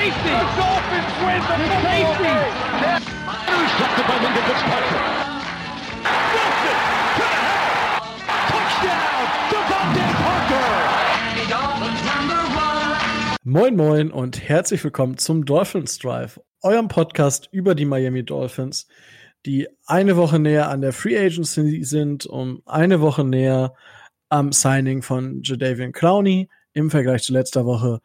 safety. 0.00 0.32
The 0.32 0.48
Dolphins 0.56 1.12
win 1.20 1.40
the 1.44 1.56
safety. 1.84 2.36
Intercepted 3.52 4.06
by 4.08 4.16
Minka 4.24 4.42
Fitzpatrick. 4.48 5.04
Wilson 6.32 6.78
to 7.16 7.20
the 7.20 7.36
house. 7.44 7.76
Touchdown, 8.48 9.22
Devontae 9.52 10.08
Parker. 10.24 10.68
Moin 13.44 13.76
Moin 13.76 14.10
und 14.10 14.40
herzlich 14.48 14.82
willkommen 14.84 15.18
zum 15.18 15.44
Dolphins 15.44 15.98
Drive, 15.98 16.40
eurem 16.62 16.88
Podcast 16.88 17.50
über 17.52 17.74
die 17.74 17.84
Miami 17.84 18.24
Dolphins, 18.24 18.86
die 19.44 19.68
eine 19.86 20.16
Woche 20.16 20.38
näher 20.38 20.70
an 20.70 20.80
der 20.80 20.94
Free 20.94 21.18
Agency 21.18 21.84
sind, 21.84 22.24
um 22.24 22.62
eine 22.64 23.02
Woche 23.02 23.24
näher 23.24 23.74
am 24.30 24.52
Signing 24.52 25.02
von 25.02 25.42
Jadavian 25.42 25.92
Clowney 25.92 26.48
im 26.72 26.90
Vergleich 26.90 27.22
zu 27.22 27.34
letzter 27.34 27.66
Woche. 27.66 28.00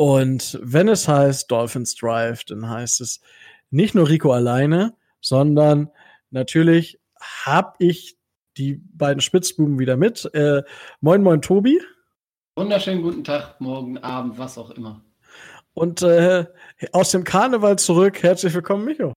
Und 0.00 0.58
wenn 0.62 0.88
es 0.88 1.08
heißt 1.08 1.50
Dolphins 1.50 1.94
Drive, 1.94 2.44
dann 2.44 2.70
heißt 2.70 3.02
es 3.02 3.20
nicht 3.68 3.94
nur 3.94 4.08
Rico 4.08 4.32
alleine, 4.32 4.96
sondern 5.20 5.90
natürlich 6.30 6.98
habe 7.20 7.74
ich 7.80 8.16
die 8.56 8.76
beiden 8.94 9.20
Spitzbuben 9.20 9.78
wieder 9.78 9.98
mit. 9.98 10.24
Äh, 10.32 10.62
moin, 11.02 11.22
moin, 11.22 11.42
Tobi. 11.42 11.82
Wunderschönen 12.56 13.02
guten 13.02 13.24
Tag, 13.24 13.60
morgen, 13.60 13.98
Abend, 13.98 14.38
was 14.38 14.56
auch 14.56 14.70
immer. 14.70 15.04
Und 15.74 16.00
äh, 16.00 16.46
aus 16.92 17.10
dem 17.10 17.24
Karneval 17.24 17.78
zurück, 17.78 18.22
herzlich 18.22 18.54
willkommen, 18.54 18.86
Micho. 18.86 19.12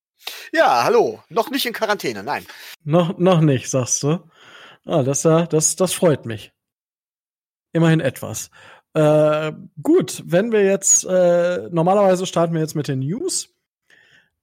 Ja, 0.52 0.84
hallo. 0.84 1.24
Noch 1.30 1.50
nicht 1.50 1.66
in 1.66 1.72
Quarantäne, 1.72 2.24
nein. 2.24 2.46
Noch, 2.84 3.18
noch 3.18 3.40
nicht, 3.40 3.70
sagst 3.70 4.04
du. 4.04 4.30
Ah, 4.84 5.04
das, 5.04 5.22
das, 5.22 5.78
das 5.78 5.94
freut 5.94 6.26
mich. 6.26 6.52
Immerhin 7.72 8.02
etwas. 8.02 8.52
Äh, 8.94 9.54
gut, 9.82 10.24
wenn 10.26 10.52
wir 10.52 10.64
jetzt, 10.64 11.04
äh, 11.06 11.70
normalerweise 11.72 12.26
starten 12.26 12.54
wir 12.54 12.62
jetzt 12.62 12.76
mit 12.76 12.88
den 12.88 13.00
News 13.00 13.50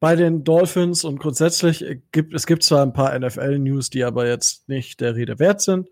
bei 0.00 0.16
den 0.16 0.44
Dolphins 0.44 1.04
und 1.04 1.18
grundsätzlich 1.18 1.84
gibt 2.10 2.34
es 2.34 2.46
gibt 2.46 2.62
zwar 2.64 2.82
ein 2.82 2.92
paar 2.92 3.16
NFL-News, 3.18 3.90
die 3.90 4.02
aber 4.02 4.26
jetzt 4.26 4.68
nicht 4.68 5.00
der 5.00 5.14
Rede 5.14 5.38
wert 5.38 5.60
sind. 5.60 5.88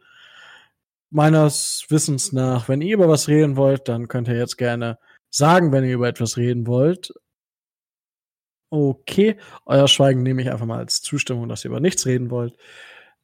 Meines 1.10 1.86
Wissens 1.88 2.32
nach, 2.32 2.68
wenn 2.68 2.80
ihr 2.82 2.94
über 2.94 3.08
was 3.08 3.28
reden 3.28 3.56
wollt, 3.56 3.88
dann 3.88 4.08
könnt 4.08 4.28
ihr 4.28 4.36
jetzt 4.36 4.58
gerne 4.58 4.98
sagen, 5.30 5.72
wenn 5.72 5.84
ihr 5.84 5.94
über 5.94 6.08
etwas 6.08 6.36
reden 6.36 6.66
wollt. 6.66 7.12
Okay, 8.70 9.38
euer 9.66 9.88
Schweigen 9.88 10.22
nehme 10.22 10.42
ich 10.42 10.50
einfach 10.50 10.66
mal 10.66 10.78
als 10.78 11.00
Zustimmung, 11.00 11.48
dass 11.48 11.64
ihr 11.64 11.70
über 11.70 11.80
nichts 11.80 12.04
reden 12.06 12.30
wollt. 12.30 12.54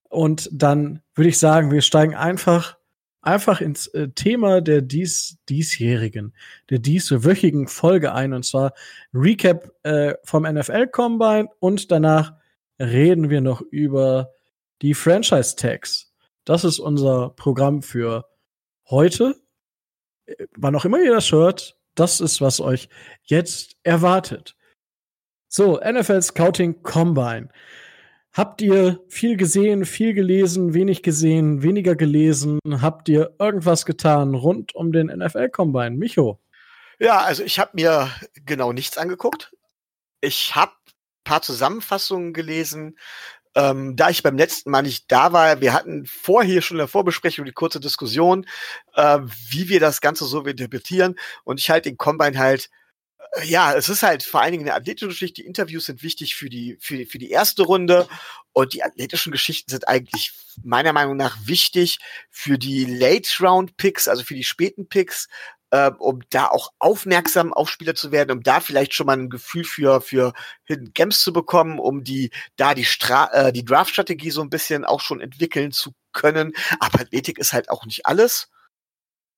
Und 0.09 0.49
dann 0.53 1.03
würde 1.15 1.29
ich 1.29 1.39
sagen, 1.39 1.71
wir 1.71 1.83
steigen 1.83 2.15
einfach 2.15 2.77
einfach 3.27 3.61
ins 3.61 3.87
äh, 3.89 4.09
Thema 4.09 4.61
der 4.61 4.83
dies, 4.83 5.39
diesjährigen, 5.49 6.35
der 6.71 6.79
dieswöchigen 6.79 7.69
Folge 7.69 8.13
ein 8.13 8.33
und 8.33 8.45
zwar 8.45 8.73
Recap 9.13 9.73
äh, 9.83 10.15
vom 10.25 10.45
NFL 10.45 10.89
Combine 10.89 11.49
und 11.61 11.91
danach 11.91 12.35
reden 12.79 13.31
wir 13.31 13.41
noch 13.41 13.61
über 13.61 14.31
die 14.83 14.95
Franchise 14.95 15.57
Tags. 15.57 16.13
Das 16.45 16.65
ist 16.65 16.79
unser 16.79 17.31
Programm 17.31 17.83
für 17.83 18.27
heute. 18.89 19.35
Äh, 20.27 20.47
wann 20.57 20.77
auch 20.77 20.85
immer 20.85 21.01
ihr 21.01 21.13
das 21.13 21.33
hört, 21.33 21.79
das 21.95 22.21
ist, 22.21 22.41
was 22.41 22.61
euch 22.61 22.89
jetzt 23.23 23.77
erwartet. 23.83 24.57
So, 25.49 25.79
NFL 25.79 26.23
Scouting 26.23 26.83
Combine. 26.83 27.49
Habt 28.35 28.61
ihr 28.63 28.99
viel 29.09 29.37
gesehen, 29.37 29.85
viel 29.85 30.13
gelesen, 30.13 30.75
wenig 30.75 31.05
gesehen, 31.05 31.63
weniger 31.63 31.95
gelesen? 31.95 32.59
Habt 32.69 33.09
ihr 33.09 33.33
irgendwas 33.39 33.87
getan 33.87 34.35
rund 34.35 34.75
um 34.75 34.91
den 34.91 35.07
NFL 35.07 35.51
Combine? 35.51 35.93
Micho? 35.93 36.41
Ja, 36.99 37.21
also 37.21 37.45
ich 37.45 37.61
habe 37.61 37.71
mir 37.75 38.11
genau 38.45 38.73
nichts 38.73 38.99
angeguckt. 38.99 39.55
Ich 40.21 40.57
habe 40.57 40.73
paar 41.23 41.43
Zusammenfassungen 41.43 42.33
gelesen. 42.33 42.99
Ähm, 43.55 43.95
da 43.95 44.11
ich 44.11 44.25
beim 44.25 44.37
letzten 44.37 44.73
Mal 44.73 44.83
nicht 44.83 45.05
da 45.13 45.33
war, 45.33 45.61
wir 45.61 45.73
hatten 45.73 46.05
vorher 46.05 46.61
schon 46.61 46.77
in 46.77 46.81
der 46.81 46.89
Vorbesprechung 46.89 47.45
die 47.45 47.53
kurze 47.53 47.79
Diskussion, 47.79 48.47
äh, 48.95 49.21
wie 49.49 49.69
wir 49.69 49.79
das 49.79 50.01
Ganze 50.01 50.25
so 50.25 50.45
interpretieren. 50.45 51.15
Und 51.45 51.61
ich 51.61 51.71
halte 51.71 51.89
den 51.89 51.99
Combine 51.99 52.37
halt 52.37 52.69
ja, 53.43 53.75
es 53.75 53.89
ist 53.89 54.03
halt 54.03 54.23
vor 54.23 54.41
allen 54.41 54.53
Dingen 54.53 54.65
eine 54.65 54.75
athletische 54.75 55.09
Geschichte. 55.09 55.43
Die 55.43 55.47
Interviews 55.47 55.87
sind 55.87 56.03
wichtig 56.03 56.37
für 56.37 56.49
die, 56.49 56.77
für, 56.81 57.05
für 57.07 57.19
die 57.19 57.31
erste 57.31 57.63
Runde. 57.63 58.07
Und 58.53 58.73
die 58.73 58.85
athletischen 58.85 59.33
Geschichten 59.33 59.71
sind 59.71 59.89
eigentlich 59.89 60.33
meiner 60.63 60.93
Meinung 60.93 61.17
nach 61.17 61.37
wichtig 61.45 61.99
für 62.31 62.59
die 62.59 62.85
Late-Round-Picks, 62.85 64.07
also 64.07 64.23
für 64.23 64.35
die 64.35 64.45
späten 64.45 64.89
Picks, 64.89 65.29
äh, 65.71 65.91
um 65.99 66.21
da 66.31 66.47
auch 66.47 66.73
aufmerksam 66.79 67.53
auf 67.53 67.69
Spieler 67.69 67.97
zu 67.97 68.13
werden, 68.13 68.31
um 68.31 68.43
da 68.45 68.61
vielleicht 68.61 68.95
schon 68.95 69.07
mal 69.07 69.19
ein 69.19 69.31
Gefühl 69.31 69.65
für, 69.65 70.01
für 70.01 70.33
Hidden 70.65 70.93
Games 70.95 71.21
zu 71.21 71.33
bekommen, 71.33 71.81
um 71.81 72.05
die, 72.05 72.31
da 72.55 72.75
die, 72.75 72.85
Stra 72.85 73.27
äh, 73.33 73.53
die 73.53 73.65
Draft-Strategie 73.65 74.31
so 74.31 74.43
ein 74.43 74.51
bisschen 74.51 74.85
auch 74.85 75.01
schon 75.01 75.21
entwickeln 75.21 75.73
zu 75.73 75.93
können. 76.13 76.53
Aber 76.79 77.01
Athletik 77.01 77.39
ist 77.39 77.53
halt 77.53 77.71
auch 77.71 77.85
nicht 77.87 78.07
alles. 78.07 78.49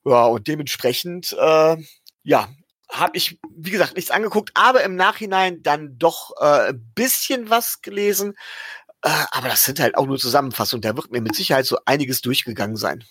Ja, 0.05 0.27
und 0.27 0.47
dementsprechend, 0.47 1.33
äh, 1.33 1.77
ja, 2.23 2.49
habe 2.91 3.17
ich, 3.17 3.39
wie 3.55 3.71
gesagt, 3.71 3.97
nichts 3.97 4.11
angeguckt, 4.11 4.51
aber 4.55 4.83
im 4.85 4.97
Nachhinein 4.97 5.63
dann 5.63 5.99
doch 5.99 6.33
äh, 6.41 6.71
ein 6.71 6.93
bisschen 6.95 7.51
was 7.51 7.83
gelesen. 7.83 8.35
Äh, 9.03 9.11
aber 9.31 9.49
das 9.49 9.65
sind 9.65 9.81
halt 9.81 9.97
auch 9.97 10.07
nur 10.07 10.19
Zusammenfassungen. 10.19 10.83
Da 10.83 10.97
wird 10.97 11.11
mir 11.11 11.21
mit 11.21 11.35
Sicherheit 11.35 11.67
so 11.67 11.79
einiges 11.85 12.21
durchgegangen 12.21 12.77
sein. 12.77 13.05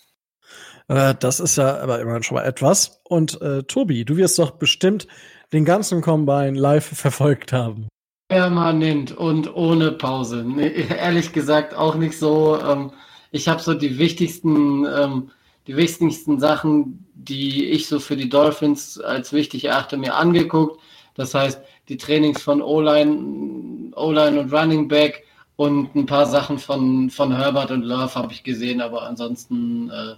Äh, 0.87 1.15
das 1.19 1.39
ist 1.39 1.57
ja 1.57 1.77
aber 1.79 1.99
immerhin 1.99 2.23
schon 2.23 2.35
mal 2.35 2.45
etwas. 2.45 3.01
Und 3.03 3.41
äh, 3.41 3.63
Tobi, 3.63 4.05
du 4.05 4.17
wirst 4.17 4.39
doch 4.39 4.51
bestimmt 4.51 5.07
den 5.53 5.65
ganzen 5.65 6.01
Combine 6.01 6.57
live 6.57 6.85
verfolgt 6.85 7.53
haben. 7.53 7.87
Permanent 8.27 9.11
und 9.11 9.53
ohne 9.55 9.91
Pause. 9.91 10.43
Nee, 10.43 10.87
ehrlich 10.89 11.31
gesagt 11.31 11.75
auch 11.75 11.95
nicht 11.95 12.17
so. 12.17 12.59
Ähm, 12.59 12.91
ich 13.31 13.47
habe 13.47 13.61
so 13.61 13.73
die 13.73 13.97
wichtigsten 13.97 14.85
ähm, 14.85 15.31
die 15.67 15.77
wichtigsten 15.77 16.39
Sachen, 16.39 17.05
die 17.13 17.65
ich 17.69 17.87
so 17.87 17.99
für 17.99 18.15
die 18.15 18.29
Dolphins 18.29 18.99
als 18.99 19.33
wichtig 19.33 19.65
erachte, 19.65 19.97
mir 19.97 20.15
angeguckt. 20.15 20.79
Das 21.15 21.33
heißt, 21.33 21.59
die 21.89 21.97
Trainings 21.97 22.41
von 22.41 22.61
O-Line, 22.61 23.91
und 23.95 24.53
Running 24.53 24.87
Back 24.87 25.23
und 25.55 25.95
ein 25.95 26.05
paar 26.05 26.25
Sachen 26.25 26.59
von, 26.59 27.09
von 27.09 27.35
Herbert 27.35 27.71
und 27.71 27.83
Love 27.83 28.13
habe 28.15 28.33
ich 28.33 28.43
gesehen, 28.43 28.81
aber 28.81 29.03
ansonsten 29.03 29.89
äh, 29.89 30.15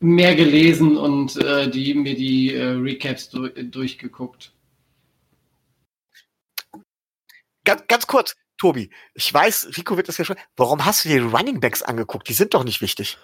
mehr 0.00 0.34
gelesen 0.36 0.96
und 0.96 1.36
äh, 1.36 1.68
die, 1.68 1.94
mir 1.94 2.14
die 2.14 2.54
äh, 2.54 2.64
Recaps 2.64 3.28
du 3.30 3.48
durchgeguckt. 3.48 4.52
Ganz, 7.64 7.82
ganz 7.88 8.06
kurz, 8.06 8.36
Tobi, 8.56 8.90
ich 9.14 9.32
weiß, 9.32 9.76
Rico 9.76 9.96
wird 9.96 10.08
das 10.08 10.18
ja 10.18 10.24
schon. 10.24 10.36
Warum 10.56 10.84
hast 10.84 11.04
du 11.04 11.08
dir 11.08 11.20
die 11.20 11.36
Running 11.36 11.60
Backs 11.60 11.82
angeguckt? 11.82 12.28
Die 12.28 12.32
sind 12.32 12.54
doch 12.54 12.64
nicht 12.64 12.80
wichtig. 12.80 13.18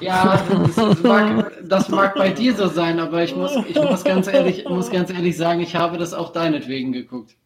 Ja, 0.00 0.42
das, 0.76 1.02
mag, 1.02 1.52
das, 1.62 1.88
mag, 1.88 2.14
bei 2.14 2.30
dir 2.30 2.54
so 2.54 2.68
sein, 2.68 2.98
aber 2.98 3.22
ich 3.22 3.36
muss, 3.36 3.52
ich 3.68 3.76
muss, 3.76 4.02
ganz, 4.02 4.26
ehrlich, 4.26 4.64
muss 4.66 4.90
ganz 4.90 5.10
ehrlich 5.10 5.36
sagen, 5.36 5.60
ich 5.60 5.76
habe 5.76 5.98
das 5.98 6.14
auch 6.14 6.32
deinetwegen 6.32 6.92
geguckt. 6.92 7.36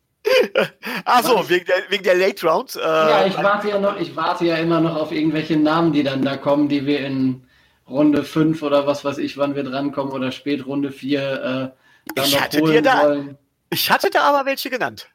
Ach 1.05 1.23
so, 1.23 1.49
wegen 1.49 1.67
der, 1.67 1.77
wegen 1.89 2.05
der 2.05 2.15
Late 2.15 2.47
Round. 2.47 2.77
Äh, 2.77 2.81
ja, 2.81 3.27
ich 3.27 3.37
warte 3.37 3.69
ja, 3.69 3.79
noch, 3.79 4.01
ich 4.01 4.17
warte 4.17 4.47
ja 4.47 4.57
immer 4.57 4.81
noch 4.81 4.97
auf 4.97 5.13
irgendwelche 5.13 5.57
Namen, 5.57 5.93
die 5.93 6.05
dann 6.05 6.23
da 6.23 6.37
kommen, 6.37 6.69
die 6.69 6.87
wir 6.87 7.01
in 7.01 7.45
Runde 7.89 8.25
5 8.25 8.63
oder 8.63 8.87
was 8.87 9.05
weiß 9.05 9.19
ich, 9.19 9.37
wann 9.37 9.55
wir 9.55 9.65
drankommen 9.65 10.13
oder 10.13 10.33
spät 10.33 10.65
Runde 10.65 10.91
4 10.91 11.21
äh, 11.21 12.13
dann 12.15 12.25
ich 12.25 12.35
noch 12.35 12.41
hatte 12.41 12.61
holen 12.61 12.73
dir 12.73 12.83
da, 12.83 13.03
wollen. 13.03 13.39
Ich 13.71 13.91
hatte 13.91 14.11
da 14.11 14.23
aber 14.23 14.47
welche 14.47 14.71
genannt. 14.71 15.09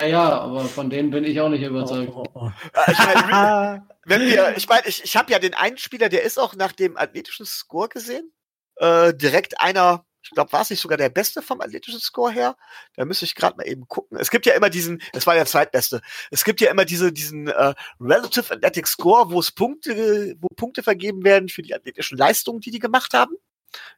Ja, 0.00 0.06
ja, 0.06 0.40
aber 0.40 0.64
von 0.64 0.90
denen 0.90 1.10
bin 1.10 1.24
ich 1.24 1.40
auch 1.40 1.48
nicht 1.48 1.62
überzeugt. 1.62 2.12
Oh, 2.14 2.24
oh, 2.34 2.40
oh. 2.46 2.50
Ich 2.90 2.98
meine, 2.98 3.86
wenn 4.04 4.20
wir, 4.22 4.56
ich 4.56 4.68
meine, 4.68 4.86
ich, 4.86 5.04
ich 5.04 5.16
habe 5.16 5.30
ja 5.32 5.38
den 5.38 5.54
einen 5.54 5.78
Spieler, 5.78 6.08
der 6.08 6.22
ist 6.22 6.38
auch 6.38 6.54
nach 6.54 6.72
dem 6.72 6.96
athletischen 6.96 7.46
Score 7.46 7.88
gesehen. 7.88 8.32
Äh, 8.76 9.14
direkt 9.14 9.60
einer, 9.60 10.04
ich 10.22 10.30
glaube, 10.30 10.52
war 10.52 10.62
es 10.62 10.70
nicht 10.70 10.80
sogar 10.80 10.98
der 10.98 11.08
Beste 11.08 11.42
vom 11.42 11.60
athletischen 11.60 12.00
Score 12.00 12.32
her? 12.32 12.56
Da 12.96 13.04
müsste 13.04 13.26
ich 13.26 13.34
gerade 13.34 13.56
mal 13.56 13.66
eben 13.66 13.86
gucken. 13.86 14.18
Es 14.18 14.30
gibt 14.30 14.46
ja 14.46 14.54
immer 14.54 14.70
diesen, 14.70 15.02
das 15.12 15.26
war 15.26 15.34
der 15.34 15.46
zweitbeste. 15.46 16.00
Es 16.30 16.44
gibt 16.44 16.60
ja 16.60 16.70
immer 16.70 16.84
diese, 16.84 17.12
diesen 17.12 17.48
äh, 17.48 17.74
Relative 18.00 18.52
Athletic 18.52 18.88
Score, 18.88 19.30
wo 19.30 19.38
es 19.38 19.52
Punkte, 19.52 20.34
wo 20.40 20.48
Punkte 20.56 20.82
vergeben 20.82 21.22
werden 21.22 21.48
für 21.48 21.62
die 21.62 21.74
athletischen 21.74 22.18
Leistungen, 22.18 22.60
die 22.60 22.70
die 22.70 22.80
gemacht 22.80 23.14
haben, 23.14 23.34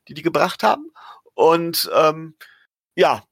die 0.08 0.14
die 0.14 0.22
gebracht 0.22 0.62
haben. 0.62 0.90
Und 1.34 1.90
ähm, 1.94 2.36
ja, 2.94 3.24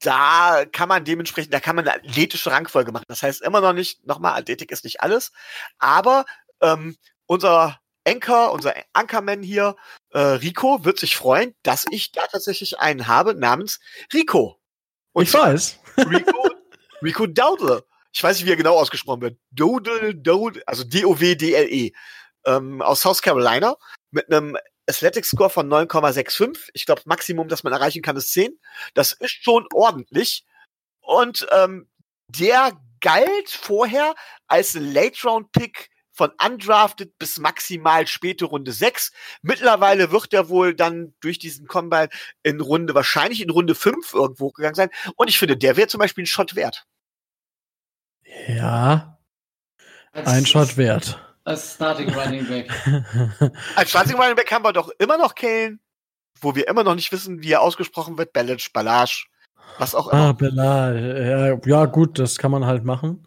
da 0.00 0.64
kann 0.70 0.88
man 0.88 1.04
dementsprechend, 1.04 1.52
da 1.52 1.60
kann 1.60 1.76
man 1.76 1.88
eine 1.88 1.96
athletische 1.96 2.50
Rangfolge 2.50 2.92
machen. 2.92 3.04
Das 3.08 3.22
heißt 3.22 3.42
immer 3.42 3.60
noch 3.60 3.72
nicht, 3.72 4.06
nochmal, 4.06 4.38
Athletik 4.38 4.70
ist 4.70 4.84
nicht 4.84 5.00
alles, 5.00 5.32
aber 5.78 6.24
ähm, 6.60 6.96
unser 7.26 7.80
Anchor, 8.06 8.52
unser 8.52 8.74
Anchorman 8.92 9.42
hier, 9.42 9.76
äh, 10.10 10.18
Rico, 10.18 10.84
wird 10.84 10.98
sich 10.98 11.16
freuen, 11.16 11.54
dass 11.62 11.84
ich 11.90 12.12
da 12.12 12.26
tatsächlich 12.26 12.78
einen 12.78 13.06
habe 13.06 13.34
namens 13.34 13.80
Rico. 14.12 14.58
Und 15.12 15.24
ich 15.24 15.34
weiß. 15.34 15.78
Rico, 15.98 16.50
Rico 17.02 17.26
Dowdle. 17.26 17.84
Ich 18.12 18.22
weiß 18.22 18.38
nicht, 18.38 18.46
wie 18.46 18.52
er 18.52 18.56
genau 18.56 18.76
ausgesprochen 18.78 19.20
wird. 19.20 19.38
Dodle, 19.50 20.14
Dodle, 20.14 20.62
also 20.66 20.84
D-O-W-D-L-E. 20.84 21.92
Ähm, 22.46 22.80
aus 22.80 23.02
South 23.02 23.20
Carolina 23.20 23.76
mit 24.10 24.32
einem 24.32 24.56
Athletic 24.88 25.24
Score 25.24 25.50
von 25.50 25.68
9,65. 25.68 26.70
Ich 26.72 26.86
glaube, 26.86 27.02
Maximum, 27.04 27.48
das 27.48 27.62
man 27.62 27.72
erreichen 27.72 28.02
kann, 28.02 28.16
ist 28.16 28.32
10. 28.32 28.58
Das 28.94 29.12
ist 29.12 29.44
schon 29.44 29.66
ordentlich. 29.72 30.44
Und 31.00 31.46
ähm, 31.52 31.88
der 32.28 32.72
galt 33.00 33.50
vorher 33.50 34.14
als 34.46 34.74
Late-Round-Pick 34.74 35.90
von 36.12 36.32
undrafted 36.44 37.16
bis 37.18 37.38
maximal 37.38 38.06
späte 38.08 38.44
Runde 38.46 38.72
6. 38.72 39.12
Mittlerweile 39.40 40.10
wird 40.10 40.34
er 40.34 40.48
wohl 40.48 40.74
dann 40.74 41.14
durch 41.20 41.38
diesen 41.38 41.68
Combine 41.68 42.08
in 42.42 42.60
Runde, 42.60 42.94
wahrscheinlich 42.94 43.40
in 43.40 43.50
Runde 43.50 43.76
5 43.76 44.14
irgendwo 44.14 44.50
gegangen 44.50 44.74
sein. 44.74 44.90
Und 45.14 45.28
ich 45.28 45.38
finde, 45.38 45.56
der 45.56 45.76
wäre 45.76 45.86
zum 45.86 46.00
Beispiel 46.00 46.24
ein 46.24 46.26
Shot 46.26 46.56
wert. 46.56 46.86
Ja, 48.48 49.18
ein 50.12 50.44
Shot 50.44 50.76
wert. 50.76 51.27
Als 51.48 51.76
Starting 51.76 52.12
Running 52.12 52.46
Back. 52.46 52.70
Als 53.76 53.88
Starting 53.88 54.16
Running 54.16 54.36
Back 54.36 54.52
haben 54.52 54.64
wir 54.66 54.74
doch 54.74 54.90
immer 54.98 55.16
noch 55.16 55.34
Kane, 55.34 55.78
wo 56.42 56.54
wir 56.54 56.68
immer 56.68 56.84
noch 56.84 56.94
nicht 56.94 57.10
wissen, 57.10 57.42
wie 57.42 57.52
er 57.52 57.62
ausgesprochen 57.62 58.18
wird. 58.18 58.34
Ballage, 58.34 58.68
Ballage, 58.70 59.24
was 59.78 59.94
auch 59.94 60.12
immer. 60.12 60.22
Ah, 60.22 60.32
Bellage. 60.32 61.26
Ja, 61.26 61.56
ja, 61.56 61.84
gut, 61.86 62.18
das 62.18 62.36
kann 62.36 62.50
man 62.50 62.66
halt 62.66 62.84
machen. 62.84 63.26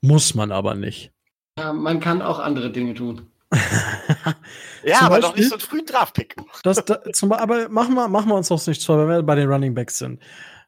Muss 0.00 0.34
man 0.34 0.50
aber 0.50 0.76
nicht. 0.76 1.12
Ja, 1.58 1.74
man 1.74 2.00
kann 2.00 2.22
auch 2.22 2.38
andere 2.38 2.70
Dinge 2.70 2.94
tun. 2.94 3.30
ja, 4.82 4.96
zum 4.96 5.06
aber 5.06 5.20
doch 5.20 5.34
Beispiel- 5.34 5.40
nicht 5.40 5.48
so 5.50 5.56
einen 5.56 5.60
frühen 5.60 5.84
Draftpick. 5.84 6.36
Das, 6.62 6.82
da, 6.86 7.02
zum, 7.12 7.32
aber 7.32 7.68
machen 7.68 7.94
wir, 7.94 8.08
machen 8.08 8.30
wir 8.30 8.36
uns 8.36 8.48
doch 8.48 8.66
nicht 8.66 8.82
vor, 8.82 8.98
wenn 8.98 9.08
wir 9.08 9.22
bei 9.22 9.34
den 9.34 9.52
Running 9.52 9.74
Backs 9.74 9.98
sind. 9.98 10.22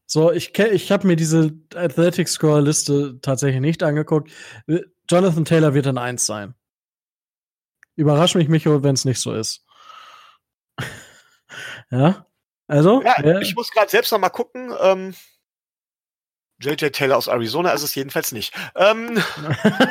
So, 0.04 0.32
ich, 0.32 0.58
ich 0.58 0.92
habe 0.92 1.06
mir 1.06 1.16
diese 1.16 1.52
Athletic 1.74 2.28
Score 2.28 2.60
Liste 2.60 3.18
tatsächlich 3.22 3.62
nicht 3.62 3.82
angeguckt. 3.82 4.30
Jonathan 5.08 5.46
Taylor 5.46 5.72
wird 5.72 5.86
dann 5.86 5.96
eins 5.96 6.26
sein. 6.26 6.54
Überrasch 8.00 8.34
mich, 8.34 8.48
Micho, 8.48 8.82
wenn 8.82 8.94
es 8.94 9.04
nicht 9.04 9.20
so 9.20 9.34
ist. 9.34 9.62
ja? 11.90 12.26
Also? 12.66 13.02
Ja, 13.02 13.16
wer- 13.18 13.40
ich 13.42 13.54
muss 13.54 13.70
gerade 13.70 13.90
selbst 13.90 14.10
noch 14.10 14.18
mal 14.18 14.30
gucken. 14.30 14.74
Ähm, 14.80 15.14
JJ 16.62 16.88
Taylor 16.90 17.18
aus 17.18 17.26
Arizona 17.26 17.72
ist 17.72 17.82
es 17.82 17.94
jedenfalls 17.94 18.32
nicht. 18.32 18.54
Ähm, 18.74 19.22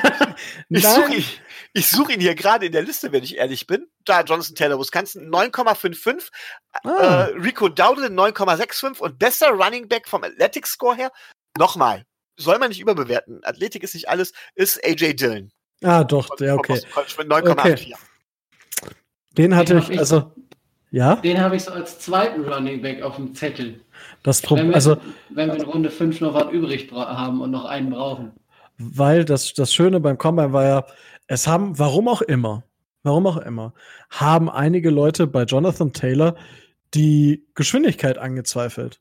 ich 0.69 0.87
suche 0.87 1.15
ihn, 1.15 1.25
ich 1.73 1.87
such 1.87 2.09
ihn 2.09 2.19
hier 2.19 2.33
gerade 2.33 2.65
in 2.65 2.71
der 2.71 2.81
Liste, 2.81 3.11
wenn 3.11 3.23
ich 3.23 3.37
ehrlich 3.37 3.67
bin. 3.67 3.87
Da, 4.05 4.21
Jonathan 4.21 4.55
Taylor, 4.55 4.79
Wisconsin, 4.79 5.29
9,55. 5.31 6.29
Ah. 6.83 6.89
Äh, 6.89 7.23
Rico 7.33 7.69
Dowdle, 7.69 8.07
9,65. 8.07 8.99
Und 8.99 9.19
bester 9.19 9.49
Running 9.51 9.87
Back 9.87 10.07
vom 10.07 10.23
Athletic 10.23 10.65
Score 10.65 10.95
her, 10.95 11.11
nochmal, 11.59 12.05
soll 12.37 12.57
man 12.57 12.69
nicht 12.69 12.79
überbewerten. 12.79 13.43
Athletik 13.43 13.83
ist 13.83 13.93
nicht 13.93 14.09
alles, 14.09 14.33
ist 14.55 14.83
AJ 14.83 15.15
Dillon. 15.15 15.51
Ah, 15.83 16.03
doch, 16.03 16.27
von 16.27 16.49
okay. 16.49 16.81
Mit 17.17 17.27
9,84. 17.27 17.93
Den 19.37 19.55
hatte 19.55 19.75
Den 19.75 19.91
ich, 19.91 19.99
also, 19.99 20.31
ja, 20.91 21.15
Den 21.17 21.39
habe 21.39 21.55
ich 21.55 21.63
so 21.63 21.71
als 21.71 21.99
zweiten 21.99 22.43
Running 22.43 22.81
Back 22.81 23.01
auf 23.01 23.15
dem 23.15 23.33
Zettel. 23.35 23.79
das 24.23 24.41
Wenn 24.41 24.47
Problem, 24.47 24.67
wir, 24.69 24.75
also, 24.75 24.97
wenn 25.29 25.49
wir 25.49 25.55
in 25.55 25.61
Runde 25.61 25.91
5 25.91 26.21
noch 26.21 26.33
was 26.33 26.51
übrig 26.51 26.91
haben 26.91 27.41
und 27.41 27.51
noch 27.51 27.65
einen 27.65 27.91
brauchen. 27.91 28.31
weil 28.77 29.23
das, 29.25 29.53
das 29.53 29.73
Schöne 29.73 29.99
beim 29.99 30.17
Combine 30.17 30.51
war 30.53 30.63
ja, 30.63 30.85
es 31.27 31.45
haben, 31.47 31.77
warum 31.77 32.07
auch 32.07 32.21
immer, 32.23 32.63
warum 33.03 33.27
auch 33.27 33.37
immer, 33.37 33.73
haben 34.09 34.49
einige 34.49 34.89
Leute 34.89 35.27
bei 35.27 35.43
Jonathan 35.43 35.93
Taylor 35.93 36.35
die 36.95 37.45
Geschwindigkeit 37.53 38.17
angezweifelt. 38.17 38.99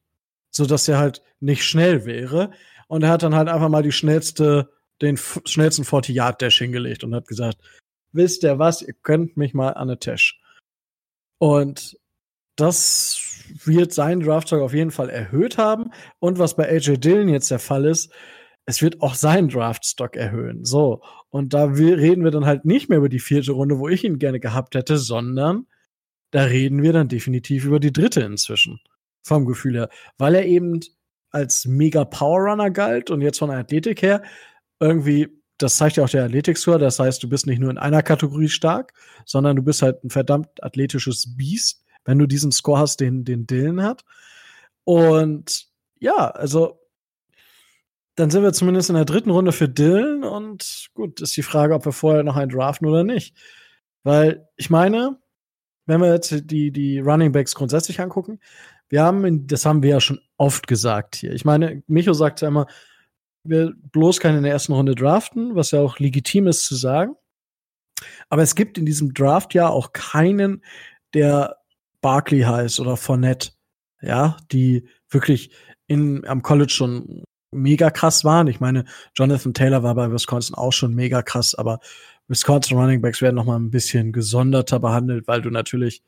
So 0.50 0.66
dass 0.66 0.88
er 0.88 0.98
halt 0.98 1.22
nicht 1.40 1.64
schnell 1.64 2.04
wäre. 2.04 2.50
Und 2.86 3.02
er 3.02 3.10
hat 3.10 3.22
dann 3.22 3.34
halt 3.34 3.48
einfach 3.48 3.68
mal 3.68 3.82
die 3.82 3.92
schnellste, 3.92 4.70
den 5.00 5.16
schnellsten 5.16 5.84
40-Yard-Dash 5.84 6.58
hingelegt 6.58 7.04
und 7.04 7.14
hat 7.14 7.28
gesagt, 7.28 7.58
wisst 8.12 8.42
ihr 8.42 8.58
was, 8.58 8.82
ihr 8.82 8.94
könnt 8.94 9.36
mich 9.36 9.54
mal 9.54 9.70
an 9.70 9.88
eine 9.88 9.98
Tash. 9.98 10.40
Und 11.38 11.98
das 12.56 13.20
wird 13.64 13.92
seinen 13.92 14.20
Draftstock 14.20 14.60
auf 14.60 14.74
jeden 14.74 14.90
Fall 14.90 15.10
erhöht 15.10 15.58
haben. 15.58 15.92
Und 16.18 16.38
was 16.38 16.56
bei 16.56 16.68
AJ 16.68 16.98
Dillon 16.98 17.28
jetzt 17.28 17.50
der 17.50 17.60
Fall 17.60 17.84
ist, 17.84 18.12
es 18.66 18.82
wird 18.82 19.00
auch 19.00 19.14
seinen 19.14 19.48
Draftstock 19.48 20.16
erhöhen. 20.16 20.64
So. 20.64 21.02
Und 21.30 21.54
da 21.54 21.64
reden 21.64 22.24
wir 22.24 22.30
dann 22.30 22.44
halt 22.44 22.64
nicht 22.64 22.88
mehr 22.88 22.98
über 22.98 23.08
die 23.08 23.20
vierte 23.20 23.52
Runde, 23.52 23.78
wo 23.78 23.88
ich 23.88 24.04
ihn 24.04 24.18
gerne 24.18 24.40
gehabt 24.40 24.74
hätte, 24.74 24.98
sondern 24.98 25.66
da 26.32 26.42
reden 26.42 26.82
wir 26.82 26.92
dann 26.92 27.08
definitiv 27.08 27.64
über 27.64 27.80
die 27.80 27.92
dritte 27.92 28.20
inzwischen. 28.20 28.80
Vom 29.22 29.46
Gefühl 29.46 29.76
her. 29.76 29.88
Weil 30.18 30.34
er 30.34 30.44
eben 30.44 30.80
als 31.30 31.64
mega 31.64 32.04
Power 32.04 32.50
Runner 32.50 32.70
galt 32.70 33.10
und 33.10 33.20
jetzt 33.20 33.38
von 33.38 33.50
der 33.50 33.58
Athletik 33.58 34.02
her 34.02 34.22
irgendwie, 34.80 35.28
das 35.58 35.76
zeigt 35.76 35.96
ja 35.96 36.04
auch 36.04 36.08
der 36.08 36.24
Athletik-Score, 36.24 36.78
das 36.78 36.98
heißt, 36.98 37.22
du 37.22 37.28
bist 37.28 37.46
nicht 37.46 37.58
nur 37.58 37.70
in 37.70 37.78
einer 37.78 38.02
Kategorie 38.02 38.48
stark, 38.48 38.92
sondern 39.24 39.56
du 39.56 39.62
bist 39.62 39.82
halt 39.82 40.04
ein 40.04 40.10
verdammt 40.10 40.62
athletisches 40.62 41.36
Biest, 41.36 41.84
wenn 42.04 42.18
du 42.18 42.26
diesen 42.26 42.52
Score 42.52 42.78
hast, 42.78 43.00
den, 43.00 43.24
den 43.24 43.46
Dylan 43.46 43.82
hat. 43.82 44.04
Und 44.84 45.66
ja, 45.98 46.30
also 46.30 46.80
dann 48.14 48.30
sind 48.30 48.42
wir 48.42 48.52
zumindest 48.52 48.88
in 48.88 48.96
der 48.96 49.04
dritten 49.04 49.30
Runde 49.30 49.52
für 49.52 49.68
Dylan 49.68 50.24
und 50.24 50.88
gut, 50.94 51.20
ist 51.20 51.36
die 51.36 51.42
Frage, 51.42 51.74
ob 51.74 51.84
wir 51.84 51.92
vorher 51.92 52.24
noch 52.24 52.36
einen 52.36 52.50
draften 52.50 52.88
oder 52.88 53.04
nicht. 53.04 53.36
Weil 54.02 54.48
ich 54.56 54.70
meine, 54.70 55.18
wenn 55.86 56.00
wir 56.00 56.12
jetzt 56.12 56.50
die, 56.50 56.72
die 56.72 56.98
Running 56.98 57.32
Backs 57.32 57.54
grundsätzlich 57.54 58.00
angucken, 58.00 58.40
wir 58.88 59.02
haben, 59.02 59.46
das 59.46 59.66
haben 59.66 59.82
wir 59.82 59.90
ja 59.90 60.00
schon 60.00 60.20
oft 60.36 60.66
gesagt 60.66 61.16
hier. 61.16 61.32
Ich 61.32 61.44
meine, 61.44 61.82
Micho 61.86 62.12
sagt 62.12 62.40
ja 62.40 62.48
immer, 62.48 62.66
wir 63.48 63.74
bloß 63.92 64.20
keine 64.20 64.38
in 64.38 64.44
der 64.44 64.52
ersten 64.52 64.72
Runde 64.72 64.94
draften, 64.94 65.54
was 65.54 65.70
ja 65.70 65.80
auch 65.80 65.98
legitim 65.98 66.46
ist 66.46 66.64
zu 66.64 66.74
sagen. 66.74 67.14
Aber 68.28 68.42
es 68.42 68.54
gibt 68.54 68.78
in 68.78 68.86
diesem 68.86 69.14
Draft 69.14 69.54
ja 69.54 69.68
auch 69.68 69.92
keinen, 69.92 70.62
der 71.14 71.56
Barkley 72.00 72.42
heißt 72.42 72.80
oder 72.80 72.96
Fournette, 72.96 73.50
ja, 74.00 74.36
die 74.52 74.88
wirklich 75.08 75.50
in, 75.86 76.26
am 76.26 76.42
College 76.42 76.72
schon 76.72 77.24
mega 77.50 77.90
krass 77.90 78.24
waren. 78.24 78.46
Ich 78.46 78.60
meine, 78.60 78.84
Jonathan 79.16 79.54
Taylor 79.54 79.82
war 79.82 79.94
bei 79.94 80.10
Wisconsin 80.12 80.54
auch 80.54 80.72
schon 80.72 80.94
mega 80.94 81.22
krass, 81.22 81.54
aber 81.54 81.80
Wisconsin 82.28 82.76
Running 82.76 83.00
Backs 83.00 83.22
werden 83.22 83.36
noch 83.36 83.46
mal 83.46 83.58
ein 83.58 83.70
bisschen 83.70 84.12
gesonderter 84.12 84.78
behandelt, 84.78 85.26
weil 85.26 85.40
du 85.40 85.50
natürlich 85.50 86.02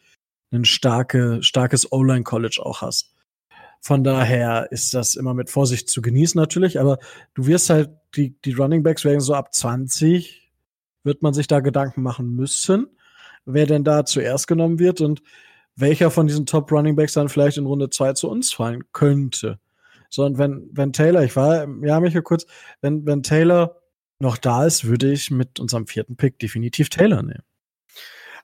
ein 0.52 0.64
starke, 0.64 1.42
starkes 1.42 1.90
O-Line 1.92 2.24
College 2.24 2.60
auch 2.62 2.82
hast. 2.82 3.14
Von 3.80 4.04
daher 4.04 4.70
ist 4.70 4.92
das 4.92 5.16
immer 5.16 5.32
mit 5.32 5.48
Vorsicht 5.48 5.88
zu 5.88 6.02
genießen 6.02 6.38
natürlich, 6.38 6.78
aber 6.78 6.98
du 7.34 7.46
wirst 7.46 7.70
halt, 7.70 7.90
die, 8.14 8.38
die 8.42 8.52
Running 8.52 8.82
Backs 8.82 9.04
werden 9.04 9.20
so 9.20 9.34
ab 9.34 9.54
20, 9.54 10.52
wird 11.02 11.22
man 11.22 11.32
sich 11.32 11.46
da 11.46 11.60
Gedanken 11.60 12.02
machen 12.02 12.36
müssen, 12.36 12.88
wer 13.46 13.66
denn 13.66 13.84
da 13.84 14.04
zuerst 14.04 14.46
genommen 14.46 14.78
wird 14.78 15.00
und 15.00 15.22
welcher 15.76 16.10
von 16.10 16.26
diesen 16.26 16.44
Top 16.44 16.70
Running 16.70 16.96
Backs 16.96 17.14
dann 17.14 17.28
vielleicht 17.28 17.56
in 17.56 17.66
Runde 17.66 17.88
2 17.88 18.12
zu 18.12 18.28
uns 18.28 18.52
fallen 18.52 18.84
könnte. 18.92 19.58
So, 20.10 20.24
und 20.24 20.38
wenn, 20.38 20.68
wenn 20.72 20.92
Taylor, 20.92 21.22
ich 21.22 21.34
war, 21.36 21.66
ja, 21.82 22.00
Michael 22.00 22.22
kurz, 22.22 22.44
wenn, 22.80 23.06
wenn 23.06 23.22
Taylor 23.22 23.80
noch 24.18 24.36
da 24.36 24.66
ist, 24.66 24.84
würde 24.84 25.10
ich 25.10 25.30
mit 25.30 25.58
unserem 25.58 25.86
vierten 25.86 26.16
Pick 26.16 26.38
definitiv 26.38 26.90
Taylor 26.90 27.22
nehmen. 27.22 27.44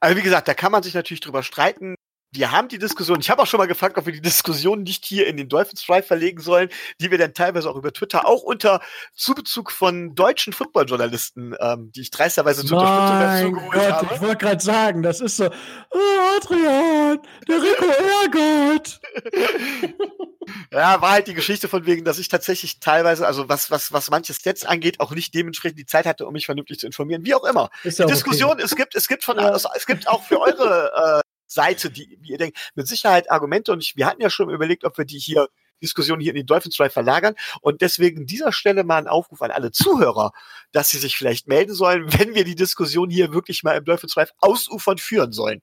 Also 0.01 0.17
wie 0.17 0.23
gesagt, 0.23 0.49
da 0.49 0.55
kann 0.55 0.73
man 0.73 0.83
sich 0.83 0.95
natürlich 0.95 1.21
drüber 1.21 1.43
streiten. 1.43 1.97
Wir 2.33 2.51
haben 2.51 2.69
die 2.69 2.79
Diskussion. 2.79 3.21
Ich 3.21 3.31
habe 3.31 3.41
auch 3.43 3.47
schon 3.47 3.59
mal 3.59 3.67
gefragt, 3.67 3.97
ob 3.97 4.05
wir 4.07 4.13
die 4.13 4.21
Diskussion 4.21 4.83
nicht 4.83 5.05
hier 5.05 5.27
in 5.27 5.37
den 5.37 5.49
Dolphins 5.49 5.85
Drive 5.87 6.07
verlegen 6.07 6.41
sollen, 6.41 6.69
die 7.01 7.11
wir 7.11 7.19
dann 7.19 7.33
teilweise 7.35 7.71
auch 7.71 7.77
über 7.77 7.93
Twitter, 7.93 8.27
auch 8.27 8.43
unter 8.43 8.81
Zubezug 9.15 9.71
von 9.71 10.15
deutschen 10.15 10.53
Footballjournalisten, 10.53 11.57
ähm, 11.59 11.93
die 11.93 12.03
ich 12.03 12.11
dreisterweise 12.11 12.63
Mein 12.75 13.55
geholt 13.55 13.73
Gott, 13.73 13.83
habe. 13.93 14.15
ich 14.15 14.21
wollte 14.21 14.37
gerade 14.37 14.63
sagen, 14.63 15.03
das 15.03 15.21
ist 15.21 15.37
so, 15.39 15.47
oh, 15.47 15.99
Adrian, 16.37 17.19
der 17.49 17.63
Rico 17.63 17.87
Ehrgott. 17.87 19.01
Ja, 20.71 21.01
war 21.03 21.11
halt 21.11 21.27
die 21.27 21.35
Geschichte 21.35 21.67
von 21.67 21.87
wegen, 21.87 22.05
dass 22.05 22.21
ich 22.21 22.29
tatsächlich 22.29 22.79
teilweise, 22.79 23.27
also 23.27 23.49
was, 23.49 23.71
was, 23.73 23.93
was 23.93 24.11
manche 24.11 24.33
Stats 24.33 24.65
angeht, 24.65 25.01
auch 25.01 25.11
nicht 25.11 25.35
dementsprechend 25.35 25.77
die 25.79 25.87
Zeit 25.87 26.07
hatte, 26.07 26.25
um 26.25 26.33
mich 26.33 26.47
vernünftig 26.47 26.79
zu 26.79 26.87
informieren. 26.87 27.25
Wie 27.25 27.35
auch 27.35 27.43
immer. 27.45 27.69
Ist 27.83 27.99
Die 27.99 28.07
Diskussion, 28.07 28.61
es 28.61 28.77
gibt, 28.77 28.95
es 28.95 29.09
gibt 29.09 29.25
von, 29.25 29.39
Ja. 29.39 29.51
es 29.75 29.87
gibt 29.87 30.07
auch 30.07 30.23
für 30.23 30.41
eure 30.41 31.23
äh, 31.25 31.26
Seite, 31.47 31.91
die, 31.91 32.19
wie 32.21 32.31
ihr 32.31 32.39
denkt, 32.39 32.59
mit 32.75 32.87
Sicherheit 32.87 33.31
Argumente 33.31 33.73
und 33.73 33.83
ich, 33.83 33.97
wir 33.97 34.07
hatten 34.07 34.23
ja 34.23 34.31
schon 34.31 34.51
überlegt, 34.51 34.85
ob 34.85 34.99
wir 34.99 35.05
die 35.05 35.19
hier 35.19 35.49
Diskussion 35.83 36.21
hier 36.21 36.31
in 36.31 36.37
den 36.37 36.47
Dolphins 36.47 36.77
Drive 36.77 36.93
verlagern 36.93 37.35
und 37.61 37.83
deswegen 37.83 38.27
dieser 38.27 38.53
Stelle 38.53 38.85
mal 38.85 38.99
ein 38.99 39.09
Aufruf 39.09 39.43
an 39.43 39.51
alle 39.51 39.73
Zuhörer, 39.73 40.33
dass 40.73 40.89
sie 40.89 40.99
sich 40.99 41.17
vielleicht 41.17 41.49
melden 41.49 41.75
sollen, 41.75 42.07
wenn 42.19 42.35
wir 42.35 42.45
die 42.45 42.55
Diskussion 42.55 43.11
hier 43.11 43.33
wirklich 43.33 43.63
mal 43.63 43.77
im 43.77 43.85
Dolphins 43.85 44.15
Drive 44.15 44.33
ausufern 44.39 44.99
führen 44.99 45.33
sollen. 45.33 45.61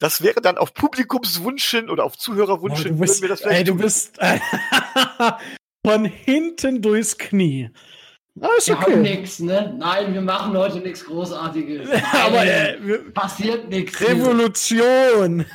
Das 0.00 0.22
wäre 0.22 0.40
dann 0.40 0.58
auf 0.58 0.74
Publikumswunsch 0.74 1.70
hin 1.70 1.88
oder 1.88 2.04
auf 2.04 2.16
du 2.90 2.98
bist, 2.98 3.22
würden 3.22 3.22
wir 3.22 3.28
das 3.28 3.40
vielleicht 3.40 3.58
ey, 3.58 3.64
du 3.64 3.76
bist 3.76 4.18
von 5.86 6.04
hinten 6.04 6.82
durchs 6.82 7.16
Knie. 7.16 7.70
Ah, 8.40 8.48
ist 8.58 8.68
Wir 8.68 8.80
haben 8.80 8.92
okay. 8.92 9.00
nichts, 9.00 9.38
ne? 9.38 9.74
Nein, 9.78 10.12
wir 10.12 10.20
machen 10.20 10.56
heute 10.56 10.78
nichts 10.78 11.04
Großartiges. 11.04 11.88
Nein, 11.92 12.02
Aber 12.26 12.44
äh, 12.44 12.98
passiert 13.12 13.68
nichts. 13.68 14.00
Revolution. 14.00 15.44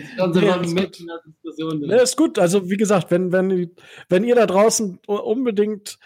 Dann 0.16 0.32
sind 0.32 0.44
Nee, 0.44 0.50
wir 0.50 0.60
ist 0.60 0.74
mitten 0.74 1.02
in 1.02 1.06
der 1.06 1.20
Diskussion. 1.26 1.80
Ne, 1.80 1.86
drin. 1.88 1.98
ist 1.98 2.16
gut. 2.16 2.38
Also, 2.38 2.68
wie 2.70 2.76
gesagt, 2.76 3.10
wenn, 3.10 3.32
wenn, 3.32 3.70
wenn 4.08 4.24
ihr 4.24 4.34
da 4.34 4.46
draußen 4.46 4.98
unbedingt 5.06 5.98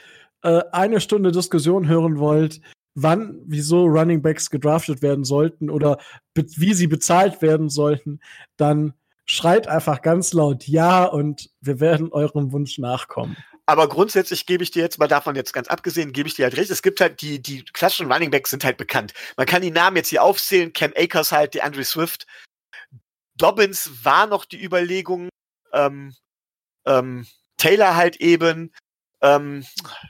äh, 0.43 0.63
eine 0.73 1.01
Stunde 1.01 1.33
Diskussion 1.33 1.89
hören 1.89 2.19
wollt, 2.19 2.61
wann, 2.95 3.41
wieso 3.45 3.85
Running 3.87 4.23
Backs 4.23 4.51
gedraftet 4.51 5.03
werden 5.03 5.25
sollten 5.25 5.69
oder 5.71 5.99
wie 6.35 6.75
sie 6.75 6.87
bezahlt 6.87 7.43
werden 7.43 7.69
sollten, 7.69 8.21
dann 8.57 8.95
schreit 9.27 9.69
einfach 9.69 10.03
ganz 10.03 10.33
laut 10.33 10.69
Ja 10.69 11.05
und 11.05 11.51
wir 11.61 11.81
werden 11.81 12.13
eurem 12.13 12.53
Wunsch 12.53 12.79
nachkommen. 12.79 13.37
Aber 13.67 13.89
grundsätzlich 13.89 14.47
gebe 14.47 14.63
ich 14.63 14.71
dir 14.71 14.83
jetzt 14.83 14.99
mal 14.99 15.09
davon 15.09 15.37
jetzt 15.37 15.53
ganz 15.55 15.69
abgesehen, 15.69 16.13
gebe 16.13 16.29
ich 16.29 16.35
dir 16.35 16.45
halt 16.45 16.57
recht. 16.57 16.71
Es 16.71 16.83
gibt 16.83 17.01
halt 17.01 17.23
die, 17.23 17.41
die 17.41 17.65
klassischen 17.65 18.13
Running 18.13 18.31
Backs 18.31 18.51
sind 18.51 18.65
halt 18.65 18.77
bekannt. 18.77 19.15
Man 19.37 19.47
kann 19.47 19.63
die 19.63 19.71
Namen 19.71 19.97
jetzt 19.97 20.11
hier 20.11 20.23
aufzählen. 20.23 20.73
Cam 20.73 20.93
Akers 20.97 21.33
halt, 21.33 21.55
die 21.55 21.63
Andre 21.63 21.85
Swift. 21.85 22.27
Dobbins 23.37 24.05
war 24.05 24.27
noch 24.27 24.45
die 24.45 24.63
Überlegung. 24.63 25.31
Ähm, 25.73 26.15
ähm, 26.87 27.27
Taylor 27.57 27.97
halt 27.97 28.17
eben. 28.17 28.73
Ähm, 29.23 29.65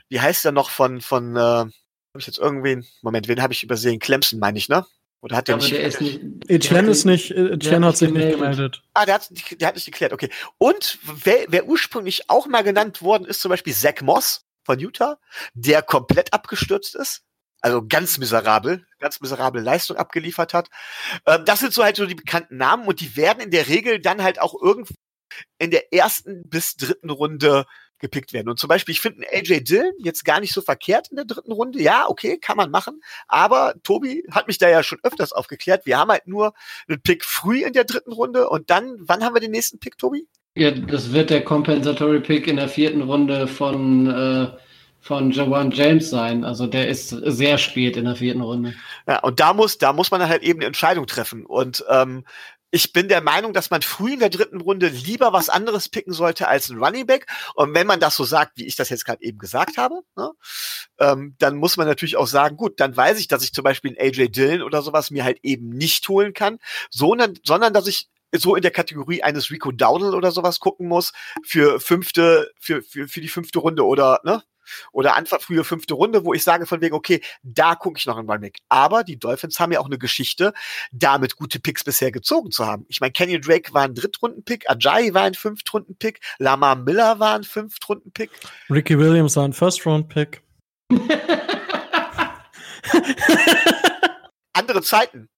wie 0.09 0.19
heißt 0.19 0.43
der 0.43 0.51
noch 0.51 0.69
von, 0.69 0.99
von, 0.99 1.35
äh, 1.37 1.39
habe 1.39 1.71
ich 2.17 2.27
jetzt 2.27 2.37
irgendwen, 2.39 2.85
Moment, 3.01 3.27
wen 3.29 3.41
habe 3.41 3.53
ich 3.53 3.63
übersehen? 3.63 3.99
Clemson 3.99 4.39
meine 4.39 4.57
ich, 4.57 4.67
ne? 4.67 4.85
Oder 5.25 5.37
hat 5.37 5.47
der 5.47 5.57
nicht? 5.57 5.71
Der 5.71 5.87
ist 5.87 6.01
nicht 6.01 6.21
Etienne 6.47 6.91
ist 6.91 7.03
nicht, 7.03 7.31
Etienne 7.31 7.87
hat 7.87 7.97
sich 7.97 8.11
nicht 8.11 8.29
gemeldet. 8.29 8.83
Ah, 8.93 9.07
der 9.07 9.15
hat, 9.15 9.31
der 9.59 9.67
hat 9.67 9.73
nicht 9.73 9.87
geklärt, 9.87 10.13
okay. 10.13 10.29
Und 10.59 10.99
wer, 11.01 11.45
wer 11.47 11.65
ursprünglich 11.65 12.29
auch 12.29 12.45
mal 12.45 12.61
genannt 12.61 13.01
worden 13.01 13.25
ist, 13.25 13.41
zum 13.41 13.49
Beispiel 13.49 13.73
Zach 13.73 14.01
Moss 14.03 14.45
von 14.63 14.77
Utah, 14.77 15.17
der 15.55 15.81
komplett 15.81 16.31
abgestürzt 16.31 16.93
ist. 16.93 17.23
Also 17.59 17.83
ganz 17.87 18.19
miserabel, 18.19 18.85
ganz 18.99 19.19
miserable 19.19 19.63
Leistung 19.63 19.97
abgeliefert 19.97 20.53
hat. 20.53 20.69
Ähm, 21.25 21.43
das 21.43 21.61
sind 21.61 21.73
so 21.73 21.83
halt 21.83 21.95
so 21.95 22.05
die 22.05 22.13
bekannten 22.13 22.57
Namen 22.57 22.85
und 22.85 22.99
die 22.99 23.15
werden 23.15 23.39
in 23.39 23.49
der 23.49 23.67
Regel 23.67 23.99
dann 23.99 24.21
halt 24.21 24.39
auch 24.39 24.53
irgendwo 24.61 24.93
in 25.57 25.71
der 25.71 25.91
ersten 25.91 26.47
bis 26.47 26.75
dritten 26.75 27.09
Runde 27.09 27.65
gepickt 28.05 28.33
werden. 28.33 28.49
Und 28.49 28.59
zum 28.59 28.67
Beispiel, 28.67 28.93
ich 28.93 29.01
finde 29.01 29.25
AJ 29.33 29.61
Dillon 29.63 29.91
jetzt 29.97 30.25
gar 30.25 30.39
nicht 30.39 30.53
so 30.53 30.61
verkehrt 30.61 31.07
in 31.09 31.15
der 31.15 31.25
dritten 31.25 31.51
Runde. 31.51 31.81
Ja, 31.81 32.07
okay, 32.07 32.37
kann 32.37 32.55
man 32.55 32.69
machen. 32.69 33.01
Aber 33.27 33.73
Tobi 33.81 34.23
hat 34.29 34.47
mich 34.47 34.59
da 34.59 34.69
ja 34.69 34.83
schon 34.83 34.99
öfters 35.01 35.33
aufgeklärt. 35.33 35.87
Wir 35.87 35.97
haben 35.97 36.11
halt 36.11 36.27
nur 36.27 36.53
einen 36.87 37.01
Pick 37.01 37.25
früh 37.25 37.63
in 37.63 37.73
der 37.73 37.83
dritten 37.83 38.11
Runde 38.11 38.47
und 38.47 38.69
dann, 38.69 38.95
wann 38.99 39.23
haben 39.23 39.35
wir 39.35 39.41
den 39.41 39.51
nächsten 39.51 39.79
Pick, 39.79 39.97
Tobi? 39.97 40.27
Ja, 40.55 40.71
das 40.71 41.11
wird 41.11 41.31
der 41.31 41.43
Compensatory 41.43 42.19
Pick 42.19 42.47
in 42.47 42.57
der 42.57 42.69
vierten 42.69 43.01
Runde 43.01 43.47
von, 43.47 44.07
äh, 44.07 44.47
von 45.01 45.31
Jawan 45.31 45.71
James 45.71 46.09
sein. 46.09 46.45
Also 46.45 46.67
der 46.67 46.87
ist 46.87 47.09
sehr 47.09 47.57
spät 47.57 47.97
in 47.97 48.05
der 48.05 48.15
vierten 48.15 48.41
Runde. 48.41 48.75
Ja, 49.07 49.19
und 49.19 49.39
da 49.39 49.53
muss, 49.53 49.79
da 49.79 49.93
muss 49.93 50.11
man 50.11 50.27
halt 50.27 50.43
eben 50.43 50.59
eine 50.59 50.67
Entscheidung 50.67 51.07
treffen. 51.07 51.45
Und 51.45 51.83
ähm, 51.89 52.23
ich 52.75 52.91
bin 52.91 53.07
der 53.07 53.21
Meinung, 53.21 53.53
dass 53.53 53.69
man 53.69 53.81
früh 53.81 54.13
in 54.13 54.19
der 54.19 54.29
dritten 54.29 54.59
Runde 54.59 54.89
lieber 54.89 55.31
was 55.31 55.47
anderes 55.47 55.87
picken 55.87 56.11
sollte 56.11 56.49
als 56.49 56.69
ein 56.69 56.77
Running 56.77 57.05
Back. 57.05 57.25
Und 57.53 57.73
wenn 57.73 57.87
man 57.87 58.01
das 58.01 58.17
so 58.17 58.25
sagt, 58.25 58.57
wie 58.57 58.65
ich 58.65 58.75
das 58.75 58.89
jetzt 58.89 59.05
gerade 59.05 59.23
eben 59.23 59.37
gesagt 59.37 59.77
habe, 59.77 60.01
ne, 60.17 60.33
ähm, 60.99 61.35
dann 61.39 61.55
muss 61.55 61.77
man 61.77 61.87
natürlich 61.87 62.17
auch 62.17 62.27
sagen, 62.27 62.57
gut, 62.57 62.81
dann 62.81 62.97
weiß 62.97 63.17
ich, 63.17 63.29
dass 63.29 63.45
ich 63.45 63.53
zum 63.53 63.63
Beispiel 63.63 63.95
einen 63.97 64.09
AJ 64.09 64.27
Dillon 64.27 64.61
oder 64.61 64.81
sowas 64.81 65.09
mir 65.09 65.23
halt 65.23 65.39
eben 65.41 65.69
nicht 65.69 66.09
holen 66.09 66.33
kann, 66.33 66.59
sondern, 66.89 67.39
sondern 67.45 67.71
dass 67.71 67.87
ich 67.87 68.09
so 68.33 68.57
in 68.57 68.61
der 68.61 68.71
Kategorie 68.71 69.23
eines 69.23 69.51
Rico 69.51 69.71
Dowdle 69.71 70.13
oder 70.13 70.31
sowas 70.31 70.59
gucken 70.59 70.89
muss 70.89 71.13
für 71.45 71.79
fünfte, 71.79 72.51
für, 72.59 72.81
für, 72.81 73.07
für 73.07 73.21
die 73.21 73.29
fünfte 73.29 73.59
Runde 73.59 73.85
oder, 73.85 74.19
ne? 74.25 74.43
Oder 74.91 75.15
Anfang 75.15 75.39
frühe 75.39 75.63
fünfte 75.63 75.93
Runde, 75.93 76.25
wo 76.25 76.33
ich 76.33 76.43
sage 76.43 76.65
von 76.65 76.81
wegen, 76.81 76.95
okay, 76.95 77.21
da 77.43 77.75
gucke 77.75 77.99
ich 77.99 78.05
noch 78.05 78.17
einen 78.17 78.29
Runback. 78.29 78.57
Aber 78.69 79.03
die 79.03 79.17
Dolphins 79.17 79.59
haben 79.59 79.71
ja 79.71 79.79
auch 79.79 79.85
eine 79.85 79.97
Geschichte, 79.97 80.53
damit 80.91 81.35
gute 81.35 81.59
Picks 81.59 81.83
bisher 81.83 82.11
gezogen 82.11 82.51
zu 82.51 82.65
haben. 82.65 82.85
Ich 82.87 83.01
meine, 83.01 83.11
Kenny 83.11 83.39
Drake 83.39 83.73
war 83.73 83.83
ein 83.83 83.95
Drittrunden-Pick, 83.95 84.69
Ajayi 84.69 85.13
war 85.13 85.23
ein 85.23 85.33
Fünftrunden-Pick, 85.33 86.19
Lamar 86.39 86.75
Miller 86.75 87.19
war 87.19 87.35
ein 87.35 87.43
Fünftrunden-Pick. 87.43 88.31
Ricky 88.69 88.97
Williams 88.97 89.35
war 89.35 89.45
ein 89.45 89.53
First-Round-Pick. 89.53 90.41
Andere 94.53 94.81
Zeiten. 94.81 95.29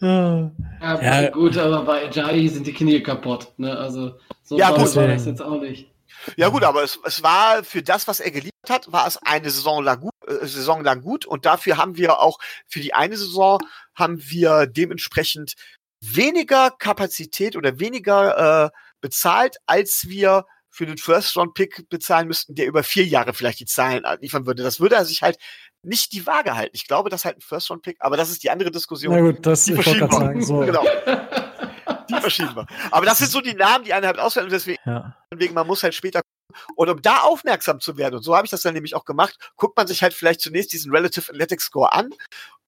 Ja, 0.00 0.50
ja, 0.80 1.30
gut, 1.30 1.56
aber 1.56 1.84
bei 1.84 2.08
Ajayi 2.08 2.48
sind 2.48 2.66
die 2.66 2.72
Knie 2.72 3.02
kaputt. 3.02 3.52
Ne? 3.56 3.76
Also 3.76 4.14
so 4.42 4.56
ja, 4.58 4.70
gut, 4.70 4.96
war 4.96 5.06
das 5.06 5.26
jetzt 5.26 5.42
auch 5.42 5.60
nicht. 5.60 5.90
Ja 6.36 6.48
gut, 6.48 6.64
aber 6.64 6.82
es, 6.82 6.98
es 7.04 7.22
war 7.22 7.64
für 7.64 7.82
das, 7.82 8.08
was 8.08 8.20
er 8.20 8.30
geliefert 8.30 8.52
hat, 8.68 8.92
war 8.92 9.06
es 9.06 9.16
eine 9.18 9.50
Saison 9.50 9.82
lang 9.82 10.00
gut, 10.00 10.12
äh, 10.26 10.46
Saison 10.46 10.82
lang 10.82 11.02
gut 11.02 11.26
und 11.26 11.46
dafür 11.46 11.76
haben 11.76 11.96
wir 11.96 12.20
auch 12.20 12.38
für 12.66 12.80
die 12.80 12.94
eine 12.94 13.16
Saison 13.16 13.58
haben 13.94 14.20
wir 14.22 14.66
dementsprechend 14.66 15.54
weniger 16.00 16.70
Kapazität 16.70 17.56
oder 17.56 17.78
weniger 17.80 18.66
äh, 18.66 18.70
bezahlt, 19.00 19.56
als 19.66 20.08
wir 20.08 20.44
für 20.70 20.86
den 20.86 20.98
First-Round-Pick 20.98 21.88
bezahlen 21.88 22.28
müssten, 22.28 22.54
der 22.54 22.66
über 22.66 22.82
vier 22.82 23.04
Jahre 23.04 23.34
vielleicht 23.34 23.60
die 23.60 23.66
Zahlen 23.66 24.04
liefern 24.20 24.46
würde. 24.46 24.62
Das 24.62 24.78
würde 24.78 24.94
er 24.94 25.04
sich 25.04 25.22
halt 25.22 25.38
nicht 25.82 26.12
die 26.12 26.26
Waage 26.26 26.54
halten. 26.54 26.76
Ich 26.76 26.86
glaube, 26.86 27.10
das 27.10 27.22
ist 27.22 27.24
halt 27.24 27.38
ein 27.38 27.40
First-Round-Pick, 27.40 27.96
aber 28.00 28.16
das 28.16 28.30
ist 28.30 28.42
die 28.44 28.50
andere 28.50 28.70
Diskussion. 28.70 29.14
Na 29.14 29.20
gut, 29.20 29.44
das 29.44 29.64
die 29.64 29.72
ich 29.72 29.86
wollte 29.86 29.98
gerade 29.98 30.14
sagen. 30.14 30.44
So. 30.44 30.58
Genau. 30.60 30.84
die 32.08 32.20
verschieden 32.20 32.54
war. 32.56 32.66
Aber 32.90 33.06
das 33.06 33.18
sind 33.18 33.30
so 33.30 33.40
die 33.40 33.54
Namen, 33.54 33.84
die 33.84 33.92
einen 33.92 34.06
halt 34.06 34.18
auswählen 34.18 34.46
und 34.46 34.52
deswegen, 34.52 34.80
Ja. 34.84 35.16
deswegen, 35.32 35.54
man 35.54 35.66
muss 35.66 35.82
halt 35.82 35.94
später 35.94 36.20
gucken. 36.20 36.74
Und 36.76 36.88
um 36.88 37.02
da 37.02 37.18
aufmerksam 37.20 37.80
zu 37.80 37.96
werden, 37.96 38.16
und 38.16 38.22
so 38.22 38.34
habe 38.34 38.46
ich 38.46 38.50
das 38.50 38.62
dann 38.62 38.74
nämlich 38.74 38.94
auch 38.94 39.04
gemacht, 39.04 39.36
guckt 39.56 39.76
man 39.76 39.86
sich 39.86 40.02
halt 40.02 40.14
vielleicht 40.14 40.40
zunächst 40.40 40.72
diesen 40.72 40.90
Relative 40.90 41.30
Athletic 41.30 41.60
Score 41.60 41.92
an 41.92 42.10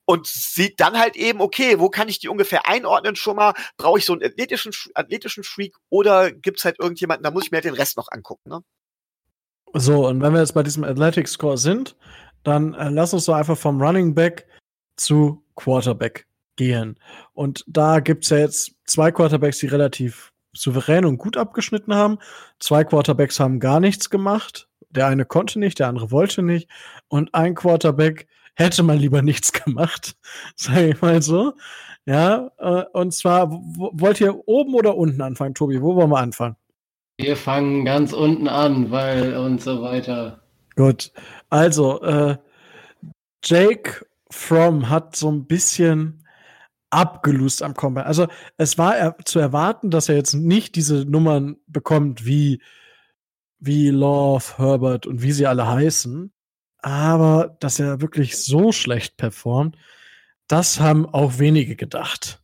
und 0.05 0.27
sieht 0.27 0.81
dann 0.81 0.99
halt 0.99 1.17
eben, 1.17 1.41
okay, 1.41 1.79
wo 1.79 1.89
kann 1.89 2.09
ich 2.09 2.19
die 2.19 2.29
ungefähr 2.29 2.67
einordnen 2.69 3.17
schon 3.17 3.37
mal? 3.37 3.55
Brauche 3.77 3.99
ich 3.99 4.05
so 4.05 4.13
einen 4.13 4.23
athletischen, 4.25 4.73
athletischen 4.95 5.45
Freak 5.45 5.77
oder 5.89 6.31
gibt's 6.31 6.65
halt 6.65 6.79
irgendjemanden, 6.79 7.25
da 7.25 7.31
muss 7.31 7.45
ich 7.45 7.51
mir 7.51 7.57
halt 7.57 7.65
den 7.65 7.75
Rest 7.75 7.97
noch 7.97 8.09
angucken, 8.11 8.51
ne? 8.51 8.63
So, 9.73 10.09
und 10.09 10.21
wenn 10.21 10.33
wir 10.33 10.41
jetzt 10.41 10.55
bei 10.55 10.65
diesem 10.65 10.83
Athletic 10.83 11.29
Score 11.29 11.57
sind, 11.57 11.97
dann 12.43 12.75
äh, 12.75 12.89
lass 12.91 13.15
uns 13.15 13.27
doch 13.27 13.35
einfach 13.35 13.57
vom 13.57 13.81
Running 13.81 14.15
Back 14.15 14.47
zu 14.97 15.45
Quarterback 15.55 16.27
gehen. 16.61 16.99
Und 17.33 17.65
da 17.67 18.01
gibt's 18.01 18.29
ja 18.29 18.37
jetzt 18.37 18.73
zwei 18.85 19.11
Quarterbacks, 19.11 19.59
die 19.61 19.67
relativ 19.67 20.31
souverän 20.53 21.07
und 21.07 21.17
gut 21.17 21.39
abgeschnitten 21.39 21.95
haben. 21.95 22.19
Zwei 22.59 22.85
Quarterbacks 22.85 23.41
haben 23.41 23.61
gar 23.61 23.81
nichts 23.81 24.11
gemacht. 24.11 24.69
Der 24.91 25.07
eine 25.07 25.25
konnte 25.25 25.59
nicht, 25.59 25.79
der 25.79 25.89
andere 25.89 26.11
wollte 26.11 26.43
nicht. 26.43 26.69
Und 27.09 27.35
ein 27.35 27.55
Quarterback 27.55 28.27
hätte 28.57 28.83
mal 28.83 28.99
lieber 28.99 29.23
nichts 29.23 29.53
gemacht, 29.65 30.17
sage 30.55 30.91
ich 30.91 31.01
mal 31.01 31.23
so. 31.23 31.55
Ja, 32.05 32.51
äh, 32.59 32.85
und 32.93 33.15
zwar, 33.15 33.51
wo- 33.51 33.93
wollt 33.95 34.21
ihr 34.21 34.47
oben 34.47 34.75
oder 34.75 34.97
unten 34.97 35.23
anfangen, 35.23 35.55
Tobi? 35.55 35.81
Wo 35.81 35.95
wollen 35.97 36.11
wir 36.11 36.19
anfangen? 36.19 36.57
Wir 37.19 37.37
fangen 37.37 37.85
ganz 37.87 38.13
unten 38.13 38.49
an, 38.49 38.91
weil 38.91 39.35
und 39.37 39.63
so 39.63 39.81
weiter. 39.81 40.43
Gut. 40.77 41.13
Also, 41.49 42.03
äh, 42.03 42.37
Jake 43.45 44.05
Fromm 44.31 44.89
hat 44.91 45.17
so 45.17 45.31
ein 45.31 45.47
bisschen 45.47 46.20
abgelust 46.91 47.63
am 47.63 47.75
Combine. 47.75 48.07
Also, 48.07 48.27
es 48.57 48.79
war 48.79 48.97
er 48.97 49.17
zu 49.25 49.39
erwarten, 49.39 49.91
dass 49.91 50.09
er 50.09 50.17
jetzt 50.17 50.35
nicht 50.35 50.75
diese 50.75 51.05
Nummern 51.05 51.57
bekommt 51.67 52.27
wie, 52.27 52.63
wie 53.59 53.89
Love, 53.91 54.59
Herbert 54.59 55.07
und 55.07 55.23
wie 55.23 55.33
sie 55.33 55.47
alle 55.47 55.67
heißen. 55.67 56.33
Aber 56.79 57.57
dass 57.61 57.79
er 57.79 58.01
wirklich 58.01 58.43
so 58.43 58.73
schlecht 58.73 59.17
performt, 59.17 59.77
das 60.49 60.81
haben 60.81 61.07
auch 61.07 61.39
wenige 61.39 61.77
gedacht. 61.77 62.43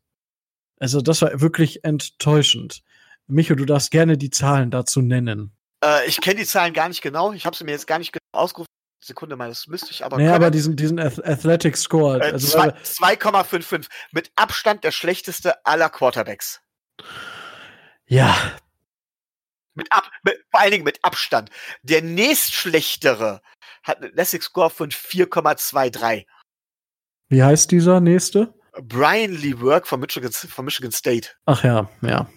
Also, 0.79 1.01
das 1.01 1.23
war 1.23 1.41
wirklich 1.41 1.85
enttäuschend. 1.85 2.83
Micho, 3.27 3.55
du 3.55 3.65
darfst 3.65 3.91
gerne 3.91 4.17
die 4.17 4.31
Zahlen 4.31 4.71
dazu 4.71 5.03
nennen. 5.03 5.57
Äh, 5.85 6.07
ich 6.07 6.21
kenne 6.21 6.41
die 6.41 6.47
Zahlen 6.47 6.73
gar 6.73 6.89
nicht 6.89 7.03
genau. 7.03 7.33
Ich 7.33 7.47
habe 7.47 7.57
sie 7.57 7.65
mir 7.65 7.73
jetzt 7.73 7.87
gar 7.87 7.99
nicht 7.99 8.13
genau 8.13 8.43
ausgerufen. 8.43 8.67
Sekunde 9.01 9.37
mal, 9.37 9.49
das 9.49 9.67
müsste 9.67 9.91
ich 9.91 10.05
aber. 10.05 10.17
naja, 10.17 10.33
können. 10.33 10.45
aber 10.45 10.51
diesen, 10.51 10.75
diesen 10.77 10.99
Ath- 10.99 11.23
Athletic 11.25 11.77
Score. 11.77 12.19
Äh, 12.21 12.33
also, 12.33 12.49
zwei- 12.49 12.69
weil- 12.69 12.75
2,55. 12.83 13.89
Mit 14.13 14.31
Abstand 14.37 14.85
der 14.85 14.91
schlechteste 14.91 15.65
aller 15.67 15.89
Quarterbacks. 15.91 16.61
ja, 18.07 18.35
Mit 19.75 19.93
ab, 19.93 20.11
mit, 20.23 20.43
vor 20.51 20.61
allen 20.61 20.71
Dingen 20.71 20.85
mit 20.85 20.99
Abstand. 21.05 21.51
Der 21.83 22.01
nächstschlechtere 22.03 23.43
hat 23.83 23.99
einen 23.99 24.11
Athletic 24.13 24.43
Score 24.43 24.71
von 24.71 24.91
4,23. 24.91 26.25
wie 27.29 27.43
heißt 27.43 27.71
dieser 27.71 28.01
nächste? 28.01 28.55
Brian 28.83 29.33
Lee 29.33 29.61
Work 29.61 29.87
von 29.87 30.01
Michigan, 30.01 30.33
von 30.33 30.65
Michigan 30.65 30.93
State. 30.93 31.31
Ach 31.47 31.63
ja, 31.65 31.89
ja. 32.03 32.29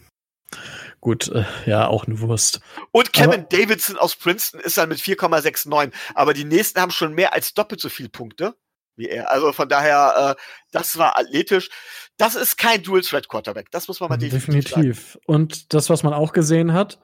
Gut, 1.02 1.30
äh, 1.30 1.46
ja, 1.66 1.88
auch 1.88 2.06
eine 2.08 2.20
Wurst. 2.20 2.60
Und 2.92 3.14
Kevin 3.14 3.42
Aber- 3.42 3.44
Davidson 3.44 3.98
aus 3.98 4.16
Princeton 4.16 4.60
ist 4.60 4.78
dann 4.78 4.90
mit 4.90 5.00
4,69. 5.00 5.94
Aber 6.14 6.34
die 6.34 6.44
nächsten 6.44 6.80
haben 6.82 6.92
schon 6.92 7.14
mehr 7.14 7.34
als 7.34 7.54
doppelt 7.54 7.80
so 7.80 7.90
viele 7.90 8.10
Punkte 8.10 8.56
wie 9.00 9.08
er. 9.08 9.32
Also 9.32 9.54
von 9.54 9.70
daher, 9.70 10.36
äh, 10.38 10.42
das 10.72 10.98
war 10.98 11.18
athletisch. 11.18 11.70
Das 12.18 12.36
ist 12.36 12.58
kein 12.58 12.84
Dual 12.84 13.02
Threat 13.02 13.30
Quarterback. 13.30 13.72
Das 13.72 13.88
muss 13.88 14.02
man 14.02 14.10
mal 14.10 14.18
definitiv, 14.18 14.72
sagen. 14.72 14.84
Definitiv. 14.84 15.18
Und 15.26 15.74
das, 15.74 15.90
was 15.90 16.04
man 16.04 16.14
auch 16.14 16.34
gesehen 16.34 16.74
hat, 16.74 17.00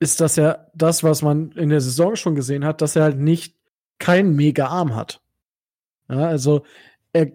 ist, 0.00 0.20
dass 0.20 0.38
er 0.38 0.70
das, 0.74 1.04
was 1.04 1.20
man 1.22 1.52
in 1.52 1.68
der 1.68 1.82
Saison 1.82 2.16
schon 2.16 2.34
gesehen 2.34 2.64
hat, 2.64 2.80
dass 2.80 2.96
er 2.96 3.04
halt 3.04 3.18
nicht 3.18 3.54
keinen 3.98 4.34
mega 4.34 4.66
Arm 4.66 4.96
hat. 4.96 5.20
Ja, 6.08 6.26
also 6.26 6.64
er 7.12 7.30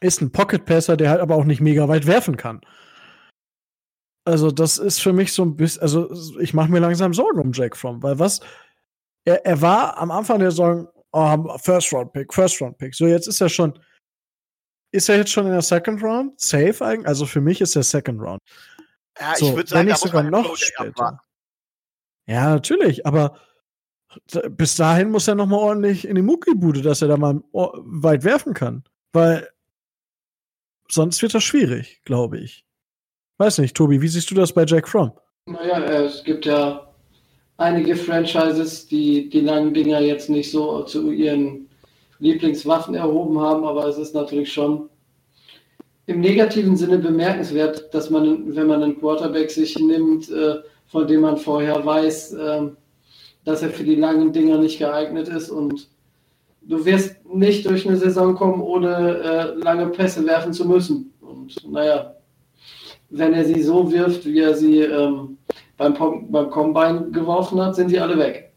ist 0.00 0.20
ein 0.20 0.30
Pocket 0.30 0.64
Passer, 0.66 0.96
der 0.96 1.10
halt 1.10 1.20
aber 1.20 1.34
auch 1.34 1.44
nicht 1.44 1.60
mega 1.60 1.88
weit 1.88 2.06
werfen 2.06 2.36
kann. 2.36 2.60
Also 4.24 4.50
das 4.50 4.78
ist 4.78 5.00
für 5.00 5.12
mich 5.12 5.32
so 5.32 5.42
ein 5.42 5.56
bisschen, 5.56 5.82
also 5.82 6.38
ich 6.38 6.52
mache 6.52 6.70
mir 6.70 6.80
langsam 6.80 7.14
Sorgen 7.14 7.40
um 7.40 7.52
Jack 7.52 7.76
Fromm, 7.76 8.02
weil 8.02 8.18
was 8.18 8.40
er, 9.24 9.44
er 9.44 9.60
war 9.60 9.96
am 9.98 10.10
Anfang 10.10 10.38
der 10.38 10.50
Saison 10.50 10.88
oh, 11.12 11.58
First 11.58 11.92
Round 11.92 12.12
Pick, 12.12 12.32
First 12.32 12.60
Round 12.60 12.78
Pick. 12.78 12.94
So, 12.94 13.06
jetzt 13.06 13.26
ist 13.26 13.40
er 13.40 13.48
schon, 13.48 13.78
ist 14.92 15.08
er 15.08 15.16
jetzt 15.16 15.30
schon 15.30 15.46
in 15.46 15.52
der 15.52 15.62
Second 15.62 16.02
Round? 16.02 16.40
Safe 16.40 16.84
eigentlich? 16.84 17.06
Also 17.06 17.26
für 17.26 17.40
mich 17.40 17.60
ist 17.60 17.76
er 17.76 17.82
Second 17.82 18.20
Round. 18.20 18.40
Ja, 19.18 19.34
so, 19.36 19.48
ich 19.48 19.56
würde 19.56 19.68
sagen, 19.68 19.86
wenn 19.86 19.92
muss 19.92 20.00
sogar 20.00 20.22
noch 20.22 20.56
später. 20.56 21.20
Ja, 22.26 22.50
natürlich, 22.50 23.06
aber 23.06 23.38
bis 24.50 24.76
dahin 24.76 25.10
muss 25.10 25.28
er 25.28 25.34
noch 25.34 25.46
mal 25.46 25.56
ordentlich 25.56 26.06
in 26.06 26.14
die 26.14 26.22
Muckibude, 26.22 26.82
dass 26.82 27.02
er 27.02 27.08
da 27.08 27.16
mal 27.16 27.42
weit 27.52 28.24
werfen 28.24 28.54
kann. 28.54 28.84
Weil 29.12 29.48
sonst 30.88 31.20
wird 31.22 31.34
das 31.34 31.44
schwierig, 31.44 32.02
glaube 32.04 32.38
ich. 32.38 32.64
Weiß 33.38 33.58
nicht, 33.58 33.76
Tobi, 33.76 34.02
wie 34.02 34.08
siehst 34.08 34.30
du 34.32 34.34
das 34.34 34.52
bei 34.52 34.64
Jack 34.64 34.88
Fromm? 34.88 35.12
Naja, 35.46 35.78
es 35.84 36.24
gibt 36.24 36.44
ja 36.44 36.88
einige 37.56 37.94
Franchises, 37.94 38.88
die 38.88 39.28
die 39.28 39.40
langen 39.40 39.72
Dinger 39.72 40.00
jetzt 40.00 40.28
nicht 40.28 40.50
so 40.50 40.82
zu 40.82 41.12
ihren 41.12 41.68
Lieblingswaffen 42.18 42.96
erhoben 42.96 43.40
haben, 43.40 43.64
aber 43.64 43.86
es 43.86 43.96
ist 43.96 44.12
natürlich 44.12 44.52
schon 44.52 44.90
im 46.06 46.20
negativen 46.20 46.76
Sinne 46.76 46.98
bemerkenswert, 46.98 47.94
dass 47.94 48.10
man, 48.10 48.56
wenn 48.56 48.66
man 48.66 48.82
einen 48.82 48.98
Quarterback 48.98 49.50
sich 49.52 49.78
nimmt, 49.78 50.28
äh, 50.30 50.56
von 50.88 51.06
dem 51.06 51.20
man 51.20 51.36
vorher 51.36 51.84
weiß, 51.84 52.32
ähm, 52.40 52.76
dass 53.44 53.62
er 53.62 53.70
für 53.70 53.84
die 53.84 53.94
langen 53.94 54.32
Dinger 54.32 54.58
nicht 54.58 54.78
geeignet 54.78 55.28
ist 55.28 55.50
und 55.50 55.88
du 56.62 56.84
wirst 56.84 57.24
nicht 57.24 57.68
durch 57.68 57.86
eine 57.86 57.96
Saison 57.96 58.34
kommen, 58.34 58.60
ohne 58.60 59.18
äh, 59.18 59.54
lange 59.62 59.86
Pässe 59.88 60.26
werfen 60.26 60.52
zu 60.52 60.66
müssen. 60.66 61.12
Und 61.20 61.56
naja, 61.70 62.14
wenn 63.10 63.34
er 63.34 63.44
sie 63.44 63.62
so 63.62 63.90
wirft, 63.90 64.24
wie 64.24 64.40
er 64.40 64.54
sie 64.54 64.80
ähm, 64.80 65.38
beim, 65.76 65.94
beim 66.30 66.50
Combine 66.50 67.10
geworfen 67.10 67.60
hat, 67.60 67.76
sind 67.76 67.88
sie 67.88 68.00
alle 68.00 68.18
weg. 68.18 68.52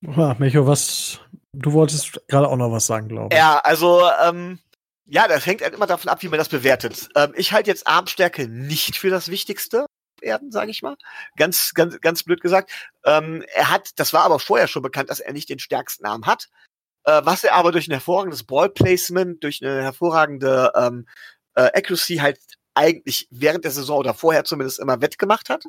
Ja, 0.00 0.36
Micho, 0.38 0.66
was, 0.66 1.20
du 1.52 1.72
wolltest 1.72 2.20
gerade 2.28 2.48
auch 2.48 2.56
noch 2.56 2.70
was 2.70 2.86
sagen, 2.86 3.08
glaube 3.08 3.28
ich. 3.32 3.38
Ja, 3.38 3.58
also, 3.58 4.02
ähm, 4.24 4.58
ja, 5.06 5.26
das 5.26 5.46
hängt 5.46 5.62
halt 5.62 5.74
immer 5.74 5.86
davon 5.86 6.08
ab, 6.08 6.22
wie 6.22 6.28
man 6.28 6.38
das 6.38 6.48
bewertet. 6.48 7.08
Ähm, 7.16 7.32
ich 7.34 7.52
halte 7.52 7.70
jetzt 7.70 7.86
Armstärke 7.86 8.46
nicht 8.46 8.96
für 8.96 9.10
das 9.10 9.28
Wichtigste 9.28 9.86
werden, 10.20 10.52
sage 10.52 10.70
ich 10.70 10.82
mal. 10.82 10.96
Ganz, 11.36 11.72
ganz, 11.74 12.00
ganz 12.00 12.22
blöd 12.22 12.40
gesagt. 12.40 12.70
Ähm, 13.04 13.44
er 13.54 13.70
hat, 13.70 13.98
das 13.98 14.12
war 14.12 14.22
aber 14.22 14.38
vorher 14.38 14.68
schon 14.68 14.82
bekannt, 14.82 15.10
dass 15.10 15.20
er 15.20 15.32
nicht 15.32 15.48
den 15.48 15.58
stärksten 15.58 16.06
Arm 16.06 16.26
hat. 16.26 16.48
Äh, 17.04 17.22
was 17.24 17.42
er 17.42 17.54
aber 17.54 17.72
durch 17.72 17.88
ein 17.88 17.92
hervorragendes 17.92 18.44
Ballplacement, 18.44 19.42
durch 19.42 19.64
eine 19.64 19.82
hervorragende 19.82 20.72
ähm, 20.76 21.06
äh, 21.54 21.70
Accuracy 21.74 22.16
halt 22.16 22.38
eigentlich 22.74 23.26
während 23.30 23.64
der 23.64 23.72
Saison 23.72 23.98
oder 23.98 24.14
vorher 24.14 24.44
zumindest 24.44 24.78
immer 24.78 25.00
wettgemacht 25.00 25.50
hat. 25.50 25.64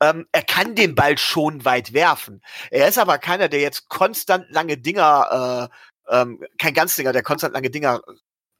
Ähm, 0.00 0.26
er 0.32 0.42
kann 0.42 0.74
den 0.74 0.94
Ball 0.96 1.16
schon 1.16 1.64
weit 1.64 1.92
werfen. 1.92 2.42
Er 2.70 2.88
ist 2.88 2.98
aber 2.98 3.18
keiner, 3.18 3.48
der 3.48 3.60
jetzt 3.60 3.88
konstant 3.88 4.46
lange 4.50 4.76
Dinger, 4.76 5.70
äh, 6.08 6.16
ähm, 6.16 6.44
kein 6.58 6.74
Ganzdinger, 6.74 7.12
der 7.12 7.22
konstant 7.22 7.54
lange 7.54 7.70
Dinger 7.70 8.02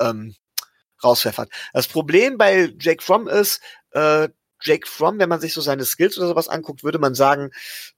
ähm, 0.01 0.37
rauspfeffert. 1.03 1.51
Das 1.73 1.89
Problem 1.89 2.39
bei 2.39 2.73
Jake 2.79 3.03
Fromm 3.03 3.27
ist, 3.27 3.61
äh, 3.91 4.29
Jake 4.63 4.89
Fromm, 4.89 5.19
wenn 5.19 5.29
man 5.29 5.41
sich 5.41 5.53
so 5.53 5.61
seine 5.61 5.85
Skills 5.85 6.17
oder 6.17 6.29
sowas 6.29 6.49
anguckt, 6.49 6.85
würde 6.85 6.99
man 6.99 7.15
sagen, 7.15 7.51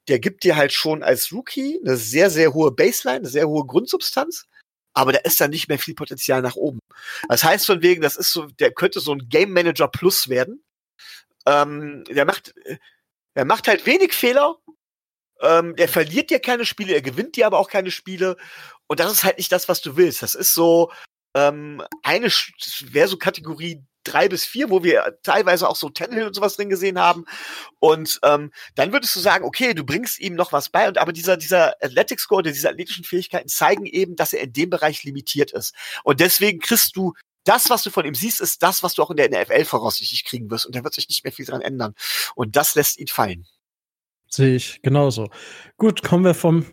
der 0.08 0.18
gibt 0.18 0.42
dir 0.42 0.56
halt 0.56 0.72
schon 0.72 1.02
als 1.02 1.32
Rookie 1.32 1.78
eine 1.84 1.96
sehr, 1.96 2.30
sehr 2.30 2.54
hohe 2.54 2.72
Baseline, 2.72 3.18
eine 3.18 3.28
sehr 3.28 3.46
hohe 3.46 3.66
Grundsubstanz, 3.66 4.46
aber 4.96 5.12
da 5.12 5.18
ist 5.18 5.40
dann 5.40 5.50
nicht 5.50 5.68
mehr 5.68 5.78
viel 5.78 5.94
Potenzial 5.94 6.40
nach 6.40 6.56
oben. 6.56 6.78
Das 7.28 7.44
heißt 7.44 7.66
von 7.66 7.82
wegen, 7.82 8.00
das 8.00 8.16
ist 8.16 8.32
so, 8.32 8.46
der 8.46 8.72
könnte 8.72 8.98
so 8.98 9.12
ein 9.12 9.28
Game 9.28 9.52
Manager 9.52 9.88
Plus 9.88 10.30
werden. 10.30 10.64
Ähm, 11.44 12.04
der 12.04 12.24
macht, 12.24 12.54
der 13.34 13.44
macht 13.44 13.68
halt 13.68 13.84
wenig 13.84 14.14
Fehler. 14.14 14.56
Ähm, 15.42 15.76
der 15.76 15.90
verliert 15.90 16.30
dir 16.30 16.40
keine 16.40 16.64
Spiele, 16.64 16.94
er 16.94 17.02
gewinnt 17.02 17.36
dir 17.36 17.46
aber 17.46 17.58
auch 17.58 17.68
keine 17.68 17.90
Spiele. 17.90 18.38
Und 18.86 18.98
das 18.98 19.12
ist 19.12 19.24
halt 19.24 19.36
nicht 19.36 19.52
das, 19.52 19.68
was 19.68 19.82
du 19.82 19.98
willst. 19.98 20.22
Das 20.22 20.34
ist 20.34 20.54
so 20.54 20.90
ähm, 21.36 21.82
eine, 22.02 22.28
wäre 22.90 23.08
so 23.08 23.18
Kategorie 23.18 23.84
drei 24.04 24.28
bis 24.28 24.44
vier, 24.44 24.70
wo 24.70 24.82
wir 24.82 25.18
teilweise 25.22 25.68
auch 25.68 25.76
so 25.76 25.90
Tannehill 25.90 26.26
und 26.26 26.34
sowas 26.34 26.56
drin 26.56 26.70
gesehen 26.70 26.98
haben. 26.98 27.24
Und 27.78 28.18
ähm, 28.22 28.52
dann 28.74 28.92
würdest 28.92 29.14
du 29.16 29.20
sagen, 29.20 29.44
okay, 29.44 29.74
du 29.74 29.84
bringst 29.84 30.18
ihm 30.18 30.34
noch 30.34 30.52
was 30.52 30.70
bei, 30.70 30.88
und 30.88 30.98
aber 30.98 31.12
dieser, 31.12 31.36
dieser 31.36 31.74
Athletic 31.82 32.20
Score, 32.20 32.42
diese 32.42 32.68
athletischen 32.68 33.04
Fähigkeiten 33.04 33.48
zeigen 33.48 33.84
eben, 33.84 34.16
dass 34.16 34.32
er 34.32 34.42
in 34.42 34.52
dem 34.52 34.70
Bereich 34.70 35.04
limitiert 35.04 35.52
ist. 35.52 35.74
Und 36.04 36.20
deswegen 36.20 36.60
kriegst 36.60 36.96
du 36.96 37.12
das, 37.44 37.70
was 37.70 37.82
du 37.82 37.90
von 37.90 38.04
ihm 38.04 38.14
siehst, 38.14 38.40
ist 38.40 38.62
das, 38.62 38.82
was 38.82 38.94
du 38.94 39.02
auch 39.02 39.10
in 39.10 39.18
der 39.18 39.30
NFL 39.30 39.64
voraussichtlich 39.64 40.24
kriegen 40.24 40.50
wirst. 40.50 40.66
Und 40.66 40.74
da 40.74 40.82
wird 40.82 40.94
sich 40.94 41.08
nicht 41.08 41.22
mehr 41.22 41.32
viel 41.32 41.44
dran 41.44 41.60
ändern. 41.60 41.94
Und 42.34 42.56
das 42.56 42.74
lässt 42.74 42.98
ihn 42.98 43.06
fallen. 43.06 43.46
Sehe 44.28 44.56
ich 44.56 44.82
genauso. 44.82 45.30
Gut, 45.76 46.02
kommen 46.02 46.24
wir 46.24 46.34
vom 46.34 46.66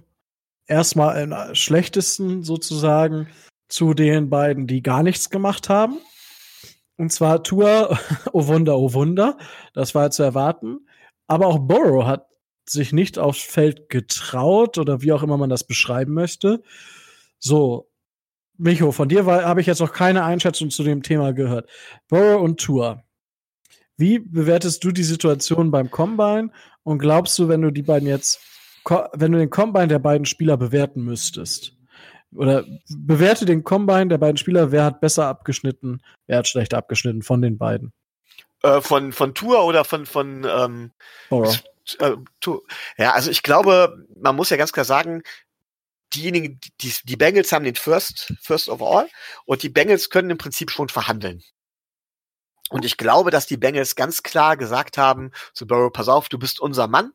erstmal 0.66 1.32
äh, 1.32 1.56
schlechtesten 1.56 2.44
sozusagen 2.44 3.30
zu 3.74 3.96
den 3.96 4.30
beiden, 4.30 4.68
die 4.68 4.84
gar 4.84 5.02
nichts 5.02 5.32
gemacht 5.32 5.68
haben. 5.68 5.98
Und 6.96 7.12
zwar 7.12 7.44
Tour, 7.44 7.98
oh 8.32 8.48
Wunder, 8.48 8.78
oh 8.78 8.94
Wunder, 8.94 9.38
das 9.74 9.96
war 9.96 10.12
zu 10.12 10.22
erwarten. 10.22 10.88
Aber 11.28 11.48
auch 11.48 11.58
Burrow 11.58 12.06
hat 12.06 12.28
sich 12.70 12.94
nicht 12.94 13.18
aufs 13.18 13.42
Feld 13.42 13.90
getraut 13.90 14.78
oder 14.78 15.02
wie 15.02 15.12
auch 15.12 15.24
immer 15.24 15.38
man 15.38 15.50
das 15.50 15.66
beschreiben 15.66 16.14
möchte. 16.14 16.62
So, 17.40 17.90
Micho, 18.58 18.92
von 18.92 19.10
dir 19.10 19.26
habe 19.26 19.60
ich 19.60 19.68
jetzt 19.68 19.80
noch 19.80 19.92
keine 19.92 20.24
Einschätzung 20.24 20.70
zu 20.70 20.84
dem 20.84 21.02
Thema 21.02 21.34
gehört. 21.34 21.68
Burrow 22.08 22.42
und 22.42 22.60
Tour. 22.60 23.04
Wie 23.98 24.20
bewertest 24.20 24.84
du 24.84 24.92
die 24.92 25.04
Situation 25.04 25.72
beim 25.72 25.90
Combine 25.90 26.52
und 26.84 27.00
glaubst 27.00 27.38
du, 27.40 27.48
wenn 27.48 27.62
du 27.62 27.72
die 27.72 27.82
beiden 27.82 28.08
jetzt, 28.08 28.40
wenn 29.14 29.32
du 29.32 29.40
den 29.40 29.50
Combine 29.50 29.88
der 29.88 30.00
beiden 30.00 30.26
Spieler 30.26 30.58
bewerten 30.58 31.04
müsstest, 31.04 31.73
oder 32.36 32.66
bewerte 32.90 33.46
den 33.46 33.64
Combine 33.64 34.08
der 34.08 34.18
beiden 34.18 34.38
Spieler, 34.38 34.72
wer 34.72 34.86
hat 34.86 35.02
besser 35.02 35.28
abgeschnitten, 35.28 36.02
wer 36.28 36.40
hat 36.40 36.48
schlechter 36.48 36.78
abgeschnitten 36.78 37.22
von 37.22 37.42
den 37.42 37.58
beiden? 37.58 37.94
Äh, 38.62 38.82
von, 38.82 39.12
von 39.12 39.34
Tour 39.34 39.66
oder 39.66 39.84
von, 39.84 40.06
von 40.06 40.46
ähm, 40.50 40.92
äh, 42.00 42.16
Tour. 42.40 42.64
Ja, 42.98 43.12
also 43.12 43.30
ich 43.30 43.44
glaube, 43.44 44.06
man 44.16 44.36
muss 44.36 44.50
ja 44.50 44.58
ganz 44.58 44.72
klar 44.72 44.86
sagen, 44.86 45.22
diejenigen, 46.14 46.60
die, 46.82 46.94
die 47.04 47.18
Bengals 47.18 47.52
haben 47.52 47.66
den 47.66 47.76
First, 47.76 48.34
First 48.42 48.70
overall 48.70 49.10
und 49.46 49.64
die 49.64 49.70
Bengals 49.70 50.10
können 50.10 50.30
im 50.30 50.38
Prinzip 50.38 50.72
schon 50.72 50.90
verhandeln. 50.90 51.44
Und 52.70 52.86
ich 52.86 52.98
glaube, 52.98 53.32
dass 53.32 53.46
die 53.46 53.58
Bengals 53.58 53.96
ganz 53.96 54.24
klar 54.24 54.58
gesagt 54.58 54.98
haben 54.98 55.32
zu 55.54 55.68
Burrow, 55.68 55.92
pass 55.92 56.08
auf, 56.08 56.30
du 56.30 56.40
bist 56.40 56.60
unser 56.60 56.88
Mann. 56.88 57.14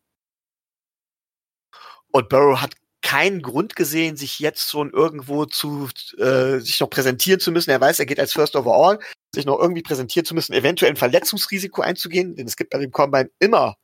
Und 2.11 2.29
Burrow 2.29 2.61
hat 2.61 2.75
keinen 3.03 3.43
Grund 3.43 3.77
gesehen, 3.77 4.17
sich 4.17 4.39
jetzt 4.41 4.71
schon 4.71 4.93
irgendwo 4.93 5.45
zu 5.45 5.89
äh, 6.19 6.59
sich 6.59 6.81
noch 6.81 6.91
präsentieren 6.91 7.41
zu 7.41 7.53
müssen. 7.53 7.71
Er 7.71 7.81
weiß, 7.81 7.99
er 7.99 8.07
geht 8.07 8.21
als 8.21 8.33
First 8.33 8.57
overall, 8.57 8.99
sich 9.35 9.47
noch 9.47 9.59
irgendwie 9.59 9.83
präsentieren 9.83 10.27
zu 10.27 10.35
müssen, 10.35 10.53
eventuell 10.53 10.93
ein 10.93 10.97
Verletzungsrisiko 10.97 11.83
einzugehen, 11.83 12.35
denn 12.35 12.47
es 12.47 12.57
gibt 12.57 12.71
bei 12.71 12.79
dem 12.79 12.91
Combine 12.91 13.31
immer 13.39 13.77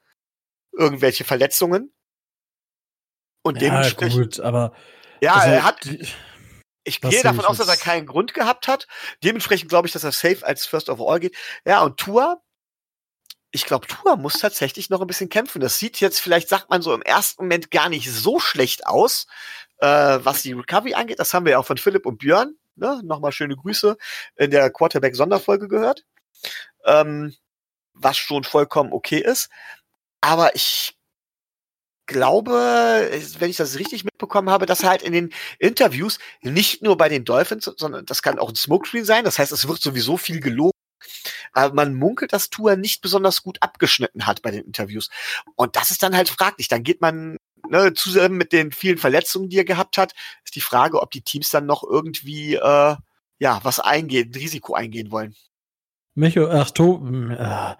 irgendwelche 0.72 1.24
Verletzungen. 1.24 1.92
Und 3.42 3.60
Ja, 3.60 3.68
dementsprechend, 3.68 4.36
gut, 4.36 4.40
aber 4.40 4.74
ja, 5.20 5.34
also, 5.34 5.48
er 5.48 5.64
hat, 5.64 5.88
ich 6.84 7.00
gehe 7.00 7.22
davon 7.22 7.44
aus, 7.44 7.58
dass 7.58 7.68
er 7.68 7.76
keinen 7.76 8.06
Grund 8.06 8.34
gehabt 8.34 8.68
hat. 8.68 8.86
Dementsprechend 9.22 9.68
glaube 9.68 9.86
ich, 9.86 9.92
dass 9.92 10.04
er 10.04 10.12
safe 10.12 10.44
als 10.44 10.66
First 10.66 10.90
overall 10.90 11.20
geht. 11.20 11.36
Ja, 11.64 11.82
und 11.82 11.98
Tua, 11.98 12.42
ich 13.54 13.66
glaube, 13.66 13.86
Tua 13.86 14.16
muss 14.16 14.40
tatsächlich 14.40 14.90
noch 14.90 15.00
ein 15.00 15.06
bisschen 15.06 15.28
kämpfen. 15.28 15.60
Das 15.60 15.78
sieht 15.78 16.00
jetzt 16.00 16.18
vielleicht, 16.20 16.48
sagt 16.48 16.70
man 16.70 16.82
so 16.82 16.92
im 16.92 17.02
ersten 17.02 17.44
Moment 17.44 17.70
gar 17.70 17.88
nicht 17.88 18.10
so 18.10 18.40
schlecht 18.40 18.84
aus, 18.84 19.28
äh, 19.78 19.86
was 19.86 20.42
die 20.42 20.54
Recovery 20.54 20.94
angeht. 20.94 21.20
Das 21.20 21.32
haben 21.32 21.46
wir 21.46 21.52
ja 21.52 21.58
auch 21.60 21.66
von 21.66 21.78
Philipp 21.78 22.04
und 22.04 22.18
Björn, 22.18 22.56
ne? 22.74 23.00
nochmal 23.04 23.30
schöne 23.30 23.54
Grüße, 23.54 23.96
in 24.34 24.50
der 24.50 24.70
Quarterback-Sonderfolge 24.70 25.68
gehört. 25.68 26.04
Ähm, 26.84 27.32
was 27.92 28.16
schon 28.18 28.42
vollkommen 28.42 28.92
okay 28.92 29.18
ist. 29.18 29.50
Aber 30.20 30.56
ich 30.56 30.96
glaube, 32.06 33.08
wenn 33.38 33.50
ich 33.50 33.56
das 33.56 33.78
richtig 33.78 34.02
mitbekommen 34.02 34.50
habe, 34.50 34.66
dass 34.66 34.82
er 34.82 34.90
halt 34.90 35.02
in 35.02 35.12
den 35.12 35.32
Interviews 35.60 36.18
nicht 36.42 36.82
nur 36.82 36.96
bei 36.96 37.08
den 37.08 37.24
Dolphins, 37.24 37.70
sondern 37.76 38.04
das 38.04 38.20
kann 38.20 38.40
auch 38.40 38.48
ein 38.48 38.56
Smokescreen 38.56 39.04
sein. 39.04 39.24
Das 39.24 39.38
heißt, 39.38 39.52
es 39.52 39.68
wird 39.68 39.80
sowieso 39.80 40.16
viel 40.16 40.40
gelogen. 40.40 40.73
Aber 41.54 41.74
man 41.74 41.94
munkelt, 41.94 42.32
dass 42.32 42.50
Tua 42.50 42.76
nicht 42.76 43.00
besonders 43.00 43.42
gut 43.42 43.58
abgeschnitten 43.62 44.26
hat 44.26 44.42
bei 44.42 44.50
den 44.50 44.64
Interviews. 44.64 45.08
Und 45.56 45.76
das 45.76 45.90
ist 45.90 46.02
dann 46.02 46.16
halt 46.16 46.28
fraglich. 46.28 46.68
Dann 46.68 46.82
geht 46.82 47.00
man 47.00 47.38
ne, 47.68 47.92
zusammen 47.94 48.36
mit 48.36 48.52
den 48.52 48.72
vielen 48.72 48.98
Verletzungen, 48.98 49.48
die 49.48 49.58
er 49.58 49.64
gehabt 49.64 49.98
hat, 49.98 50.12
ist 50.44 50.54
die 50.54 50.60
Frage, 50.60 51.00
ob 51.00 51.10
die 51.10 51.22
Teams 51.22 51.50
dann 51.50 51.66
noch 51.66 51.82
irgendwie 51.82 52.54
äh, 52.54 52.96
ja 53.38 53.60
was 53.62 53.80
eingehen, 53.80 54.30
ein 54.30 54.34
Risiko 54.38 54.74
eingehen 54.74 55.10
wollen. 55.10 55.34
Micho, 56.14 56.48
ach, 56.48 56.70
to 56.70 57.04
äh, 57.30 57.74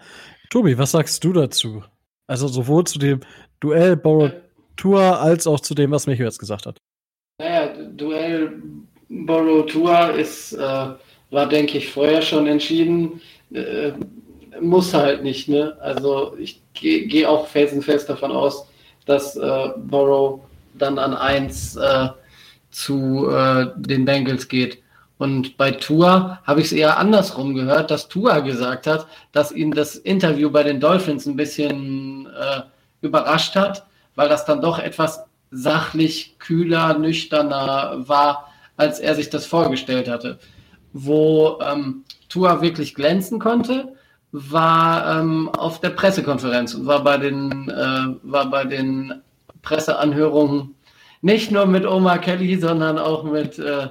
Tobi, 0.50 0.76
was 0.78 0.92
sagst 0.92 1.22
du 1.22 1.32
dazu? 1.32 1.84
Also 2.26 2.48
sowohl 2.48 2.84
zu 2.84 2.98
dem 2.98 3.20
Duell 3.60 3.96
Burrow 3.96 4.32
Tour 4.76 5.20
als 5.20 5.46
auch 5.46 5.60
zu 5.60 5.74
dem, 5.74 5.92
was 5.92 6.06
Micho 6.06 6.24
jetzt 6.24 6.38
gesagt 6.38 6.66
hat. 6.66 6.80
Naja, 7.38 7.74
Duell 7.92 8.60
Borrow 9.08 9.66
Tour 9.66 10.14
ist, 10.14 10.52
äh, 10.52 10.94
war, 11.34 11.48
denke 11.48 11.78
ich, 11.78 11.92
vorher 11.92 12.22
schon 12.22 12.46
entschieden. 12.46 13.20
Äh, 13.52 13.92
muss 14.60 14.94
halt 14.94 15.22
nicht, 15.22 15.48
ne? 15.48 15.76
Also 15.80 16.36
ich 16.38 16.60
gehe 16.74 17.06
geh 17.06 17.26
auch 17.26 17.46
felsenfest 17.48 18.08
davon 18.08 18.32
aus, 18.32 18.66
dass 19.06 19.36
äh, 19.36 19.68
Borrow 19.76 20.40
dann 20.74 20.98
an 20.98 21.14
eins 21.14 21.76
äh, 21.76 22.08
zu 22.70 23.28
äh, 23.28 23.66
den 23.76 24.04
Bengals 24.04 24.48
geht. 24.48 24.78
Und 25.18 25.56
bei 25.56 25.70
Tua 25.70 26.40
habe 26.44 26.60
ich 26.60 26.66
es 26.66 26.72
eher 26.72 26.98
andersrum 26.98 27.54
gehört, 27.54 27.90
dass 27.90 28.08
Tua 28.08 28.40
gesagt 28.40 28.86
hat, 28.86 29.06
dass 29.32 29.52
ihn 29.52 29.70
das 29.70 29.96
Interview 29.96 30.50
bei 30.50 30.64
den 30.64 30.80
Dolphins 30.80 31.26
ein 31.26 31.36
bisschen 31.36 32.26
äh, 32.26 32.62
überrascht 33.00 33.54
hat, 33.54 33.86
weil 34.16 34.28
das 34.28 34.44
dann 34.44 34.60
doch 34.60 34.78
etwas 34.78 35.24
sachlich 35.50 36.36
kühler, 36.38 36.98
nüchterner 36.98 38.08
war, 38.08 38.52
als 38.76 38.98
er 38.98 39.14
sich 39.14 39.30
das 39.30 39.46
vorgestellt 39.46 40.08
hatte. 40.08 40.38
Wo 40.94 41.59
ähm, 41.61 42.04
Tua 42.28 42.62
wirklich 42.62 42.94
glänzen 42.94 43.38
konnte, 43.38 43.94
war 44.33 45.20
ähm, 45.20 45.48
auf 45.50 45.80
der 45.80 45.90
Pressekonferenz 45.90 46.74
und 46.74 46.87
war 46.87 47.04
bei 47.04 47.18
den, 47.18 47.68
äh, 47.68 48.16
war 48.22 48.48
bei 48.50 48.64
den 48.64 49.20
Presseanhörungen 49.62 50.74
nicht 51.20 51.50
nur 51.50 51.66
mit 51.66 51.85
Omar 51.85 52.18
Kelly, 52.18 52.59
sondern 52.59 52.98
auch 52.98 53.24
mit 53.24 53.59
äh, 53.59 53.88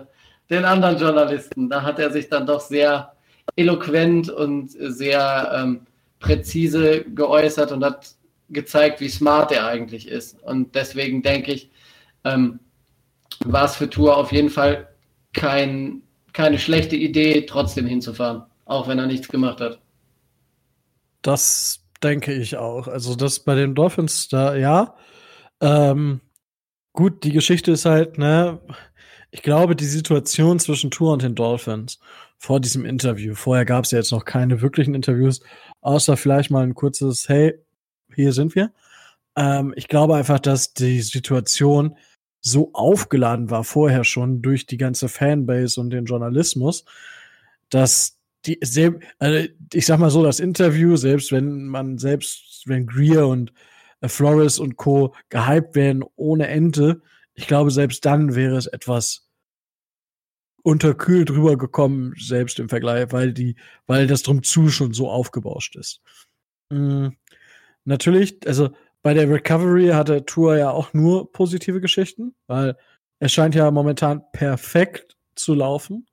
den 0.50 0.66
anderen 0.66 0.98
Journalisten. 0.98 1.70
Da 1.70 1.84
hat 1.84 2.00
er 2.00 2.12
sich 2.12 2.30
dann 2.30 2.46
doch 2.46 2.62
sehr 2.62 3.13
eloquent 3.56 4.30
und 4.30 4.72
sehr 4.72 5.52
ähm, 5.56 5.82
präzise 6.20 7.04
geäußert 7.04 7.72
und 7.72 7.84
hat 7.84 8.16
gezeigt, 8.50 9.02
wie 9.02 9.10
smart 9.10 9.52
er 9.52 9.66
eigentlich 9.68 10.08
ist. 10.08 10.42
Und 10.44 10.76
deswegen 10.76 11.22
denke 11.22 11.52
ich, 11.52 11.70
ähm, 12.24 12.60
war 13.46 13.66
es 13.66 13.76
für 13.76 13.89
Tour 13.89 14.16
auf 14.18 14.32
jeden 14.32 14.50
Fall 14.50 14.88
kein, 15.34 16.02
keine 16.34 16.60
schlechte 16.60 16.96
Idee, 16.96 17.46
trotzdem 17.46 17.86
hinzufahren, 17.86 18.43
auch 18.65 18.88
wenn 18.88 19.00
er 19.00 19.08
nichts 19.08 19.28
gemacht 19.28 19.62
hat. 19.62 19.80
Das 21.22 21.84
denke 22.04 22.34
ich 22.34 22.58
auch. 22.58 22.88
Also 22.88 23.15
das 23.15 23.39
bei 23.39 23.56
den 23.56 23.76
Dolphins 23.76 24.28
da, 24.28 24.56
ja. 24.56 24.96
Ähm, 25.62 26.19
gut, 26.91 27.24
die 27.24 27.32
Geschichte 27.32 27.72
ist 27.72 27.86
halt, 27.86 28.17
ne, 28.17 28.60
ich 29.32 29.41
glaube, 29.41 29.76
die 29.76 29.86
Situation 29.86 30.60
zwischen 30.60 30.91
Tour 30.91 31.13
und 31.13 31.22
den 31.22 31.36
Dolphins 31.36 32.00
vor 32.38 32.60
diesem 32.60 32.86
Interview, 32.86 33.36
vorher 33.36 33.65
gab 33.65 33.86
es 33.86 33.91
ja 33.91 34.00
jetzt 34.00 34.12
noch 34.12 34.26
keine 34.26 34.62
wirklichen 34.62 34.93
Interviews, 34.93 35.39
außer 35.82 36.17
vielleicht 36.17 36.52
mal 36.52 36.63
ein 36.63 36.76
kurzes, 36.76 37.30
hey, 37.30 37.54
hier 38.13 38.34
sind 38.34 38.54
wir. 38.54 38.72
Ähm, 39.36 39.74
ich 39.76 39.88
glaube 39.88 40.15
einfach, 40.15 40.39
dass 40.39 40.74
die 40.74 41.02
Situation 41.02 41.96
so 42.45 42.71
aufgeladen 42.73 43.49
war 43.49 43.63
vorher 43.63 44.03
schon 44.03 44.41
durch 44.41 44.65
die 44.65 44.77
ganze 44.77 45.08
Fanbase 45.08 45.79
und 45.79 45.91
den 45.91 46.06
Journalismus, 46.06 46.84
dass 47.69 48.19
die, 48.45 48.60
also 49.17 49.47
ich 49.73 49.86
sag 49.86 49.99
mal 49.99 50.10
so, 50.10 50.21
das 50.21 50.41
Interview, 50.41 50.97
selbst 50.97 51.32
wenn 51.32 51.67
man, 51.67 51.97
selbst 51.97 52.63
wenn 52.65 52.86
Greer 52.86 53.27
und 53.27 53.53
äh, 54.01 54.10
Flores 54.10 54.60
und 54.60 54.75
Co. 54.75 55.15
gehypt 55.29 55.75
werden 55.75 56.03
ohne 56.17 56.47
Ende, 56.47 57.01
ich 57.34 57.47
glaube, 57.47 57.71
selbst 57.71 58.03
dann 58.06 58.36
wäre 58.36 58.58
es 58.58 58.67
etwas 58.67 59.29
unterkühlt 60.62 61.32
rübergekommen, 61.32 62.13
selbst 62.17 62.60
im 62.60 62.69
Vergleich, 62.69 63.12
weil 63.12 63.34
die, 63.34 63.56
weil 63.88 64.06
das 64.06 64.21
drum 64.21 64.43
zu 64.43 64.67
schon 64.67 64.93
so 64.93 65.10
aufgebauscht 65.10 65.77
ist. 65.77 66.01
Mhm. 66.69 67.15
Natürlich, 67.86 68.38
also 68.45 68.69
bei 69.04 69.13
der 69.13 69.30
Recovery 69.30 69.89
hat 69.89 70.10
der 70.10 70.26
Tour 70.26 70.58
ja 70.58 70.72
auch 70.72 70.94
nur 70.94 71.32
positive 71.32 71.82
Geschichten, 71.82 72.34
weil 72.48 72.78
er 73.20 73.30
scheint 73.30 73.54
ja 73.54 73.70
momentan 73.70 74.24
perfekt 74.32 75.18
zu 75.36 75.54
laufen 75.54 76.08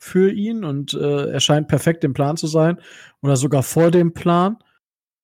für 0.00 0.30
ihn 0.30 0.64
und 0.64 0.94
äh, 0.94 1.30
er 1.30 1.40
scheint 1.40 1.68
perfekt 1.68 2.04
im 2.04 2.14
Plan 2.14 2.36
zu 2.36 2.46
sein 2.46 2.80
oder 3.22 3.36
sogar 3.36 3.64
vor 3.64 3.90
dem 3.90 4.14
Plan. 4.14 4.56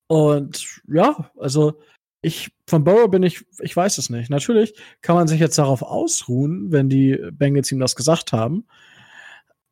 Und 0.08 0.82
ja, 0.88 1.30
also 1.38 1.80
ich 2.20 2.50
von 2.68 2.82
Burrow 2.82 3.08
bin 3.10 3.22
ich, 3.22 3.44
ich 3.60 3.76
weiß 3.76 3.98
es 3.98 4.10
nicht. 4.10 4.30
Natürlich 4.30 4.74
kann 5.00 5.16
man 5.16 5.28
sich 5.28 5.38
jetzt 5.38 5.58
darauf 5.58 5.82
ausruhen, 5.82 6.72
wenn 6.72 6.88
die 6.88 7.18
Bengals 7.32 7.70
ihm 7.70 7.78
das 7.78 7.94
gesagt 7.94 8.32
haben. 8.32 8.66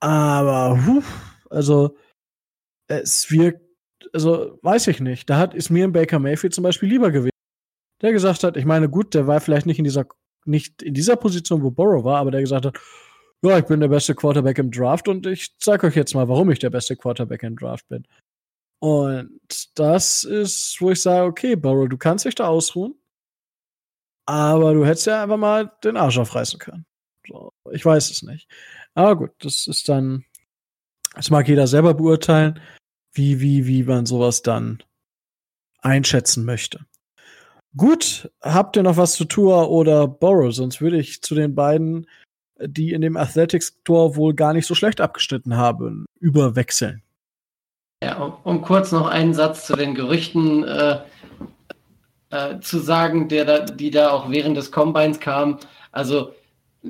Aber 0.00 0.78
huh, 0.86 1.02
also 1.50 1.96
es 2.88 3.30
wirkt, 3.30 3.62
also 4.12 4.58
weiß 4.62 4.86
ich 4.88 5.00
nicht. 5.00 5.28
Da 5.28 5.38
hat 5.38 5.54
ist 5.54 5.70
mir 5.70 5.84
ein 5.84 5.92
Baker 5.92 6.18
Mayfield 6.18 6.54
zum 6.54 6.64
Beispiel 6.64 6.88
lieber 6.88 7.10
gewesen, 7.10 7.31
der 8.02 8.12
gesagt 8.12 8.44
hat, 8.44 8.56
ich 8.56 8.64
meine 8.64 8.88
gut, 8.88 9.14
der 9.14 9.26
war 9.26 9.40
vielleicht 9.40 9.66
nicht 9.66 9.78
in 9.78 9.84
dieser 9.84 10.06
nicht 10.44 10.82
in 10.82 10.94
dieser 10.94 11.16
Position, 11.16 11.62
wo 11.62 11.70
Burrow 11.70 12.04
war, 12.04 12.18
aber 12.18 12.30
der 12.30 12.40
gesagt 12.40 12.66
hat, 12.66 12.78
ja, 13.42 13.58
ich 13.58 13.64
bin 13.64 13.80
der 13.80 13.88
beste 13.88 14.14
Quarterback 14.14 14.58
im 14.58 14.70
Draft 14.70 15.08
und 15.08 15.26
ich 15.26 15.56
zeige 15.58 15.86
euch 15.86 15.96
jetzt 15.96 16.14
mal, 16.14 16.28
warum 16.28 16.50
ich 16.50 16.58
der 16.58 16.70
beste 16.70 16.96
Quarterback 16.96 17.42
im 17.42 17.56
Draft 17.56 17.88
bin. 17.88 18.06
Und 18.80 19.40
das 19.76 20.24
ist, 20.24 20.76
wo 20.80 20.90
ich 20.90 21.00
sage, 21.00 21.26
okay, 21.26 21.56
Burrow, 21.56 21.88
du 21.88 21.96
kannst 21.96 22.24
dich 22.24 22.34
da 22.34 22.48
ausruhen, 22.48 22.94
aber 24.26 24.74
du 24.74 24.84
hättest 24.84 25.06
ja 25.06 25.22
einfach 25.22 25.36
mal 25.36 25.72
den 25.84 25.96
Arsch 25.96 26.18
aufreißen 26.18 26.58
können. 26.58 26.86
So, 27.26 27.52
ich 27.70 27.84
weiß 27.84 28.10
es 28.10 28.22
nicht. 28.22 28.48
Aber 28.94 29.16
gut, 29.16 29.30
das 29.38 29.66
ist 29.66 29.88
dann, 29.88 30.24
das 31.14 31.30
mag 31.30 31.48
jeder 31.48 31.66
selber 31.66 31.94
beurteilen, 31.94 32.60
wie, 33.12 33.40
wie, 33.40 33.66
wie 33.66 33.84
man 33.84 34.06
sowas 34.06 34.42
dann 34.42 34.82
einschätzen 35.80 36.44
möchte. 36.44 36.86
Gut, 37.76 38.30
habt 38.42 38.76
ihr 38.76 38.82
noch 38.82 38.96
was 38.96 39.14
zu 39.14 39.24
Tour 39.24 39.70
oder 39.70 40.06
Borrow? 40.06 40.52
Sonst 40.52 40.80
würde 40.80 40.98
ich 40.98 41.22
zu 41.22 41.34
den 41.34 41.54
beiden 41.54 42.06
die 42.66 42.92
in 42.92 43.00
dem 43.00 43.16
Athletics-Tor 43.16 44.16
wohl 44.16 44.34
gar 44.34 44.52
nicht 44.52 44.66
so 44.66 44.74
schlecht 44.74 45.00
abgeschnitten 45.00 45.56
haben, 45.56 46.06
überwechseln. 46.20 47.02
Ja, 48.02 48.18
um, 48.18 48.34
um, 48.44 48.62
kurz 48.62 48.92
noch 48.92 49.06
einen 49.06 49.34
Satz 49.34 49.66
zu 49.66 49.76
den 49.76 49.94
Gerüchten 49.94 50.64
äh, 50.64 50.98
äh, 52.30 52.60
zu 52.60 52.78
sagen, 52.78 53.28
der 53.28 53.44
da, 53.44 53.58
die 53.60 53.90
da 53.90 54.10
auch 54.10 54.30
während 54.30 54.56
des 54.56 54.72
Combines 54.72 55.20
kamen. 55.20 55.58
Also 55.92 56.34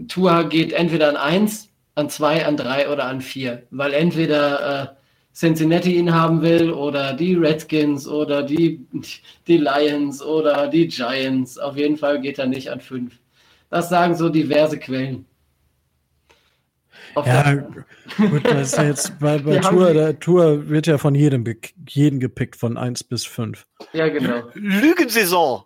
Tua 0.08 0.42
geht 0.42 0.72
entweder 0.72 1.08
an 1.08 1.16
1, 1.16 1.68
an 1.96 2.08
2, 2.08 2.46
an 2.46 2.56
3 2.56 2.88
oder 2.88 3.04
an 3.04 3.20
4, 3.20 3.62
weil 3.70 3.92
entweder 3.92 4.82
äh, 4.82 4.86
Cincinnati 5.34 5.96
ihn 5.96 6.12
haben 6.12 6.42
will 6.42 6.70
oder 6.70 7.14
die 7.14 7.34
Redskins 7.34 8.06
oder 8.06 8.42
die, 8.42 8.86
die 9.46 9.56
Lions 9.56 10.22
oder 10.22 10.68
die 10.68 10.88
Giants. 10.88 11.58
Auf 11.58 11.76
jeden 11.76 11.96
Fall 11.96 12.20
geht 12.20 12.38
er 12.38 12.46
nicht 12.46 12.70
an 12.70 12.80
5. 12.80 13.18
Das 13.70 13.88
sagen 13.88 14.14
so 14.14 14.28
diverse 14.28 14.78
Quellen. 14.78 15.24
Auf 17.14 17.26
ja, 17.26 17.54
gut, 18.16 18.44
das 18.44 18.68
ist 18.68 18.76
ja 18.76 18.84
jetzt 18.84 19.18
bei, 19.20 19.38
bei 19.38 19.58
Tour, 19.58 19.92
der 19.92 20.18
Tour 20.18 20.68
wird 20.68 20.86
ja 20.86 20.98
von 20.98 21.14
jedem, 21.14 21.44
jeden 21.88 22.20
gepickt, 22.20 22.56
von 22.56 22.76
1 22.76 23.04
bis 23.04 23.24
5. 23.24 23.66
Ja, 23.92 24.08
genau. 24.08 24.42
Lügensaison! 24.54 25.64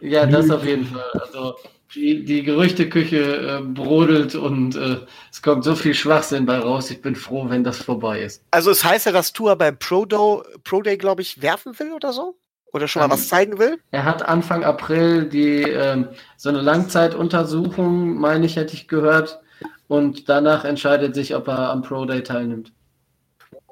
Ja, 0.00 0.26
das 0.26 0.50
auf 0.50 0.64
jeden 0.64 0.84
Fall. 0.84 1.10
Also 1.12 1.54
die, 1.94 2.24
die 2.24 2.42
Gerüchteküche 2.42 3.60
äh, 3.60 3.60
brodelt 3.62 4.34
und 4.34 4.76
äh, 4.76 4.98
es 5.30 5.42
kommt 5.42 5.64
so 5.64 5.74
viel 5.74 5.94
Schwachsinn 5.94 6.46
bei 6.46 6.58
raus. 6.58 6.90
Ich 6.90 7.02
bin 7.02 7.14
froh, 7.14 7.48
wenn 7.48 7.64
das 7.64 7.78
vorbei 7.78 8.22
ist. 8.22 8.42
Also 8.50 8.70
es 8.70 8.84
heißt 8.84 9.06
ja, 9.06 9.12
dass 9.12 9.32
Tour 9.32 9.56
beim 9.56 9.78
Pro, 9.78 10.04
Do, 10.04 10.44
Pro 10.64 10.82
Day, 10.82 10.96
glaube 10.96 11.22
ich, 11.22 11.42
werfen 11.42 11.78
will 11.78 11.92
oder 11.92 12.12
so? 12.12 12.36
Oder 12.72 12.88
schon 12.88 13.02
mal 13.02 13.10
was 13.10 13.28
zeigen 13.28 13.58
will? 13.58 13.78
Er 13.90 14.04
hat 14.04 14.26
Anfang 14.26 14.64
April 14.64 15.26
die 15.26 15.60
ähm, 15.62 16.08
so 16.38 16.48
eine 16.48 16.62
Langzeituntersuchung, 16.62 18.16
meine 18.16 18.46
ich, 18.46 18.56
hätte 18.56 18.72
ich 18.72 18.88
gehört, 18.88 19.40
und 19.88 20.30
danach 20.30 20.64
entscheidet 20.64 21.14
sich, 21.14 21.34
ob 21.34 21.48
er 21.48 21.70
am 21.70 21.82
Pro 21.82 22.06
Day 22.06 22.22
teilnimmt. 22.22 22.72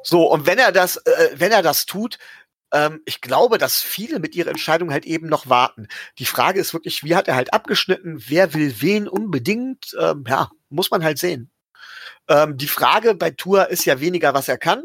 So, 0.02 0.30
und 0.30 0.46
wenn 0.46 0.58
er 0.58 0.72
das, 0.72 0.96
äh, 0.96 1.30
wenn 1.36 1.52
er 1.52 1.62
das 1.62 1.86
tut, 1.86 2.18
ähm, 2.72 3.00
ich 3.04 3.20
glaube, 3.20 3.58
dass 3.58 3.80
viele 3.82 4.18
mit 4.18 4.34
ihrer 4.34 4.50
Entscheidung 4.50 4.92
halt 4.92 5.04
eben 5.06 5.28
noch 5.28 5.48
warten. 5.48 5.88
Die 6.18 6.26
Frage 6.26 6.60
ist 6.60 6.72
wirklich, 6.72 7.04
wie 7.04 7.16
hat 7.16 7.28
er 7.28 7.36
halt 7.36 7.52
abgeschnitten? 7.52 8.22
Wer 8.26 8.54
will 8.54 8.80
wen 8.80 9.08
unbedingt? 9.08 9.96
Ähm, 9.98 10.24
ja, 10.28 10.50
muss 10.68 10.90
man 10.90 11.02
halt 11.02 11.18
sehen. 11.18 11.50
Ähm, 12.28 12.56
die 12.56 12.68
Frage 12.68 13.14
bei 13.14 13.30
Tour 13.30 13.68
ist 13.68 13.84
ja 13.84 14.00
weniger, 14.00 14.34
was 14.34 14.48
er 14.48 14.58
kann, 14.58 14.84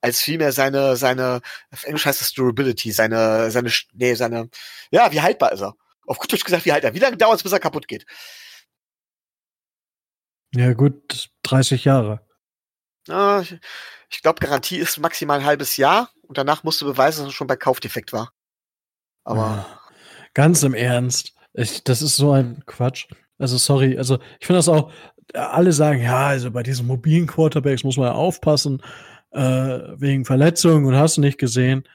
als 0.00 0.20
vielmehr 0.22 0.52
seine, 0.52 0.96
seine, 0.96 1.40
auf 1.70 1.84
Englisch 1.84 2.06
heißt 2.06 2.20
das 2.20 2.32
Durability, 2.32 2.92
seine, 2.92 3.50
seine, 3.50 3.70
nee, 3.94 4.14
seine, 4.14 4.50
ja, 4.90 5.10
wie 5.12 5.20
haltbar 5.20 5.52
ist 5.52 5.62
er? 5.62 5.74
Auf 6.06 6.18
gut 6.18 6.32
Deutsch 6.32 6.44
gesagt, 6.44 6.64
wie 6.66 6.72
haltbar? 6.72 6.94
Wie 6.94 6.98
lange 7.00 7.16
dauert 7.16 7.36
es, 7.36 7.42
bis 7.42 7.52
er 7.52 7.60
kaputt 7.60 7.88
geht? 7.88 8.06
Ja, 10.54 10.72
gut, 10.72 11.30
30 11.42 11.84
Jahre. 11.84 12.27
Ah, 13.08 13.42
ich 14.10 14.22
glaube, 14.22 14.40
Garantie 14.40 14.76
ist 14.76 14.98
maximal 14.98 15.40
ein 15.40 15.46
halbes 15.46 15.76
Jahr 15.76 16.10
und 16.22 16.38
danach 16.38 16.64
musst 16.64 16.80
du 16.80 16.86
beweisen, 16.86 17.20
dass 17.20 17.28
es 17.28 17.34
schon 17.34 17.46
bei 17.46 17.56
Kaufdefekt 17.56 18.12
war. 18.12 18.32
Aber. 19.24 19.40
Ja, 19.40 19.80
ganz 20.34 20.62
im 20.62 20.74
Ernst. 20.74 21.34
Ich, 21.52 21.84
das 21.84 22.02
ist 22.02 22.16
so 22.16 22.32
ein 22.32 22.62
Quatsch. 22.66 23.08
Also, 23.38 23.56
sorry. 23.58 23.98
Also, 23.98 24.18
ich 24.40 24.46
finde 24.46 24.58
das 24.58 24.68
auch, 24.68 24.92
alle 25.34 25.72
sagen, 25.72 26.02
ja, 26.02 26.28
also 26.28 26.50
bei 26.50 26.62
diesen 26.62 26.86
mobilen 26.86 27.26
Quarterbacks 27.26 27.84
muss 27.84 27.96
man 27.96 28.06
ja 28.06 28.14
aufpassen, 28.14 28.82
äh, 29.30 29.40
wegen 29.40 30.24
Verletzungen 30.24 30.86
und 30.86 30.96
hast 30.96 31.16
du 31.16 31.20
nicht 31.20 31.38
gesehen. 31.38 31.86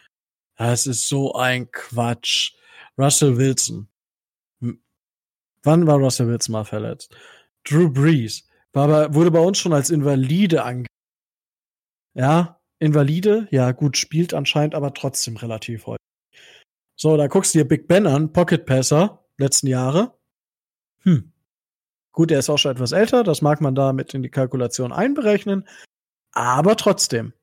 Das 0.55 0.85
ist 0.85 1.07
so 1.07 1.33
ein 1.33 1.71
Quatsch. 1.71 2.53
Russell 2.97 3.37
Wilson. 3.37 3.87
Wann 5.63 5.87
war 5.87 5.97
Russell 5.97 6.27
Wilson 6.27 6.53
mal 6.53 6.65
verletzt? 6.65 7.15
Drew 7.63 7.89
Brees 7.89 8.47
war 8.73 8.83
aber, 8.83 9.13
wurde 9.13 9.31
bei 9.31 9.39
uns 9.39 9.57
schon 9.57 9.73
als 9.73 9.89
Invalide 9.89 10.63
ange. 10.63 10.85
Ja, 12.13 12.59
Invalide, 12.79 13.47
ja, 13.51 13.71
gut, 13.71 13.97
spielt 13.97 14.33
anscheinend 14.33 14.75
aber 14.75 14.93
trotzdem 14.93 15.37
relativ 15.37 15.87
häufig. 15.87 15.97
So, 16.95 17.17
da 17.17 17.27
guckst 17.27 17.53
du 17.53 17.59
dir 17.59 17.65
Big 17.65 17.87
Ben 17.87 18.05
an, 18.07 18.33
Pocket 18.33 18.65
Passer, 18.65 19.25
letzten 19.37 19.67
Jahre. 19.67 20.17
hm, 21.03 21.33
gut, 22.11 22.31
er 22.31 22.39
ist 22.39 22.49
auch 22.49 22.57
schon 22.57 22.71
etwas 22.71 22.91
älter, 22.91 23.23
das 23.23 23.41
mag 23.41 23.61
man 23.61 23.75
da 23.75 23.93
mit 23.93 24.13
in 24.13 24.23
die 24.23 24.29
Kalkulation 24.29 24.91
einberechnen, 24.91 25.67
aber 26.31 26.77
trotzdem. 26.77 27.33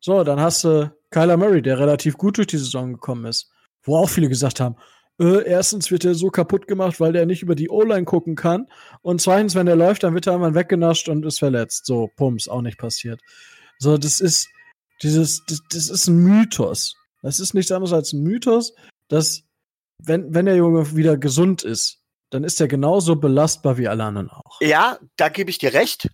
So, 0.00 0.24
dann 0.24 0.40
hast 0.40 0.64
du 0.64 0.94
Kyler 1.10 1.36
Murray, 1.36 1.62
der 1.62 1.78
relativ 1.78 2.16
gut 2.16 2.38
durch 2.38 2.48
die 2.48 2.58
Saison 2.58 2.92
gekommen 2.92 3.24
ist, 3.26 3.52
wo 3.82 3.96
auch 3.96 4.08
viele 4.08 4.28
gesagt 4.28 4.60
haben, 4.60 4.76
äh, 5.20 5.44
erstens 5.44 5.90
wird 5.90 6.04
er 6.04 6.14
so 6.14 6.30
kaputt 6.30 6.66
gemacht, 6.66 6.98
weil 6.98 7.12
der 7.12 7.26
nicht 7.26 7.42
über 7.42 7.54
die 7.54 7.68
O-Line 7.68 8.04
gucken 8.04 8.34
kann. 8.34 8.66
Und 9.02 9.20
zweitens, 9.20 9.54
wenn 9.54 9.68
er 9.68 9.76
läuft, 9.76 10.02
dann 10.02 10.14
wird 10.14 10.26
er 10.26 10.34
einmal 10.34 10.54
weggenascht 10.54 11.08
und 11.08 11.24
ist 11.24 11.38
verletzt. 11.38 11.86
So, 11.86 12.08
Pumps, 12.16 12.48
auch 12.48 12.62
nicht 12.62 12.78
passiert. 12.78 13.20
So, 13.82 13.98
das 13.98 14.20
ist 14.20 14.48
dieses, 15.02 15.44
das, 15.46 15.60
das 15.68 15.88
ist 15.88 16.06
ein 16.06 16.22
Mythos. 16.22 16.94
Das 17.20 17.40
ist 17.40 17.52
nichts 17.52 17.72
anderes 17.72 17.92
als 17.92 18.12
ein 18.12 18.22
Mythos, 18.22 18.74
dass, 19.08 19.42
wenn, 19.98 20.32
wenn 20.32 20.46
der 20.46 20.54
Junge 20.54 20.94
wieder 20.94 21.16
gesund 21.16 21.64
ist, 21.64 21.98
dann 22.30 22.44
ist 22.44 22.60
er 22.60 22.68
genauso 22.68 23.16
belastbar 23.16 23.78
wie 23.78 23.88
alle 23.88 24.04
anderen 24.04 24.30
auch. 24.30 24.60
Ja, 24.60 25.00
da 25.16 25.28
gebe 25.28 25.50
ich 25.50 25.58
dir 25.58 25.72
recht. 25.72 26.08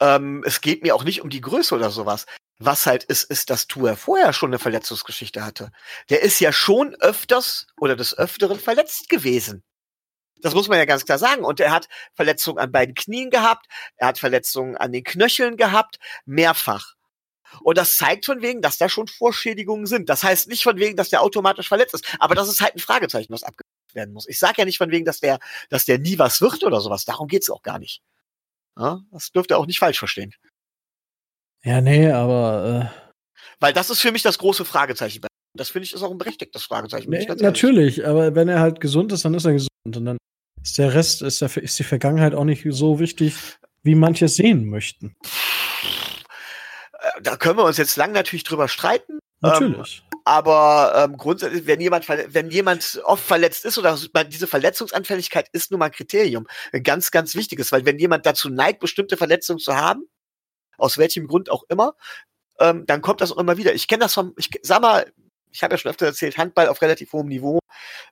Ähm, 0.00 0.42
es 0.46 0.62
geht 0.62 0.82
mir 0.82 0.94
auch 0.94 1.04
nicht 1.04 1.20
um 1.20 1.28
die 1.28 1.42
Größe 1.42 1.74
oder 1.74 1.90
sowas. 1.90 2.24
Was 2.58 2.86
halt 2.86 3.04
ist, 3.04 3.24
ist, 3.24 3.50
dass 3.50 3.66
Tour 3.66 3.94
vorher 3.96 4.32
schon 4.32 4.48
eine 4.48 4.58
Verletzungsgeschichte 4.58 5.44
hatte. 5.44 5.72
Der 6.08 6.22
ist 6.22 6.40
ja 6.40 6.52
schon 6.52 6.94
öfters 6.94 7.66
oder 7.76 7.96
des 7.96 8.16
Öfteren 8.16 8.58
verletzt 8.58 9.10
gewesen. 9.10 9.62
Das 10.40 10.54
muss 10.54 10.68
man 10.68 10.78
ja 10.78 10.84
ganz 10.84 11.04
klar 11.04 11.18
sagen. 11.18 11.44
Und 11.44 11.60
er 11.60 11.70
hat 11.70 11.88
Verletzungen 12.14 12.58
an 12.58 12.72
beiden 12.72 12.94
Knien 12.94 13.30
gehabt, 13.30 13.66
er 13.96 14.08
hat 14.08 14.18
Verletzungen 14.18 14.76
an 14.76 14.92
den 14.92 15.04
Knöcheln 15.04 15.56
gehabt, 15.56 15.98
mehrfach. 16.24 16.94
Und 17.60 17.76
das 17.78 17.96
zeigt 17.96 18.26
von 18.26 18.40
wegen, 18.42 18.62
dass 18.62 18.78
da 18.78 18.88
schon 18.88 19.08
Vorschädigungen 19.08 19.86
sind. 19.86 20.08
Das 20.08 20.24
heißt 20.24 20.48
nicht 20.48 20.62
von 20.62 20.78
wegen, 20.78 20.96
dass 20.96 21.10
der 21.10 21.22
automatisch 21.22 21.68
verletzt 21.68 21.94
ist, 21.94 22.16
aber 22.18 22.34
das 22.34 22.48
ist 22.48 22.60
halt 22.60 22.74
ein 22.74 22.80
Fragezeichen, 22.80 23.32
was 23.32 23.42
abgeklärt 23.42 23.94
werden 23.94 24.14
muss. 24.14 24.26
Ich 24.26 24.38
sage 24.38 24.54
ja 24.58 24.64
nicht 24.64 24.78
von 24.78 24.90
wegen, 24.90 25.04
dass 25.04 25.20
der, 25.20 25.38
dass 25.68 25.84
der 25.84 25.98
nie 25.98 26.18
was 26.18 26.40
wird 26.40 26.64
oder 26.64 26.80
sowas. 26.80 27.04
Darum 27.04 27.28
geht's 27.28 27.50
auch 27.50 27.62
gar 27.62 27.78
nicht. 27.78 28.00
Ja, 28.78 29.02
das 29.10 29.30
dürft 29.32 29.50
ihr 29.50 29.58
auch 29.58 29.66
nicht 29.66 29.78
falsch 29.78 29.98
verstehen. 29.98 30.34
Ja, 31.62 31.80
nee, 31.80 32.10
aber. 32.10 32.90
Äh 32.94 33.12
Weil 33.60 33.72
das 33.72 33.90
ist 33.90 34.00
für 34.00 34.12
mich 34.12 34.22
das 34.22 34.38
große 34.38 34.64
Fragezeichen. 34.64 35.22
Das 35.54 35.70
finde 35.70 35.84
ich 35.84 35.92
ist 35.92 36.02
auch 36.02 36.10
ein 36.10 36.18
berechtigtes 36.18 36.64
Fragezeichen. 36.64 37.10
Nee, 37.10 37.26
natürlich, 37.26 38.06
aber 38.06 38.34
wenn 38.34 38.48
er 38.48 38.60
halt 38.60 38.80
gesund 38.80 39.12
ist, 39.12 39.24
dann 39.24 39.34
ist 39.34 39.44
er 39.44 39.52
gesund. 39.52 39.68
Und 39.84 40.04
dann 40.04 40.18
ist 40.62 40.78
der 40.78 40.94
Rest, 40.94 41.22
ist, 41.22 41.40
der, 41.42 41.54
ist 41.58 41.78
die 41.78 41.84
Vergangenheit 41.84 42.34
auch 42.34 42.44
nicht 42.44 42.64
so 42.70 42.98
wichtig, 42.98 43.34
wie 43.82 43.94
manche 43.94 44.28
sehen 44.28 44.68
möchten. 44.70 45.14
Da 47.22 47.36
können 47.36 47.58
wir 47.58 47.64
uns 47.64 47.76
jetzt 47.76 47.96
lang 47.96 48.12
natürlich 48.12 48.44
drüber 48.44 48.68
streiten. 48.68 49.18
Natürlich. 49.40 50.02
Ähm, 50.04 50.20
aber 50.24 50.92
ähm, 50.96 51.16
grundsätzlich, 51.16 51.66
wenn 51.66 51.80
jemand, 51.80 52.08
wenn 52.08 52.50
jemand 52.50 53.02
oft 53.04 53.24
verletzt 53.24 53.64
ist 53.64 53.76
oder 53.76 53.98
diese 54.24 54.46
Verletzungsanfälligkeit 54.46 55.48
ist 55.52 55.72
nun 55.72 55.80
mal 55.80 55.86
ein 55.86 55.92
Kriterium, 55.92 56.46
ein 56.72 56.84
ganz, 56.84 57.10
ganz 57.10 57.34
wichtiges, 57.34 57.72
weil 57.72 57.84
wenn 57.84 57.98
jemand 57.98 58.24
dazu 58.24 58.48
neigt, 58.48 58.78
bestimmte 58.78 59.16
Verletzungen 59.16 59.58
zu 59.58 59.74
haben, 59.74 60.04
aus 60.78 60.96
welchem 60.96 61.26
Grund 61.26 61.50
auch 61.50 61.64
immer, 61.68 61.96
ähm, 62.60 62.86
dann 62.86 63.02
kommt 63.02 63.20
das 63.20 63.32
auch 63.32 63.38
immer 63.38 63.56
wieder. 63.56 63.74
Ich 63.74 63.88
kenne 63.88 64.04
das 64.04 64.14
vom, 64.14 64.32
ich 64.36 64.50
sag 64.62 64.80
mal, 64.80 65.12
ich 65.52 65.62
habe 65.62 65.74
ja 65.74 65.78
schon 65.78 65.90
öfter 65.90 66.06
erzählt, 66.06 66.38
Handball 66.38 66.68
auf 66.68 66.82
relativ 66.82 67.12
hohem 67.12 67.28
Niveau. 67.28 67.58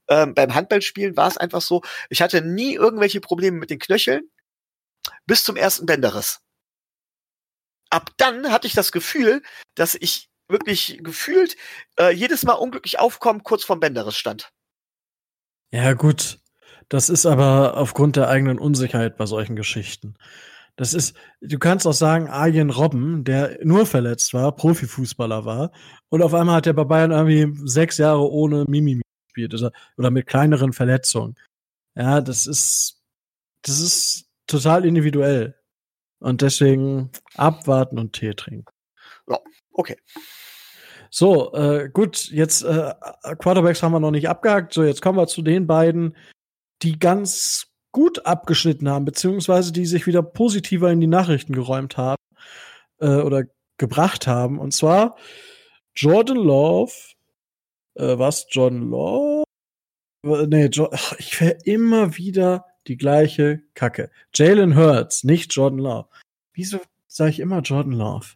Ähm, 0.08 0.34
beim 0.34 0.54
Handballspielen 0.54 1.16
war 1.16 1.28
es 1.28 1.36
einfach 1.36 1.62
so, 1.62 1.82
ich 2.08 2.22
hatte 2.22 2.42
nie 2.42 2.74
irgendwelche 2.74 3.20
Probleme 3.20 3.58
mit 3.58 3.70
den 3.70 3.78
Knöcheln 3.78 4.30
bis 5.26 5.44
zum 5.44 5.56
ersten 5.56 5.86
Bänderriss. 5.86 6.40
Ab 7.90 8.10
dann 8.18 8.52
hatte 8.52 8.66
ich 8.66 8.72
das 8.74 8.92
Gefühl, 8.92 9.42
dass 9.74 9.94
ich 9.94 10.28
wirklich 10.48 11.00
gefühlt 11.02 11.56
äh, 11.98 12.12
jedes 12.12 12.44
Mal 12.44 12.54
unglücklich 12.54 12.98
aufkommen, 12.98 13.42
kurz 13.42 13.64
vorm 13.64 13.80
Bänderriss 13.80 14.16
stand. 14.16 14.52
Ja, 15.72 15.92
gut. 15.94 16.38
Das 16.88 17.08
ist 17.08 17.24
aber 17.24 17.76
aufgrund 17.76 18.16
der 18.16 18.28
eigenen 18.28 18.58
Unsicherheit 18.58 19.16
bei 19.16 19.26
solchen 19.26 19.54
Geschichten. 19.54 20.16
Das 20.80 20.94
ist, 20.94 21.14
du 21.42 21.58
kannst 21.58 21.86
auch 21.86 21.92
sagen, 21.92 22.30
Arjen 22.30 22.70
Robben, 22.70 23.22
der 23.22 23.58
nur 23.62 23.84
verletzt 23.84 24.32
war, 24.32 24.56
Profifußballer 24.56 25.44
war, 25.44 25.72
und 26.08 26.22
auf 26.22 26.32
einmal 26.32 26.56
hat 26.56 26.66
er 26.66 26.72
bei 26.72 26.84
Bayern 26.84 27.10
irgendwie 27.10 27.54
sechs 27.68 27.98
Jahre 27.98 28.30
ohne 28.30 28.64
Mimimi 28.64 29.02
gespielt 29.26 29.52
oder, 29.52 29.72
oder 29.98 30.10
mit 30.10 30.26
kleineren 30.26 30.72
Verletzungen. 30.72 31.36
Ja, 31.94 32.22
das 32.22 32.46
ist, 32.46 33.02
das 33.60 33.78
ist 33.78 34.30
total 34.46 34.86
individuell. 34.86 35.54
Und 36.18 36.40
deswegen 36.40 37.10
abwarten 37.34 37.98
und 37.98 38.14
Tee 38.14 38.32
trinken. 38.32 38.72
Ja, 39.28 39.38
okay. 39.72 39.98
So, 41.10 41.52
äh, 41.52 41.90
gut, 41.92 42.30
jetzt 42.30 42.62
äh, 42.62 42.94
Quarterbacks 43.38 43.82
haben 43.82 43.92
wir 43.92 44.00
noch 44.00 44.12
nicht 44.12 44.30
abgehakt. 44.30 44.72
So, 44.72 44.82
jetzt 44.82 45.02
kommen 45.02 45.18
wir 45.18 45.26
zu 45.26 45.42
den 45.42 45.66
beiden, 45.66 46.16
die 46.80 46.98
ganz 46.98 47.69
gut 47.92 48.26
abgeschnitten 48.26 48.88
haben, 48.88 49.04
beziehungsweise 49.04 49.72
die 49.72 49.86
sich 49.86 50.06
wieder 50.06 50.22
positiver 50.22 50.90
in 50.90 51.00
die 51.00 51.06
Nachrichten 51.06 51.52
geräumt 51.52 51.96
haben 51.96 52.22
äh, 53.00 53.16
oder 53.16 53.44
gebracht 53.78 54.26
haben. 54.26 54.58
Und 54.58 54.72
zwar 54.72 55.16
Jordan 55.94 56.36
Love. 56.36 56.92
Äh, 57.94 58.18
was? 58.18 58.46
Jordan 58.50 58.90
Love? 58.90 59.44
Nee, 60.22 60.66
jo 60.66 60.88
Ach, 60.92 61.14
ich 61.18 61.40
wäre 61.40 61.58
immer 61.64 62.16
wieder 62.16 62.66
die 62.86 62.96
gleiche 62.96 63.62
Kacke. 63.74 64.10
Jalen 64.34 64.76
Hurts, 64.76 65.24
nicht 65.24 65.54
Jordan 65.54 65.78
Love. 65.78 66.08
Wieso 66.52 66.78
sage 67.06 67.30
ich 67.30 67.40
immer 67.40 67.60
Jordan 67.60 67.92
Love? 67.92 68.26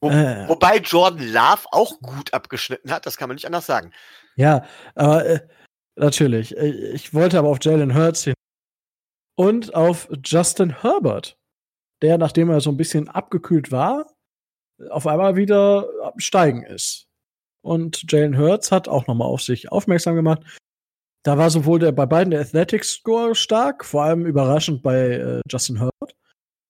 Wo, 0.00 0.10
äh. 0.10 0.48
Wobei 0.48 0.78
Jordan 0.78 1.26
Love 1.28 1.66
auch 1.72 2.00
gut 2.00 2.32
abgeschnitten 2.32 2.90
hat, 2.90 3.06
das 3.06 3.16
kann 3.16 3.28
man 3.28 3.36
nicht 3.36 3.46
anders 3.46 3.66
sagen. 3.66 3.92
Ja, 4.36 4.64
aber 4.94 5.26
äh, 5.26 5.40
natürlich. 5.96 6.56
Äh, 6.56 6.92
ich 6.92 7.14
wollte 7.14 7.38
aber 7.38 7.48
auf 7.48 7.58
Jalen 7.62 7.94
Hurts 7.94 8.24
hin 8.24 8.34
und 9.36 9.74
auf 9.74 10.08
Justin 10.24 10.82
Herbert, 10.82 11.38
der, 12.02 12.18
nachdem 12.18 12.50
er 12.50 12.60
so 12.60 12.70
ein 12.70 12.76
bisschen 12.76 13.08
abgekühlt 13.08 13.72
war, 13.72 14.06
auf 14.90 15.06
einmal 15.06 15.36
wieder 15.36 15.88
Steigen 16.16 16.62
ist. 16.62 17.06
Und 17.62 18.04
Jalen 18.10 18.38
Hurts 18.38 18.70
hat 18.70 18.88
auch 18.88 19.06
nochmal 19.06 19.28
auf 19.28 19.42
sich 19.42 19.72
aufmerksam 19.72 20.14
gemacht. 20.16 20.42
Da 21.22 21.38
war 21.38 21.48
sowohl 21.48 21.78
der 21.78 21.92
bei 21.92 22.04
beiden 22.04 22.30
der 22.30 22.42
Athletics 22.42 22.92
Score 22.92 23.34
stark, 23.34 23.84
vor 23.84 24.02
allem 24.02 24.26
überraschend 24.26 24.82
bei 24.82 25.12
äh, 25.12 25.40
Justin 25.48 25.78
Herbert. 25.78 26.14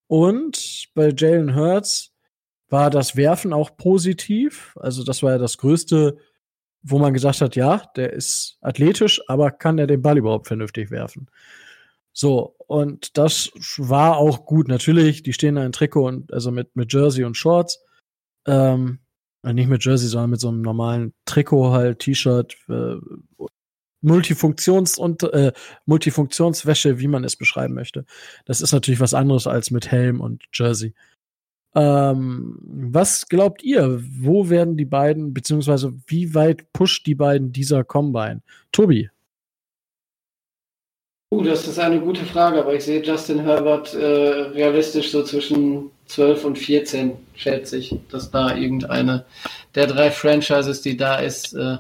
Und 0.07 0.87
bei 0.95 1.13
Jalen 1.17 1.57
Hurts 1.57 2.13
war 2.69 2.91
das 2.91 3.17
Werfen 3.17 3.53
auch 3.53 3.77
positiv. 3.77 4.77
Also 4.79 5.03
das 5.03 5.23
war 5.23 5.33
ja 5.33 5.39
das 5.39 5.59
größte, 5.59 6.17
wo 6.83 6.99
man 6.99 7.13
gesagt 7.13 7.41
hat, 7.41 7.57
ja, 7.57 7.83
der 7.97 8.13
ist 8.13 8.59
athletisch, 8.61 9.21
aber 9.29 9.51
kann 9.51 9.79
er 9.79 9.89
den 9.89 10.03
Ball 10.03 10.19
überhaupt 10.19 10.47
vernünftig 10.47 10.91
werfen? 10.91 11.29
So, 12.17 12.55
und 12.69 13.19
das 13.19 13.51
war 13.77 14.17
auch 14.17 14.47
gut. 14.47 14.69
Natürlich, 14.69 15.25
die 15.25 15.33
stehen 15.33 15.57
da 15.57 15.67
in 15.67 15.73
Trikot 15.73 16.07
und 16.07 16.33
also 16.33 16.53
mit, 16.53 16.75
mit 16.77 16.93
Jersey 16.93 17.25
und 17.25 17.37
Shorts. 17.37 17.85
Ähm, 18.47 19.01
nicht 19.43 19.69
mit 19.69 19.85
Jersey, 19.85 20.09
sondern 20.09 20.31
mit 20.31 20.41
so 20.41 20.49
einem 20.49 20.63
normalen 20.63 21.13
Trikot 21.27 21.73
halt, 21.73 21.99
T-Shirt, 21.99 22.57
äh, 22.69 22.97
Multifunktions- 24.03 24.99
und 24.99 25.23
äh, 25.25 25.53
Multifunktionswäsche, 25.87 27.01
wie 27.01 27.09
man 27.09 27.25
es 27.25 27.37
beschreiben 27.37 27.75
möchte. 27.75 28.05
Das 28.45 28.61
ist 28.61 28.73
natürlich 28.73 29.01
was 29.01 29.15
anderes 29.15 29.47
als 29.47 29.71
mit 29.71 29.91
Helm 29.91 30.21
und 30.21 30.45
Jersey. 30.53 30.95
Ähm, 31.75 32.59
was 32.63 33.29
glaubt 33.29 33.65
ihr? 33.65 34.01
Wo 34.21 34.49
werden 34.49 34.77
die 34.77 34.85
beiden, 34.85 35.35
beziehungsweise 35.35 35.93
wie 36.07 36.35
weit 36.35 36.73
pusht 36.73 37.07
die 37.07 37.17
beiden 37.17 37.53
dieser 37.53 37.83
Combine? 37.83 38.43
Tobi. 38.71 39.11
Uh, 41.31 41.43
das 41.43 41.67
ist 41.67 41.79
eine 41.79 42.01
gute 42.01 42.25
Frage, 42.25 42.61
aber 42.61 42.75
ich 42.75 42.85
sehe 42.85 43.03
Justin 43.03 43.41
Herbert 43.41 43.95
äh, 43.95 44.05
realistisch 44.05 45.11
so 45.11 45.23
zwischen 45.25 45.91
12 46.07 46.45
und 46.45 46.59
14, 46.59 47.13
schätze 47.35 47.79
ich, 47.79 47.95
dass 48.11 48.31
da 48.31 48.55
irgendeine 48.55 49.25
der 49.75 49.87
drei 49.87 50.11
Franchises, 50.11 50.83
die 50.83 50.97
da 50.97 51.17
ist, 51.17 51.55
äh, 51.55 51.79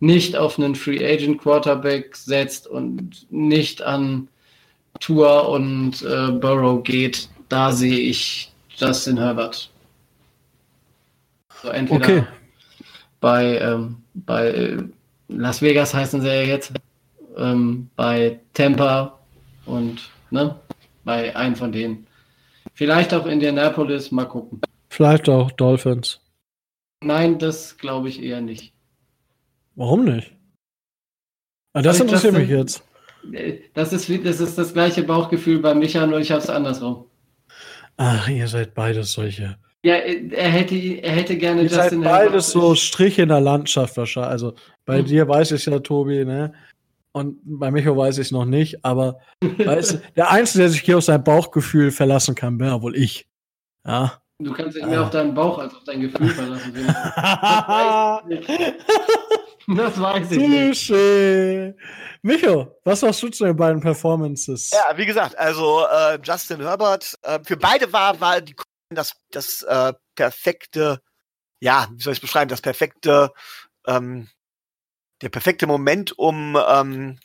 nicht 0.00 0.34
auf 0.34 0.58
einen 0.58 0.74
Free 0.74 1.04
Agent 1.04 1.40
Quarterback 1.40 2.16
setzt 2.16 2.66
und 2.66 3.26
nicht 3.30 3.82
an 3.82 4.28
Tour 4.98 5.48
und 5.48 6.02
äh, 6.02 6.32
Burrow 6.32 6.82
geht. 6.82 7.28
Da 7.48 7.70
sehe 7.70 7.98
ich 7.98 8.50
Justin 8.76 9.18
Herbert. 9.18 9.70
So 11.62 11.68
entweder 11.68 12.04
okay. 12.04 12.24
bei, 13.20 13.58
ähm, 13.58 13.96
bei 14.14 14.78
Las 15.28 15.60
Vegas 15.60 15.92
heißen 15.92 16.22
sie 16.22 16.28
ja 16.28 16.42
jetzt 16.42 16.72
ähm, 17.40 17.90
bei 17.96 18.40
Tampa 18.54 19.18
und 19.66 20.10
ne, 20.30 20.54
bei 21.04 21.34
einem 21.34 21.56
von 21.56 21.72
denen. 21.72 22.06
Vielleicht 22.74 23.12
auch 23.14 23.26
Indianapolis, 23.26 24.10
mal 24.10 24.26
gucken. 24.26 24.60
Vielleicht 24.88 25.28
auch 25.28 25.50
Dolphins. 25.52 26.20
Nein, 27.02 27.38
das 27.38 27.78
glaube 27.78 28.08
ich 28.08 28.22
eher 28.22 28.40
nicht. 28.40 28.72
Warum 29.74 30.04
nicht? 30.04 30.32
Ah, 31.72 31.82
das 31.82 32.00
interessiert 32.00 32.34
mich 32.34 32.48
jetzt. 32.48 32.82
Äh, 33.32 33.58
das 33.74 33.92
ist, 33.92 34.08
das 34.24 34.40
ist 34.40 34.58
das 34.58 34.72
gleiche 34.72 35.02
Bauchgefühl 35.02 35.60
bei 35.60 35.74
Micha, 35.74 36.06
nur 36.06 36.20
ich 36.20 36.30
habe 36.30 36.42
es 36.42 36.50
andersrum. 36.50 37.06
Ach, 37.96 38.28
ihr 38.28 38.48
seid 38.48 38.74
beides 38.74 39.12
solche. 39.12 39.56
Ja, 39.82 39.94
er 39.94 40.50
hätte, 40.50 40.74
er 40.74 41.12
hätte 41.12 41.38
gerne 41.38 41.62
ihr 41.62 41.68
Justin 41.68 42.02
seid 42.02 42.12
beides 42.12 42.50
so 42.50 42.74
Striche 42.74 43.22
in 43.22 43.28
der 43.28 43.40
Landschaft 43.40 43.96
wahrscheinlich. 43.96 44.30
Also 44.30 44.54
bei 44.84 44.98
hm. 44.98 45.06
dir 45.06 45.28
weiß 45.28 45.52
ich 45.52 45.64
ja, 45.66 45.78
Tobi, 45.78 46.24
ne? 46.24 46.52
Und 47.12 47.40
bei 47.44 47.70
Micho 47.70 47.96
weiß 47.96 48.18
ich 48.18 48.26
es 48.28 48.32
noch 48.32 48.44
nicht, 48.44 48.84
aber 48.84 49.18
weißt, 49.40 49.92
du, 49.94 50.02
der 50.16 50.30
Einzige, 50.30 50.62
der 50.62 50.70
sich 50.70 50.82
hier 50.82 50.98
auf 50.98 51.04
sein 51.04 51.24
Bauchgefühl 51.24 51.90
verlassen 51.90 52.34
kann, 52.34 52.60
wäre 52.60 52.82
wohl 52.82 52.96
ich. 52.96 53.28
Ja. 53.84 54.20
Du 54.38 54.52
kannst 54.52 54.76
dich 54.76 54.86
mehr 54.86 55.02
auf 55.02 55.10
deinen 55.10 55.34
Bauch 55.34 55.58
als 55.58 55.74
auf 55.74 55.84
dein 55.84 56.00
Gefühl 56.00 56.28
verlassen. 56.30 56.72
das 59.76 60.00
weiß 60.00 60.30
ich 60.30 60.38
nicht. 60.38 60.90
Touché. 60.90 61.74
Micho, 62.22 62.78
was 62.84 63.00
sagst 63.00 63.22
du 63.22 63.28
zu 63.28 63.44
den 63.44 63.56
beiden 63.56 63.80
Performances? 63.80 64.70
Ja, 64.72 64.96
wie 64.96 65.04
gesagt, 65.04 65.36
also 65.38 65.84
äh, 65.84 66.18
Justin 66.22 66.60
Herbert, 66.60 67.18
äh, 67.22 67.38
für 67.44 67.56
beide 67.56 67.92
war, 67.92 68.18
war 68.20 68.40
die 68.40 68.54
das, 68.90 69.14
das 69.30 69.62
äh, 69.62 69.92
perfekte, 70.14 71.00
ja, 71.60 71.88
wie 71.92 72.02
soll 72.02 72.12
ich 72.12 72.18
es 72.18 72.22
beschreiben, 72.22 72.48
das 72.48 72.60
perfekte, 72.60 73.32
ähm, 73.86 74.28
der 75.22 75.28
perfekte 75.28 75.66
Moment, 75.66 76.18
um 76.18 76.58
ähm, 76.68 77.18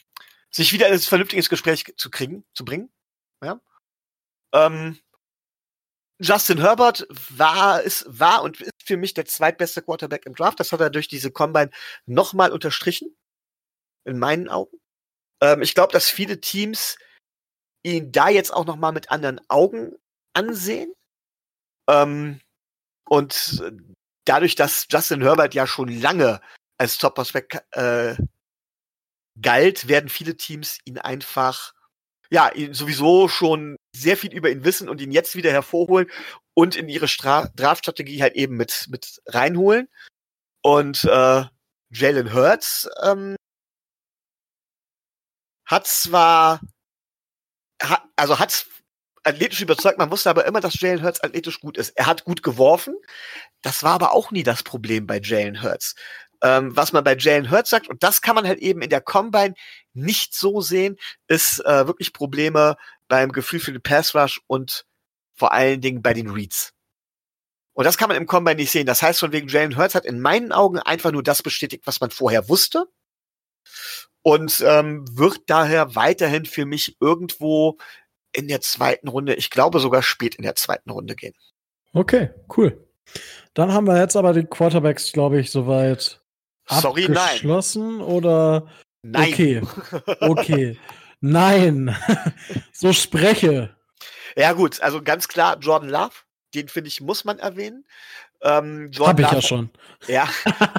sich 0.52 0.74
wieder 0.74 0.88
in 0.88 0.94
ein 0.94 1.00
vernünftiges 1.00 1.50
Gespräch 1.50 1.86
zu 1.98 2.10
kriegen, 2.10 2.46
zu 2.54 2.66
bringen. 2.66 2.92
Ja. 3.44 3.60
Ähm, 4.54 5.00
Justin 6.20 6.60
Herbert 6.60 7.06
war, 7.10 7.82
ist, 7.82 8.06
war 8.08 8.42
und 8.42 8.62
ist 8.62 8.72
für 8.84 8.98
mich 8.98 9.14
der 9.14 9.26
zweitbeste 9.26 9.82
Quarterback 9.82 10.26
im 10.26 10.34
Draft. 10.34 10.60
Das 10.60 10.72
hat 10.72 10.80
er 10.80 10.90
durch 10.90 11.08
diese 11.08 11.32
Combine 11.32 11.72
nochmal 12.06 12.52
unterstrichen. 12.52 13.16
In 14.06 14.20
meinen 14.20 14.50
Augen. 14.50 14.78
Ähm, 15.42 15.62
ich 15.62 15.74
glaube, 15.74 15.92
dass 15.92 16.10
viele 16.10 16.40
Teams 16.40 16.98
ihn 17.84 18.12
da 18.12 18.30
jetzt 18.30 18.54
auch 18.54 18.66
nochmal 18.66 18.92
mit 18.92 19.12
anderen 19.12 19.42
Augen 19.50 19.96
ansehen. 20.34 20.94
Ähm, 21.90 22.40
und 23.08 23.64
dadurch, 24.26 24.56
dass 24.56 24.88
Justin 24.90 25.22
Herbert 25.22 25.54
ja 25.54 25.68
schon 25.68 25.90
lange 25.90 26.40
als 26.78 26.98
Top-Prospect 26.98 27.64
äh, 27.72 28.16
galt, 29.42 29.88
werden 29.88 30.10
viele 30.10 30.38
Teams 30.38 30.80
ihn 30.86 30.98
einfach, 30.98 31.74
ja, 32.30 32.52
ihn 32.52 32.74
sowieso 32.74 33.28
schon 33.28 33.78
sehr 33.96 34.18
viel 34.18 34.34
über 34.34 34.50
ihn 34.50 34.64
wissen 34.64 34.90
und 34.90 35.02
ihn 35.02 35.12
jetzt 35.12 35.36
wieder 35.36 35.52
hervorholen 35.52 36.10
und 36.54 36.76
in 36.76 36.90
ihre 36.90 37.08
Stra 37.08 37.50
Draftstrategie 37.56 38.22
halt 38.22 38.36
eben 38.36 38.56
mit, 38.58 38.88
mit 38.90 39.22
reinholen. 39.28 39.88
Und 40.62 41.04
äh, 41.04 41.44
Jalen 41.92 42.34
Hurts 42.34 42.90
ähm, 43.04 43.36
hat 45.66 45.88
zwar, 45.88 46.62
hat, 47.82 48.04
also 48.16 48.40
hat 48.40 48.66
athletisch 49.24 49.62
überzeugt, 49.62 49.98
man 49.98 50.12
wusste 50.12 50.30
aber 50.30 50.46
immer, 50.46 50.62
dass 50.62 50.80
Jalen 50.80 51.04
Hurts 51.04 51.22
athletisch 51.22 51.60
gut 51.60 51.78
ist. 51.78 51.90
Er 51.98 52.06
hat 52.06 52.26
gut 52.26 52.44
geworfen. 52.44 52.96
Das 53.62 53.84
war 53.84 53.94
aber 53.94 54.14
auch 54.14 54.32
nie 54.32 54.44
das 54.44 54.64
Problem 54.64 55.08
bei 55.08 55.20
Jalen 55.20 55.62
Hurts. 55.62 55.96
Ähm, 56.42 56.76
was 56.76 56.94
man 56.94 57.04
bei 57.04 57.16
Jalen 57.16 57.52
Hurts 57.52 57.70
sagt, 57.70 57.88
und 57.88 58.04
das 58.04 58.22
kann 58.22 58.36
man 58.36 58.48
halt 58.48 58.60
eben 58.60 58.82
in 58.82 58.90
der 58.90 59.02
Combine 59.02 59.54
nicht 59.94 60.34
so 60.34 60.62
sehen, 60.62 60.98
ist 61.28 61.64
äh, 61.66 61.88
wirklich 61.88 62.14
Probleme 62.14 62.76
beim 63.08 63.32
Gefühl 63.32 63.60
für 63.60 63.72
den 63.72 63.82
Pass 63.82 64.16
Rush 64.16 64.42
und 64.48 64.86
vor 65.34 65.52
allen 65.52 65.82
Dingen 65.82 66.02
bei 66.02 66.14
den 66.14 66.30
Reads. 66.30 66.74
Und 67.74 67.84
das 67.84 67.98
kann 67.98 68.08
man 68.08 68.18
im 68.18 68.26
Combine 68.26 68.56
nicht 68.56 68.72
sehen. 68.72 68.86
Das 68.86 69.02
heißt, 69.02 69.20
von 69.20 69.34
wegen 69.34 69.50
Jalen 69.50 69.78
Hurts 69.78 69.96
hat 69.96 70.06
in 70.06 70.22
meinen 70.22 70.52
Augen 70.54 70.80
einfach 70.80 71.12
nur 71.12 71.24
das 71.24 71.44
bestätigt, 71.44 71.86
was 71.86 72.00
man 72.00 72.10
vorher 72.10 72.48
wusste. 72.48 72.86
Und 74.22 74.64
ähm, 74.66 75.06
wird 75.12 75.42
daher 75.48 75.96
weiterhin 75.96 76.46
für 76.46 76.66
mich 76.66 76.98
irgendwo 77.00 77.78
in 78.32 78.48
der 78.48 78.62
zweiten 78.62 79.08
Runde, 79.08 79.36
ich 79.36 79.50
glaube 79.50 79.80
sogar 79.80 80.02
spät 80.02 80.36
in 80.36 80.44
der 80.44 80.56
zweiten 80.56 80.90
Runde 80.90 81.16
gehen. 81.16 81.36
Okay, 81.94 82.32
cool. 82.56 82.86
Dann 83.54 83.72
haben 83.72 83.88
wir 83.88 84.00
jetzt 84.00 84.16
aber 84.16 84.34
die 84.34 84.46
Quarterbacks, 84.46 85.12
glaube 85.12 85.40
ich, 85.40 85.52
soweit 85.52 86.22
Sorry, 86.68 87.06
abgeschlossen 87.06 87.98
nein. 87.98 88.06
oder 88.08 88.68
Nein. 89.04 89.34
okay. 89.34 89.62
Okay. 90.20 90.80
nein. 91.22 91.96
so 92.72 92.92
spreche. 92.92 93.76
Ja, 94.36 94.54
gut, 94.54 94.82
also 94.82 95.02
ganz 95.02 95.28
klar, 95.28 95.58
Jordan 95.60 95.90
Love, 95.90 96.14
den 96.56 96.68
finde 96.68 96.88
ich, 96.88 97.02
muss 97.02 97.24
man 97.24 97.40
erwähnen. 97.40 97.86
Ähm, 98.42 98.92
Hab 99.00 99.20
ich 99.20 99.32
ja 99.32 99.42
schon. 99.42 99.70
Ja, 100.08 100.28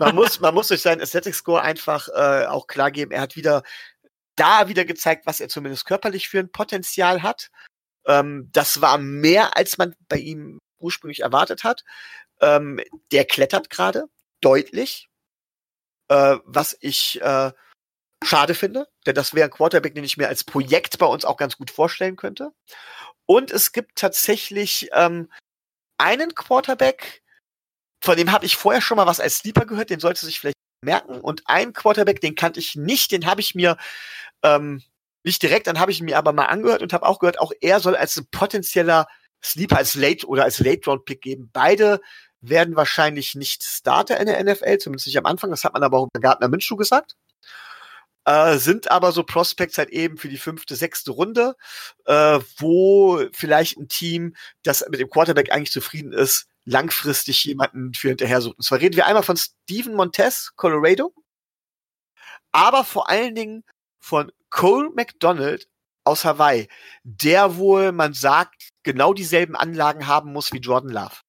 man 0.00 0.14
muss, 0.14 0.40
man 0.40 0.54
muss 0.54 0.68
durch 0.68 0.82
seinen 0.82 1.00
Aesthetic 1.00 1.34
Score 1.34 1.62
einfach 1.62 2.08
äh, 2.08 2.46
auch 2.46 2.66
klar 2.66 2.90
geben, 2.90 3.12
er 3.12 3.22
hat 3.22 3.36
wieder 3.36 3.62
da 4.36 4.68
wieder 4.68 4.84
gezeigt, 4.84 5.26
was 5.26 5.40
er 5.40 5.48
zumindest 5.48 5.86
körperlich 5.86 6.28
für 6.28 6.38
ein 6.38 6.52
Potenzial 6.52 7.22
hat. 7.22 7.50
Ähm, 8.06 8.50
das 8.52 8.80
war 8.80 8.98
mehr, 8.98 9.56
als 9.56 9.78
man 9.78 9.94
bei 10.08 10.18
ihm 10.18 10.58
ursprünglich 10.78 11.20
erwartet 11.20 11.64
hat. 11.64 11.84
Ähm, 12.40 12.80
der 13.12 13.24
klettert 13.24 13.70
gerade 13.70 14.04
deutlich, 14.40 15.08
äh, 16.08 16.36
was 16.44 16.76
ich 16.80 17.20
äh, 17.20 17.52
schade 18.24 18.54
finde, 18.54 18.88
denn 19.06 19.14
das 19.14 19.34
wäre 19.34 19.46
ein 19.46 19.50
Quarterback, 19.50 19.94
den 19.94 20.04
ich 20.04 20.16
mir 20.16 20.28
als 20.28 20.44
Projekt 20.44 20.98
bei 20.98 21.06
uns 21.06 21.24
auch 21.24 21.36
ganz 21.36 21.56
gut 21.56 21.70
vorstellen 21.70 22.16
könnte. 22.16 22.52
Und 23.26 23.50
es 23.50 23.72
gibt 23.72 23.96
tatsächlich 23.98 24.88
ähm, 24.92 25.30
einen 25.98 26.34
Quarterback, 26.34 27.22
von 28.02 28.16
dem 28.16 28.32
habe 28.32 28.46
ich 28.46 28.56
vorher 28.56 28.82
schon 28.82 28.96
mal 28.96 29.06
was 29.06 29.20
als 29.20 29.38
Sleeper 29.38 29.66
gehört, 29.66 29.90
den 29.90 30.00
sollte 30.00 30.24
sich 30.24 30.40
vielleicht 30.40 30.56
merken. 30.82 31.20
Und 31.20 31.42
ein 31.46 31.72
Quarterback, 31.72 32.20
den 32.20 32.34
kannte 32.34 32.60
ich 32.60 32.76
nicht, 32.76 33.12
den 33.12 33.26
habe 33.26 33.40
ich 33.40 33.54
mir 33.54 33.76
ähm, 34.42 34.82
nicht 35.24 35.42
direkt, 35.42 35.66
dann 35.66 35.80
habe 35.80 35.90
ich 35.90 36.00
mir 36.00 36.18
aber 36.18 36.32
mal 36.32 36.46
angehört 36.46 36.82
und 36.82 36.92
habe 36.92 37.06
auch 37.06 37.18
gehört, 37.18 37.40
auch 37.40 37.52
er 37.60 37.80
soll 37.80 37.96
als 37.96 38.16
ein 38.16 38.28
potenzieller 38.30 39.06
Sleeper, 39.44 39.76
als 39.76 39.94
Late 39.94 40.26
oder 40.26 40.44
als 40.44 40.60
Late-Round-Pick 40.60 41.20
geben. 41.20 41.50
Beide 41.52 42.00
werden 42.48 42.76
wahrscheinlich 42.76 43.34
nicht 43.34 43.62
Starter 43.62 44.18
in 44.20 44.26
der 44.26 44.42
NFL, 44.42 44.78
zumindest 44.78 45.06
nicht 45.06 45.18
am 45.18 45.26
Anfang. 45.26 45.50
Das 45.50 45.64
hat 45.64 45.74
man 45.74 45.82
aber 45.82 45.98
auch 45.98 46.08
bei 46.12 46.20
Gartner 46.20 46.48
Minshew 46.48 46.76
gesagt. 46.76 47.16
Äh, 48.26 48.58
sind 48.58 48.90
aber 48.90 49.12
so 49.12 49.22
Prospects 49.22 49.78
halt 49.78 49.90
eben 49.90 50.18
für 50.18 50.28
die 50.28 50.36
fünfte, 50.36 50.74
sechste 50.74 51.12
Runde, 51.12 51.54
äh, 52.06 52.40
wo 52.58 53.22
vielleicht 53.32 53.78
ein 53.78 53.88
Team, 53.88 54.34
das 54.64 54.84
mit 54.90 54.98
dem 54.98 55.08
Quarterback 55.08 55.52
eigentlich 55.52 55.70
zufrieden 55.70 56.12
ist, 56.12 56.46
langfristig 56.64 57.44
jemanden 57.44 57.94
für 57.94 58.08
hinterher 58.08 58.40
sucht. 58.40 58.58
Und 58.58 58.64
zwar 58.64 58.80
reden 58.80 58.96
wir 58.96 59.06
einmal 59.06 59.22
von 59.22 59.36
Steven 59.36 59.94
Montez, 59.94 60.50
Colorado, 60.56 61.14
aber 62.50 62.82
vor 62.82 63.08
allen 63.08 63.36
Dingen 63.36 63.64
von 64.00 64.32
Cole 64.50 64.90
McDonald 64.90 65.68
aus 66.02 66.24
Hawaii, 66.24 66.68
der 67.04 67.56
wohl, 67.56 67.92
man 67.92 68.12
sagt, 68.12 68.70
genau 68.82 69.12
dieselben 69.12 69.54
Anlagen 69.54 70.06
haben 70.06 70.32
muss 70.32 70.52
wie 70.52 70.58
Jordan 70.58 70.90
Love. 70.90 71.25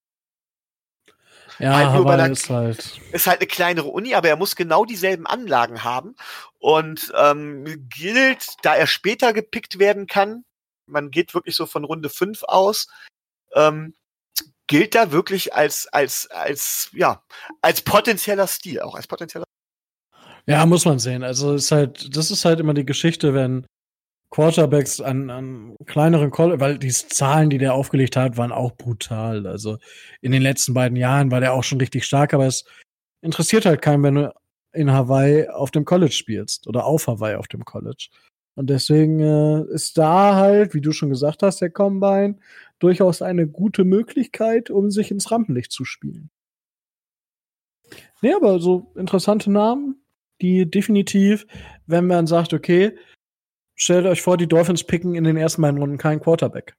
Ja, 1.59 1.75
halt 1.75 1.87
Hawaii 1.89 2.21
einer, 2.21 2.31
ist 2.31 2.49
halt. 2.49 3.01
Ist 3.11 3.27
halt 3.27 3.39
eine 3.39 3.47
kleinere 3.47 3.87
Uni, 3.87 4.13
aber 4.15 4.29
er 4.29 4.35
muss 4.35 4.55
genau 4.55 4.85
dieselben 4.85 5.25
Anlagen 5.25 5.83
haben. 5.83 6.15
Und 6.59 7.11
ähm, 7.15 7.87
gilt, 7.89 8.45
da 8.61 8.75
er 8.75 8.87
später 8.87 9.33
gepickt 9.33 9.79
werden 9.79 10.07
kann, 10.07 10.43
man 10.85 11.11
geht 11.11 11.33
wirklich 11.33 11.55
so 11.55 11.65
von 11.65 11.83
Runde 11.83 12.09
5 12.09 12.43
aus, 12.43 12.87
ähm, 13.53 13.93
gilt 14.67 14.95
da 14.95 15.11
wirklich 15.11 15.53
als, 15.53 15.87
als, 15.87 16.29
als, 16.31 16.89
ja, 16.93 17.23
als 17.61 17.81
potenzieller 17.81 18.47
Stil, 18.47 18.81
auch 18.81 18.95
als 18.95 19.07
potenzieller. 19.07 19.45
Ja, 20.45 20.65
muss 20.65 20.85
man 20.85 20.99
sehen. 20.99 21.23
Also 21.23 21.55
ist 21.55 21.71
halt, 21.71 22.15
das 22.15 22.31
ist 22.31 22.45
halt 22.45 22.59
immer 22.59 22.73
die 22.73 22.85
Geschichte, 22.85 23.33
wenn 23.33 23.65
Quarterbacks 24.29 24.99
an, 24.99 25.29
an 25.29 25.75
kleineren 25.85 26.31
College, 26.31 26.59
weil 26.59 26.77
die 26.77 26.91
Zahlen, 26.91 27.49
die 27.49 27.57
der 27.57 27.73
aufgelegt 27.73 28.15
hat, 28.15 28.37
waren 28.37 28.51
auch 28.51 28.75
brutal. 28.75 29.47
Also 29.47 29.77
in 30.21 30.31
den 30.31 30.41
letzten 30.41 30.73
beiden 30.73 30.97
Jahren 30.97 31.31
war 31.31 31.39
der 31.39 31.53
auch 31.53 31.63
schon 31.63 31.79
richtig 31.79 32.05
stark, 32.05 32.33
aber 32.33 32.45
es 32.45 32.65
interessiert 33.21 33.65
halt 33.65 33.81
keinen, 33.81 34.03
wenn 34.03 34.15
du 34.15 34.33
in 34.73 34.91
Hawaii 34.91 35.47
auf 35.47 35.71
dem 35.71 35.85
College 35.85 36.11
spielst 36.11 36.67
oder 36.67 36.85
auf 36.85 37.07
Hawaii 37.07 37.35
auf 37.35 37.47
dem 37.47 37.63
College. 37.63 38.09
Und 38.55 38.69
deswegen 38.69 39.19
äh, 39.19 39.63
ist 39.73 39.97
da 39.97 40.35
halt, 40.35 40.73
wie 40.73 40.81
du 40.81 40.91
schon 40.91 41.09
gesagt 41.09 41.43
hast, 41.43 41.61
der 41.61 41.69
Combine 41.69 42.37
durchaus 42.79 43.21
eine 43.21 43.47
gute 43.47 43.83
Möglichkeit, 43.83 44.69
um 44.69 44.91
sich 44.91 45.11
ins 45.11 45.31
Rampenlicht 45.31 45.71
zu 45.71 45.85
spielen. 45.85 46.29
Nee, 48.21 48.33
aber 48.33 48.59
so 48.59 48.91
interessante 48.95 49.51
Namen, 49.51 50.01
die 50.41 50.69
definitiv, 50.69 51.45
wenn 51.85 52.07
man 52.07 52.27
sagt, 52.27 52.53
okay, 52.53 52.97
stellt 53.77 54.05
euch 54.05 54.21
vor, 54.21 54.35
die 54.35 54.47
Dolphins 54.47 54.83
picken 54.83 55.15
in 55.15 55.23
den 55.23 55.37
ersten 55.37 55.61
beiden 55.61 55.79
Runden 55.79 55.97
keinen 55.97 56.19
Quarterback. 56.19 56.75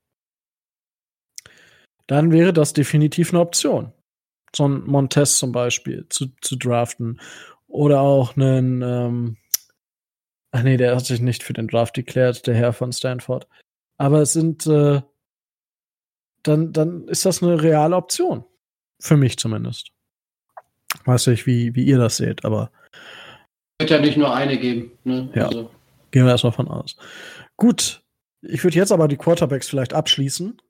Dann 2.07 2.33
wäre 2.33 2.53
das 2.53 2.72
definitiv 2.72 3.33
eine 3.33 3.41
Option. 3.41 3.93
So 4.55 4.66
ein 4.66 4.85
Montez 4.85 5.39
zum 5.39 5.53
Beispiel 5.53 6.07
zu, 6.09 6.27
zu 6.41 6.57
draften. 6.57 7.20
Oder 7.66 8.01
auch 8.01 8.37
einen, 8.37 8.83
ähm, 8.83 9.37
ach 10.51 10.62
nee, 10.62 10.77
der 10.77 10.97
hat 10.97 11.07
sich 11.07 11.20
nicht 11.20 11.43
für 11.43 11.53
den 11.53 11.68
Draft 11.68 11.97
deklärt, 11.97 12.47
der 12.47 12.55
Herr 12.55 12.72
von 12.72 12.93
Stanford. 12.93 13.47
Aber 13.99 14.22
es 14.22 14.33
sind, 14.33 14.66
äh, 14.66 15.03
dann, 16.43 16.72
dann 16.72 17.07
ist 17.09 17.27
das 17.27 17.43
eine 17.43 17.62
reale 17.62 17.97
Option. 17.97 18.45
Für 19.01 19.16
mich 19.16 19.37
zumindest. 19.37 19.93
Weiß 21.05 21.27
nicht, 21.27 21.47
wie, 21.47 21.75
wie 21.75 21.85
ihr 21.85 21.99
das 21.99 22.16
seht, 22.16 22.45
aber. 22.45 22.72
Wird 23.79 23.91
ja 23.91 24.01
nicht 24.01 24.16
nur 24.16 24.35
eine 24.35 24.59
geben. 24.59 24.93
Ne? 25.05 25.31
Ja. 25.35 25.47
Also. 25.49 25.70
Gehen 26.11 26.25
wir 26.25 26.33
erstmal 26.33 26.53
von 26.53 26.69
aus. 26.69 26.97
Gut. 27.57 28.03
Ich 28.41 28.63
würde 28.63 28.77
jetzt 28.77 28.93
aber 28.93 29.09
die 29.09 29.17
Quarterbacks 29.17 29.69
vielleicht 29.69 29.95
abschließen 29.95 30.63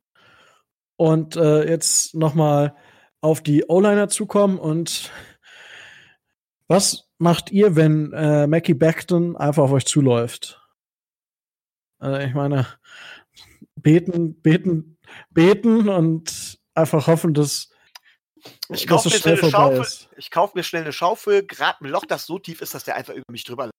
und 0.96 1.36
äh, 1.36 1.68
jetzt 1.68 2.14
nochmal 2.14 2.74
auf 3.20 3.42
die 3.42 3.64
O-Liner 3.68 4.08
zukommen 4.08 4.58
und 4.58 5.10
was 6.66 7.08
macht 7.18 7.50
ihr, 7.50 7.76
wenn 7.76 8.12
äh, 8.12 8.46
Mackie 8.46 8.74
Beckton 8.74 9.36
einfach 9.36 9.64
auf 9.64 9.72
euch 9.72 9.86
zuläuft? 9.86 10.62
Also 11.98 12.18
ich 12.20 12.32
meine, 12.34 12.66
beten, 13.76 14.40
beten, 14.40 14.98
beten 15.30 15.88
und 15.88 16.58
einfach 16.74 17.06
hoffen, 17.06 17.34
dass, 17.34 17.70
Ich 18.70 18.86
kaufe 18.86 19.08
mir, 19.08 19.16
schnell 19.18 19.34
eine 19.34 19.50
vorbei 19.50 19.58
Schaufel, 19.58 19.80
ist. 19.80 20.08
ich 20.16 20.30
kauf 20.30 20.54
mir 20.54 20.62
schnell 20.62 20.82
eine 20.82 20.92
Schaufel, 20.92 21.46
grab 21.46 21.80
ein 21.80 21.88
Loch, 21.88 22.04
das 22.06 22.26
so 22.26 22.38
tief 22.38 22.60
ist, 22.62 22.74
dass 22.74 22.84
der 22.84 22.96
einfach 22.96 23.14
über 23.14 23.24
mich 23.30 23.44
drüber 23.44 23.64
läuft. 23.64 23.72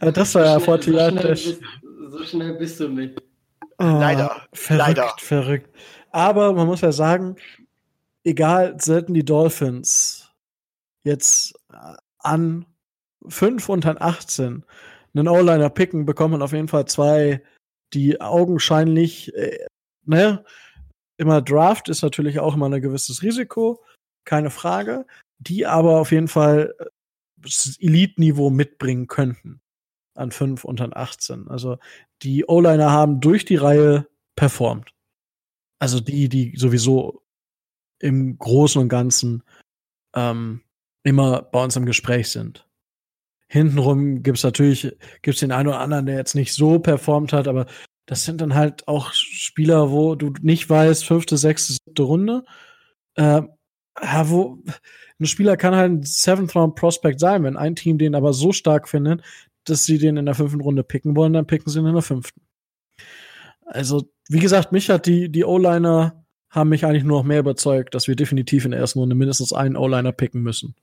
Das 0.00 0.34
war 0.34 0.44
ja 0.44 0.54
so, 0.54 0.60
vor 0.60 0.82
schnell, 0.82 1.10
so, 1.10 1.16
Theater. 1.18 1.36
schnell 1.36 1.54
bist, 1.54 1.62
so 2.10 2.24
schnell 2.24 2.54
bist 2.54 2.80
du 2.80 2.88
nicht. 2.88 3.22
Ah, 3.78 3.98
Leider, 3.98 4.46
Verrückt, 4.52 4.86
leider. 4.88 5.14
verrückt. 5.18 5.70
Aber 6.10 6.52
man 6.52 6.66
muss 6.66 6.82
ja 6.82 6.92
sagen, 6.92 7.36
egal, 8.24 8.76
sollten 8.80 9.14
die 9.14 9.24
Dolphins 9.24 10.30
jetzt 11.04 11.54
äh, 11.72 11.94
an 12.18 12.66
5 13.28 13.68
und 13.68 13.86
an 13.86 13.96
18 13.98 14.64
einen 15.14 15.28
O-Liner 15.28 15.70
picken, 15.70 16.04
bekommt 16.06 16.32
man 16.32 16.42
auf 16.42 16.52
jeden 16.52 16.68
Fall 16.68 16.86
zwei, 16.86 17.42
die 17.92 18.20
augenscheinlich, 18.20 19.34
äh, 19.34 19.66
ne, 20.04 20.44
immer 21.16 21.42
Draft 21.42 21.88
ist 21.88 22.02
natürlich 22.02 22.40
auch 22.40 22.54
immer 22.54 22.68
ein 22.68 22.80
gewisses 22.82 23.22
Risiko, 23.22 23.82
keine 24.24 24.50
Frage, 24.50 25.06
die 25.38 25.66
aber 25.66 25.98
auf 26.00 26.12
jeden 26.12 26.28
Fall 26.28 26.74
äh, 26.78 26.84
Elite-Niveau 27.44 28.50
mitbringen 28.50 29.06
könnten 29.06 29.60
an 30.14 30.30
5 30.30 30.64
und 30.64 30.80
an 30.80 30.92
18. 30.94 31.48
Also 31.48 31.78
die 32.22 32.44
O-Liner 32.46 32.90
haben 32.90 33.20
durch 33.20 33.44
die 33.44 33.56
Reihe 33.56 34.08
performt. 34.36 34.92
Also 35.78 36.00
die, 36.00 36.28
die 36.28 36.56
sowieso 36.56 37.22
im 37.98 38.38
Großen 38.38 38.80
und 38.80 38.88
Ganzen 38.88 39.42
ähm, 40.14 40.62
immer 41.02 41.42
bei 41.42 41.62
uns 41.62 41.76
im 41.76 41.86
Gespräch 41.86 42.30
sind. 42.30 42.68
Hintenrum 43.48 44.22
gibt's 44.22 44.42
natürlich, 44.42 44.96
gibt's 45.22 45.40
den 45.40 45.52
einen 45.52 45.68
oder 45.68 45.80
anderen, 45.80 46.06
der 46.06 46.16
jetzt 46.16 46.34
nicht 46.34 46.54
so 46.54 46.78
performt 46.78 47.32
hat, 47.32 47.48
aber 47.48 47.66
das 48.06 48.24
sind 48.24 48.40
dann 48.40 48.54
halt 48.54 48.88
auch 48.88 49.12
Spieler, 49.12 49.90
wo 49.90 50.14
du 50.14 50.32
nicht 50.40 50.68
weißt, 50.68 51.04
fünfte, 51.04 51.36
sechste, 51.36 51.74
siebte 51.74 52.02
Runde. 52.02 52.44
Äh, 53.14 53.42
wo 54.24 54.62
ein 55.22 55.26
Spieler 55.26 55.56
kann 55.56 55.74
halt 55.74 55.92
ein 55.92 56.02
Seventh 56.02 56.54
Round 56.54 56.74
Prospect 56.74 57.20
sein, 57.20 57.44
wenn 57.44 57.56
ein 57.56 57.76
Team 57.76 57.98
den 57.98 58.14
aber 58.14 58.32
so 58.32 58.52
stark 58.52 58.88
findet, 58.88 59.22
dass 59.64 59.84
sie 59.84 59.98
den 59.98 60.16
in 60.16 60.26
der 60.26 60.34
fünften 60.34 60.60
Runde 60.60 60.82
picken 60.82 61.16
wollen, 61.16 61.32
dann 61.32 61.46
picken 61.46 61.70
sie 61.70 61.78
ihn 61.78 61.86
in 61.86 61.94
der 61.94 62.02
fünften. 62.02 62.40
Also, 63.64 64.10
wie 64.28 64.40
gesagt, 64.40 64.72
mich 64.72 64.90
hat 64.90 65.06
die, 65.06 65.30
die 65.30 65.44
O-Liner 65.44 66.24
haben 66.50 66.68
mich 66.68 66.84
eigentlich 66.84 67.04
nur 67.04 67.18
noch 67.18 67.24
mehr 67.24 67.38
überzeugt, 67.38 67.94
dass 67.94 68.08
wir 68.08 68.16
definitiv 68.16 68.64
in 68.64 68.72
der 68.72 68.80
ersten 68.80 68.98
Runde 68.98 69.14
mindestens 69.14 69.52
einen 69.52 69.76
O-Liner 69.76 70.12
picken 70.12 70.42
müssen. 70.42 70.74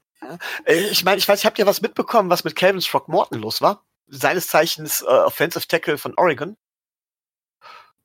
Äh, 0.65 0.77
Ich 0.91 1.03
meine, 1.03 1.17
ich 1.17 1.27
weiß, 1.27 1.45
habt 1.45 1.59
ihr 1.59 1.67
was 1.67 1.81
mitbekommen, 1.81 2.29
was 2.29 2.43
mit 2.43 2.55
Calvin 2.55 2.81
Throckmorton 2.81 3.39
los 3.39 3.61
war? 3.61 3.85
Seines 4.07 4.47
Zeichens 4.47 5.01
äh, 5.01 5.05
Offensive 5.05 5.67
Tackle 5.67 5.97
von 5.97 6.13
Oregon. 6.17 6.57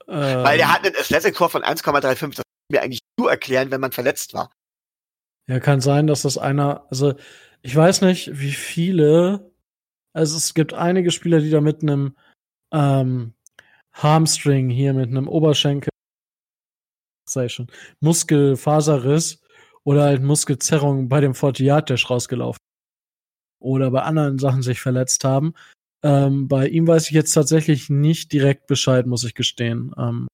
Weil 0.06 0.58
der 0.58 0.66
Ähm, 0.66 0.72
hat 0.72 0.84
einen 0.84 0.96
Athletic-Tor 0.96 1.48
von 1.48 1.62
1,35. 1.62 2.34
Das 2.34 2.36
kann 2.36 2.42
mir 2.70 2.82
eigentlich 2.82 3.00
nur 3.18 3.30
erklären, 3.30 3.70
wenn 3.70 3.80
man 3.80 3.92
verletzt 3.92 4.34
war. 4.34 4.50
Ja, 5.46 5.60
kann 5.60 5.80
sein, 5.80 6.06
dass 6.06 6.22
das 6.22 6.38
einer, 6.38 6.86
also 6.90 7.14
ich 7.62 7.74
weiß 7.74 8.00
nicht, 8.02 8.38
wie 8.38 8.52
viele, 8.52 9.52
also 10.14 10.36
es 10.36 10.54
gibt 10.54 10.72
einige 10.72 11.10
Spieler, 11.10 11.40
die 11.40 11.50
da 11.50 11.60
mit 11.60 11.82
einem 11.82 12.16
ähm, 12.72 13.34
Hamstring 13.92 14.70
hier, 14.70 14.94
mit 14.94 15.08
einem 15.08 15.28
Oberschenkel, 15.28 15.90
sei 17.28 17.48
schon, 17.48 17.68
Muskelfaserriss 18.00 19.40
oder 19.84 20.04
halt 20.04 20.22
Muskelzerrung 20.22 21.08
bei 21.08 21.20
dem 21.20 21.34
Fortiat-Dash 21.34 22.08
rausgelaufen. 22.08 22.58
Oder 23.60 23.90
bei 23.90 24.02
anderen 24.02 24.38
Sachen 24.38 24.62
sich 24.62 24.80
verletzt 24.80 25.24
haben. 25.24 25.54
Ähm, 26.02 26.48
bei 26.48 26.68
ihm 26.68 26.86
weiß 26.86 27.06
ich 27.06 27.12
jetzt 27.12 27.32
tatsächlich 27.32 27.88
nicht 27.88 28.32
direkt 28.32 28.66
Bescheid, 28.66 29.06
muss 29.06 29.24
ich 29.24 29.34
gestehen. 29.34 29.94
Ähm, 29.96 30.28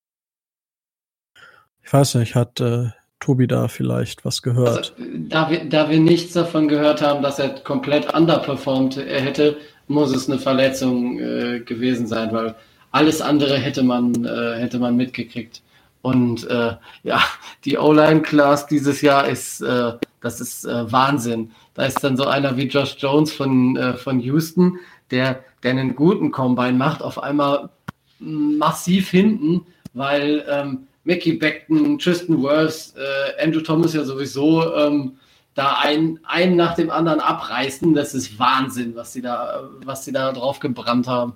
ich 1.83 1.93
weiß 1.93 2.17
nicht, 2.17 2.35
hat 2.35 2.61
äh, 2.61 2.91
Tobi 3.21 3.47
da 3.47 3.69
vielleicht 3.69 4.25
was 4.25 4.43
gehört? 4.43 4.95
Also, 4.99 5.11
da, 5.29 5.51
wir, 5.51 5.65
da 5.67 5.89
wir 5.89 6.01
nichts 6.01 6.33
davon 6.33 6.69
gehört 6.69 7.03
haben, 7.03 7.23
dass 7.23 7.39
er 7.39 7.51
komplett 7.51 8.13
underperformt 8.15 8.97
hätte, 8.97 9.59
muss 9.89 10.15
es 10.15 10.29
eine 10.29 10.39
Verletzung 10.39 11.19
äh, 11.19 11.61
gewesen 11.61 12.07
sein, 12.07 12.33
weil 12.33 12.55
alles 12.93 13.21
andere 13.21 13.57
hätte 13.59 13.83
man, 13.83 14.25
äh, 14.25 14.59
hätte 14.59 14.79
man 14.79 14.97
mitgekriegt. 14.97 15.63
Und 16.03 16.49
äh, 16.49 16.73
ja, 17.03 17.21
die 17.65 17.77
O-Line-Class 17.77 18.67
dieses 18.67 19.03
Jahr 19.03 19.29
ist, 19.29 19.61
äh, 19.61 19.93
das 20.23 20.41
ist 20.41 20.65
äh, 20.65 20.91
Wahnsinn. 20.91 21.51
Da 21.75 21.85
ist 21.85 22.03
dann 22.03 22.17
so 22.17 22.27
einer 22.27 22.57
wie 22.57 22.69
Josh 22.69 22.97
Jones 22.99 23.33
von, 23.33 23.77
äh, 23.77 23.95
von 23.95 24.21
Houston, 24.21 24.79
der, 25.11 25.45
der 25.63 25.73
einen 25.73 25.95
guten 25.95 26.31
Combine 26.31 26.73
macht, 26.73 27.03
auf 27.03 27.23
einmal 27.23 27.69
massiv 28.19 29.11
hinten, 29.11 29.67
weil 29.93 30.45
ähm, 30.49 30.87
Mickey 31.05 31.33
Beckton, 31.33 31.99
Tristan 31.99 32.43
Wirfs, 32.43 32.95
äh, 32.97 33.43
Andrew 33.43 33.61
Thomas 33.61 33.95
ja 33.95 34.05
sowieso 34.05 34.75
ähm, 34.75 35.19
da 35.55 35.79
ein, 35.81 36.21
einen 36.25 36.57
nach 36.57 36.75
dem 36.75 36.91
anderen 36.91 37.21
abreißen. 37.21 37.95
Das 37.95 38.15
ist 38.15 38.39
Wahnsinn, 38.39 38.95
was 38.95 39.13
sie 39.13 39.23
da, 39.23 39.69
was 39.85 40.05
sie 40.05 40.13
da 40.13 40.33
drauf 40.33 40.61
gebrannt 40.61 41.07
haben. 41.07 41.35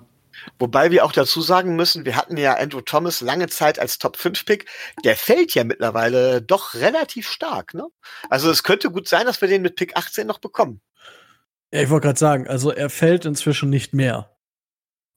Wobei 0.59 0.91
wir 0.91 1.05
auch 1.05 1.11
dazu 1.11 1.41
sagen 1.41 1.75
müssen, 1.75 2.05
wir 2.05 2.15
hatten 2.15 2.37
ja 2.37 2.55
Andrew 2.55 2.81
Thomas 2.81 3.21
lange 3.21 3.47
Zeit 3.47 3.79
als 3.79 3.99
Top-5-Pick. 3.99 4.65
Der 5.03 5.15
fällt 5.15 5.53
ja 5.55 5.63
mittlerweile 5.63 6.41
doch 6.41 6.75
relativ 6.75 7.29
stark. 7.29 7.73
Ne? 7.73 7.87
Also 8.29 8.49
es 8.51 8.63
könnte 8.63 8.91
gut 8.91 9.07
sein, 9.07 9.25
dass 9.25 9.41
wir 9.41 9.47
den 9.47 9.61
mit 9.61 9.75
Pick 9.75 9.95
18 9.95 10.27
noch 10.27 10.39
bekommen. 10.39 10.81
Ja, 11.73 11.81
ich 11.81 11.89
wollte 11.89 12.07
gerade 12.07 12.19
sagen, 12.19 12.47
also 12.47 12.71
er 12.71 12.89
fällt 12.89 13.25
inzwischen 13.25 13.69
nicht 13.69 13.93
mehr. 13.93 14.31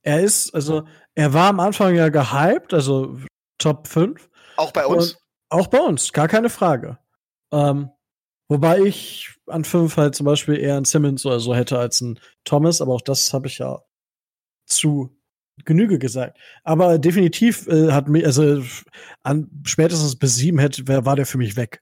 Er 0.03 0.23
ist, 0.23 0.55
also 0.55 0.85
er 1.15 1.33
war 1.35 1.49
am 1.49 1.61
Anfang 1.61 1.95
ja 1.95 2.09
gehypt, 2.09 2.73
also 2.73 3.19
Top 3.59 3.89
5. 3.89 4.29
Auch 4.59 4.73
bei 4.73 4.85
uns. 4.87 5.13
Und 5.13 5.19
auch 5.51 5.69
bei 5.69 5.79
uns, 5.79 6.13
gar 6.13 6.27
keine 6.27 6.51
Frage. 6.51 6.99
Ähm, 7.53 7.91
wobei 8.49 8.81
ich 8.81 9.31
an 9.47 9.65
5 9.65 9.97
halt 9.97 10.15
zum 10.17 10.27
Beispiel 10.27 10.59
eher 10.59 10.77
einen 10.77 10.85
Simmons 10.85 11.25
oder 11.25 11.39
so 11.39 11.55
hätte 11.55 11.79
als 11.79 12.03
einen 12.03 12.19
Thomas, 12.45 12.81
aber 12.81 12.93
auch 12.93 13.01
das 13.01 13.33
habe 13.33 13.47
ich 13.47 13.59
ja 13.59 13.81
zu 14.67 15.17
Genüge 15.65 15.99
gesagt. 15.99 16.39
Aber 16.65 16.99
definitiv 16.99 17.69
äh, 17.69 17.93
hat 17.93 18.09
mich, 18.09 18.27
also 18.27 18.63
an 19.23 19.49
spätestens 19.65 20.17
bis 20.17 20.35
sieben 20.35 20.59
hätte, 20.59 20.87
war 20.89 21.17
der 21.17 21.27
für 21.27 21.39
mich 21.39 21.57
weg. 21.57 21.81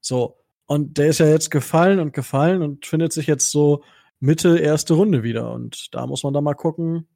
So. 0.00 0.36
Und 0.66 0.98
der 0.98 1.08
ist 1.08 1.18
ja 1.18 1.26
jetzt 1.26 1.50
gefallen 1.50 2.00
und 2.00 2.12
gefallen 2.12 2.62
und 2.62 2.86
findet 2.86 3.12
sich 3.12 3.26
jetzt 3.26 3.50
so 3.50 3.82
Mitte 4.20 4.58
erste 4.58 4.92
Runde 4.94 5.22
wieder. 5.22 5.52
Und 5.52 5.94
da 5.94 6.06
muss 6.06 6.22
man 6.22 6.34
dann 6.34 6.44
mal 6.44 6.54
gucken, 6.54 7.08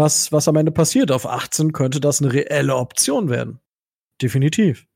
was, 0.00 0.32
was 0.32 0.48
am 0.48 0.56
Ende 0.56 0.72
passiert. 0.72 1.12
Auf 1.12 1.26
18 1.26 1.72
könnte 1.72 2.00
das 2.00 2.20
eine 2.20 2.32
reelle 2.32 2.76
Option 2.76 3.28
werden. 3.28 3.60
Definitiv. 4.20 4.86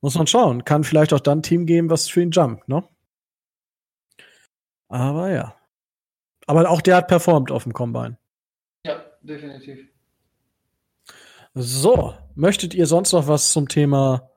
Muss 0.00 0.14
man 0.14 0.26
schauen. 0.26 0.64
Kann 0.64 0.84
vielleicht 0.84 1.12
auch 1.12 1.20
dann 1.20 1.38
ein 1.38 1.42
Team 1.42 1.66
geben, 1.66 1.90
was 1.90 2.08
für 2.08 2.22
ihn 2.22 2.30
jumpt, 2.30 2.68
ne? 2.68 2.84
Aber 4.88 5.30
ja. 5.30 5.56
Aber 6.46 6.68
auch 6.68 6.80
der 6.80 6.96
hat 6.96 7.08
performt 7.08 7.50
auf 7.50 7.64
dem 7.64 7.72
Combine. 7.72 8.18
Ja, 8.86 9.02
definitiv. 9.22 9.88
So, 11.54 12.14
möchtet 12.34 12.74
ihr 12.74 12.86
sonst 12.86 13.12
noch 13.12 13.28
was 13.28 13.52
zum 13.52 13.68
Thema 13.68 14.30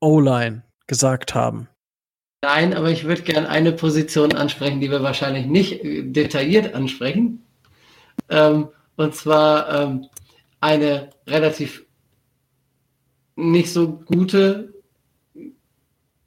O-Line 0.00 0.62
gesagt 0.86 1.34
haben? 1.34 1.68
Nein, 2.42 2.74
aber 2.74 2.90
ich 2.90 3.04
würde 3.04 3.22
gerne 3.22 3.48
eine 3.48 3.72
Position 3.72 4.34
ansprechen, 4.34 4.80
die 4.80 4.90
wir 4.90 5.02
wahrscheinlich 5.02 5.46
nicht 5.46 5.84
äh, 5.84 6.02
detailliert 6.02 6.74
ansprechen. 6.74 7.46
Ähm, 8.28 8.68
und 8.96 9.14
zwar 9.14 9.82
ähm, 9.82 10.06
eine 10.60 11.10
relativ 11.26 11.84
nicht 13.36 13.72
so 13.72 13.88
gute 13.88 14.74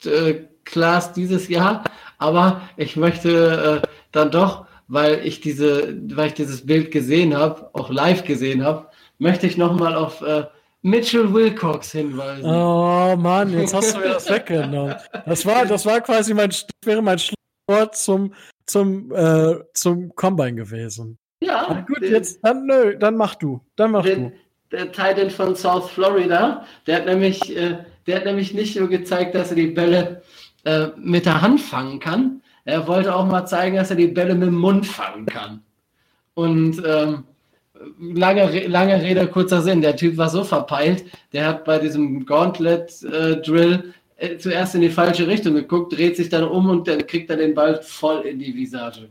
äh, 0.03 0.35
Class 0.65 1.13
dieses 1.13 1.47
Jahr, 1.47 1.83
aber 2.17 2.61
ich 2.75 2.95
möchte 2.95 3.81
äh, 3.83 3.87
dann 4.11 4.31
doch, 4.31 4.65
weil 4.87 5.25
ich 5.25 5.41
diese, 5.41 5.97
weil 6.15 6.27
ich 6.27 6.33
dieses 6.33 6.65
Bild 6.65 6.91
gesehen 6.91 7.35
habe, 7.35 7.69
auch 7.73 7.89
live 7.89 8.23
gesehen 8.23 8.63
habe, 8.63 8.87
möchte 9.17 9.47
ich 9.47 9.57
nochmal 9.57 9.95
auf 9.95 10.21
äh, 10.21 10.45
Mitchell 10.81 11.33
Wilcox 11.33 11.91
hinweisen. 11.91 12.45
Oh 12.45 13.15
Mann, 13.17 13.51
jetzt 13.51 13.73
hast 13.73 13.95
du 13.95 13.99
mir 13.99 14.09
das 14.09 14.29
weggenommen. 14.29 14.95
Das 15.25 15.45
war, 15.45 15.65
das 15.65 15.85
war 15.85 16.01
quasi 16.01 16.33
mein, 16.33 16.51
wäre 16.83 17.01
mein 17.01 17.19
Schlusswort 17.19 17.95
zum, 17.95 18.33
zum, 18.65 19.11
äh, 19.13 19.55
zum 19.73 20.13
Combine 20.15 20.55
gewesen. 20.55 21.17
Ja, 21.47 21.65
Na 21.69 21.81
gut, 21.81 22.01
den- 22.01 22.11
jetzt, 22.13 22.39
dann, 22.43 22.65
nö, 22.65 22.95
dann 22.97 23.15
mach 23.15 23.35
du. 23.35 23.61
Dann 23.75 23.91
mach 23.91 24.03
der, 24.03 24.31
der 24.71 24.91
Titan 24.91 25.29
von 25.29 25.55
South 25.55 25.89
Florida, 25.89 26.65
der 26.85 26.97
hat 26.97 27.05
nämlich, 27.05 27.55
äh, 27.55 27.77
der 28.05 28.17
hat 28.17 28.25
nämlich 28.25 28.53
nicht 28.53 28.77
nur 28.77 28.89
gezeigt, 28.89 29.33
dass 29.35 29.49
er 29.51 29.55
die 29.55 29.67
Bälle 29.67 30.21
äh, 30.65 30.87
mit 30.97 31.25
der 31.25 31.41
Hand 31.41 31.61
fangen 31.61 31.99
kann, 31.99 32.41
er 32.65 32.85
wollte 32.85 33.15
auch 33.15 33.25
mal 33.25 33.45
zeigen, 33.45 33.77
dass 33.77 33.89
er 33.91 33.95
die 33.95 34.07
Bälle 34.07 34.35
mit 34.35 34.49
dem 34.49 34.55
Mund 34.57 34.85
fangen 34.85 35.25
kann. 35.25 35.63
Und 36.33 36.83
ähm, 36.85 37.23
lange, 38.13 38.67
lange 38.67 39.01
Rede, 39.01 39.25
kurzer 39.27 39.61
Sinn, 39.61 39.81
der 39.81 39.95
Typ 39.95 40.17
war 40.17 40.29
so 40.29 40.43
verpeilt, 40.43 41.05
der 41.31 41.47
hat 41.47 41.63
bei 41.63 41.79
diesem 41.79 42.25
Gauntlet-Drill 42.25 43.93
äh, 44.17 44.37
zuerst 44.37 44.75
in 44.75 44.81
die 44.81 44.89
falsche 44.89 45.27
Richtung 45.27 45.53
geguckt, 45.53 45.93
dreht 45.97 46.17
sich 46.17 46.27
dann 46.27 46.43
um 46.43 46.69
und 46.69 46.87
dann 46.89 47.07
kriegt 47.07 47.29
er 47.29 47.37
den 47.37 47.53
Ball 47.53 47.81
voll 47.81 48.21
in 48.25 48.39
die 48.39 48.53
Visage. 48.53 49.07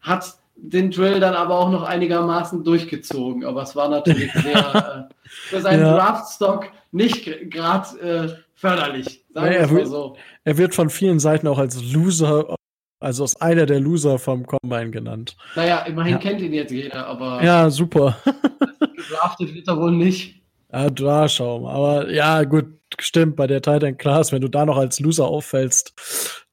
Hat 0.00 0.24
den 0.62 0.90
Drill 0.90 1.20
dann 1.20 1.34
aber 1.34 1.58
auch 1.58 1.70
noch 1.70 1.82
einigermaßen 1.82 2.64
durchgezogen, 2.64 3.44
aber 3.44 3.62
es 3.62 3.74
war 3.76 3.88
natürlich 3.88 4.32
sehr 4.32 5.08
äh, 5.10 5.14
für 5.24 5.60
seinen 5.60 5.80
ja. 5.80 5.94
Draftstock 5.94 6.68
nicht 6.92 7.24
gerade 7.50 8.00
äh, 8.00 8.28
förderlich. 8.54 9.24
Sagen 9.32 9.52
ja, 9.52 9.58
er, 9.58 9.70
wird, 9.70 9.86
so. 9.88 10.16
er 10.44 10.58
wird 10.58 10.74
von 10.74 10.90
vielen 10.90 11.18
Seiten 11.18 11.46
auch 11.46 11.58
als 11.58 11.82
Loser, 11.92 12.56
also 13.00 13.22
als 13.22 13.40
einer 13.40 13.66
der 13.66 13.80
Loser 13.80 14.18
vom 14.18 14.46
Combine 14.46 14.90
genannt. 14.90 15.36
Naja, 15.56 15.80
immerhin 15.80 16.14
ja. 16.14 16.18
kennt 16.18 16.40
ihn 16.40 16.52
jetzt 16.52 16.72
jeder, 16.72 17.06
aber. 17.06 17.42
Ja, 17.42 17.70
super. 17.70 18.16
gedraftet 19.10 19.54
wird 19.54 19.68
er 19.68 19.78
wohl 19.78 19.92
nicht. 19.92 20.40
Ja, 20.72 20.90
da 20.90 21.28
schau 21.28 21.60
mal. 21.60 21.74
Aber 21.74 22.10
ja, 22.10 22.44
gut, 22.44 22.66
stimmt, 22.98 23.36
bei 23.36 23.46
der 23.46 23.62
Titan 23.62 23.96
Class, 23.96 24.32
wenn 24.32 24.40
du 24.40 24.48
da 24.48 24.64
noch 24.64 24.76
als 24.76 25.00
Loser 25.00 25.26
auffällst, 25.26 25.94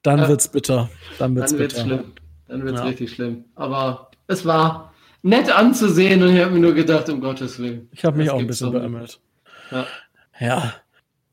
dann 0.02 0.26
wird's 0.28 0.48
bitter. 0.48 0.88
Dann 1.18 1.36
wird's, 1.36 1.52
dann 1.52 1.60
wird's 1.60 1.74
bitter. 1.74 1.86
schlimm. 1.86 2.12
Dann 2.48 2.64
wird's 2.64 2.80
ja. 2.80 2.86
richtig 2.86 3.12
schlimm. 3.12 3.44
Aber 3.54 4.10
es 4.26 4.44
war 4.44 4.94
nett 5.22 5.50
anzusehen 5.50 6.22
und 6.22 6.34
ich 6.34 6.42
habe 6.42 6.52
mir 6.52 6.60
nur 6.60 6.74
gedacht, 6.74 7.08
um 7.08 7.20
Gottes 7.20 7.58
Willen. 7.58 7.88
Ich 7.92 8.04
habe 8.04 8.18
mich 8.18 8.30
auch 8.30 8.38
ein 8.38 8.46
bisschen 8.46 8.72
beömmelt. 8.72 9.20
Ja. 9.70 9.86
ja. 10.40 10.74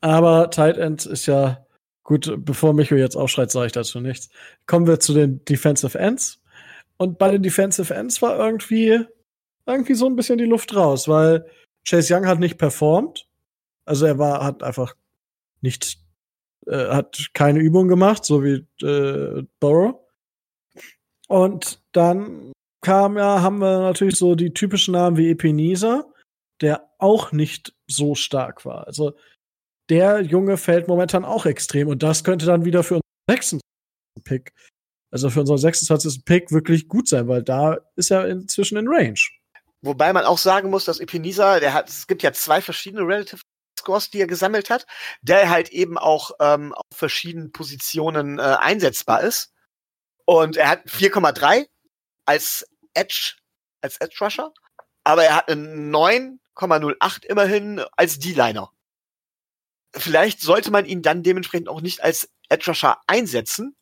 Aber 0.01 0.49
Tight 0.49 0.77
End 0.77 1.05
ist 1.05 1.25
ja 1.25 1.65
gut, 2.03 2.33
bevor 2.37 2.73
Micho 2.73 2.95
jetzt 2.95 3.15
aufschreit, 3.15 3.51
sage 3.51 3.67
ich 3.67 3.71
dazu 3.71 3.99
nichts. 3.99 4.29
Kommen 4.67 4.87
wir 4.87 4.99
zu 4.99 5.13
den 5.13 5.43
Defensive 5.45 5.97
Ends. 5.97 6.41
Und 6.97 7.17
bei 7.17 7.31
den 7.31 7.43
Defensive 7.43 7.93
Ends 7.93 8.21
war 8.21 8.37
irgendwie, 8.37 9.05
irgendwie 9.65 9.95
so 9.95 10.05
ein 10.05 10.15
bisschen 10.15 10.37
die 10.37 10.45
Luft 10.45 10.75
raus, 10.75 11.07
weil 11.07 11.45
Chase 11.87 12.15
Young 12.15 12.27
hat 12.27 12.39
nicht 12.39 12.57
performt. 12.57 13.27
Also 13.85 14.05
er 14.05 14.17
war, 14.17 14.43
hat 14.43 14.63
einfach 14.63 14.95
nicht, 15.61 15.99
äh, 16.67 16.87
hat 16.87 17.29
keine 17.33 17.59
Übung 17.59 17.87
gemacht, 17.87 18.25
so 18.25 18.43
wie 18.43 18.65
äh, 18.85 19.43
Burrow. 19.59 20.04
Und 21.27 21.81
dann 21.91 22.53
kam 22.81 23.17
ja, 23.17 23.41
haben 23.41 23.59
wir 23.59 23.79
natürlich 23.79 24.17
so 24.17 24.35
die 24.35 24.53
typischen 24.53 24.93
Namen 24.93 25.17
wie 25.17 25.29
Ebenezer, 25.29 26.05
der 26.61 26.89
auch 26.99 27.31
nicht 27.31 27.73
so 27.87 28.15
stark 28.15 28.65
war. 28.65 28.85
Also 28.87 29.15
der 29.89 30.21
Junge 30.21 30.57
fällt 30.57 30.87
momentan 30.87 31.25
auch 31.25 31.45
extrem 31.45 31.87
und 31.87 32.03
das 32.03 32.23
könnte 32.23 32.45
dann 32.45 32.65
wieder 32.65 32.83
für 32.83 32.95
unseren 32.95 33.01
26. 33.29 33.61
Pick, 34.23 34.53
also 35.11 35.29
für 35.29 35.41
unseren 35.41 35.57
26. 35.57 36.25
Pick 36.25 36.51
wirklich 36.51 36.87
gut 36.87 37.07
sein, 37.07 37.27
weil 37.27 37.43
da 37.43 37.77
ist 37.95 38.11
er 38.11 38.27
inzwischen 38.27 38.77
in 38.77 38.87
Range. 38.87 39.19
Wobei 39.81 40.13
man 40.13 40.25
auch 40.25 40.37
sagen 40.39 40.69
muss, 40.69 40.85
dass 40.85 40.99
Ebenezer, 40.99 41.59
der 41.59 41.73
hat, 41.73 41.89
es 41.89 42.07
gibt 42.07 42.23
ja 42.23 42.33
zwei 42.33 42.61
verschiedene 42.61 43.05
Relative 43.05 43.41
Scores, 43.79 44.09
die 44.09 44.19
er 44.19 44.27
gesammelt 44.27 44.69
hat, 44.69 44.87
der 45.21 45.49
halt 45.49 45.69
eben 45.69 45.97
auch 45.97 46.31
ähm, 46.39 46.73
auf 46.73 46.85
verschiedenen 46.91 47.51
Positionen 47.51 48.39
äh, 48.39 48.41
einsetzbar 48.41 49.21
ist. 49.21 49.54
Und 50.25 50.57
er 50.57 50.69
hat 50.69 50.85
4,3 50.87 51.67
als 52.25 52.65
Edge, 52.93 53.35
als 53.81 53.97
Edge 53.97 54.17
Rusher, 54.19 54.53
aber 55.03 55.23
er 55.23 55.35
hat 55.35 55.49
eine 55.49 55.67
9,08 55.67 57.25
immerhin 57.25 57.79
als 57.95 58.19
D-Liner. 58.19 58.71
Vielleicht 59.95 60.41
sollte 60.41 60.71
man 60.71 60.85
ihn 60.85 61.01
dann 61.01 61.23
dementsprechend 61.23 61.69
auch 61.69 61.81
nicht 61.81 62.03
als 62.03 62.29
Edge 62.49 62.71
Rusher 62.71 62.99
einsetzen. 63.07 63.75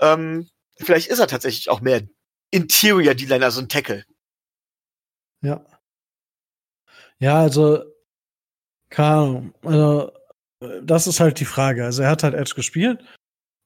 Ähm, 0.00 0.50
vielleicht 0.78 1.08
ist 1.08 1.20
er 1.20 1.28
tatsächlich 1.28 1.70
auch 1.70 1.80
mehr 1.80 2.02
Interior 2.50 3.14
D-Liner, 3.14 3.46
also 3.46 3.60
ein 3.60 3.68
Tackle. 3.68 4.04
Ja. 5.42 5.64
Ja, 7.20 7.40
also, 7.40 7.84
keine 8.90 9.08
Ahnung. 9.08 9.54
Also, 9.62 10.12
das 10.82 11.06
ist 11.06 11.20
halt 11.20 11.40
die 11.40 11.44
Frage. 11.44 11.84
Also, 11.84 12.02
er 12.02 12.10
hat 12.10 12.22
halt 12.22 12.34
Edge 12.34 12.54
gespielt. 12.54 13.04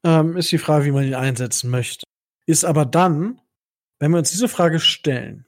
Ähm, 0.04 0.36
ist 0.36 0.50
die 0.50 0.58
Frage, 0.58 0.84
wie 0.84 0.90
man 0.90 1.04
ihn 1.04 1.14
einsetzen 1.14 1.70
möchte. 1.70 2.04
Ist 2.46 2.64
aber 2.64 2.84
dann, 2.84 3.40
wenn 4.00 4.10
wir 4.10 4.18
uns 4.18 4.30
diese 4.30 4.48
Frage 4.48 4.80
stellen, 4.80 5.46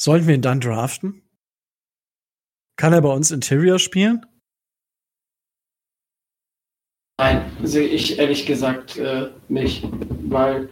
sollten 0.00 0.26
wir 0.26 0.34
ihn 0.34 0.42
dann 0.42 0.60
draften? 0.60 1.22
Kann 2.76 2.92
er 2.92 3.02
bei 3.02 3.12
uns 3.12 3.30
Interior 3.30 3.78
spielen? 3.78 4.24
Nein, 7.18 7.52
sehe 7.62 7.86
ich 7.86 8.18
ehrlich 8.18 8.46
gesagt 8.46 8.96
äh, 8.96 9.28
nicht, 9.48 9.86
weil 10.22 10.70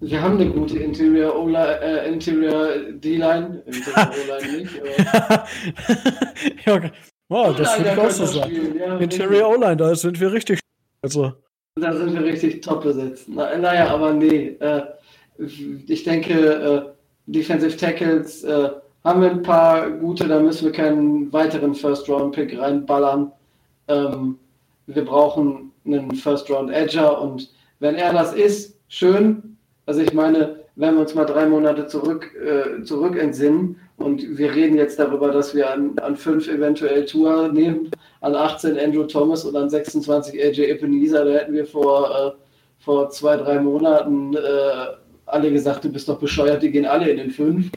wir 0.00 0.22
haben 0.22 0.38
eine 0.38 0.50
gute 0.50 0.78
Interior 0.78 1.34
O-Line, 1.34 1.80
äh, 1.80 2.12
Interior 2.12 2.92
D-Line, 2.92 3.62
Interior 3.66 4.10
O-Line 4.38 4.58
nicht. 4.58 4.74
ja, 6.66 6.90
wow, 7.28 7.56
das 7.56 7.78
würde 7.78 7.92
ich 7.92 7.98
auch 7.98 8.10
so 8.10 8.26
sagen. 8.26 8.78
Ja, 8.78 8.98
Interior 8.98 9.48
O-Line, 9.48 9.76
da 9.76 9.94
sind 9.96 10.20
wir 10.20 10.32
richtig. 10.32 10.60
Also. 11.02 11.32
Da 11.76 11.92
sind 11.92 12.14
wir 12.14 12.22
richtig 12.22 12.62
top 12.62 12.84
besetzt. 12.84 13.24
Na, 13.26 13.58
naja, 13.58 13.88
aber 13.88 14.12
nee. 14.12 14.56
Äh, 14.60 14.82
ich 15.88 16.04
denke, 16.04 16.32
äh, 16.32 16.82
Defensive 17.26 17.76
Tackles 17.76 18.44
äh, 18.44 18.70
haben 19.02 19.20
wir 19.20 19.30
ein 19.32 19.42
paar 19.42 19.90
gute, 19.90 20.28
da 20.28 20.38
müssen 20.38 20.66
wir 20.66 20.72
keinen 20.72 21.32
weiteren 21.32 21.74
First-Round-Pick 21.74 22.56
reinballern. 22.60 23.32
Ähm, 23.88 24.38
wir 24.86 25.04
brauchen 25.04 25.72
einen 25.84 26.14
First-Round-Edger 26.14 27.20
und 27.20 27.50
wenn 27.80 27.96
er 27.96 28.12
das 28.12 28.34
ist, 28.34 28.78
schön. 28.86 29.56
Also 29.86 30.00
ich 30.00 30.12
meine, 30.12 30.60
wenn 30.76 30.94
wir 30.94 31.00
uns 31.00 31.16
mal 31.16 31.24
drei 31.24 31.46
Monate 31.46 31.88
zurück, 31.88 32.30
äh, 32.36 32.84
zurück 32.84 33.18
entsinnen 33.18 33.80
und 33.96 34.38
wir 34.38 34.54
reden 34.54 34.76
jetzt 34.76 34.98
darüber, 34.98 35.30
dass 35.30 35.54
wir 35.54 35.70
an, 35.70 35.98
an 36.00 36.16
fünf 36.16 36.48
eventuell 36.48 37.04
Tour 37.04 37.48
nehmen, 37.48 37.90
an 38.20 38.34
18 38.34 38.78
Andrew 38.78 39.04
Thomas 39.04 39.44
und 39.44 39.56
an 39.56 39.70
26 39.70 40.42
AJ 40.42 40.70
Ebenezer, 40.70 41.24
da 41.24 41.32
hätten 41.32 41.52
wir 41.52 41.66
vor, 41.66 42.10
äh, 42.10 42.82
vor 42.82 43.10
zwei, 43.10 43.36
drei 43.36 43.60
Monaten 43.60 44.34
äh, 44.34 44.86
alle 45.26 45.52
gesagt, 45.52 45.84
du 45.84 45.90
bist 45.90 46.08
doch 46.08 46.18
bescheuert, 46.18 46.62
die 46.62 46.70
gehen 46.70 46.86
alle 46.86 47.08
in 47.08 47.18
den 47.18 47.30
fünf. 47.30 47.70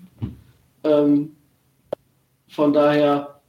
Ähm, 0.84 1.36
von 2.47 2.74
daher 2.74 3.39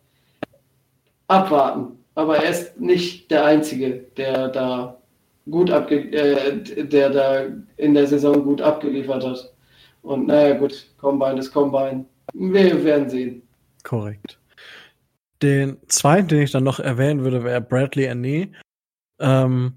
abwarten. 1.26 1.98
Aber 2.14 2.36
er 2.36 2.50
ist 2.50 2.80
nicht 2.80 3.30
der 3.30 3.44
Einzige, 3.44 4.06
der 4.16 4.48
da 4.48 4.98
gut 5.50 5.70
abge 5.70 6.12
äh, 6.12 6.84
der 6.84 7.10
da 7.10 7.44
in 7.76 7.94
der 7.94 8.06
Saison 8.06 8.44
gut 8.44 8.60
abgeliefert 8.60 9.24
hat. 9.24 9.52
Und 10.02 10.26
naja, 10.26 10.54
gut, 10.54 10.86
Combine 10.98 11.38
ist 11.38 11.52
Combine. 11.52 12.04
Wir 12.34 12.84
werden 12.84 13.08
sehen. 13.08 13.42
Korrekt. 13.82 14.38
Den 15.42 15.78
zweiten, 15.86 16.28
den 16.28 16.42
ich 16.42 16.50
dann 16.50 16.64
noch 16.64 16.80
erwähnen 16.80 17.22
würde, 17.22 17.44
wäre 17.44 17.60
Bradley 17.60 18.08
Annie, 18.08 18.52
ähm, 19.20 19.74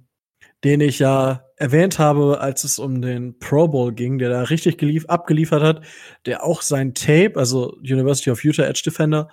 den 0.63 0.81
ich 0.81 0.99
ja 0.99 1.45
erwähnt 1.57 1.99
habe, 1.99 2.39
als 2.39 2.63
es 2.63 2.79
um 2.79 3.01
den 3.01 3.37
Pro 3.39 3.67
Bowl 3.67 3.93
ging, 3.93 4.17
der 4.17 4.29
da 4.29 4.43
richtig 4.43 4.77
gelief 4.77 5.05
abgeliefert 5.05 5.61
hat, 5.61 5.85
der 6.25 6.43
auch 6.43 6.61
sein 6.61 6.93
Tape, 6.95 7.33
also 7.35 7.75
University 7.77 8.31
of 8.31 8.43
Utah 8.43 8.63
Edge 8.63 8.81
Defender, 8.83 9.29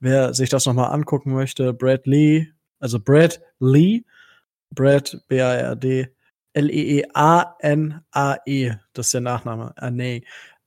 wer 0.00 0.34
sich 0.34 0.48
das 0.48 0.66
nochmal 0.66 0.92
angucken 0.92 1.32
möchte, 1.32 1.72
Brad 1.72 2.06
Lee, 2.06 2.48
also 2.78 3.00
Brad 3.00 3.40
Lee, 3.58 4.04
Brad 4.70 5.20
B-A-R-D, 5.28 6.08
L-E-E-A-N-A-E, 6.54 8.00
-E, 8.46 8.78
das 8.92 9.06
ist 9.06 9.14
der 9.14 9.20
Nachname, 9.22 9.72
Anne, 9.76 10.22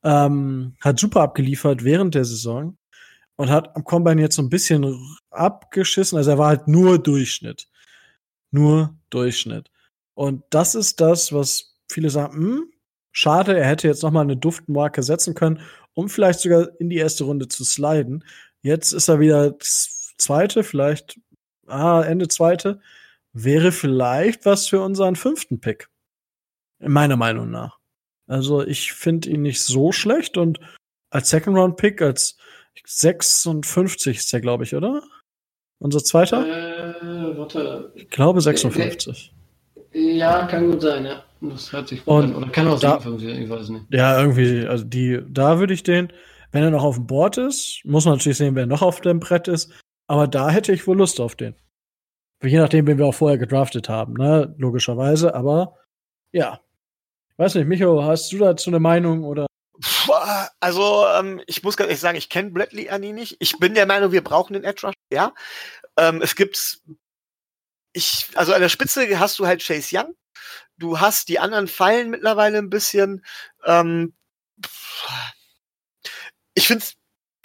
ähm, 0.05 0.75
hat 0.81 0.99
super 0.99 1.21
abgeliefert 1.21 1.83
während 1.83 2.15
der 2.15 2.25
Saison 2.25 2.77
und 3.35 3.49
hat 3.49 3.75
am 3.75 3.83
Combine 3.83 4.21
jetzt 4.21 4.35
so 4.35 4.43
ein 4.43 4.49
bisschen 4.49 5.17
abgeschissen. 5.31 6.17
Also 6.17 6.31
er 6.31 6.37
war 6.37 6.49
halt 6.49 6.67
nur 6.67 6.99
Durchschnitt. 6.99 7.67
Nur 8.51 8.95
Durchschnitt. 9.09 9.71
Und 10.13 10.43
das 10.51 10.75
ist 10.75 11.01
das, 11.01 11.33
was 11.33 11.75
viele 11.89 12.09
sagen, 12.11 12.33
hm, 12.37 12.71
schade, 13.11 13.57
er 13.57 13.67
hätte 13.67 13.87
jetzt 13.87 14.03
noch 14.03 14.11
mal 14.11 14.21
eine 14.21 14.37
Duftmarke 14.37 15.01
setzen 15.03 15.33
können, 15.33 15.59
um 15.93 16.07
vielleicht 16.07 16.39
sogar 16.39 16.69
in 16.79 16.89
die 16.89 16.97
erste 16.97 17.23
Runde 17.23 17.47
zu 17.47 17.65
sliden. 17.65 18.23
Jetzt 18.61 18.93
ist 18.93 19.09
er 19.09 19.19
wieder 19.19 19.57
zweite, 19.59 20.63
vielleicht 20.63 21.19
ah, 21.67 22.01
Ende 22.03 22.27
zweite. 22.27 22.79
Wäre 23.33 23.71
vielleicht 23.71 24.45
was 24.45 24.67
für 24.67 24.81
unseren 24.81 25.15
fünften 25.15 25.59
Pick. 25.59 25.89
Meiner 26.79 27.17
Meinung 27.17 27.49
nach. 27.49 27.79
Also 28.27 28.65
ich 28.65 28.93
finde 28.93 29.29
ihn 29.29 29.41
nicht 29.41 29.61
so 29.61 29.91
schlecht 29.91 30.37
und 30.37 30.59
als 31.09 31.29
Second 31.29 31.57
Round 31.57 31.77
Pick, 31.77 32.01
als 32.01 32.37
56 32.85 34.17
ist 34.17 34.33
der, 34.33 34.41
glaube 34.41 34.63
ich, 34.63 34.75
oder? 34.75 35.03
Unser 35.79 36.03
zweiter? 36.03 36.45
Äh, 36.45 37.37
warte. 37.37 37.91
Ich 37.95 38.09
glaube 38.09 38.41
56. 38.41 39.33
Ja, 39.93 40.45
kann 40.47 40.71
gut 40.71 40.81
sein, 40.81 41.05
ja. 41.05 41.23
Das 41.41 41.71
hört 41.71 41.87
sich 41.87 42.03
gut 42.03 42.13
und 42.13 42.23
an. 42.23 42.35
Oder 42.35 42.49
kann 42.49 42.67
auch 42.67 42.79
da, 42.79 42.99
57, 42.99 43.43
ich 43.43 43.49
weiß 43.49 43.69
nicht. 43.69 43.85
Ja, 43.91 44.19
irgendwie, 44.19 44.65
also 44.67 44.83
die, 44.83 45.21
da 45.29 45.59
würde 45.59 45.73
ich 45.73 45.83
den, 45.83 46.11
wenn 46.51 46.63
er 46.63 46.71
noch 46.71 46.83
auf 46.83 46.95
dem 46.95 47.07
Board 47.07 47.37
ist, 47.37 47.81
muss 47.85 48.05
man 48.05 48.15
natürlich 48.15 48.37
sehen, 48.37 48.55
wer 48.55 48.65
noch 48.65 48.81
auf 48.81 49.01
dem 49.01 49.19
Brett 49.19 49.47
ist. 49.47 49.71
Aber 50.07 50.27
da 50.27 50.49
hätte 50.49 50.71
ich 50.71 50.87
wohl 50.87 50.97
Lust 50.97 51.19
auf 51.19 51.35
den. 51.35 51.55
Je 52.43 52.57
nachdem, 52.57 52.87
wen 52.87 52.97
wir 52.97 53.05
auch 53.05 53.13
vorher 53.13 53.37
gedraftet 53.37 53.89
haben, 53.89 54.13
ne? 54.13 54.53
Logischerweise, 54.57 55.33
aber 55.33 55.77
ja. 56.31 56.59
Weiß 57.37 57.55
nicht, 57.55 57.67
Micho, 57.67 58.03
hast 58.03 58.31
du 58.31 58.37
dazu 58.37 58.69
eine 58.69 58.79
Meinung 58.79 59.23
oder? 59.23 59.45
Also, 60.61 61.05
ähm, 61.07 61.41
ich 61.47 61.63
muss 61.63 61.75
ganz 61.75 61.89
ehrlich 61.89 61.99
sagen, 61.99 62.17
ich 62.17 62.29
kenne 62.29 62.51
Bradley 62.51 62.89
Annie 62.89 63.13
nicht. 63.13 63.35
Ich 63.39 63.57
bin 63.59 63.73
der 63.73 63.85
Meinung, 63.85 64.13
wir 64.13 64.23
brauchen 64.23 64.53
den 64.53 64.63
Edge 64.63 64.87
Rush, 64.87 64.95
ja. 65.11 65.33
Ähm, 65.97 66.21
es 66.21 66.35
gibt 66.35 66.79
ich, 67.95 68.27
also 68.35 68.53
an 68.53 68.61
der 68.61 68.69
Spitze 68.69 69.19
hast 69.19 69.39
du 69.39 69.47
halt 69.47 69.63
Chase 69.65 69.97
Young. 69.97 70.15
Du 70.77 70.99
hast 70.99 71.29
die 71.29 71.39
anderen 71.39 71.67
Fallen 71.67 72.09
mittlerweile 72.09 72.57
ein 72.57 72.69
bisschen. 72.69 73.25
Ähm, 73.63 74.13
ich 76.53 76.67
finde, 76.67 76.85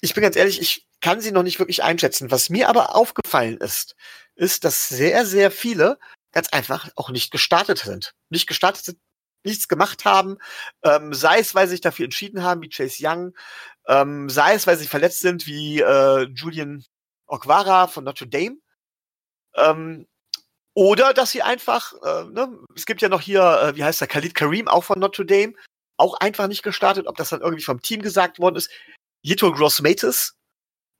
ich 0.01 0.13
bin 0.13 0.23
ganz 0.23 0.37
ehrlich, 0.37 0.61
ich 0.61 0.87
kann 1.01 1.21
sie 1.21 1.31
noch 1.31 1.45
nicht 1.45 1.61
wirklich 1.61 1.85
einschätzen. 1.85 2.31
Was 2.33 2.51
mir 2.51 2.69
aber 2.69 2.97
aufgefallen 2.97 3.59
ist, 3.59 3.95
ist, 4.35 4.65
dass 4.65 4.89
sehr, 4.89 5.25
sehr 5.25 5.53
viele 5.53 5.99
ganz 6.33 6.49
einfach 6.49 6.89
auch 6.97 7.11
nicht 7.11 7.31
gestartet 7.31 7.79
sind. 7.79 8.13
Nicht 8.29 8.49
gestartet 8.49 8.85
sind, 8.85 8.99
nichts 9.45 9.69
gemacht 9.69 10.05
haben, 10.05 10.39
ähm, 10.83 11.15
sei 11.15 11.39
es, 11.39 11.55
weil 11.55 11.67
sie 11.67 11.73
sich 11.73 11.81
dafür 11.81 12.05
entschieden 12.05 12.43
haben, 12.43 12.63
wie 12.63 12.69
Chase 12.69 12.99
Young, 13.01 13.35
ähm, 13.87 14.29
sei 14.29 14.55
es, 14.55 14.67
weil 14.67 14.77
sie 14.77 14.87
verletzt 14.87 15.21
sind, 15.21 15.47
wie 15.47 15.81
äh, 15.81 16.23
Julian 16.35 16.85
Okwara 17.27 17.87
von 17.87 18.05
Notre 18.05 18.27
Dame, 18.27 18.59
ähm, 19.55 20.07
oder 20.75 21.13
dass 21.13 21.33
sie 21.33 21.43
einfach, 21.43 21.93
äh, 22.03 22.25
ne, 22.27 22.59
es 22.75 22.87
gibt 22.87 23.03
ja 23.03 23.09
noch 23.09 23.21
hier, 23.21 23.43
äh, 23.43 23.77
wie 23.77 23.85
heißt 23.85 24.01
der, 24.01 24.09
Khalid 24.09 24.35
Karim, 24.35 24.69
auch 24.69 24.85
von 24.85 24.99
Notre 24.99 25.27
Dame, 25.27 25.55
auch 25.97 26.15
einfach 26.15 26.47
nicht 26.47 26.63
gestartet, 26.63 27.07
ob 27.07 27.17
das 27.17 27.31
dann 27.31 27.41
irgendwie 27.41 27.65
vom 27.65 27.83
Team 27.83 28.03
gesagt 28.03 28.39
worden 28.39 28.57
ist. 28.57 28.71
Yito 29.23 29.53
Grossmatis 29.53 30.37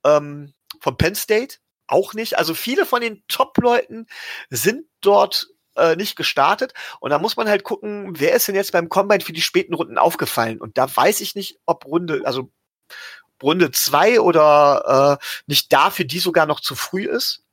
ähm, 0.05 0.53
von 0.79 0.97
Penn 0.97 1.15
State, 1.15 1.57
auch 1.87 2.13
nicht. 2.13 2.37
Also 2.37 2.53
viele 2.53 2.85
von 2.85 3.01
den 3.01 3.23
Top-Leuten 3.27 4.07
sind 4.49 4.85
dort 5.01 5.47
äh, 5.75 5.95
nicht 5.95 6.15
gestartet. 6.15 6.73
Und 6.99 7.11
da 7.11 7.19
muss 7.19 7.37
man 7.37 7.47
halt 7.47 7.63
gucken, 7.63 8.19
wer 8.19 8.33
ist 8.33 8.47
denn 8.47 8.55
jetzt 8.55 8.71
beim 8.71 8.89
Combine 8.89 9.21
für 9.21 9.33
die 9.33 9.41
späten 9.41 9.73
Runden 9.73 9.97
aufgefallen? 9.97 10.59
Und 10.59 10.77
da 10.77 10.93
weiß 10.93 11.21
ich 11.21 11.35
nicht, 11.35 11.59
ob 11.65 11.85
Runde, 11.85 12.21
also 12.25 12.51
Runde 13.41 13.71
zwei 13.71 14.19
oder 14.19 15.19
äh, 15.19 15.25
nicht 15.47 15.73
da 15.73 15.89
für 15.89 16.05
die 16.05 16.19
sogar 16.19 16.45
noch 16.45 16.59
zu 16.59 16.75
früh 16.75 17.05
ist. 17.07 17.43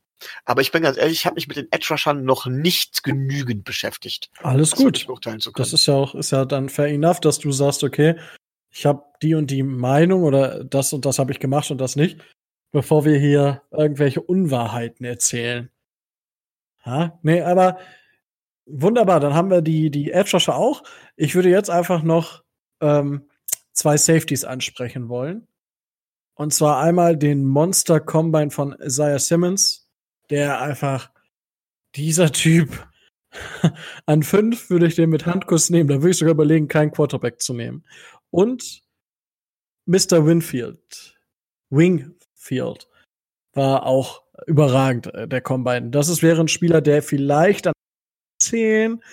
Aber 0.45 0.61
ich 0.61 0.71
bin 0.71 0.83
ganz 0.83 0.97
ehrlich, 0.97 1.19
ich 1.19 1.25
habe 1.25 1.35
mich 1.35 1.47
mit 1.47 1.57
den 1.57 1.71
Edge 1.71 1.87
Rushern 1.91 2.25
noch 2.25 2.45
nicht 2.45 3.03
genügend 3.03 3.63
beschäftigt. 3.63 4.29
Alles 4.39 4.71
gut. 4.71 5.07
Das 5.55 5.73
ist 5.73 5.85
ja 5.85 5.93
auch 5.93 6.13
ist 6.13 6.31
ja 6.31 6.45
dann 6.45 6.69
fair 6.69 6.87
enough, 6.87 7.21
dass 7.21 7.39
du 7.39 7.51
sagst, 7.51 7.83
okay, 7.83 8.19
ich 8.69 8.85
habe 8.85 9.03
die 9.21 9.35
und 9.35 9.49
die 9.49 9.63
Meinung 9.63 10.23
oder 10.23 10.63
das 10.63 10.93
und 10.93 11.05
das 11.05 11.19
habe 11.19 11.31
ich 11.31 11.39
gemacht 11.39 11.71
und 11.71 11.79
das 11.79 11.95
nicht, 11.95 12.19
bevor 12.71 13.05
wir 13.05 13.17
hier 13.17 13.63
irgendwelche 13.71 14.21
Unwahrheiten 14.21 15.05
erzählen. 15.05 15.71
Ha? 16.85 17.17
Nee, 17.23 17.41
aber 17.41 17.79
wunderbar, 18.69 19.19
dann 19.19 19.33
haben 19.33 19.49
wir 19.49 19.61
die, 19.61 19.89
die 19.91 20.11
Edge 20.11 20.31
Rusher 20.33 20.55
auch. 20.55 20.83
Ich 21.15 21.35
würde 21.35 21.49
jetzt 21.49 21.69
einfach 21.69 22.03
noch 22.03 22.43
ähm, 22.81 23.29
zwei 23.73 23.97
Safeties 23.97 24.45
ansprechen 24.45 25.09
wollen. 25.09 25.47
Und 26.35 26.53
zwar 26.53 26.81
einmal 26.81 27.17
den 27.17 27.45
Monster 27.45 27.99
Combine 27.99 28.51
von 28.51 28.73
Isaiah 28.79 29.19
Simmons, 29.19 29.89
der 30.29 30.61
einfach 30.61 31.11
dieser 31.95 32.31
Typ 32.31 32.87
an 34.05 34.23
fünf 34.23 34.69
würde 34.69 34.87
ich 34.87 34.95
den 34.95 35.09
mit 35.09 35.25
Handkuss 35.25 35.69
nehmen. 35.69 35.89
Da 35.89 35.95
würde 35.95 36.11
ich 36.11 36.17
sogar 36.17 36.33
überlegen, 36.33 36.67
keinen 36.67 36.91
Quarterback 36.91 37.41
zu 37.41 37.53
nehmen. 37.53 37.83
Und 38.31 38.83
Mr. 39.85 40.25
Winfield, 40.25 41.19
Wingfield, 41.69 42.87
war 43.53 43.85
auch 43.85 44.23
überragend, 44.45 45.13
äh, 45.13 45.27
der 45.27 45.41
Combine. 45.41 45.89
Das 45.89 46.09
ist, 46.09 46.23
wäre 46.23 46.39
ein 46.39 46.47
Spieler, 46.47 46.81
der 46.81 47.01
vielleicht 47.01 47.67
an 47.67 47.73
10 48.49 49.03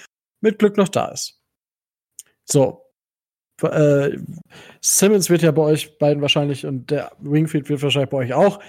mit 0.40 0.58
Glück 0.58 0.76
noch 0.76 0.88
da 0.88 1.08
ist. 1.08 1.40
So. 2.44 2.82
Äh, 3.62 4.18
Simmons 4.82 5.30
wird 5.30 5.42
ja 5.42 5.50
bei 5.50 5.62
euch 5.62 5.98
beiden 5.98 6.20
wahrscheinlich 6.20 6.66
und 6.66 6.90
der 6.90 7.12
Wingfield 7.18 7.68
wird 7.68 7.82
wahrscheinlich 7.82 8.10
bei 8.10 8.18
euch 8.18 8.34
auch 8.34 8.62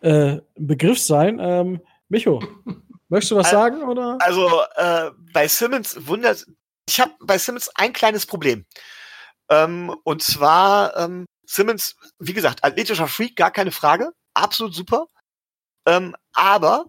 äh, 0.00 0.36
ein 0.36 0.42
Begriff 0.56 1.00
sein. 1.00 1.38
Ähm, 1.40 1.80
Micho, 2.08 2.40
möchtest 3.08 3.32
du 3.32 3.36
was 3.36 3.50
sagen? 3.50 3.82
Oder? 3.82 4.16
Also 4.20 4.48
äh, 4.76 5.10
bei 5.32 5.48
Simmons 5.48 6.06
wundert, 6.06 6.46
ich 6.88 7.00
habe 7.00 7.12
bei 7.20 7.36
Simmons 7.36 7.68
ein 7.74 7.92
kleines 7.92 8.26
Problem. 8.26 8.64
Ähm, 9.50 9.94
und 10.04 10.22
zwar 10.22 10.96
ähm, 10.96 11.26
Simmons, 11.46 11.96
wie 12.18 12.34
gesagt, 12.34 12.62
athletischer 12.62 13.08
Freak, 13.08 13.34
gar 13.34 13.50
keine 13.50 13.72
Frage, 13.72 14.12
absolut 14.34 14.74
super. 14.74 15.06
Ähm, 15.86 16.14
aber 16.32 16.86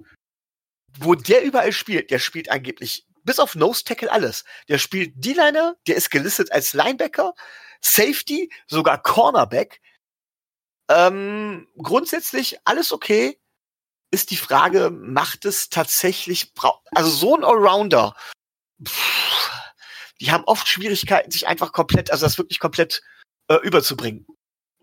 wo 1.00 1.16
der 1.16 1.44
überall 1.44 1.72
spielt, 1.72 2.12
der 2.12 2.20
spielt 2.20 2.52
angeblich 2.52 3.06
bis 3.30 3.38
auf 3.38 3.54
Nose 3.54 3.84
Tackle 3.84 4.12
alles. 4.12 4.44
Der 4.70 4.80
spielt 4.80 5.14
D-Liner, 5.24 5.76
der 5.86 5.98
ist 5.98 6.10
gelistet 6.10 6.52
als 6.52 6.74
Linebacker, 6.74 7.36
Safety, 7.80 8.52
sogar 8.66 9.00
Cornerback. 9.00 9.82
Ähm, 10.90 11.68
grundsätzlich 11.78 12.58
alles 12.66 12.92
okay. 12.92 13.40
Ist 14.10 14.32
die 14.32 14.36
Frage, 14.36 14.90
macht 14.90 15.46
es 15.46 15.70
tatsächlich, 15.70 16.52
also 16.90 17.12
so 17.12 17.38
ein 17.38 17.44
Allrounder, 17.44 18.16
pff, 18.84 19.52
die 20.20 20.32
haben 20.32 20.46
oft 20.46 20.68
Schwierigkeiten, 20.68 21.30
sich 21.30 21.46
einfach 21.46 21.72
komplett, 21.72 22.10
also 22.10 22.26
das 22.26 22.40
wirklich 22.40 22.60
komplett 22.60 23.04
äh, 23.48 23.58
überzubringen 23.58 24.26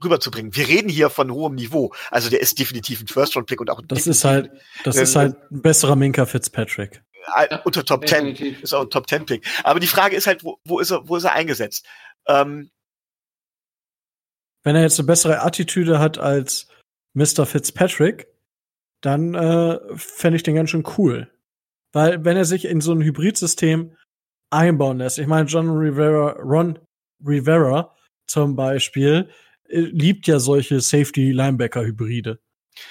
rüberzubringen. 0.04 0.54
Wir 0.54 0.68
reden 0.68 0.90
hier 0.90 1.08
von 1.08 1.32
hohem 1.32 1.54
Niveau. 1.54 1.92
Also 2.10 2.28
der 2.28 2.42
ist 2.42 2.58
definitiv 2.58 3.00
ein 3.00 3.06
First-Round-Pick 3.06 3.60
und 3.62 3.70
auch 3.70 3.80
Das 3.88 4.06
ist 4.06 4.24
halt, 4.24 4.50
das 4.84 4.96
ist 4.96 5.16
halt 5.16 5.36
ein 5.50 5.62
besserer 5.62 5.96
Minka 5.96 6.26
Fitzpatrick. 6.26 7.02
Unter 7.64 7.84
Top 7.84 8.06
10 8.06 8.36
ist 8.62 8.74
auch 8.74 8.82
ein 8.82 8.90
Top 8.90 9.08
10 9.08 9.26
Pick. 9.26 9.46
Aber 9.64 9.80
die 9.80 9.86
Frage 9.86 10.16
ist 10.16 10.26
halt, 10.26 10.44
wo, 10.44 10.58
wo 10.64 10.78
ist 10.78 10.90
er, 10.90 11.08
wo 11.08 11.16
ist 11.16 11.24
er 11.24 11.32
eingesetzt? 11.32 11.86
Ähm, 12.26 12.70
Wenn 14.62 14.76
er 14.76 14.82
jetzt 14.82 14.98
eine 14.98 15.06
bessere 15.06 15.42
Attitüde 15.42 15.98
hat 15.98 16.18
als 16.18 16.68
Mr. 17.14 17.46
Fitzpatrick, 17.46 18.28
dann 19.00 19.34
äh, 19.34 19.78
fände 19.96 20.36
ich 20.36 20.42
den 20.42 20.54
ganz 20.54 20.70
schön 20.70 20.84
cool. 20.98 21.30
Weil 21.92 22.24
wenn 22.24 22.36
er 22.36 22.44
sich 22.44 22.64
in 22.66 22.80
so 22.80 22.92
ein 22.92 23.02
Hybridsystem 23.02 23.96
einbauen 24.50 24.98
lässt, 24.98 25.18
ich 25.18 25.26
meine, 25.26 25.48
John 25.48 25.70
Rivera, 25.70 26.32
Ron 26.40 26.78
Rivera 27.24 27.94
zum 28.26 28.56
Beispiel, 28.56 29.30
äh, 29.68 29.80
liebt 29.80 30.26
ja 30.26 30.38
solche 30.38 30.80
Safety-Linebacker-Hybride. 30.80 32.38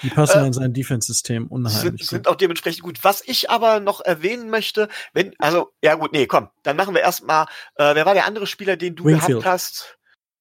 Die 0.03 0.09
passen 0.09 0.43
äh, 0.43 0.47
in 0.47 0.53
sein 0.53 0.73
Defense-System 0.73 1.47
unheimlich. 1.47 1.81
Sind, 1.81 1.99
gut. 1.99 2.07
sind 2.07 2.27
auch 2.27 2.35
dementsprechend 2.35 2.83
gut. 2.83 3.03
Was 3.03 3.21
ich 3.25 3.49
aber 3.49 3.79
noch 3.79 4.01
erwähnen 4.01 4.49
möchte, 4.49 4.89
wenn, 5.13 5.33
also, 5.39 5.71
ja 5.81 5.95
gut, 5.95 6.11
nee, 6.11 6.27
komm, 6.27 6.49
dann 6.63 6.75
machen 6.75 6.93
wir 6.93 7.01
erstmal, 7.01 7.45
äh, 7.75 7.95
wer 7.95 8.05
war 8.05 8.13
der 8.13 8.25
andere 8.25 8.47
Spieler, 8.47 8.77
den 8.77 8.95
du 8.95 9.05
Wingfield. 9.05 9.41
gehabt 9.41 9.45
hast? 9.45 9.97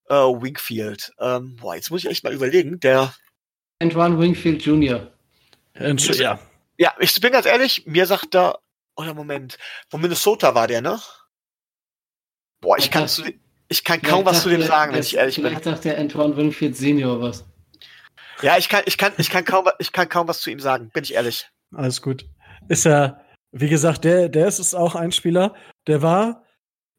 Äh, 0.09 0.14
Wingfield. 0.14 1.12
Ähm, 1.18 1.57
boah, 1.57 1.74
jetzt 1.74 1.90
muss 1.90 2.05
ich 2.05 2.11
echt 2.11 2.24
mal 2.24 2.32
überlegen, 2.32 2.80
der. 2.80 3.14
Antoine 3.80 4.18
Wingfield 4.18 4.62
Jr. 4.62 5.11
ja. 5.78 6.38
Ja, 6.76 6.92
ich 6.99 7.20
bin 7.20 7.32
ganz 7.32 7.47
ehrlich, 7.47 7.86
mir 7.86 8.07
sagt 8.07 8.34
da, 8.34 8.59
oder 8.97 9.14
Moment, 9.14 9.59
von 9.88 10.01
Minnesota 10.01 10.55
war 10.55 10.66
der, 10.66 10.80
ne? 10.80 11.01
Boah, 12.61 12.78
ich 12.78 12.90
kann 12.90 13.09
zu, 13.09 13.22
ich 13.68 13.84
kann 13.84 14.03
kaum 14.03 14.24
was 14.24 14.42
zu 14.42 14.49
dem 14.49 14.62
sagen, 14.62 14.95
wenn 14.95 15.01
ich 15.01 15.16
ehrlich 15.16 15.36
bin. 15.36 15.47
Vielleicht 15.47 15.64
sagt 15.64 15.84
der 15.84 15.99
Antoine 15.99 16.36
Winfield 16.36 16.76
Senior 16.76 17.20
was. 17.20 17.45
Ja, 18.43 18.59
ich 18.59 18.68
kann, 18.68 18.82
ich 18.87 18.99
kann, 18.99 19.12
ich 19.18 19.30
kann 19.30 19.45
kaum, 19.45 19.68
ich 19.78 19.93
kann 19.93 20.09
kaum 20.09 20.28
was 20.28 20.41
zu 20.41 20.51
ihm 20.51 20.61
sagen, 20.61 20.91
bin 20.93 21.05
ich 21.05 21.14
ehrlich. 21.14 21.49
Alles 21.74 22.03
gut. 22.03 22.26
Ist 22.68 22.85
ja, 22.85 23.20
wie 23.53 23.68
gesagt, 23.68 24.05
der, 24.05 24.28
der 24.28 24.49
ist, 24.49 24.59
ist 24.59 24.74
auch 24.74 24.95
ein 24.95 25.12
Spieler, 25.12 25.55
der 25.87 26.03
war, 26.03 26.45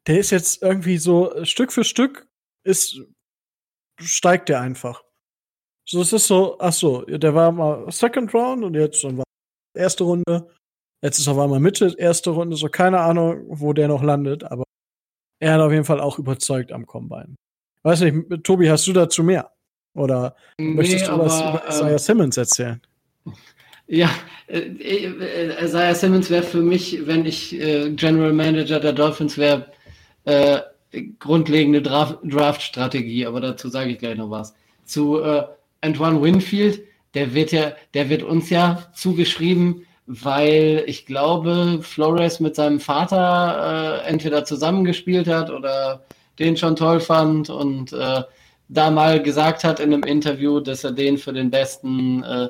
der 0.06 0.18
ist 0.18 0.30
jetzt 0.30 0.62
irgendwie 0.62 0.98
so 0.98 1.44
Stück 1.44 1.72
für 1.72 1.84
Stück 1.84 2.28
ist, 2.64 3.00
steigt 4.00 4.48
der 4.48 4.60
einfach. 4.60 5.02
So, 5.84 6.00
es 6.00 6.12
ist 6.12 6.26
so, 6.26 6.56
ach 6.58 6.72
so, 6.72 7.02
der 7.02 7.34
war 7.34 7.52
mal 7.52 7.90
Second 7.92 8.34
Round 8.34 8.64
und 8.64 8.74
jetzt 8.74 9.04
dann 9.04 9.18
war 9.18 9.24
erste 9.74 10.04
Runde. 10.04 10.50
Jetzt 11.02 11.18
ist 11.18 11.28
auf 11.28 11.38
einmal 11.38 11.60
Mitte, 11.60 11.94
erste 11.96 12.30
Runde, 12.30 12.56
so 12.56 12.68
keine 12.68 13.00
Ahnung, 13.00 13.44
wo 13.48 13.72
der 13.72 13.86
noch 13.86 14.02
landet, 14.02 14.42
aber 14.44 14.64
er 15.40 15.54
hat 15.54 15.60
auf 15.60 15.72
jeden 15.72 15.84
Fall 15.84 16.00
auch 16.00 16.18
überzeugt 16.18 16.72
am 16.72 16.86
Combine. 16.86 17.36
Weiß 17.82 18.00
nicht, 18.00 18.42
Tobi, 18.42 18.68
hast 18.70 18.86
du 18.86 18.92
dazu 18.92 19.22
mehr? 19.22 19.52
Oder 19.96 20.36
nee, 20.58 20.74
möchtest 20.74 21.06
du 21.06 21.12
aber, 21.12 21.24
was 21.24 21.40
über 21.40 21.62
Isaiah 21.68 21.94
äh, 21.94 21.98
Simmons 21.98 22.36
erzählen? 22.36 22.80
Ja, 23.88 24.10
äh, 24.46 24.58
äh, 24.58 25.64
Isaiah 25.64 25.94
Simmons 25.94 26.28
wäre 26.28 26.42
für 26.42 26.60
mich, 26.60 27.06
wenn 27.06 27.24
ich 27.24 27.58
äh, 27.58 27.90
General 27.90 28.32
Manager 28.32 28.78
der 28.78 28.92
Dolphins 28.92 29.38
wäre, 29.38 29.66
äh, 30.24 30.60
grundlegende 31.18 31.82
Draft-Strategie, 31.82 33.26
aber 33.26 33.40
dazu 33.40 33.68
sage 33.68 33.90
ich 33.90 33.98
gleich 33.98 34.16
noch 34.16 34.30
was. 34.30 34.54
Zu 34.84 35.20
äh, 35.20 35.44
Antoine 35.80 36.22
Winfield, 36.22 36.82
der 37.14 37.34
wird 37.34 37.52
ja, 37.52 37.72
der 37.94 38.08
wird 38.10 38.22
uns 38.22 38.50
ja 38.50 38.90
zugeschrieben, 38.94 39.86
weil 40.06 40.84
ich 40.86 41.06
glaube, 41.06 41.80
Flores 41.82 42.38
mit 42.38 42.54
seinem 42.54 42.78
Vater 42.78 44.04
entweder 44.06 44.44
zusammengespielt 44.44 45.26
hat 45.26 45.50
oder 45.50 46.04
den 46.38 46.56
schon 46.56 46.76
toll 46.76 47.00
fand 47.00 47.50
und 47.50 47.92
da 48.68 48.90
mal 48.90 49.22
gesagt 49.22 49.64
hat 49.64 49.80
in 49.80 49.92
einem 49.92 50.02
Interview, 50.02 50.60
dass 50.60 50.84
er 50.84 50.92
den 50.92 51.18
für 51.18 51.32
den 51.32 51.50
besten 51.50 52.22
äh, 52.22 52.48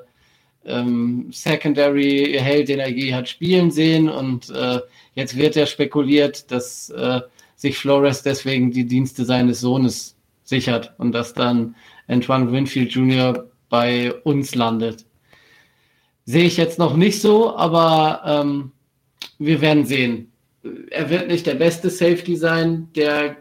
ähm, 0.64 1.28
Secondary 1.30 2.36
Held, 2.38 2.68
den 2.68 2.80
er 2.80 2.90
je 2.90 3.14
hat 3.14 3.28
spielen 3.28 3.70
sehen 3.70 4.08
und 4.08 4.50
äh, 4.50 4.80
jetzt 5.14 5.36
wird 5.36 5.56
er 5.56 5.66
spekuliert, 5.66 6.50
dass 6.50 6.90
äh, 6.90 7.20
sich 7.54 7.78
Flores 7.78 8.22
deswegen 8.22 8.70
die 8.70 8.86
Dienste 8.86 9.24
seines 9.24 9.60
Sohnes 9.60 10.16
sichert 10.44 10.92
und 10.98 11.12
dass 11.12 11.34
dann 11.34 11.74
Antoine 12.08 12.50
Winfield 12.52 12.92
Jr. 12.92 13.46
bei 13.68 14.12
uns 14.24 14.54
landet. 14.54 15.04
Sehe 16.24 16.44
ich 16.44 16.56
jetzt 16.56 16.78
noch 16.78 16.96
nicht 16.96 17.20
so, 17.20 17.56
aber 17.56 18.22
ähm, 18.24 18.72
wir 19.38 19.60
werden 19.60 19.84
sehen. 19.84 20.32
Er 20.90 21.10
wird 21.10 21.28
nicht 21.28 21.46
der 21.46 21.54
beste 21.54 21.90
Safety 21.90 22.36
sein, 22.36 22.88
der 22.94 23.36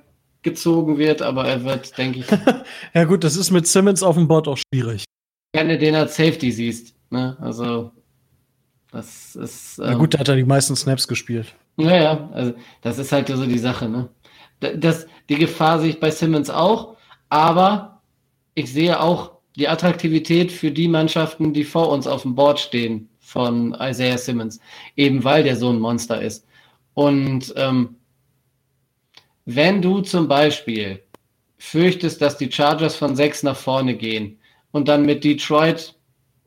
gezogen 0.45 0.97
wird, 0.97 1.21
aber 1.21 1.45
er 1.45 1.65
wird, 1.65 1.97
denke 1.97 2.19
ich. 2.19 2.25
ja, 2.93 3.03
gut, 3.03 3.25
das 3.25 3.35
ist 3.35 3.51
mit 3.51 3.67
Simmons 3.67 4.01
auf 4.01 4.15
dem 4.15 4.29
Board 4.29 4.47
auch 4.47 4.57
schwierig. 4.57 5.03
Gerne 5.53 5.77
den 5.77 5.95
als 5.95 6.15
Safety 6.15 6.51
siehst. 6.51 6.95
Ne? 7.09 7.35
Also, 7.41 7.91
das 8.91 9.35
ist. 9.35 9.79
Ähm, 9.79 9.85
Na 9.89 9.93
gut, 9.95 10.13
da 10.13 10.19
hat 10.19 10.29
er 10.29 10.37
die 10.37 10.45
meisten 10.45 10.75
Snaps 10.75 11.05
gespielt. 11.07 11.53
Ja, 11.77 12.01
ja, 12.01 12.29
also 12.31 12.53
das 12.81 12.97
ist 12.97 13.11
halt 13.11 13.27
so 13.27 13.45
die 13.45 13.57
Sache, 13.57 13.89
ne? 13.89 14.07
Das, 14.61 15.05
die 15.27 15.35
Gefahr 15.35 15.79
sehe 15.79 15.89
ich 15.89 15.99
bei 15.99 16.09
Simmons 16.09 16.49
auch, 16.49 16.95
aber 17.27 18.01
ich 18.53 18.71
sehe 18.71 19.01
auch 19.01 19.33
die 19.57 19.67
Attraktivität 19.67 20.51
für 20.51 20.71
die 20.71 20.87
Mannschaften, 20.87 21.51
die 21.51 21.65
vor 21.65 21.89
uns 21.89 22.07
auf 22.07 22.21
dem 22.21 22.35
Board 22.35 22.61
stehen 22.61 23.09
von 23.19 23.75
Isaiah 23.79 24.17
Simmons, 24.17 24.59
eben 24.95 25.23
weil 25.25 25.43
der 25.43 25.57
so 25.57 25.69
ein 25.69 25.79
Monster 25.79 26.21
ist. 26.21 26.47
Und 26.93 27.53
ähm, 27.57 27.97
wenn 29.45 29.81
du 29.81 30.01
zum 30.01 30.27
Beispiel 30.27 31.01
fürchtest, 31.57 32.21
dass 32.21 32.37
die 32.37 32.51
Chargers 32.51 32.95
von 32.95 33.15
sechs 33.15 33.43
nach 33.43 33.55
vorne 33.55 33.95
gehen 33.95 34.39
und 34.71 34.87
dann 34.87 35.05
mit 35.05 35.23
Detroit 35.23 35.95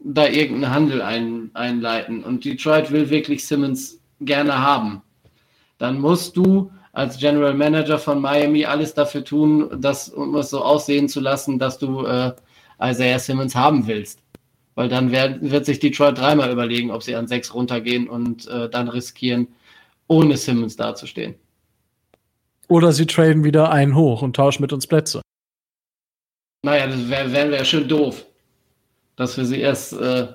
da 0.01 0.27
irgendeinen 0.27 0.75
Handel 0.75 1.03
ein, 1.03 1.51
einleiten 1.55 2.23
und 2.23 2.45
Detroit 2.45 2.91
will 2.91 3.11
wirklich 3.11 3.47
Simmons 3.47 4.01
gerne 4.21 4.59
haben, 4.59 5.03
dann 5.79 6.01
musst 6.01 6.37
du 6.37 6.71
als 6.93 7.19
General 7.19 7.55
Manager 7.55 7.99
von 7.99 8.21
Miami 8.21 8.65
alles 8.65 8.95
dafür 8.95 9.25
tun, 9.25 9.69
das, 9.81 10.09
um 10.09 10.35
es 10.37 10.51
so 10.51 10.63
aussehen 10.63 11.09
zu 11.09 11.21
lassen, 11.21 11.59
dass 11.59 11.79
du 11.79 12.05
äh, 12.05 12.33
Isaiah 12.83 13.19
Simmons 13.19 13.55
haben 13.55 13.87
willst. 13.87 14.21
Weil 14.75 14.89
dann 14.89 15.11
werd, 15.13 15.39
wird 15.41 15.67
sich 15.67 15.79
Detroit 15.79 16.19
dreimal 16.19 16.51
überlegen, 16.51 16.91
ob 16.91 17.03
sie 17.03 17.15
an 17.15 17.29
sechs 17.29 17.55
runtergehen 17.55 18.09
und 18.09 18.49
äh, 18.49 18.69
dann 18.69 18.89
riskieren, 18.89 19.49
ohne 20.09 20.37
Simmons 20.37 20.77
dazustehen. 20.77 21.37
Oder 22.69 22.93
sie 22.93 23.07
traden 23.07 23.45
wieder 23.45 23.71
einen 23.71 23.95
hoch 23.95 24.23
und 24.23 24.37
tauschen 24.37 24.62
mit 24.62 24.73
uns 24.73 24.87
Plätze. 24.87 25.23
Naja, 26.62 26.87
das 26.87 27.09
wäre 27.09 27.33
wär, 27.33 27.51
wär 27.51 27.64
schön 27.64 27.89
doof. 27.89 28.25
Dass 29.16 29.37
wir 29.37 29.45
sie 29.45 29.61
erst, 29.61 29.95
äh, 29.95 30.29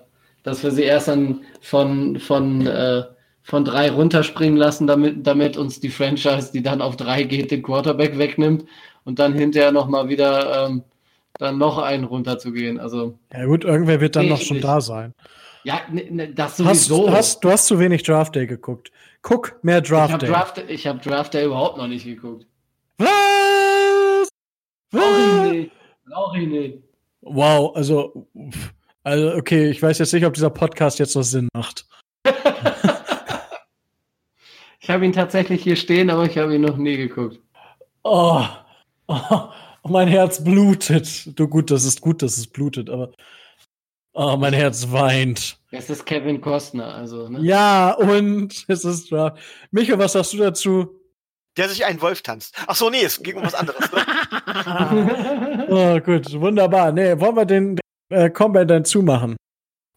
dass 0.43 0.63
wir 0.63 0.71
sie 0.71 0.84
erst 0.84 1.07
dann 1.07 1.41
von, 1.61 2.19
von, 2.19 2.65
äh, 2.65 3.03
von 3.43 3.65
drei 3.65 3.91
runterspringen 3.91 4.57
lassen, 4.57 4.88
damit, 4.88 5.25
damit 5.25 5.57
uns 5.57 5.79
die 5.79 5.89
Franchise, 5.89 6.51
die 6.51 6.63
dann 6.63 6.81
auf 6.81 6.97
drei 6.97 7.23
geht, 7.23 7.51
den 7.51 7.61
Quarterback 7.61 8.17
wegnimmt 8.17 8.65
und 9.03 9.19
dann 9.19 9.34
hinterher 9.34 9.71
nochmal 9.71 10.09
wieder 10.09 10.67
ähm, 10.67 10.84
dann 11.39 11.57
noch 11.57 11.77
einen 11.77 12.03
runterzugehen. 12.03 12.79
Also, 12.79 13.17
ja 13.34 13.45
gut, 13.45 13.63
irgendwer 13.63 14.01
wird 14.01 14.15
dann 14.15 14.27
noch 14.27 14.41
schon 14.41 14.57
nicht. 14.57 14.65
da 14.65 14.81
sein. 14.81 15.13
Ja, 15.64 15.82
ne, 15.89 16.07
ne, 16.09 16.34
das 16.34 16.57
sowieso. 16.57 17.07
Hast, 17.07 17.16
hast, 17.16 17.43
du 17.43 17.49
hast 17.49 17.66
zu 17.68 17.80
wenig 17.80 18.03
Draft 18.03 18.36
Day 18.36 18.45
geguckt. 18.47 18.91
Guck 19.22 19.64
mehr 19.64 19.82
Draft 19.82 20.22
Day. 20.22 20.30
Draft, 20.30 20.57
ich 20.68 20.86
habe 20.86 20.99
Draft 20.99 21.34
Day 21.34 21.45
überhaupt 21.45 21.78
noch 21.78 21.88
nicht 21.88 22.05
geguckt. 22.05 22.45
Was? 22.97 24.30
Brauch 24.91 25.18
ich 25.18 25.51
nicht. 25.51 25.72
Brauch 26.05 26.36
ich 26.36 26.47
nicht. 26.47 26.80
Wow, 27.22 27.74
also, 27.76 28.28
also, 29.03 29.36
okay, 29.38 29.70
ich 29.70 29.82
weiß 29.82 29.99
jetzt 29.99 30.11
nicht, 30.14 30.26
ob 30.26 30.34
dieser 30.34 30.49
Podcast 30.49 30.99
jetzt 30.99 31.16
noch 31.16 31.24
Sinn 31.24 31.47
macht. 31.53 31.88
ich 34.82 34.89
habe 34.89 35.05
ihn 35.05 35.14
tatsächlich 35.14 35.64
hier 35.64 35.78
stehen, 35.78 36.09
aber 36.09 36.26
ich 36.26 36.38
habe 36.38 36.55
ihn 36.55 36.61
noch 36.61 36.76
nie 36.76 36.97
geguckt. 36.97 37.39
Oh, 38.03 38.43
oh, 39.07 39.49
mein 39.86 40.09
Herz 40.09 40.43
blutet. 40.43 41.39
Du 41.39 41.47
gut, 41.47 41.72
das 41.72 41.86
ist 41.86 42.01
gut, 42.01 42.22
dass 42.22 42.38
es 42.38 42.47
blutet, 42.47 42.89
aber 42.89 43.11
Oh, 44.14 44.38
mein 44.38 44.53
Herz 44.53 44.91
weint. 44.91 45.57
Es 45.72 45.89
ist 45.89 46.05
Kevin 46.05 46.39
Costner, 46.39 46.93
also. 46.93 47.28
Ne? 47.30 47.39
Ja, 47.41 47.93
und 47.93 48.66
es 48.68 48.86
ist 48.86 49.11
wahr. 49.11 49.36
Michael, 49.72 49.97
was 49.97 50.14
sagst 50.14 50.34
du 50.34 50.38
dazu? 50.38 50.99
Der 51.57 51.68
sich 51.68 51.84
einen 51.86 52.01
Wolf 52.01 52.22
tanzt. 52.22 52.55
Ach 52.68 52.76
so, 52.76 52.91
nee, 52.91 53.03
es 53.03 53.22
ging 53.22 53.38
um 53.38 53.43
was 53.43 53.55
anderes. 53.55 53.91
Ne? 53.91 55.66
oh, 55.70 55.99
gut, 55.99 56.32
wunderbar. 56.39 56.91
Nee, 56.91 57.20
wollen 57.20 57.36
wir 57.36 57.45
den, 57.45 57.76
den 57.76 57.82
äh, 58.09 58.30
Combat 58.30 58.70
dann 58.70 58.86
zumachen? 58.86 59.36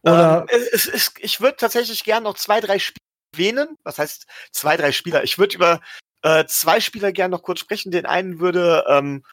Oder? 0.02 0.46
Ähm, 0.50 0.58
es, 0.72 0.86
es, 0.86 1.12
ich 1.18 1.40
würde 1.42 1.56
tatsächlich 1.56 2.04
gern 2.04 2.22
noch 2.22 2.36
zwei, 2.36 2.60
drei 2.60 2.78
Spieler 2.78 3.00
erwähnen. 3.34 3.76
Was 3.84 3.98
heißt 3.98 4.26
zwei, 4.50 4.78
drei 4.78 4.92
Spieler? 4.92 5.24
Ich 5.24 5.38
würde 5.38 5.56
über 5.56 5.80
äh, 6.22 6.46
zwei 6.46 6.80
Spieler 6.80 7.12
gern 7.12 7.30
noch 7.30 7.42
kurz 7.42 7.60
sprechen. 7.60 7.90
Den 7.90 8.06
einen 8.06 8.40
würde, 8.40 8.84
ähm, 8.88 9.24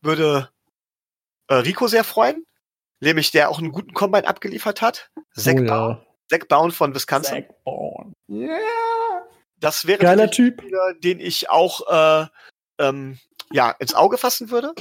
würde 0.00 0.50
äh, 1.48 1.54
Rico 1.54 1.86
sehr 1.86 2.04
freuen 2.04 2.46
nämlich 3.00 3.30
der 3.30 3.50
auch 3.50 3.58
einen 3.58 3.72
guten 3.72 3.92
Combine 3.92 4.26
abgeliefert 4.26 4.82
hat. 4.82 5.10
Zach, 5.34 5.54
oh, 5.56 5.62
ja. 5.62 6.06
Zach 6.30 6.46
Bound 6.48 6.74
von 6.74 6.94
Wisconsin. 6.94 7.44
Zach 7.44 7.54
Bound. 7.64 8.14
Yeah. 8.28 8.58
Das 9.58 9.86
wäre 9.86 9.98
Geiler 9.98 10.30
Typ. 10.30 10.60
Spieler, 10.60 10.94
den 10.94 11.20
ich 11.20 11.48
auch 11.48 12.22
äh, 12.22 12.26
ähm, 12.78 13.18
ja, 13.50 13.70
ins 13.70 13.94
Auge 13.94 14.18
fassen 14.18 14.50
würde. 14.50 14.74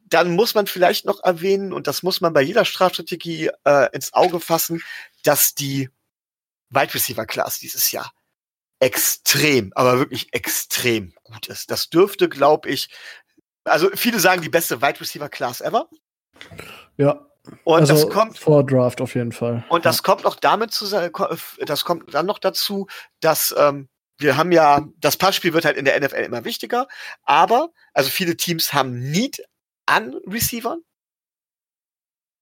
Dann 0.00 0.34
muss 0.34 0.54
man 0.54 0.66
vielleicht 0.66 1.04
noch 1.04 1.22
erwähnen, 1.22 1.72
und 1.72 1.86
das 1.86 2.02
muss 2.02 2.20
man 2.20 2.32
bei 2.32 2.42
jeder 2.42 2.64
Strafstrategie 2.64 3.50
äh, 3.64 3.88
ins 3.92 4.12
Auge 4.12 4.40
fassen, 4.40 4.82
dass 5.24 5.54
die 5.54 5.90
Wide 6.70 6.94
Receiver 6.94 7.26
Class 7.26 7.58
dieses 7.58 7.90
Jahr 7.92 8.12
extrem, 8.80 9.72
aber 9.74 9.98
wirklich 9.98 10.32
extrem 10.32 11.14
gut 11.22 11.48
ist. 11.48 11.70
Das 11.70 11.88
dürfte, 11.88 12.28
glaube 12.28 12.68
ich, 12.68 12.88
also 13.64 13.90
viele 13.94 14.20
sagen 14.20 14.42
die 14.42 14.48
beste 14.48 14.82
Wide 14.82 15.00
Receiver 15.00 15.28
Class 15.28 15.60
ever. 15.60 15.88
Ja. 16.96 17.26
Und 17.64 17.80
also 17.80 17.94
das 17.94 18.08
kommt 18.08 18.38
vor 18.38 18.64
Draft 18.64 19.00
auf 19.00 19.14
jeden 19.14 19.32
Fall. 19.32 19.64
Und 19.68 19.84
das 19.84 19.98
ja. 19.98 20.02
kommt 20.02 20.24
noch 20.24 20.36
damit 20.36 20.72
zu 20.72 20.86
das 20.86 21.84
kommt 21.84 22.14
dann 22.14 22.26
noch 22.26 22.38
dazu, 22.38 22.86
dass 23.20 23.54
ähm, 23.56 23.88
wir 24.18 24.36
haben 24.36 24.52
ja 24.52 24.86
das 24.98 25.16
Passspiel 25.16 25.52
wird 25.52 25.64
halt 25.64 25.76
in 25.76 25.84
der 25.84 26.00
NFL 26.00 26.22
immer 26.22 26.44
wichtiger, 26.44 26.88
aber 27.22 27.70
also 27.92 28.08
viele 28.08 28.36
Teams 28.36 28.72
haben 28.72 28.98
Need 28.98 29.42
an 29.86 30.14
Receivern. 30.26 30.80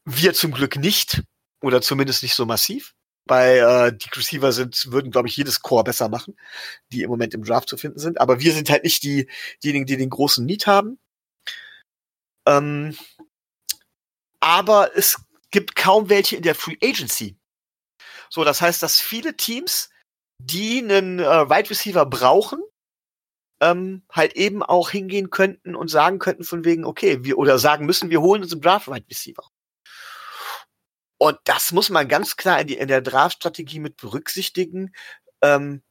Wir 0.04 0.34
zum 0.34 0.52
Glück 0.52 0.76
nicht 0.76 1.22
oder 1.62 1.80
zumindest 1.80 2.22
nicht 2.22 2.34
so 2.34 2.46
massiv. 2.46 2.94
Bei 3.24 3.58
äh, 3.58 3.96
die 3.96 4.08
Receiver 4.16 4.52
sind 4.52 4.92
würden 4.92 5.10
glaube 5.10 5.28
ich 5.28 5.36
jedes 5.36 5.62
Core 5.62 5.84
besser 5.84 6.08
machen, 6.08 6.36
die 6.92 7.02
im 7.02 7.10
Moment 7.10 7.34
im 7.34 7.44
Draft 7.44 7.68
zu 7.68 7.76
finden 7.76 7.98
sind, 7.98 8.20
aber 8.20 8.40
wir 8.40 8.52
sind 8.52 8.70
halt 8.70 8.84
nicht 8.84 9.02
die 9.02 9.28
diejenigen, 9.64 9.86
die 9.86 9.96
den 9.96 10.10
großen 10.10 10.44
Need 10.44 10.66
haben. 10.66 10.98
Ähm, 12.46 12.96
aber 14.42 14.96
es 14.96 15.16
gibt 15.50 15.76
kaum 15.76 16.08
welche 16.08 16.36
in 16.36 16.42
der 16.42 16.54
Free 16.54 16.76
Agency. 16.82 17.38
So, 18.28 18.44
das 18.44 18.60
heißt, 18.60 18.82
dass 18.82 19.00
viele 19.00 19.36
Teams, 19.36 19.90
die 20.38 20.78
einen 20.78 21.20
äh, 21.20 21.48
Wide 21.48 21.70
Receiver 21.70 22.04
brauchen, 22.06 22.60
ähm, 23.60 24.02
halt 24.10 24.34
eben 24.34 24.62
auch 24.62 24.90
hingehen 24.90 25.30
könnten 25.30 25.76
und 25.76 25.88
sagen 25.88 26.18
könnten 26.18 26.42
von 26.42 26.64
wegen, 26.64 26.84
okay, 26.84 27.22
wir 27.22 27.38
oder 27.38 27.58
sagen 27.58 27.86
müssen, 27.86 28.10
wir 28.10 28.20
holen 28.20 28.42
uns 28.42 28.52
einen 28.52 28.62
Draft 28.62 28.88
Wide 28.88 29.06
Receiver. 29.08 29.48
Und 31.18 31.38
das 31.44 31.70
muss 31.70 31.88
man 31.88 32.08
ganz 32.08 32.36
klar 32.36 32.60
in, 32.60 32.66
die, 32.66 32.76
in 32.78 32.88
der 32.88 33.00
Draft-Strategie 33.00 33.78
mit 33.78 33.96
berücksichtigen. 33.96 34.92
Ähm, 35.40 35.82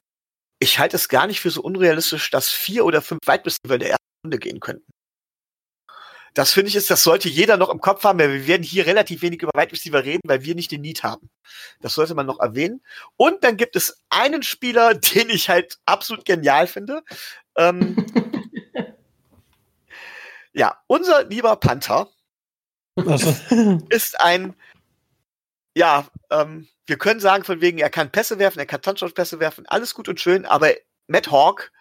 ich 0.59 0.77
halte 0.77 0.97
es 0.97 1.07
gar 1.07 1.25
nicht 1.27 1.39
für 1.39 1.51
so 1.51 1.61
unrealistisch, 1.61 2.29
dass 2.31 2.49
vier 2.49 2.83
oder 2.83 3.01
fünf 3.01 3.21
Wide 3.25 3.45
Receiver 3.45 3.75
in 3.75 3.79
der 3.79 3.89
ersten 3.91 4.05
Runde 4.25 4.39
gehen 4.39 4.59
könnten. 4.59 4.91
Das 6.33 6.53
finde 6.53 6.69
ich 6.69 6.75
ist, 6.75 6.89
das 6.89 7.03
sollte 7.03 7.27
jeder 7.27 7.57
noch 7.57 7.69
im 7.69 7.81
Kopf 7.81 8.03
haben, 8.03 8.19
weil 8.19 8.31
wir 8.31 8.47
werden 8.47 8.63
hier 8.63 8.85
relativ 8.85 9.21
wenig 9.21 9.41
über 9.41 9.51
Wide 9.53 9.71
Receiver 9.71 10.03
reden, 10.03 10.21
weil 10.25 10.43
wir 10.43 10.55
nicht 10.55 10.71
den 10.71 10.81
Need 10.81 11.03
haben. 11.03 11.29
Das 11.81 11.93
sollte 11.93 12.15
man 12.15 12.25
noch 12.25 12.39
erwähnen. 12.39 12.81
Und 13.17 13.43
dann 13.43 13.57
gibt 13.57 13.75
es 13.75 14.01
einen 14.09 14.41
Spieler, 14.43 14.93
den 15.15 15.29
ich 15.29 15.49
halt 15.49 15.79
absolut 15.85 16.25
genial 16.25 16.67
finde. 16.67 17.03
Ähm, 17.57 18.05
ja, 20.53 20.77
unser 20.87 21.25
lieber 21.25 21.55
Panther 21.57 22.09
ist 23.89 24.19
ein, 24.21 24.55
ja, 25.75 26.07
ähm, 26.29 26.67
wir 26.85 26.97
können 26.97 27.19
sagen 27.19 27.43
von 27.43 27.61
wegen, 27.61 27.77
er 27.77 27.89
kann 27.89 28.11
Pässe 28.11 28.39
werfen, 28.39 28.59
er 28.59 28.65
kann 28.65 28.81
Touchdown-Pässe 28.81 29.39
werfen, 29.39 29.65
alles 29.67 29.93
gut 29.93 30.09
und 30.09 30.19
schön, 30.19 30.45
aber 30.45 30.71
Matt 31.07 31.31
Hawk 31.31 31.71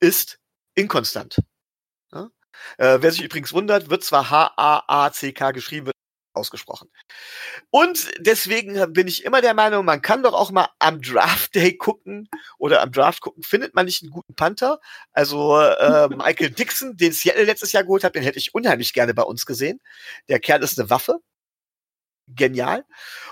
ist 0.00 0.38
inkonstant. 0.74 1.38
Äh, 2.78 2.98
wer 3.00 3.12
sich 3.12 3.22
übrigens 3.22 3.52
wundert, 3.52 3.90
wird 3.90 4.04
zwar 4.04 4.30
H-A-A-C-K 4.30 5.50
geschrieben, 5.52 5.86
wird 5.86 5.96
ausgesprochen. 6.34 6.90
Und 7.70 8.10
deswegen 8.18 8.92
bin 8.92 9.06
ich 9.06 9.24
immer 9.24 9.40
der 9.40 9.54
Meinung, 9.54 9.84
man 9.84 10.02
kann 10.02 10.22
doch 10.22 10.34
auch 10.34 10.50
mal 10.50 10.68
am 10.78 11.00
Draft 11.00 11.54
Day 11.54 11.76
gucken 11.76 12.28
oder 12.58 12.82
am 12.82 12.92
Draft 12.92 13.20
gucken, 13.20 13.42
findet 13.42 13.74
man 13.74 13.86
nicht 13.86 14.02
einen 14.02 14.12
guten 14.12 14.34
Panther. 14.34 14.80
Also 15.12 15.58
äh, 15.60 16.08
Michael 16.08 16.50
Dixon, 16.50 16.96
den 16.96 17.12
Seattle 17.12 17.44
letztes 17.44 17.72
Jahr 17.72 17.84
geholt 17.84 18.04
hat, 18.04 18.14
den 18.14 18.22
hätte 18.22 18.38
ich 18.38 18.54
unheimlich 18.54 18.92
gerne 18.92 19.14
bei 19.14 19.22
uns 19.22 19.46
gesehen. 19.46 19.80
Der 20.28 20.40
Kerl 20.40 20.62
ist 20.62 20.78
eine 20.78 20.90
Waffe. 20.90 21.18
Genial. 22.28 22.84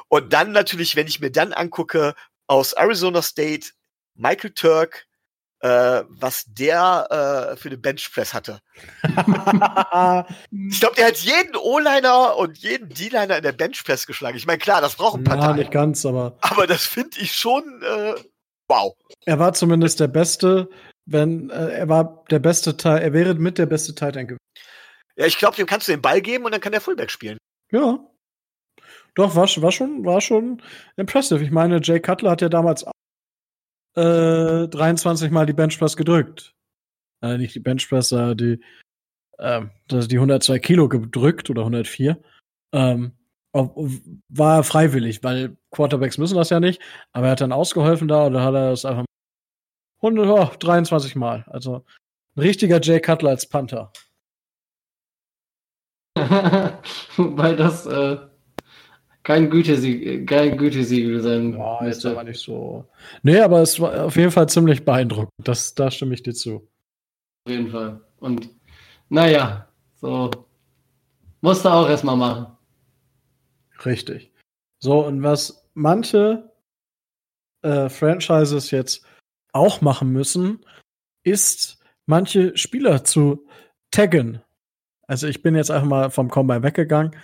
Und 0.08 0.32
dann 0.32 0.52
natürlich, 0.52 0.96
wenn 0.96 1.06
ich 1.06 1.20
mir 1.20 1.30
dann 1.30 1.52
angucke, 1.52 2.14
aus 2.46 2.72
Arizona 2.72 3.22
State, 3.22 3.70
Michael 4.14 4.50
Turk, 4.50 5.06
äh, 5.60 6.02
was 6.08 6.44
der 6.46 7.52
äh, 7.52 7.56
für 7.56 7.68
eine 7.68 7.78
Benchpress 7.78 8.34
hatte. 8.34 8.60
ich 9.04 10.80
glaube, 10.80 10.96
der 10.96 11.06
hat 11.08 11.16
jeden 11.18 11.56
O-Liner 11.56 12.36
und 12.36 12.58
jeden 12.58 12.88
D-Liner 12.88 13.38
in 13.38 13.42
der 13.42 13.52
Benchpress 13.52 14.06
geschlagen. 14.06 14.36
Ich 14.36 14.46
meine, 14.46 14.58
klar, 14.58 14.80
das 14.80 14.96
braucht 14.96 15.18
ein 15.18 15.24
paar 15.24 15.36
Ja, 15.38 15.52
nicht 15.52 15.70
ganz, 15.70 16.04
aber. 16.06 16.36
Aber 16.40 16.66
das 16.66 16.86
finde 16.86 17.18
ich 17.20 17.32
schon 17.32 17.82
äh, 17.82 18.14
Wow. 18.70 18.94
Er 19.26 19.40
war 19.40 19.52
zumindest 19.52 19.98
der 19.98 20.06
Beste, 20.06 20.70
wenn 21.04 21.50
äh, 21.50 21.70
er 21.72 21.88
war 21.88 22.24
der 22.30 22.38
beste 22.38 22.76
Teil, 22.76 23.02
er 23.02 23.12
wäre 23.12 23.34
mit 23.34 23.58
der 23.58 23.66
beste 23.66 23.90
End 24.06 24.28
gewesen. 24.28 24.38
Ja, 25.16 25.26
ich 25.26 25.38
glaube, 25.38 25.56
dem 25.56 25.66
kannst 25.66 25.88
du 25.88 25.92
den 25.92 26.00
Ball 26.00 26.20
geben 26.20 26.44
und 26.44 26.52
dann 26.52 26.60
kann 26.60 26.70
der 26.70 26.80
Fullback 26.80 27.10
spielen. 27.10 27.36
Ja. 27.72 27.98
Doch, 29.16 29.34
war, 29.34 29.48
war, 29.48 29.72
schon, 29.72 30.04
war 30.04 30.20
schon 30.20 30.62
impressive. 30.96 31.42
Ich 31.42 31.50
meine, 31.50 31.80
Jay 31.82 31.98
Cutler 31.98 32.30
hat 32.30 32.42
ja 32.42 32.48
damals 32.48 32.86
äh, 33.94 34.68
23 34.68 35.30
Mal 35.30 35.46
die 35.46 35.52
Benchpress 35.52 35.96
gedrückt. 35.96 36.54
Äh, 37.22 37.38
nicht 37.38 37.54
die 37.54 37.60
Benchpress, 37.60 38.12
äh, 38.12 38.34
die, 38.34 38.60
äh, 39.38 39.62
die 39.90 40.16
102 40.16 40.58
Kilo 40.58 40.88
gedrückt 40.88 41.50
oder 41.50 41.62
104. 41.62 42.18
Ähm, 42.72 43.12
war 43.52 44.62
freiwillig, 44.62 45.24
weil 45.24 45.56
Quarterbacks 45.70 46.18
müssen 46.18 46.36
das 46.36 46.50
ja 46.50 46.60
nicht, 46.60 46.80
aber 47.12 47.26
er 47.26 47.32
hat 47.32 47.40
dann 47.40 47.52
ausgeholfen 47.52 48.06
da 48.06 48.26
oder 48.26 48.44
hat 48.44 48.54
er 48.54 48.70
das 48.70 48.84
einfach 48.84 49.06
100, 50.02 50.28
oh, 50.28 50.56
23 50.58 51.16
Mal. 51.16 51.44
Also 51.48 51.84
ein 52.36 52.42
richtiger 52.42 52.80
Jay 52.80 53.00
Cutler 53.00 53.30
als 53.30 53.46
Panther. 53.46 53.92
Weil 57.16 57.56
das 57.56 57.86
äh, 57.86 58.18
kein 59.30 59.48
Gütesiegel, 59.48 60.26
kein 60.26 60.58
Gütesiegel 60.58 61.20
sein 61.20 61.52
ja, 61.52 61.86
ist 61.86 62.04
aber 62.04 62.24
nicht 62.24 62.40
so. 62.40 62.84
Nee, 63.22 63.38
aber 63.38 63.62
es 63.62 63.78
war 63.78 64.06
auf 64.06 64.16
jeden 64.16 64.32
Fall 64.32 64.48
ziemlich 64.48 64.84
beeindruckend. 64.84 65.30
Das, 65.44 65.72
da 65.72 65.88
stimme 65.88 66.14
ich 66.14 66.24
dir 66.24 66.34
zu. 66.34 66.68
Auf 67.44 67.52
jeden 67.52 67.70
Fall. 67.70 68.00
Und 68.18 68.50
naja, 69.08 69.68
so 70.00 70.32
musste 71.42 71.72
auch 71.72 71.88
erstmal 71.88 72.16
machen. 72.16 72.46
Richtig. 73.86 74.32
So, 74.80 75.06
und 75.06 75.22
was 75.22 75.64
manche 75.74 76.50
äh, 77.62 77.88
Franchises 77.88 78.72
jetzt 78.72 79.06
auch 79.52 79.80
machen 79.80 80.10
müssen, 80.10 80.66
ist 81.22 81.78
manche 82.06 82.56
Spieler 82.56 83.04
zu 83.04 83.46
taggen. 83.92 84.42
Also 85.06 85.28
ich 85.28 85.40
bin 85.40 85.54
jetzt 85.54 85.70
einfach 85.70 85.88
mal 85.88 86.10
vom 86.10 86.30
Combine 86.30 86.64
weggegangen. 86.64 87.14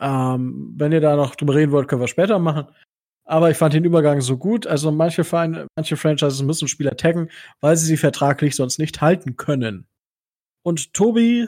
Ähm, 0.00 0.72
wenn 0.76 0.92
ihr 0.92 1.00
da 1.00 1.16
noch 1.16 1.34
drüber 1.34 1.54
reden 1.54 1.72
wollt, 1.72 1.88
können 1.88 2.00
wir 2.00 2.08
später 2.08 2.38
machen. 2.38 2.66
Aber 3.24 3.50
ich 3.50 3.56
fand 3.56 3.74
den 3.74 3.84
Übergang 3.84 4.20
so 4.20 4.36
gut. 4.36 4.66
Also 4.66 4.90
manche 4.90 5.24
Vereine, 5.24 5.66
manche 5.76 5.96
Franchises 5.96 6.42
müssen 6.42 6.68
Spieler 6.68 6.96
taggen, 6.96 7.30
weil 7.60 7.76
sie 7.76 7.86
sie 7.86 7.96
vertraglich 7.96 8.56
sonst 8.56 8.78
nicht 8.78 9.00
halten 9.00 9.36
können. 9.36 9.86
Und 10.62 10.94
Tobi, 10.94 11.46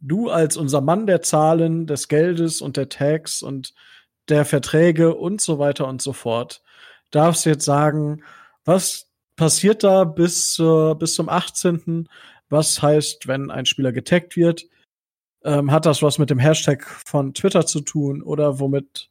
du 0.00 0.30
als 0.30 0.56
unser 0.56 0.80
Mann 0.80 1.06
der 1.06 1.22
Zahlen, 1.22 1.86
des 1.86 2.08
Geldes 2.08 2.60
und 2.60 2.76
der 2.76 2.88
Tags 2.88 3.42
und 3.42 3.74
der 4.28 4.44
Verträge 4.44 5.14
und 5.14 5.40
so 5.40 5.58
weiter 5.58 5.88
und 5.88 6.00
so 6.00 6.12
fort, 6.12 6.62
darfst 7.10 7.46
jetzt 7.46 7.64
sagen, 7.64 8.22
was 8.64 9.08
passiert 9.36 9.82
da 9.82 10.04
bis, 10.04 10.58
äh, 10.58 10.94
bis 10.94 11.14
zum 11.14 11.28
18. 11.28 12.08
Was 12.48 12.82
heißt, 12.82 13.26
wenn 13.26 13.50
ein 13.50 13.66
Spieler 13.66 13.92
getaggt 13.92 14.36
wird? 14.36 14.66
Ähm, 15.44 15.72
hat 15.72 15.86
das 15.86 16.02
was 16.02 16.18
mit 16.18 16.30
dem 16.30 16.38
Hashtag 16.38 16.84
von 17.04 17.34
Twitter 17.34 17.66
zu 17.66 17.80
tun 17.80 18.22
oder 18.22 18.60
womit 18.60 19.08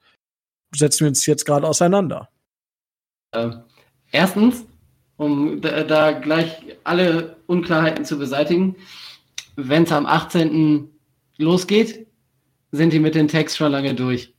setzen 0.74 1.02
wir 1.02 1.08
uns 1.10 1.26
jetzt 1.26 1.46
gerade 1.46 1.68
auseinander? 1.68 2.30
Ähm, 3.34 3.62
erstens, 4.12 4.66
um 5.18 5.60
da, 5.62 5.84
da, 5.84 6.12
gleich 6.12 6.64
alle 6.84 7.36
Unklarheiten 7.48 8.06
zu 8.06 8.18
beseitigen, 8.18 8.76
wenn 9.58 9.84
es 9.84 9.92
am 9.92 10.06
18. 10.06 10.90
losgeht, 11.38 12.08
sind 12.72 12.94
die 12.94 13.00
mit 13.00 13.16
den 13.16 13.28
Tags 13.28 13.58
schon 13.58 13.72
lange 13.72 13.94
durch. 13.94 14.34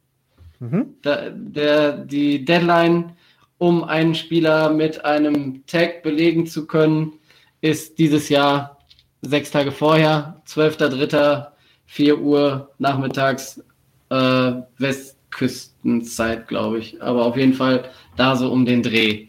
Mhm. 0.60 0.94
Da, 1.02 1.28
der, 1.30 1.92
die 1.92 2.44
Deadline 2.44 3.14
um 3.62 3.84
einen 3.84 4.16
Spieler 4.16 4.70
mit 4.70 5.04
einem 5.04 5.64
Tag 5.66 6.02
belegen 6.02 6.48
zu 6.48 6.66
können, 6.66 7.12
ist 7.60 7.96
dieses 7.96 8.28
Jahr 8.28 8.78
sechs 9.20 9.52
Tage 9.52 9.70
vorher, 9.70 10.42
12.03., 10.48 11.51
4 11.92 12.20
Uhr 12.20 12.70
nachmittags 12.78 13.62
äh, 14.08 14.52
Westküstenzeit, 14.78 16.48
glaube 16.48 16.78
ich. 16.78 17.02
Aber 17.02 17.26
auf 17.26 17.36
jeden 17.36 17.52
Fall 17.52 17.90
da 18.16 18.34
so 18.34 18.50
um 18.50 18.64
den 18.64 18.82
Dreh. 18.82 19.26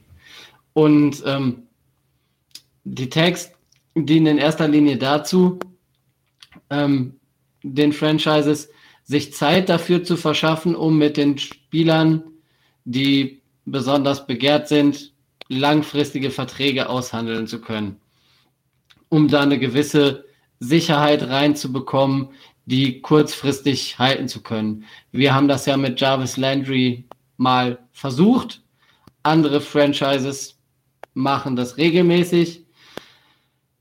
Und 0.71 1.21
ähm, 1.25 1.63
die 2.85 3.09
Tags 3.09 3.51
dienen 3.95 4.27
in 4.27 4.37
erster 4.37 4.69
Linie 4.69 4.95
dazu, 4.95 5.59
ähm, 6.69 7.19
den 7.63 7.91
Franchises 7.91 8.69
sich 9.03 9.33
Zeit 9.33 9.67
dafür 9.67 10.05
zu 10.05 10.15
verschaffen, 10.15 10.73
um 10.73 10.97
mit 10.97 11.17
den 11.17 11.37
Spielern, 11.37 12.23
die 12.85 13.41
besonders 13.65 14.25
begehrt 14.25 14.69
sind, 14.69 15.11
langfristige 15.49 16.31
Verträge 16.31 16.87
aushandeln 16.87 17.45
zu 17.45 17.59
können, 17.59 17.97
um 19.09 19.27
da 19.27 19.41
eine 19.41 19.59
gewisse 19.59 20.23
Sicherheit 20.63 21.23
reinzubekommen, 21.23 22.29
die 22.65 23.01
kurzfristig 23.01 23.99
halten 23.99 24.27
zu 24.27 24.41
können. 24.41 24.85
Wir 25.11 25.33
haben 25.35 25.47
das 25.47 25.65
ja 25.65 25.77
mit 25.77 25.99
Jarvis 25.99 26.37
Landry 26.37 27.05
mal 27.37 27.79
versucht. 27.91 28.61
Andere 29.23 29.61
Franchises 29.61 30.57
machen 31.13 31.55
das 31.55 31.77
regelmäßig. 31.77 32.65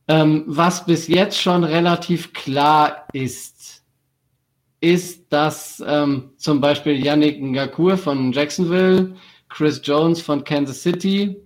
Ähm, 0.09 0.45
was 0.47 0.85
bis 0.85 1.07
jetzt 1.07 1.41
schon 1.41 1.65
relativ 1.65 2.33
klar 2.33 3.07
ist, 3.13 3.85
ist, 4.81 5.33
dass 5.33 5.83
ähm, 5.87 6.31
zum 6.37 6.61
Beispiel 6.61 7.05
Yannick 7.05 7.41
Ngakur 7.41 7.97
von 7.97 8.33
Jacksonville 8.33 9.15
Chris 9.49 9.81
Jones 9.85 10.21
von 10.21 10.43
Kansas 10.43 10.83
City, 10.83 11.37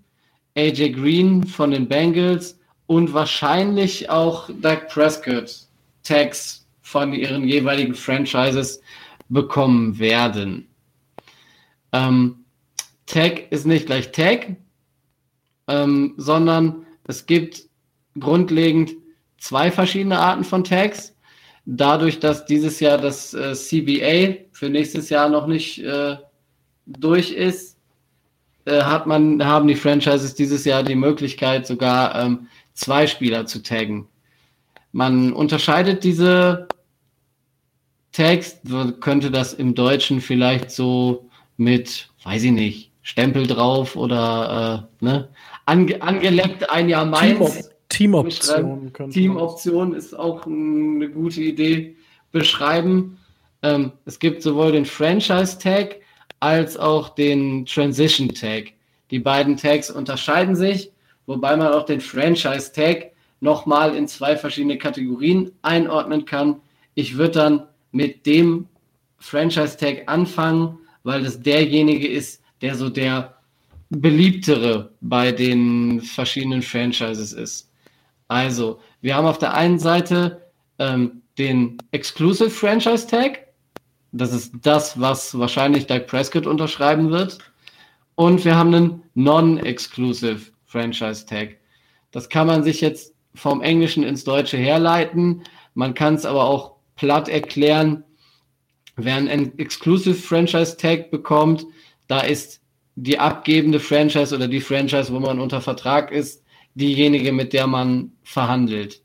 AJ 0.57 0.93
Green 0.93 1.45
von 1.45 1.71
den 1.71 1.87
Bengals 1.87 2.59
und 2.87 3.13
wahrscheinlich 3.13 4.09
auch 4.09 4.49
Doug 4.49 4.89
Prescott 4.89 5.67
Tags 6.03 6.66
von 6.87 7.13
ihren 7.13 7.49
jeweiligen 7.49 7.97
Franchises 7.97 8.81
bekommen 9.29 9.99
werden. 9.99 10.69
Ähm, 11.91 12.45
Tag 13.07 13.51
ist 13.51 13.67
nicht 13.67 13.87
gleich 13.87 14.13
Tag, 14.13 14.55
ähm, 15.67 16.15
sondern 16.17 16.87
es 17.09 17.27
gibt 17.27 17.65
grundlegend 18.21 18.93
zwei 19.37 19.73
verschiedene 19.73 20.21
Arten 20.21 20.45
von 20.45 20.63
Tags. 20.63 21.13
Dadurch, 21.65 22.21
dass 22.21 22.47
dieses 22.47 22.79
Jahr 22.79 22.99
das 22.99 23.35
äh, 23.35 23.55
CBA 23.55 24.45
für 24.53 24.71
nächstes 24.71 25.09
Jahr 25.09 25.29
noch 25.29 25.49
nicht 25.49 25.83
äh, 25.83 26.17
durch 26.87 27.33
ist, 27.33 27.79
äh, 28.65 28.83
hat 28.83 29.09
man, 29.09 29.45
haben 29.45 29.67
die 29.67 29.75
Franchises 29.75 30.37
dieses 30.37 30.65
Jahr 30.65 30.85
die 30.85 30.95
Möglichkeit, 30.95 31.67
sogar 31.67 32.15
ähm, 32.15 32.47
zwei 32.75 33.09
Spieler 33.09 33.45
zu 33.45 33.61
taggen. 33.65 34.07
Man 34.93 35.33
unterscheidet 35.33 36.05
diese 36.05 36.69
Tags, 38.17 38.59
könnte 39.01 39.31
das 39.31 39.53
im 39.53 39.75
Deutschen 39.75 40.23
vielleicht 40.23 40.71
so 40.71 41.29
mit, 41.59 42.09
weiß 42.25 42.45
ich 42.45 42.53
nicht, 42.53 42.91
Stempel 43.03 43.47
drauf 43.47 43.95
oder 43.95 44.89
äh, 45.01 45.05
ne, 45.05 45.29
Ange 45.67 46.01
angeleckt 46.01 46.71
ein 46.71 46.89
Jahr 46.89 47.05
Mainz. 47.05 47.71
Teamoption. 47.91 48.91
Teamoption 49.11 49.95
ist 49.95 50.19
auch 50.19 50.47
eine 50.47 51.09
gute 51.11 51.43
Idee. 51.43 51.95
Beschreiben. 52.33 53.19
Ähm, 53.63 53.93
es 54.07 54.19
gibt 54.19 54.43
sowohl 54.43 54.73
den 54.73 54.85
Franchise-Tag 54.85 55.97
als 56.41 56.77
auch 56.77 57.11
den 57.11 57.67
Transition 57.67 58.29
Tag. 58.31 58.73
Die 59.11 59.19
beiden 59.19 59.57
Tags 59.57 59.91
unterscheiden 59.91 60.57
sich, 60.57 60.91
wobei 61.27 61.57
man 61.57 61.73
auch 61.73 61.85
den 61.85 62.01
Franchise 62.01 62.73
Tag 62.73 63.13
nochmal 63.41 63.95
in 63.95 64.09
zwei 64.09 64.37
verschiedene 64.37 64.79
Kategorien 64.79 65.53
einordnen 65.63 66.25
kann. 66.25 66.57
Ich 66.95 67.17
würde 67.17 67.33
dann 67.33 67.63
mit 67.97 68.27
dem 68.27 68.69
Franchise 69.19 69.77
Tag 69.77 70.03
anfangen, 70.07 70.79
weil 71.03 71.23
das 71.23 71.41
derjenige 71.41 72.07
ist, 72.07 72.43
der 72.61 72.75
so 72.75 72.91
der 72.91 73.37
beliebtere 73.89 74.93
bei 75.01 75.33
den 75.33 76.03
verschiedenen 76.03 76.61
Franchises 76.61 77.33
ist. 77.33 77.71
Also, 78.29 78.81
wir 79.01 79.15
haben 79.15 79.27
auf 79.27 79.39
der 79.39 79.55
einen 79.55 79.79
Seite 79.79 80.43
ähm, 80.79 81.23
den 81.39 81.79
Exclusive 81.93 82.51
Franchise 82.51 83.07
Tag. 83.07 83.47
Das 84.13 84.33
ist 84.33 84.53
das, 84.63 85.01
was 85.01 85.39
wahrscheinlich 85.39 85.87
Doug 85.87 86.07
Prescott 86.07 86.47
unterschreiben 86.47 87.11
wird. 87.11 87.39
Und 88.15 88.45
wir 88.45 88.57
haben 88.57 88.75
einen 88.75 89.03
Non-Exclusive 89.15 90.41
Franchise 90.67 91.25
Tag. 91.25 91.57
Das 92.11 92.29
kann 92.29 92.47
man 92.47 92.63
sich 92.63 92.81
jetzt 92.81 93.15
vom 93.35 93.63
Englischen 93.63 94.03
ins 94.03 94.25
Deutsche 94.25 94.57
herleiten. 94.57 95.43
Man 95.75 95.95
kann 95.95 96.15
es 96.15 96.25
aber 96.25 96.45
auch 96.45 96.76
platt 96.97 97.29
erklären. 97.29 98.05
Wer 98.97 99.17
einen 99.17 99.59
Exclusive 99.59 100.15
Franchise 100.15 100.77
Tag 100.77 101.11
bekommt, 101.11 101.67
da 102.09 102.21
ist 102.21 102.61
die 102.95 103.19
abgebende 103.19 103.79
Franchise 103.79 104.35
oder 104.35 104.49
die 104.49 104.61
Franchise, 104.61 105.13
wo 105.13 105.21
man 105.21 105.39
unter 105.39 105.61
Vertrag 105.61 106.11
ist, 106.11 106.43
diejenige, 106.75 107.33
mit 107.33 107.53
der 107.53 107.67
man 107.67 108.13
verhandelt. 108.23 109.03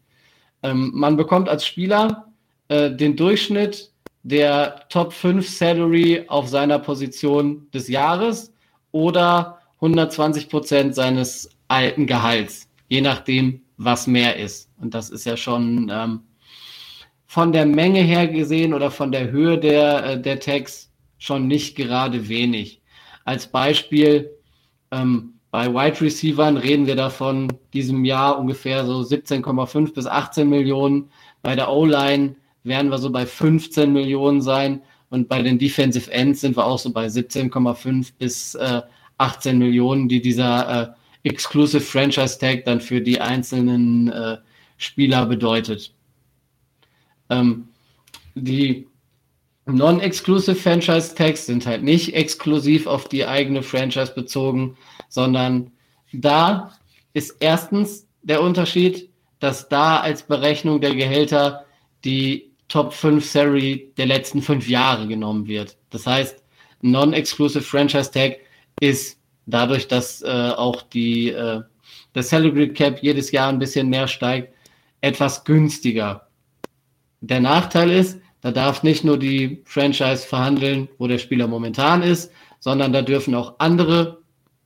Ähm, 0.64 0.92
man 0.94 1.18
bekommt 1.18 1.50
als 1.50 1.66
Spieler 1.66 2.32
äh, 2.70 2.92
den 2.92 3.16
Durchschnitt 3.16 3.92
der 4.24 4.88
Top 4.90 5.14
5 5.14 5.48
Salary 5.48 6.26
auf 6.28 6.48
seiner 6.48 6.80
Position 6.80 7.68
des 7.74 7.88
Jahres 7.88 8.54
oder 8.92 9.60
120 9.76 10.48
Prozent 10.48 10.96
seines 10.96 11.50
alten 11.68 12.06
Gehalts, 12.06 12.70
je 12.88 13.02
nachdem, 13.02 13.62
was 13.78 14.06
mehr 14.06 14.38
ist. 14.38 14.70
Und 14.80 14.94
das 14.94 15.10
ist 15.10 15.26
ja 15.26 15.36
schon 15.36 15.90
ähm, 15.92 16.22
von 17.32 17.54
der 17.54 17.66
Menge 17.66 18.02
her 18.02 18.28
gesehen 18.28 18.74
oder 18.74 18.92
von 18.92 19.10
der 19.10 19.32
Höhe 19.32 19.58
der, 19.58 20.04
äh, 20.04 20.22
der 20.22 20.42
Tags 20.42 20.92
schon 21.18 21.48
nicht 21.48 21.78
gerade 21.78 22.28
wenig. 22.28 22.82
Als 23.24 23.48
Beispiel, 23.48 24.32
ähm, 24.92 25.36
bei 25.50 25.74
Wide 25.74 26.02
Receivern 26.02 26.58
reden 26.58 26.88
wir 26.88 26.98
davon 26.98 27.48
diesem 27.72 28.04
Jahr 28.04 28.38
ungefähr 28.38 28.86
so 28.86 29.02
17,5 29.02 29.94
bis 29.94 30.08
18 30.08 30.50
Millionen. 30.50 31.10
Bei 31.42 31.56
der 31.56 31.72
O-Line 31.72 32.36
werden 32.66 32.92
wir 32.92 32.98
so 32.98 33.10
bei 33.10 33.26
15 33.26 33.94
Millionen 33.94 34.42
sein. 34.42 34.82
Und 35.10 35.30
bei 35.30 35.42
den 35.42 35.58
Defensive 35.58 36.12
Ends 36.12 36.42
sind 36.42 36.58
wir 36.58 36.66
auch 36.66 36.80
so 36.80 36.92
bei 36.92 37.06
17,5 37.06 38.12
bis 38.20 38.56
äh, 38.56 38.82
18 39.20 39.58
Millionen, 39.58 40.10
die 40.10 40.22
dieser 40.22 40.96
äh, 41.24 41.30
Exclusive 41.30 41.80
Franchise 41.80 42.38
Tag 42.38 42.66
dann 42.66 42.82
für 42.82 43.00
die 43.00 43.22
einzelnen 43.22 44.10
äh, 44.12 44.38
Spieler 44.76 45.26
bedeutet. 45.26 45.94
Ähm, 47.32 47.70
die 48.36 48.88
Non-Exclusive 49.66 50.56
Franchise 50.56 51.16
Tags 51.16 51.46
sind 51.46 51.66
halt 51.66 51.84
nicht 51.84 52.14
exklusiv 52.14 52.88
auf 52.88 53.08
die 53.08 53.26
eigene 53.26 53.64
Franchise 53.64 54.14
bezogen, 54.14 54.78
sondern 55.10 55.72
da 56.14 56.74
ist 57.14 57.38
erstens 57.40 58.08
der 58.22 58.42
Unterschied, 58.42 59.10
dass 59.40 59.70
da 59.70 60.00
als 60.00 60.24
Berechnung 60.24 60.82
der 60.82 60.94
Gehälter 60.94 61.66
die 62.04 62.52
Top 62.68 62.94
5 62.94 63.26
Salary 63.26 63.92
der 63.98 64.06
letzten 64.06 64.42
fünf 64.42 64.68
Jahre 64.70 65.08
genommen 65.08 65.48
wird. 65.48 65.78
Das 65.90 66.06
heißt, 66.08 66.44
Non-Exclusive 66.82 67.64
Franchise 67.64 68.12
Tag 68.12 68.38
ist 68.80 69.20
dadurch, 69.46 69.88
dass 69.88 70.22
äh, 70.22 70.28
auch 70.56 70.82
die, 70.82 71.30
äh, 71.30 71.62
der 72.16 72.24
Salary 72.24 72.74
Cap 72.74 73.00
jedes 73.02 73.32
Jahr 73.32 73.50
ein 73.50 73.60
bisschen 73.60 73.90
mehr 73.90 74.08
steigt, 74.08 74.54
etwas 75.02 75.44
günstiger. 75.44 76.28
Der 77.22 77.40
Nachteil 77.40 77.92
ist, 77.92 78.20
da 78.42 78.52
darf 78.52 78.82
nicht 78.82 79.04
nur 79.04 79.18
die 79.18 79.62
Franchise 79.66 80.26
verhandeln, 80.28 80.90
wo 80.98 81.08
der 81.08 81.20
Spieler 81.20 81.48
momentan 81.48 82.02
ist, 82.02 82.32
sondern 82.60 82.92
da 82.92 83.02
dürfen 83.04 83.36
auch 83.36 83.56
andere 83.60 84.22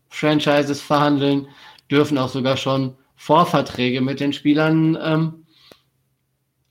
Franchises 0.07 0.81
verhandeln, 0.81 1.47
dürfen 1.91 2.17
auch 2.17 2.29
sogar 2.29 2.55
schon 2.55 2.95
Vorverträge 3.17 4.01
mit 4.01 4.21
den 4.21 4.31
Spielern 4.31 4.97
ähm, 5.01 5.45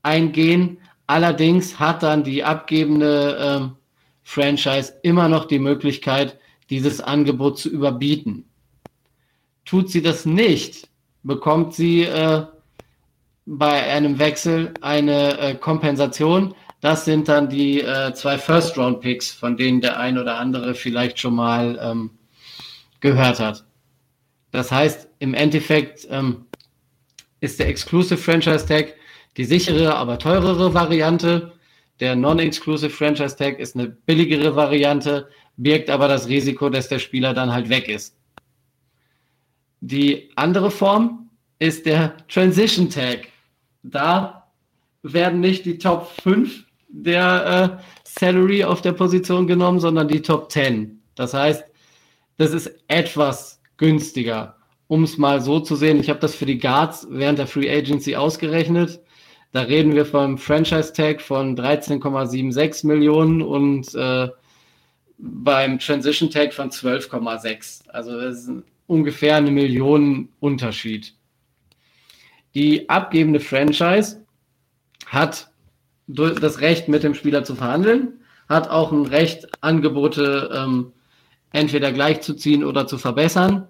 eingehen. 0.03 0.78
Allerdings 1.07 1.78
hat 1.78 2.03
dann 2.03 2.24
die 2.24 2.43
abgebende 2.43 3.39
ähm, 3.39 3.76
Franchise 4.22 4.95
immer 5.03 5.28
noch 5.28 5.45
die 5.45 5.59
Möglichkeit, 5.59 6.39
dieses 6.70 7.03
Angebot 7.03 7.59
zu 7.59 7.68
überbieten. 7.68 8.47
Tut 9.66 9.91
sie 9.91 10.01
das 10.01 10.24
nicht, 10.24 10.89
bekommt 11.22 11.74
sie 11.74 12.05
äh, 12.05 12.47
bei 13.47 13.82
einem 13.84 14.18
Wechsel 14.18 14.72
eine 14.80 15.38
äh, 15.38 15.55
Kompensation. 15.55 16.55
Das 16.80 17.05
sind 17.05 17.28
dann 17.28 17.49
die 17.49 17.80
äh, 17.80 18.12
zwei 18.14 18.38
First-Round-Picks, 18.38 19.32
von 19.32 19.57
denen 19.57 19.80
der 19.80 19.99
ein 19.99 20.18
oder 20.18 20.38
andere 20.38 20.74
vielleicht 20.74 21.18
schon 21.18 21.34
mal 21.34 21.78
ähm, 21.80 22.11
gehört 23.01 23.40
hat. 23.40 23.64
Das 24.51 24.70
heißt, 24.70 25.09
im 25.18 25.34
Endeffekt 25.34 26.07
ähm, 26.11 26.47
ist 27.40 27.59
der 27.59 27.68
Exclusive 27.68 28.16
Franchise 28.16 28.66
Tag 28.66 28.95
die 29.36 29.45
sichere, 29.45 29.95
aber 29.97 30.18
teurere 30.18 30.74
Variante. 30.74 31.53
Der 32.01 32.16
Non-Exclusive 32.16 32.90
Franchise 32.90 33.36
Tag 33.36 33.59
ist 33.59 33.76
eine 33.76 33.88
billigere 33.88 34.57
Variante, 34.57 35.28
birgt 35.57 35.90
aber 35.90 36.09
das 36.09 36.28
Risiko, 36.28 36.68
dass 36.68 36.88
der 36.88 36.99
Spieler 36.99 37.34
dann 37.34 37.53
halt 37.53 37.68
weg 37.68 37.88
ist. 37.88 38.16
Die 39.80 40.30
andere 40.36 40.70
Form 40.70 41.30
ist 41.59 41.86
der 41.86 42.16
Transition 42.28 42.90
Tag. 42.90 43.28
Da 43.85 44.49
werden 45.03 45.41
nicht 45.41 45.66
die 45.66 45.78
Top 45.78 46.11
5 46.22 46.64
der 46.89 47.78
äh, 47.78 47.82
Salary 48.05 48.64
auf 48.64 48.80
der 48.80 48.93
Position 48.93 49.47
genommen, 49.47 49.78
sondern 49.78 50.09
die 50.09 50.22
Top 50.22 50.51
10. 50.51 51.01
Das 51.14 51.35
heißt, 51.35 51.64
das 52.39 52.53
ist 52.53 52.74
etwas 52.89 53.61
günstiger. 53.76 54.57
Um 54.87 55.05
es 55.05 55.18
mal 55.18 55.41
so 55.41 55.61
zu 55.61 55.76
sehen, 55.76 56.01
ich 56.01 56.09
habe 56.09 56.20
das 56.20 56.35
für 56.35 56.47
die 56.47 56.59
Guards 56.59 57.07
während 57.11 57.39
der 57.39 57.47
Free 57.47 57.70
Agency 57.70 58.16
ausgerechnet. 58.16 59.01
Da 59.53 59.62
reden 59.62 59.95
wir 59.95 60.07
vom 60.07 60.39
Franchise 60.39 60.93
Tag 60.93 61.20
von 61.20 61.57
13,76 61.57 62.87
Millionen 62.87 63.43
und 63.43 63.95
äh, 63.95 64.28
beim 65.18 65.78
Transition 65.78 66.30
Tag 66.30 66.53
von 66.53 66.70
12,6. 66.70 67.89
Also 67.89 68.20
das 68.20 68.45
ist 68.45 68.51
ungefähr 68.87 69.37
eine 69.37 69.51
Million 69.51 70.28
Unterschied. 70.41 71.14
Die 72.55 72.88
abgebende 72.88 73.40
Franchise 73.40 74.24
hat 75.07 75.50
das 76.07 76.61
Recht, 76.61 76.88
mit 76.88 77.02
dem 77.02 77.14
Spieler 77.14 77.44
zu 77.44 77.55
verhandeln, 77.55 78.20
hat 78.48 78.68
auch 78.68 78.92
ein 78.92 79.07
Recht, 79.07 79.46
Angebote 79.62 80.50
ähm, 80.55 80.92
entweder 81.52 81.92
gleichzuziehen 81.92 82.64
oder 82.64 82.86
zu 82.86 82.98
verbessern. 82.98 83.66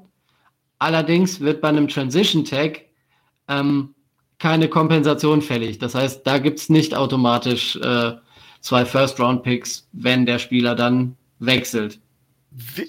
Allerdings 0.78 1.40
wird 1.40 1.60
bei 1.60 1.68
einem 1.68 1.88
Transition 1.88 2.44
Tag 2.44 2.82
ähm, 3.48 3.94
keine 4.38 4.68
Kompensation 4.68 5.42
fällig. 5.42 5.78
Das 5.78 5.94
heißt, 5.94 6.26
da 6.26 6.38
gibt 6.38 6.58
es 6.58 6.68
nicht 6.68 6.94
automatisch 6.94 7.76
äh, 7.76 8.12
zwei 8.60 8.84
First-Round-Picks, 8.84 9.88
wenn 9.92 10.26
der 10.26 10.38
Spieler 10.38 10.74
dann 10.74 11.16
wechselt. 11.38 12.00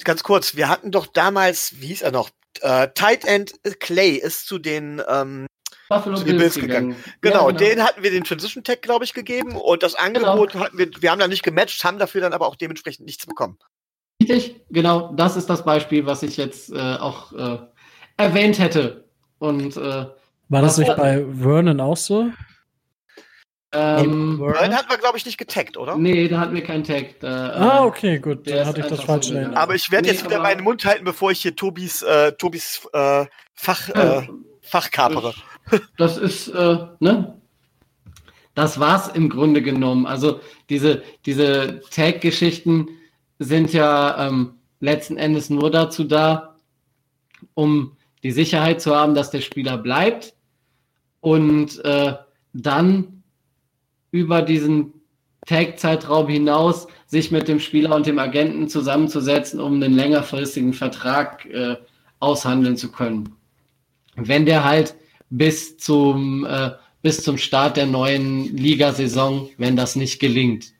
Ganz 0.03 0.23
kurz, 0.23 0.55
wir 0.55 0.69
hatten 0.69 0.91
doch 0.91 1.07
damals, 1.07 1.75
wie 1.79 1.87
hieß 1.87 2.01
er 2.01 2.11
noch? 2.11 2.29
Äh, 2.61 2.89
Tight 2.95 3.25
End 3.25 3.53
Clay 3.79 4.11
ist 4.11 4.47
zu 4.47 4.57
den 4.57 5.01
ähm, 5.07 5.47
Buffalo 5.89 6.15
zu 6.17 6.23
den 6.25 6.37
Bills 6.37 6.55
Bills 6.55 6.67
gegangen. 6.67 6.89
gegangen. 6.89 7.03
Genau, 7.21 7.49
Ja, 7.49 7.55
genau. 7.57 7.59
den 7.71 7.83
hatten 7.83 8.03
wir 8.03 8.11
den 8.11 8.23
Transition 8.23 8.63
Tag, 8.63 8.81
glaube 8.81 9.05
ich, 9.05 9.13
gegeben 9.13 9.55
und 9.55 9.83
das 9.83 9.95
Angebot 9.95 10.53
hatten 10.55 10.77
wir, 10.77 10.89
wir 10.99 11.11
haben 11.11 11.19
da 11.19 11.27
nicht 11.27 11.43
gematcht, 11.43 11.83
haben 11.83 11.99
dafür 11.99 12.21
dann 12.21 12.33
aber 12.33 12.47
auch 12.47 12.55
dementsprechend 12.55 13.05
nichts 13.05 13.25
bekommen. 13.25 13.57
Richtig, 14.21 14.61
genau, 14.69 15.13
das 15.15 15.35
ist 15.37 15.49
das 15.49 15.63
Beispiel, 15.65 16.05
was 16.05 16.23
ich 16.23 16.37
jetzt 16.37 16.71
äh, 16.71 16.77
auch 16.79 17.33
äh, 17.33 17.57
erwähnt 18.17 18.59
hätte. 18.59 19.05
Und 19.39 19.75
äh, 19.75 20.05
War 20.49 20.61
das 20.61 20.77
nicht 20.77 20.95
bei 20.95 21.25
Vernon 21.37 21.79
auch 21.81 21.97
so? 21.97 22.29
ähm, 23.73 24.37
Den 24.39 24.73
hatten 24.75 24.89
wir, 24.89 24.97
glaube 24.97 25.17
ich, 25.17 25.25
nicht 25.25 25.37
getaggt, 25.37 25.75
oder? 25.75 25.97
nee, 25.97 26.27
da 26.29 26.39
hatten 26.39 26.55
wir 26.55 26.63
keinen 26.63 26.85
Tag. 26.85 27.19
Da, 27.19 27.49
äh, 27.49 27.57
Ah, 27.59 27.83
okay, 27.83 28.19
gut. 28.19 28.47
der 28.47 28.59
Dann 28.59 28.67
hatte 28.67 28.79
ich 28.81 28.87
das 28.87 29.01
falsch 29.03 29.27
so. 29.27 29.37
Aber 29.37 29.75
ich 29.75 29.91
werde 29.91 30.07
Nee, 30.07 30.13
jetzt 30.13 30.23
wieder 30.25 30.39
meinen 30.41 30.63
Mund 30.63 30.85
halten, 30.85 31.03
bevor 31.03 31.31
ich 31.31 31.41
hier 31.41 31.55
Tobis, 31.55 32.01
äh, 32.01 32.31
Tobis 32.33 32.87
äh, 32.93 33.25
Fach, 33.53 33.89
äh, 33.89 34.27
Fach 34.61 34.89
kapere. 34.91 35.33
Das 35.97 36.17
ist, 36.17 36.47
äh, 36.49 36.77
ne? 36.99 37.41
Das 38.53 38.79
war's 38.79 39.09
im 39.09 39.29
Grunde 39.29 39.61
genommen. 39.61 40.05
Also 40.05 40.39
diese, 40.69 41.03
diese 41.25 41.81
Tag-Geschichten 41.91 42.87
sind 43.37 43.73
ja 43.73 44.27
ähm, 44.27 44.53
letzten 44.79 45.17
Endes 45.17 45.49
nur 45.49 45.69
dazu 45.69 46.05
da, 46.05 46.55
um 47.53 47.97
die 48.23 48.31
Sicherheit 48.31 48.81
zu 48.81 48.95
haben, 48.95 49.13
dass 49.13 49.29
der 49.29 49.41
Spieler 49.41 49.77
bleibt 49.77 50.33
und 51.19 51.83
äh, 51.83 52.13
dann 52.53 53.23
über 54.11 54.41
diesen 54.41 54.93
Tag-Zeitraum 55.45 56.27
hinaus 56.27 56.87
sich 57.07 57.31
mit 57.31 57.47
dem 57.47 57.59
Spieler 57.59 57.93
und 57.93 58.05
dem 58.05 58.19
Agenten 58.19 58.67
zusammenzusetzen, 58.67 59.59
um 59.59 59.75
einen 59.75 59.93
längerfristigen 59.93 60.73
Vertrag 60.73 61.45
äh, 61.45 61.75
aushandeln 62.19 62.77
zu 62.77 62.91
können. 62.91 63.35
Wenn 64.15 64.45
der 64.45 64.63
halt 64.63 64.95
bis 65.29 65.77
zum, 65.77 66.45
äh, 66.45 66.71
bis 67.01 67.23
zum 67.23 67.37
Start 67.37 67.77
der 67.77 67.85
neuen 67.85 68.55
Ligasaison, 68.55 69.49
wenn 69.57 69.75
das 69.75 69.95
nicht 69.95 70.19
gelingt. 70.19 70.73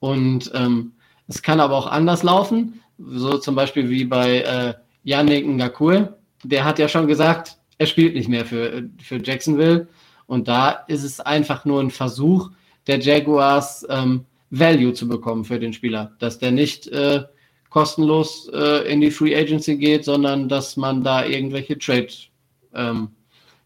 Und 0.00 0.50
ähm, 0.54 0.92
es 1.28 1.42
kann 1.42 1.60
aber 1.60 1.76
auch 1.76 1.86
anders 1.86 2.22
laufen, 2.22 2.80
so 2.98 3.38
zum 3.38 3.54
Beispiel 3.54 3.88
wie 3.88 4.04
bei 4.04 4.40
äh, 4.40 4.74
Yannick 5.04 5.46
Ngakure. 5.46 6.18
Der 6.42 6.64
hat 6.64 6.78
ja 6.78 6.88
schon 6.88 7.06
gesagt, 7.06 7.56
er 7.78 7.86
spielt 7.86 8.14
nicht 8.14 8.28
mehr 8.28 8.44
für, 8.44 8.88
für 9.00 9.22
Jacksonville. 9.22 9.88
Und 10.26 10.48
da 10.48 10.70
ist 10.88 11.04
es 11.04 11.20
einfach 11.20 11.64
nur 11.64 11.80
ein 11.80 11.90
Versuch 11.90 12.50
der 12.86 13.00
Jaguars, 13.00 13.86
ähm, 13.88 14.24
Value 14.50 14.92
zu 14.92 15.08
bekommen 15.08 15.44
für 15.44 15.58
den 15.58 15.72
Spieler. 15.72 16.12
Dass 16.18 16.38
der 16.38 16.52
nicht 16.52 16.88
äh, 16.88 17.22
kostenlos 17.70 18.48
äh, 18.52 18.92
in 18.92 19.00
die 19.00 19.10
Free 19.10 19.34
Agency 19.34 19.76
geht, 19.76 20.04
sondern 20.04 20.48
dass 20.48 20.76
man 20.76 21.02
da 21.02 21.24
irgendwelche 21.24 21.78
Trade, 21.78 22.08
ähm, 22.74 23.08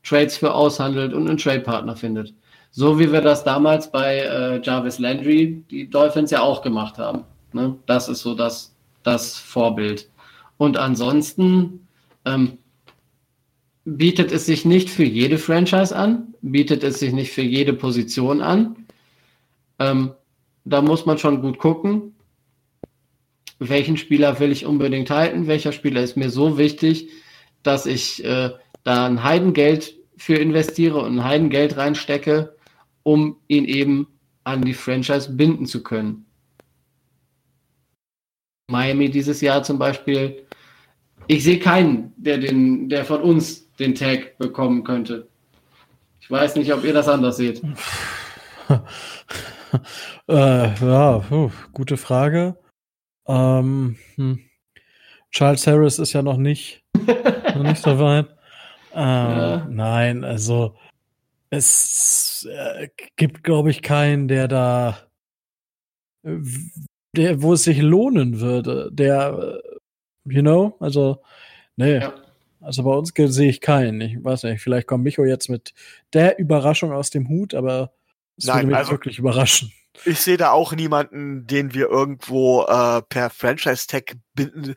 Trades 0.06 0.36
für 0.36 0.54
aushandelt 0.54 1.12
und 1.12 1.28
einen 1.28 1.38
Trade-Partner 1.38 1.96
findet. 1.96 2.32
So 2.70 2.98
wie 2.98 3.10
wir 3.10 3.22
das 3.22 3.42
damals 3.42 3.90
bei 3.90 4.18
äh, 4.18 4.60
Jarvis 4.62 4.98
Landry, 4.98 5.64
die 5.70 5.88
Dolphins 5.88 6.30
ja 6.30 6.42
auch 6.42 6.62
gemacht 6.62 6.98
haben. 6.98 7.24
Ne? 7.52 7.76
Das 7.86 8.08
ist 8.08 8.20
so 8.20 8.34
das, 8.34 8.74
das 9.02 9.36
Vorbild. 9.36 10.10
Und 10.58 10.76
ansonsten 10.76 11.88
ähm, 12.24 12.58
bietet 13.84 14.30
es 14.32 14.46
sich 14.46 14.64
nicht 14.64 14.90
für 14.90 15.04
jede 15.04 15.38
Franchise 15.38 15.96
an, 15.96 16.34
bietet 16.42 16.84
es 16.84 16.98
sich 16.98 17.12
nicht 17.12 17.32
für 17.32 17.42
jede 17.42 17.72
Position 17.72 18.42
an. 18.42 18.86
Ähm, 19.78 20.12
da 20.64 20.82
muss 20.82 21.06
man 21.06 21.18
schon 21.18 21.40
gut 21.40 21.58
gucken. 21.58 22.12
welchen 23.58 23.96
Spieler 23.96 24.38
will 24.38 24.52
ich 24.52 24.66
unbedingt 24.66 25.08
halten, 25.08 25.46
welcher 25.46 25.72
Spieler 25.72 26.02
ist 26.02 26.16
mir 26.16 26.28
so 26.28 26.58
wichtig, 26.58 27.08
dass 27.62 27.86
ich 27.86 28.22
äh, 28.24 28.50
da 28.86 29.04
ein 29.04 29.24
Heidengeld 29.24 29.94
für 30.16 30.36
investiere 30.36 31.00
und 31.00 31.18
ein 31.18 31.24
Heidengeld 31.24 31.76
reinstecke, 31.76 32.54
um 33.02 33.36
ihn 33.48 33.64
eben 33.64 34.06
an 34.44 34.62
die 34.62 34.74
Franchise 34.74 35.32
binden 35.32 35.66
zu 35.66 35.82
können. 35.82 36.24
Miami 38.70 39.10
dieses 39.10 39.40
Jahr 39.40 39.64
zum 39.64 39.80
Beispiel. 39.80 40.46
Ich 41.26 41.42
sehe 41.42 41.58
keinen, 41.58 42.12
der, 42.16 42.38
den, 42.38 42.88
der 42.88 43.04
von 43.04 43.22
uns 43.22 43.72
den 43.74 43.96
Tag 43.96 44.38
bekommen 44.38 44.84
könnte. 44.84 45.26
Ich 46.20 46.30
weiß 46.30 46.54
nicht, 46.54 46.72
ob 46.72 46.84
ihr 46.84 46.94
das 46.94 47.08
anders 47.08 47.38
seht. 47.38 47.60
äh, 50.28 50.74
ja, 50.80 51.18
puh, 51.18 51.50
gute 51.72 51.96
Frage. 51.96 52.56
Ähm, 53.26 53.96
hm. 54.14 54.38
Charles 55.32 55.66
Harris 55.66 55.98
ist 55.98 56.12
ja 56.12 56.22
noch 56.22 56.36
nicht, 56.36 56.84
noch 56.94 57.64
nicht 57.64 57.82
so 57.82 57.98
weit. 57.98 58.35
Ähm, 58.96 59.38
ja. 59.38 59.66
Nein, 59.68 60.24
also 60.24 60.74
es 61.50 62.48
äh, 62.50 62.88
gibt, 63.16 63.44
glaube 63.44 63.70
ich, 63.70 63.82
keinen, 63.82 64.26
der 64.26 64.48
da, 64.48 64.98
der, 66.22 67.42
wo 67.42 67.52
es 67.52 67.64
sich 67.64 67.82
lohnen 67.82 68.40
würde, 68.40 68.88
der, 68.90 69.60
äh, 69.62 70.32
you 70.34 70.40
know, 70.40 70.76
also, 70.80 71.22
nee. 71.76 71.98
Ja. 71.98 72.14
Also 72.62 72.82
bei 72.84 72.90
uns 72.90 73.12
sehe 73.14 73.50
ich 73.50 73.60
keinen. 73.60 74.00
Ich 74.00 74.24
weiß 74.24 74.44
nicht, 74.44 74.62
vielleicht 74.62 74.86
kommt 74.86 75.04
Micho 75.04 75.24
jetzt 75.24 75.50
mit 75.50 75.74
der 76.14 76.38
Überraschung 76.38 76.90
aus 76.90 77.10
dem 77.10 77.28
Hut, 77.28 77.54
aber 77.54 77.92
es 78.38 78.46
würde 78.46 78.66
mich 78.66 78.76
also, 78.76 78.92
wirklich 78.92 79.18
überraschen. 79.18 79.72
Ich 80.04 80.20
sehe 80.20 80.38
da 80.38 80.50
auch 80.50 80.72
niemanden, 80.72 81.46
den 81.46 81.74
wir 81.74 81.88
irgendwo 81.88 82.62
äh, 82.62 83.02
per 83.02 83.30
Franchise-Tag 83.30 84.16
binden, 84.34 84.74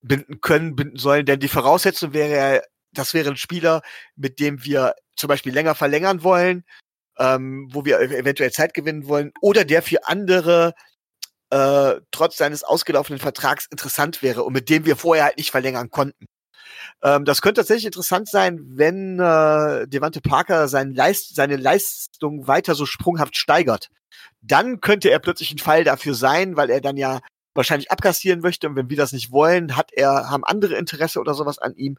binden 0.00 0.40
können, 0.40 0.76
binden 0.76 0.96
sollen, 0.96 1.26
denn 1.26 1.40
die 1.40 1.48
Voraussetzung 1.48 2.14
wäre, 2.14 2.62
das 2.92 3.14
wäre 3.14 3.30
ein 3.30 3.36
Spieler, 3.36 3.82
mit 4.16 4.40
dem 4.40 4.64
wir 4.64 4.94
zum 5.16 5.28
Beispiel 5.28 5.52
länger 5.52 5.74
verlängern 5.74 6.22
wollen, 6.22 6.64
ähm, 7.18 7.68
wo 7.72 7.84
wir 7.84 8.00
eventuell 8.00 8.52
Zeit 8.52 8.74
gewinnen 8.74 9.08
wollen, 9.08 9.32
oder 9.40 9.64
der 9.64 9.82
für 9.82 10.06
andere 10.06 10.74
äh, 11.50 11.94
trotz 12.10 12.36
seines 12.36 12.64
ausgelaufenen 12.64 13.18
Vertrags 13.18 13.66
interessant 13.70 14.22
wäre 14.22 14.44
und 14.44 14.52
mit 14.52 14.68
dem 14.68 14.84
wir 14.84 14.96
vorher 14.96 15.24
halt 15.24 15.38
nicht 15.38 15.50
verlängern 15.50 15.90
konnten. 15.90 16.26
Ähm, 17.02 17.24
das 17.24 17.42
könnte 17.42 17.60
tatsächlich 17.60 17.86
interessant 17.86 18.28
sein, 18.28 18.58
wenn 18.76 19.18
äh, 19.18 19.86
Devante 19.88 20.20
Parker 20.20 20.68
sein 20.68 20.92
Leist 20.94 21.34
seine 21.34 21.56
Leistung 21.56 22.46
weiter 22.46 22.74
so 22.74 22.86
sprunghaft 22.86 23.36
steigert. 23.36 23.88
Dann 24.40 24.80
könnte 24.80 25.10
er 25.10 25.18
plötzlich 25.18 25.52
ein 25.52 25.58
Fall 25.58 25.84
dafür 25.84 26.14
sein, 26.14 26.56
weil 26.56 26.70
er 26.70 26.80
dann 26.80 26.96
ja 26.96 27.20
wahrscheinlich 27.54 27.90
abkassieren 27.90 28.40
möchte 28.40 28.68
und 28.68 28.76
wenn 28.76 28.90
wir 28.90 28.96
das 28.96 29.12
nicht 29.12 29.32
wollen, 29.32 29.76
hat 29.76 29.92
er 29.92 30.30
haben 30.30 30.44
andere 30.44 30.76
Interesse 30.76 31.20
oder 31.20 31.34
sowas 31.34 31.58
an 31.58 31.74
ihm. 31.76 31.96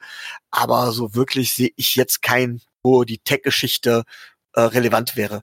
Aber 0.52 0.91
so 0.91 1.16
wirklich 1.16 1.54
sehe 1.54 1.72
ich 1.76 1.95
jetzt 1.95 2.22
kein, 2.22 2.62
wo 2.84 3.04
die 3.04 3.18
Tech-Geschichte 3.18 4.04
äh, 4.54 4.62
relevant 4.62 5.16
wäre. 5.16 5.41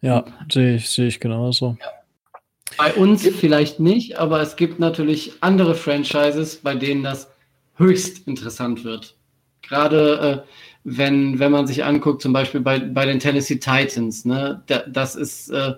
Ja, 0.00 0.24
sehe 0.50 0.76
ich, 0.76 0.88
sehe 0.88 1.08
ich 1.08 1.20
genauso. 1.20 1.76
Bei 2.76 2.94
uns 2.94 3.26
vielleicht 3.26 3.80
nicht, 3.80 4.18
aber 4.18 4.40
es 4.40 4.56
gibt 4.56 4.78
natürlich 4.78 5.32
andere 5.40 5.74
Franchises, 5.74 6.56
bei 6.56 6.74
denen 6.74 7.02
das 7.02 7.28
höchst 7.76 8.26
interessant 8.28 8.84
wird. 8.84 9.16
Gerade 9.62 10.44
äh, 10.44 10.48
wenn, 10.84 11.38
wenn 11.38 11.52
man 11.52 11.66
sich 11.66 11.84
anguckt, 11.84 12.22
zum 12.22 12.32
Beispiel 12.32 12.60
bei, 12.60 12.78
bei 12.78 13.06
den 13.06 13.20
Tennessee 13.20 13.58
Titans, 13.58 14.24
ne, 14.24 14.62
da, 14.66 14.84
das 14.86 15.16
ist 15.16 15.50
äh, 15.50 15.74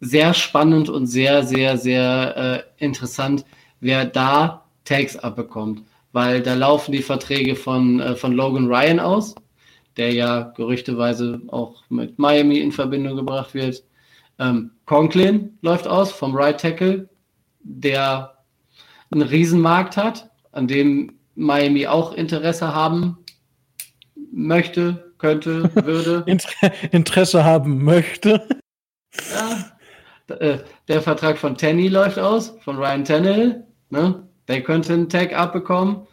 sehr 0.00 0.34
spannend 0.34 0.88
und 0.88 1.06
sehr, 1.06 1.44
sehr, 1.44 1.78
sehr 1.78 2.64
äh, 2.78 2.84
interessant, 2.84 3.44
wer 3.80 4.04
da 4.04 4.64
Tags 4.84 5.16
abbekommt. 5.16 5.82
Weil 6.12 6.42
da 6.42 6.54
laufen 6.54 6.92
die 6.92 7.02
Verträge 7.02 7.56
von, 7.56 8.00
äh, 8.00 8.16
von 8.16 8.32
Logan 8.32 8.66
Ryan 8.66 9.00
aus, 9.00 9.34
der 9.96 10.12
ja 10.12 10.52
gerüchteweise 10.56 11.40
auch 11.48 11.82
mit 11.88 12.18
Miami 12.18 12.58
in 12.58 12.72
Verbindung 12.72 13.16
gebracht 13.16 13.54
wird. 13.54 13.84
Ähm, 14.38 14.70
Conklin 14.84 15.58
läuft 15.62 15.86
aus 15.86 16.12
vom 16.12 16.34
Right 16.34 16.60
Tackle, 16.60 17.08
der 17.60 18.36
einen 19.10 19.22
Riesenmarkt 19.22 19.96
hat, 19.96 20.30
an 20.52 20.68
dem 20.68 21.18
Miami 21.34 21.86
auch 21.86 22.12
Interesse 22.12 22.74
haben 22.74 23.18
möchte, 24.32 25.12
könnte, 25.18 25.70
würde. 25.74 26.24
Interesse 26.92 27.44
haben 27.44 27.84
möchte. 27.84 28.46
Ja. 29.32 29.75
Äh, 30.28 30.58
der 30.88 31.02
Vertrag 31.02 31.38
von 31.38 31.56
Tenny 31.56 31.88
läuft 31.88 32.18
aus, 32.18 32.56
von 32.60 32.76
Ryan 32.76 33.04
Tannehill. 33.04 33.64
Ne? 33.90 34.26
Der 34.48 34.62
könnte 34.62 34.92
einen 34.92 35.08
Tag 35.08 35.36
abbekommen. 35.36 36.06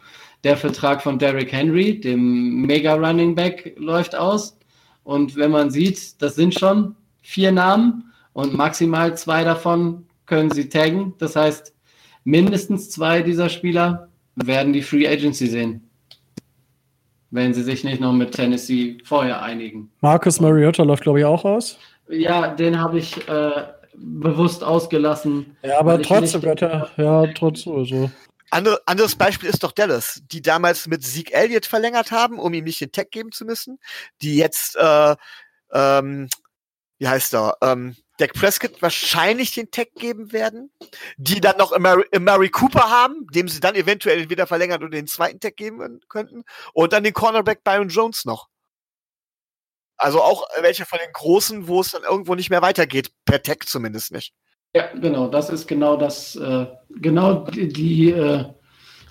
Der 0.44 0.56
Vertrag 0.56 1.02
von 1.02 1.18
Derrick 1.18 1.52
Henry, 1.52 2.00
dem 2.00 2.62
Mega 2.62 2.94
Running 2.94 3.34
Back, 3.34 3.74
läuft 3.78 4.14
aus. 4.14 4.58
Und 5.02 5.36
wenn 5.36 5.50
man 5.50 5.70
sieht, 5.70 6.20
das 6.20 6.34
sind 6.34 6.58
schon 6.58 6.96
vier 7.22 7.50
Namen 7.50 8.12
und 8.32 8.54
maximal 8.54 9.16
zwei 9.16 9.44
davon 9.44 10.06
können 10.26 10.50
sie 10.50 10.68
taggen. 10.68 11.14
Das 11.18 11.36
heißt, 11.36 11.74
mindestens 12.24 12.90
zwei 12.90 13.22
dieser 13.22 13.48
Spieler 13.48 14.08
werden 14.36 14.72
die 14.72 14.82
Free 14.82 15.08
Agency 15.08 15.46
sehen. 15.46 15.88
Wenn 17.30 17.52
sie 17.52 17.62
sich 17.62 17.82
nicht 17.84 18.00
noch 18.00 18.12
mit 18.12 18.32
Tennessee 18.32 18.98
vorher 19.04 19.42
einigen. 19.42 19.90
Marcus 20.00 20.40
Mariota 20.40 20.82
läuft, 20.84 21.02
glaube 21.02 21.20
ich, 21.20 21.24
auch 21.24 21.44
aus. 21.44 21.78
Ja, 22.08 22.48
den 22.54 22.78
habe 22.78 22.98
ich 22.98 23.16
äh, 23.28 23.64
bewusst 23.96 24.64
ausgelassen. 24.64 25.56
Ja, 25.62 25.78
aber 25.78 26.00
trotzdem 26.02 26.42
wird 26.42 26.62
er, 26.62 26.90
ja, 26.96 27.26
trotzdem. 27.34 27.76
Also. 27.76 28.10
Andere, 28.50 28.80
anderes 28.86 29.16
Beispiel 29.16 29.48
ist 29.48 29.62
doch 29.62 29.72
Dallas, 29.72 30.22
die 30.30 30.42
damals 30.42 30.86
mit 30.86 31.02
Zeke 31.04 31.32
Elliott 31.32 31.66
verlängert 31.66 32.10
haben, 32.10 32.38
um 32.38 32.54
ihm 32.54 32.64
nicht 32.64 32.80
den 32.80 32.92
Tag 32.92 33.10
geben 33.10 33.32
zu 33.32 33.44
müssen, 33.44 33.78
die 34.22 34.36
jetzt, 34.36 34.76
äh, 34.76 35.16
ähm, 35.72 36.28
wie 36.98 37.08
heißt 37.08 37.34
er, 37.34 37.56
ähm, 37.62 37.96
Dak 38.18 38.32
Prescott 38.34 38.80
wahrscheinlich 38.80 39.52
den 39.52 39.72
Tag 39.72 39.92
geben 39.96 40.32
werden, 40.32 40.70
die 41.16 41.40
dann 41.40 41.56
noch 41.56 41.76
Mary 41.76 42.48
Cooper 42.50 42.88
haben, 42.88 43.26
dem 43.34 43.48
sie 43.48 43.58
dann 43.58 43.74
eventuell 43.74 44.20
entweder 44.20 44.46
verlängern 44.46 44.82
oder 44.82 44.90
den 44.90 45.08
zweiten 45.08 45.40
Tag 45.40 45.56
geben 45.56 46.00
könnten, 46.08 46.44
und 46.74 46.92
dann 46.92 47.02
den 47.02 47.12
Cornerback 47.12 47.64
Byron 47.64 47.88
Jones 47.88 48.24
noch. 48.24 48.48
Also 49.96 50.22
auch 50.22 50.44
welche 50.60 50.84
von 50.84 50.98
den 50.98 51.12
Großen, 51.12 51.68
wo 51.68 51.80
es 51.80 51.92
dann 51.92 52.02
irgendwo 52.02 52.34
nicht 52.34 52.50
mehr 52.50 52.62
weitergeht, 52.62 53.10
per 53.24 53.42
Tag 53.42 53.68
zumindest 53.68 54.12
nicht. 54.12 54.32
Ja, 54.74 54.92
genau, 54.92 55.28
das 55.28 55.50
ist 55.50 55.68
genau 55.68 55.96
das, 55.96 56.34
äh, 56.34 56.66
genau 56.90 57.44
die, 57.46 57.68
die 57.68 58.10
äh, 58.10 58.44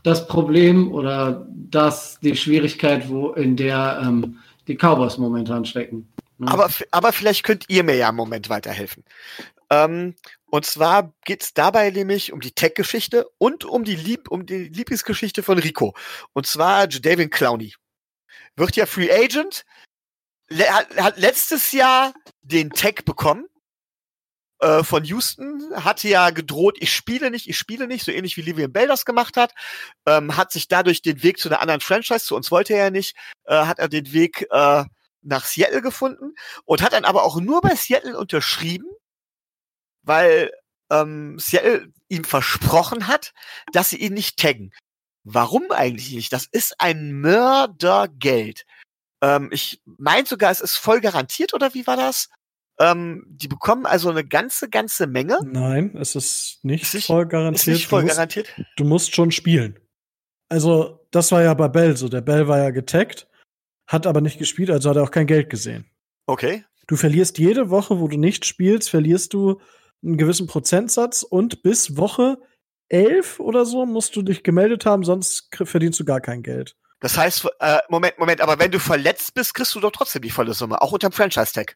das 0.03 0.27
Problem 0.27 0.91
oder 0.91 1.47
das 1.49 2.19
die 2.19 2.35
Schwierigkeit, 2.35 3.07
wo 3.09 3.31
in 3.31 3.55
der 3.55 4.01
ähm, 4.03 4.39
die 4.67 4.75
Cowboys 4.75 5.17
momentan 5.17 5.65
stecken. 5.65 6.13
Mhm. 6.37 6.47
Aber, 6.47 6.69
aber 6.91 7.13
vielleicht 7.13 7.43
könnt 7.43 7.65
ihr 7.69 7.83
mir 7.83 7.95
ja 7.95 8.09
im 8.09 8.15
Moment 8.15 8.49
weiterhelfen. 8.49 9.05
Ähm, 9.69 10.15
und 10.45 10.65
zwar 10.65 11.13
geht 11.25 11.43
es 11.43 11.53
dabei 11.53 11.89
nämlich 11.89 12.31
um 12.31 12.39
die 12.39 12.51
Tech-Geschichte 12.51 13.27
und 13.37 13.65
um 13.65 13.83
die, 13.83 13.95
Lieb 13.95 14.29
um 14.29 14.45
die 14.45 14.65
Lieblingsgeschichte 14.65 15.41
von 15.41 15.57
Rico. 15.57 15.95
Und 16.33 16.45
zwar 16.45 16.89
Jadavion 16.89 17.29
Clowney. 17.29 17.73
Wird 18.55 18.75
ja 18.75 18.85
Free 18.85 19.11
Agent, 19.11 19.65
hat, 20.59 20.95
hat 20.97 21.17
letztes 21.17 21.71
Jahr 21.71 22.13
den 22.41 22.69
Tech 22.71 23.05
bekommen 23.05 23.45
äh, 24.59 24.83
von 24.83 25.03
Houston, 25.03 25.61
hatte 25.75 26.07
ja 26.07 26.29
gedroht, 26.29 26.77
ich 26.79 26.93
spiele 26.93 27.31
nicht, 27.31 27.49
ich 27.49 27.57
spiele 27.57 27.87
nicht, 27.87 28.05
so 28.05 28.11
ähnlich 28.11 28.37
wie 28.37 28.41
Livian 28.41 28.71
Bell 28.71 28.87
das 28.87 29.05
gemacht 29.05 29.37
hat, 29.37 29.53
ähm, 30.05 30.37
hat 30.37 30.51
sich 30.51 30.67
dadurch 30.67 31.01
den 31.01 31.21
Weg 31.23 31.39
zu 31.39 31.49
einer 31.49 31.59
anderen 31.59 31.81
Franchise, 31.81 32.25
zu 32.25 32.35
uns 32.35 32.51
wollte 32.51 32.73
er 32.73 32.85
ja 32.85 32.89
nicht, 32.89 33.15
äh, 33.45 33.65
hat 33.65 33.79
er 33.79 33.89
den 33.89 34.13
Weg 34.13 34.47
äh, 34.51 34.85
nach 35.21 35.45
Seattle 35.45 35.81
gefunden 35.81 36.33
und 36.65 36.81
hat 36.81 36.93
dann 36.93 37.05
aber 37.05 37.23
auch 37.23 37.39
nur 37.39 37.61
bei 37.61 37.75
Seattle 37.75 38.17
unterschrieben, 38.17 38.87
weil 40.01 40.51
ähm, 40.89 41.39
Seattle 41.39 41.91
ihm 42.07 42.23
versprochen 42.23 43.07
hat, 43.07 43.33
dass 43.71 43.89
sie 43.89 43.97
ihn 43.97 44.13
nicht 44.13 44.37
taggen. 44.37 44.71
Warum 45.23 45.71
eigentlich 45.71 46.13
nicht? 46.13 46.33
Das 46.33 46.45
ist 46.45 46.79
ein 46.79 47.13
Mördergeld. 47.13 48.65
Ähm, 49.23 49.49
ich 49.51 49.81
meine 49.85 50.27
sogar, 50.27 50.51
es 50.51 50.61
ist 50.61 50.75
voll 50.75 51.01
garantiert, 51.01 51.55
oder 51.55 51.73
wie 51.73 51.87
war 51.87 51.97
das? 51.97 52.29
Ähm, 52.79 53.25
die 53.27 53.47
bekommen 53.47 53.87
also 53.87 54.11
eine 54.11 54.23
ganze, 54.23 54.69
ganze 54.69 55.07
Menge. 55.07 55.39
Nein, 55.43 55.97
es 55.97 56.15
ist 56.15 56.59
nicht, 56.63 56.83
ist 56.83 56.93
nicht 56.93 57.07
voll 57.07 57.25
garantiert. 57.25 57.67
Ist 57.67 57.73
nicht 57.73 57.87
voll 57.87 58.01
du 58.01 58.05
musst, 58.05 58.15
garantiert. 58.15 58.47
Du 58.77 58.83
musst 58.83 59.15
schon 59.15 59.31
spielen. 59.31 59.79
Also, 60.49 61.07
das 61.09 61.31
war 61.31 61.41
ja 61.41 61.53
bei 61.55 61.67
Bell 61.67 61.97
so. 61.97 62.09
Der 62.09 62.21
Bell 62.21 62.47
war 62.47 62.59
ja 62.59 62.69
getaggt 62.69 63.27
hat 63.87 64.07
aber 64.07 64.21
nicht 64.21 64.39
gespielt, 64.39 64.69
also 64.69 64.89
hat 64.89 64.97
er 64.97 65.03
auch 65.03 65.11
kein 65.11 65.27
Geld 65.27 65.49
gesehen. 65.49 65.85
Okay. 66.25 66.65
Du 66.87 66.95
verlierst 66.95 67.37
jede 67.37 67.69
Woche, 67.69 67.99
wo 67.99 68.07
du 68.07 68.17
nicht 68.17 68.45
spielst, 68.45 68.89
verlierst 68.89 69.33
du 69.33 69.61
einen 70.03 70.17
gewissen 70.17 70.47
Prozentsatz 70.47 71.23
und 71.23 71.63
bis 71.63 71.97
Woche 71.97 72.37
elf 72.89 73.39
oder 73.39 73.65
so 73.65 73.85
musst 73.85 74.15
du 74.15 74.21
dich 74.21 74.43
gemeldet 74.43 74.85
haben, 74.85 75.03
sonst 75.03 75.49
verdienst 75.63 75.99
du 75.99 76.05
gar 76.05 76.21
kein 76.21 76.43
Geld. 76.43 76.75
Das 77.03 77.17
heißt, 77.17 77.49
äh, 77.59 77.79
Moment, 77.89 78.17
Moment, 78.17 78.39
aber 78.39 78.59
wenn 78.59 78.71
du 78.71 78.79
verletzt 78.79 79.33
bist, 79.33 79.53
kriegst 79.53 79.75
du 79.75 79.81
doch 79.81 79.91
trotzdem 79.91 80.21
die 80.21 80.29
volle 80.29 80.53
Summe, 80.53 80.81
auch 80.81 80.93
unterm 80.93 81.11
Franchise-Tag. 81.11 81.75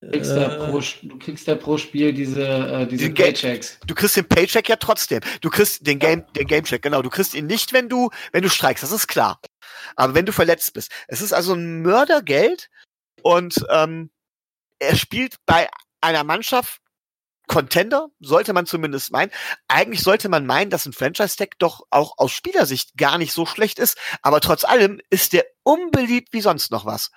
Du 0.00 0.10
kriegst, 0.10 0.32
ja 0.32 0.48
pro, 0.48 0.80
du 0.80 1.18
kriegst 1.20 1.46
ja 1.46 1.54
pro 1.54 1.78
Spiel 1.78 2.12
diese, 2.12 2.44
äh, 2.44 2.86
diese 2.88 3.04
Den 3.04 3.14
Ga- 3.14 3.22
Paychecks. 3.26 3.78
Du 3.86 3.94
kriegst 3.94 4.16
den 4.16 4.26
Paycheck 4.26 4.68
ja 4.68 4.74
trotzdem. 4.74 5.20
Du 5.42 5.48
kriegst 5.48 5.86
den 5.86 6.00
Game, 6.00 6.26
den 6.32 6.48
Gamecheck, 6.48 6.82
genau. 6.82 7.02
Du 7.02 7.08
kriegst 7.10 7.34
ihn 7.34 7.46
nicht, 7.46 7.72
wenn 7.72 7.88
du, 7.88 8.10
wenn 8.32 8.42
du 8.42 8.50
streikst, 8.50 8.82
das 8.82 8.90
ist 8.90 9.06
klar. 9.06 9.40
Aber 9.94 10.16
wenn 10.16 10.26
du 10.26 10.32
verletzt 10.32 10.72
bist. 10.74 10.90
Es 11.06 11.20
ist 11.20 11.32
also 11.32 11.54
ein 11.54 11.82
Mördergeld 11.82 12.68
und 13.22 13.64
ähm, 13.70 14.10
er 14.80 14.96
spielt 14.96 15.36
bei 15.46 15.68
einer 16.00 16.24
Mannschaft 16.24 16.81
Contender, 17.48 18.08
sollte 18.20 18.52
man 18.52 18.66
zumindest 18.66 19.12
meinen. 19.12 19.30
Eigentlich 19.68 20.02
sollte 20.02 20.28
man 20.28 20.46
meinen, 20.46 20.70
dass 20.70 20.86
ein 20.86 20.92
Franchise-Tag 20.92 21.58
doch 21.58 21.86
auch 21.90 22.18
aus 22.18 22.32
Spielersicht 22.32 22.96
gar 22.96 23.18
nicht 23.18 23.32
so 23.32 23.46
schlecht 23.46 23.78
ist, 23.78 23.98
aber 24.22 24.40
trotz 24.40 24.64
allem 24.64 25.00
ist 25.10 25.32
der 25.32 25.44
unbeliebt 25.62 26.32
wie 26.32 26.40
sonst 26.40 26.70
noch 26.70 26.86
was. 26.86 27.10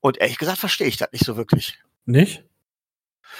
Und 0.00 0.18
ehrlich 0.18 0.38
gesagt 0.38 0.58
verstehe 0.58 0.86
ich 0.86 0.96
das 0.96 1.12
nicht 1.12 1.24
so 1.24 1.36
wirklich. 1.36 1.78
Nicht? 2.06 2.44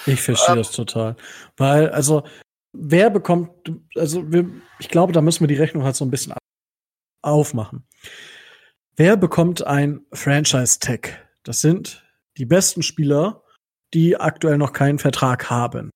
Ich 0.06 0.20
verstehe 0.20 0.54
Ähm. 0.54 0.58
das 0.58 0.72
total. 0.72 1.16
Weil, 1.56 1.90
also, 1.90 2.24
wer 2.72 3.10
bekommt, 3.10 3.50
also, 3.96 4.30
wir, 4.30 4.50
ich 4.78 4.88
glaube, 4.88 5.12
da 5.12 5.20
müssen 5.20 5.40
wir 5.40 5.48
die 5.48 5.60
Rechnung 5.60 5.84
halt 5.84 5.96
so 5.96 6.04
ein 6.04 6.10
bisschen 6.10 6.34
aufmachen. 7.22 7.86
Wer 8.96 9.16
bekommt 9.16 9.66
ein 9.66 10.04
Franchise-Tag? 10.12 11.26
Das 11.42 11.60
sind 11.60 12.04
die 12.36 12.44
besten 12.44 12.82
Spieler, 12.82 13.42
die 13.94 14.16
aktuell 14.16 14.58
noch 14.58 14.72
keinen 14.72 14.98
Vertrag 14.98 15.50
haben. 15.50 15.90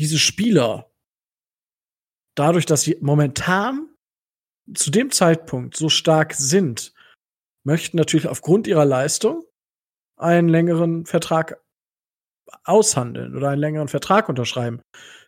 Diese 0.00 0.18
Spieler, 0.18 0.90
dadurch, 2.34 2.64
dass 2.64 2.80
sie 2.80 2.96
momentan 3.02 3.94
zu 4.72 4.90
dem 4.90 5.10
Zeitpunkt 5.10 5.76
so 5.76 5.90
stark 5.90 6.32
sind, 6.32 6.94
möchten 7.64 7.98
natürlich 7.98 8.26
aufgrund 8.26 8.66
ihrer 8.66 8.86
Leistung 8.86 9.44
einen 10.16 10.48
längeren 10.48 11.04
Vertrag 11.04 11.62
aushandeln 12.64 13.36
oder 13.36 13.50
einen 13.50 13.60
längeren 13.60 13.88
Vertrag 13.88 14.30
unterschreiben. 14.30 14.80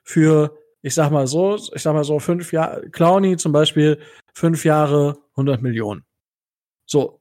Für, 0.04 0.56
ich 0.80 0.94
sag 0.94 1.10
mal 1.10 1.26
so, 1.26 1.56
ich 1.56 1.82
sag 1.82 1.92
mal 1.92 2.04
so, 2.04 2.18
fünf 2.18 2.50
Jahre, 2.50 2.88
Clowny 2.88 3.36
zum 3.36 3.52
Beispiel, 3.52 4.00
fünf 4.32 4.64
Jahre, 4.64 5.18
100 5.32 5.60
Millionen. 5.60 6.06
So. 6.86 7.20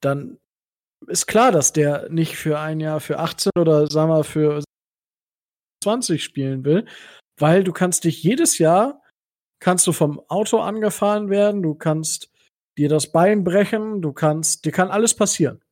Dann 0.00 0.38
ist 1.08 1.26
klar, 1.26 1.52
dass 1.52 1.74
der 1.74 2.08
nicht 2.08 2.36
für 2.36 2.58
ein 2.58 2.80
Jahr 2.80 3.00
für 3.00 3.18
18 3.18 3.52
oder 3.58 3.86
sagen 3.90 4.08
wir 4.08 4.24
für 4.24 4.64
20 5.84 6.22
spielen 6.22 6.64
will, 6.64 6.86
weil 7.38 7.64
du 7.64 7.72
kannst 7.72 8.04
dich 8.04 8.22
jedes 8.22 8.58
Jahr 8.58 9.00
kannst 9.60 9.86
du 9.86 9.92
vom 9.92 10.20
Auto 10.28 10.58
angefahren 10.58 11.30
werden, 11.30 11.62
du 11.62 11.74
kannst 11.74 12.30
dir 12.76 12.90
das 12.90 13.10
Bein 13.12 13.44
brechen, 13.44 14.02
du 14.02 14.12
kannst, 14.12 14.66
dir 14.66 14.72
kann 14.72 14.90
alles 14.90 15.14
passieren. 15.14 15.62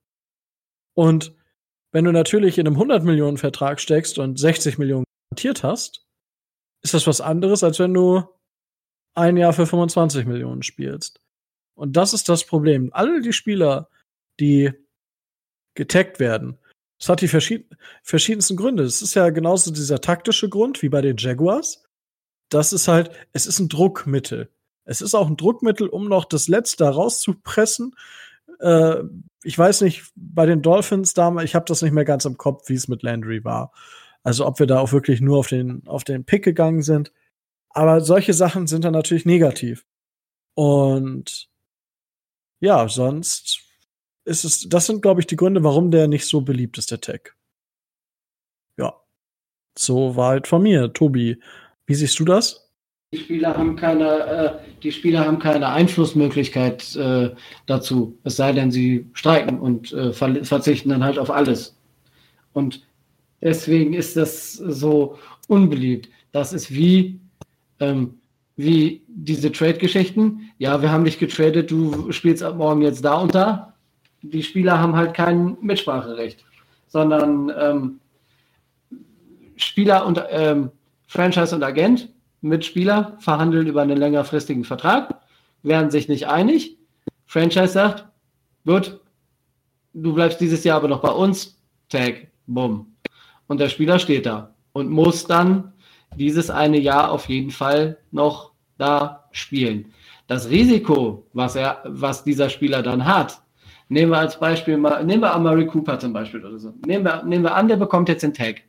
Und 0.94 1.34
wenn 1.92 2.06
du 2.06 2.12
natürlich 2.12 2.56
in 2.56 2.66
einem 2.66 2.76
100 2.76 3.04
Millionen 3.04 3.36
Vertrag 3.36 3.80
steckst 3.80 4.18
und 4.18 4.38
60 4.38 4.78
Millionen 4.78 5.04
garantiert 5.28 5.62
hast, 5.62 6.06
ist 6.82 6.94
das 6.94 7.06
was 7.06 7.20
anderes, 7.20 7.62
als 7.62 7.78
wenn 7.80 7.92
du 7.92 8.24
ein 9.14 9.36
Jahr 9.36 9.52
für 9.52 9.66
25 9.66 10.24
Millionen 10.24 10.62
spielst. 10.62 11.20
Und 11.74 11.96
das 11.96 12.14
ist 12.14 12.30
das 12.30 12.46
Problem. 12.46 12.90
Alle 12.94 13.20
die 13.20 13.34
Spieler, 13.34 13.90
die 14.40 14.72
getaggt 15.74 16.18
werden, 16.18 16.58
das 17.02 17.08
hat 17.08 17.20
die 17.20 17.26
verschied 17.26 17.66
verschiedensten 18.04 18.56
Gründe. 18.56 18.84
Es 18.84 19.02
ist 19.02 19.14
ja 19.14 19.30
genauso 19.30 19.72
dieser 19.72 20.00
taktische 20.00 20.48
Grund 20.48 20.82
wie 20.82 20.88
bei 20.88 21.00
den 21.00 21.16
Jaguars. 21.16 21.82
Das 22.48 22.72
ist 22.72 22.86
halt, 22.86 23.10
es 23.32 23.46
ist 23.46 23.58
ein 23.58 23.68
Druckmittel. 23.68 24.50
Es 24.84 25.00
ist 25.00 25.16
auch 25.16 25.26
ein 25.26 25.36
Druckmittel, 25.36 25.88
um 25.88 26.08
noch 26.08 26.24
das 26.24 26.46
Letzte 26.46 26.84
rauszupressen. 26.84 27.96
Äh, 28.60 28.98
ich 29.42 29.58
weiß 29.58 29.80
nicht, 29.80 30.12
bei 30.14 30.46
den 30.46 30.62
Dolphins 30.62 31.12
damals, 31.12 31.46
ich 31.46 31.56
habe 31.56 31.64
das 31.66 31.82
nicht 31.82 31.90
mehr 31.90 32.04
ganz 32.04 32.24
im 32.24 32.36
Kopf, 32.36 32.68
wie 32.68 32.74
es 32.74 32.86
mit 32.86 33.02
Landry 33.02 33.42
war. 33.42 33.72
Also 34.22 34.46
ob 34.46 34.60
wir 34.60 34.68
da 34.68 34.78
auch 34.78 34.92
wirklich 34.92 35.20
nur 35.20 35.38
auf 35.38 35.48
den, 35.48 35.84
auf 35.88 36.04
den 36.04 36.24
Pick 36.24 36.44
gegangen 36.44 36.82
sind. 36.82 37.12
Aber 37.70 38.00
solche 38.00 38.32
Sachen 38.32 38.68
sind 38.68 38.84
dann 38.84 38.92
natürlich 38.92 39.26
negativ. 39.26 39.84
Und 40.54 41.48
ja, 42.60 42.88
sonst 42.88 43.61
ist 44.24 44.44
es, 44.44 44.68
das 44.68 44.86
sind, 44.86 45.02
glaube 45.02 45.20
ich, 45.20 45.26
die 45.26 45.36
Gründe, 45.36 45.64
warum 45.64 45.90
der 45.90 46.08
nicht 46.08 46.26
so 46.26 46.40
beliebt 46.40 46.78
ist, 46.78 46.90
der 46.90 47.00
Tech. 47.00 47.32
Ja. 48.78 48.94
So 49.76 50.16
war 50.16 50.30
halt 50.30 50.46
von 50.46 50.62
mir. 50.62 50.92
Tobi, 50.92 51.38
wie 51.86 51.94
siehst 51.94 52.18
du 52.20 52.24
das? 52.24 52.70
Die 53.12 53.18
Spieler 53.18 53.56
haben 53.56 53.76
keine, 53.76 54.20
äh, 54.20 54.52
die 54.82 54.90
Spieler 54.90 55.26
haben 55.26 55.38
keine 55.38 55.68
Einflussmöglichkeit 55.68 56.96
äh, 56.96 57.30
dazu, 57.66 58.18
es 58.24 58.36
sei 58.36 58.52
denn, 58.52 58.70
sie 58.70 59.10
streiken 59.12 59.60
und 59.60 59.92
äh, 59.92 60.14
ver 60.14 60.42
verzichten 60.44 60.88
dann 60.88 61.04
halt 61.04 61.18
auf 61.18 61.30
alles. 61.30 61.76
Und 62.54 62.86
deswegen 63.42 63.92
ist 63.92 64.16
das 64.16 64.54
so 64.54 65.18
unbeliebt. 65.46 66.08
Das 66.32 66.54
ist 66.54 66.72
wie, 66.72 67.20
ähm, 67.80 68.14
wie 68.56 69.02
diese 69.08 69.52
Trade-Geschichten. 69.52 70.50
Ja, 70.56 70.80
wir 70.80 70.90
haben 70.90 71.04
dich 71.04 71.18
getradet, 71.18 71.70
du 71.70 72.10
spielst 72.12 72.42
ab 72.42 72.56
morgen 72.56 72.80
jetzt 72.80 73.04
da 73.04 73.16
und 73.16 73.34
da. 73.34 73.71
Die 74.22 74.42
Spieler 74.42 74.78
haben 74.78 74.96
halt 74.96 75.14
kein 75.14 75.56
Mitspracherecht, 75.60 76.44
sondern 76.88 77.52
ähm, 77.58 78.00
Spieler 79.56 80.06
und 80.06 80.22
ähm, 80.30 80.70
Franchise 81.06 81.54
und 81.54 81.62
Agent 81.62 82.08
Mitspieler 82.42 83.16
verhandeln 83.20 83.66
über 83.66 83.82
einen 83.82 83.96
längerfristigen 83.96 84.64
Vertrag, 84.64 85.20
werden 85.62 85.90
sich 85.90 86.08
nicht 86.08 86.26
einig. 86.26 86.76
Franchise 87.24 87.68
sagt, 87.68 88.04
gut, 88.66 89.00
du 89.94 90.12
bleibst 90.12 90.40
dieses 90.40 90.64
Jahr 90.64 90.76
aber 90.76 90.88
noch 90.88 91.00
bei 91.00 91.10
uns, 91.10 91.58
Tag, 91.88 92.28
bumm. 92.46 92.94
Und 93.46 93.60
der 93.60 93.68
Spieler 93.68 93.98
steht 93.98 94.26
da 94.26 94.54
und 94.72 94.90
muss 94.90 95.26
dann 95.26 95.72
dieses 96.16 96.50
eine 96.50 96.78
Jahr 96.78 97.12
auf 97.12 97.28
jeden 97.28 97.50
Fall 97.50 97.98
noch 98.10 98.52
da 98.78 99.28
spielen. 99.30 99.92
Das 100.26 100.48
Risiko, 100.50 101.26
was 101.32 101.56
er, 101.56 101.82
was 101.84 102.24
dieser 102.24 102.48
Spieler 102.48 102.82
dann 102.82 103.04
hat, 103.04 103.40
nehmen 103.92 104.10
wir 104.10 104.18
als 104.18 104.38
Beispiel 104.38 104.76
mal, 104.76 105.04
nehmen 105.04 105.22
wir 105.22 105.32
Amari 105.32 105.66
Cooper 105.66 105.98
zum 105.98 106.12
Beispiel 106.12 106.44
oder 106.44 106.58
so. 106.58 106.72
Nehmen 106.86 107.04
wir, 107.04 107.22
nehmen 107.24 107.44
wir 107.44 107.54
an, 107.54 107.68
der 107.68 107.76
bekommt 107.76 108.08
jetzt 108.08 108.22
den 108.22 108.32
Tag. 108.32 108.62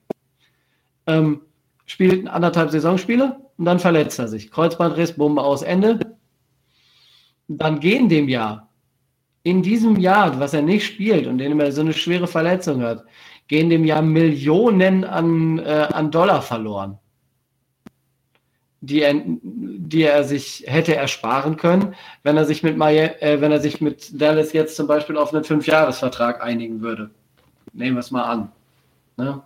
Ähm, 1.07 1.41
spielt 1.85 2.27
anderthalb 2.27 2.71
Saisonspiele 2.71 3.37
und 3.57 3.65
dann 3.65 3.79
verletzt 3.79 4.19
er 4.19 4.27
sich. 4.27 4.51
Kreuzbandriss, 4.51 5.13
Bombe 5.13 5.41
aus 5.41 5.61
Ende. 5.61 5.99
Dann 7.47 7.79
gehen 7.79 8.09
dem 8.09 8.27
Jahr, 8.27 8.69
in 9.43 9.61
diesem 9.61 9.97
Jahr, 9.97 10.39
was 10.39 10.53
er 10.53 10.61
nicht 10.61 10.85
spielt 10.85 11.27
und 11.27 11.37
dem 11.37 11.59
er 11.59 11.71
so 11.71 11.81
eine 11.81 11.93
schwere 11.93 12.27
Verletzung 12.27 12.81
hat, 12.81 13.03
gehen 13.47 13.69
dem 13.69 13.85
Jahr 13.85 14.01
Millionen 14.01 15.03
an, 15.03 15.59
äh, 15.59 15.87
an 15.91 16.11
Dollar 16.11 16.41
verloren, 16.41 16.97
die 18.85 19.01
er, 19.01 19.13
die 19.15 20.03
er 20.03 20.25
sich 20.25 20.65
hätte 20.67 20.93
ersparen 20.93 21.55
können, 21.55 21.95
wenn 22.23 22.35
er 22.35 22.43
sich 22.43 22.63
mit, 22.63 22.75
Miami, 22.75 23.13
äh, 23.21 23.39
wenn 23.39 23.53
er 23.53 23.61
sich 23.61 23.79
mit 23.79 24.19
Dallas 24.21 24.51
jetzt 24.51 24.75
zum 24.75 24.87
Beispiel 24.87 25.15
auf 25.15 25.33
einen 25.33 25.45
Fünfjahresvertrag 25.45 26.43
einigen 26.43 26.81
würde. 26.81 27.09
Nehmen 27.71 27.95
wir 27.95 28.01
es 28.01 28.11
mal 28.11 28.23
an. 28.23 28.51
Ne? 29.15 29.41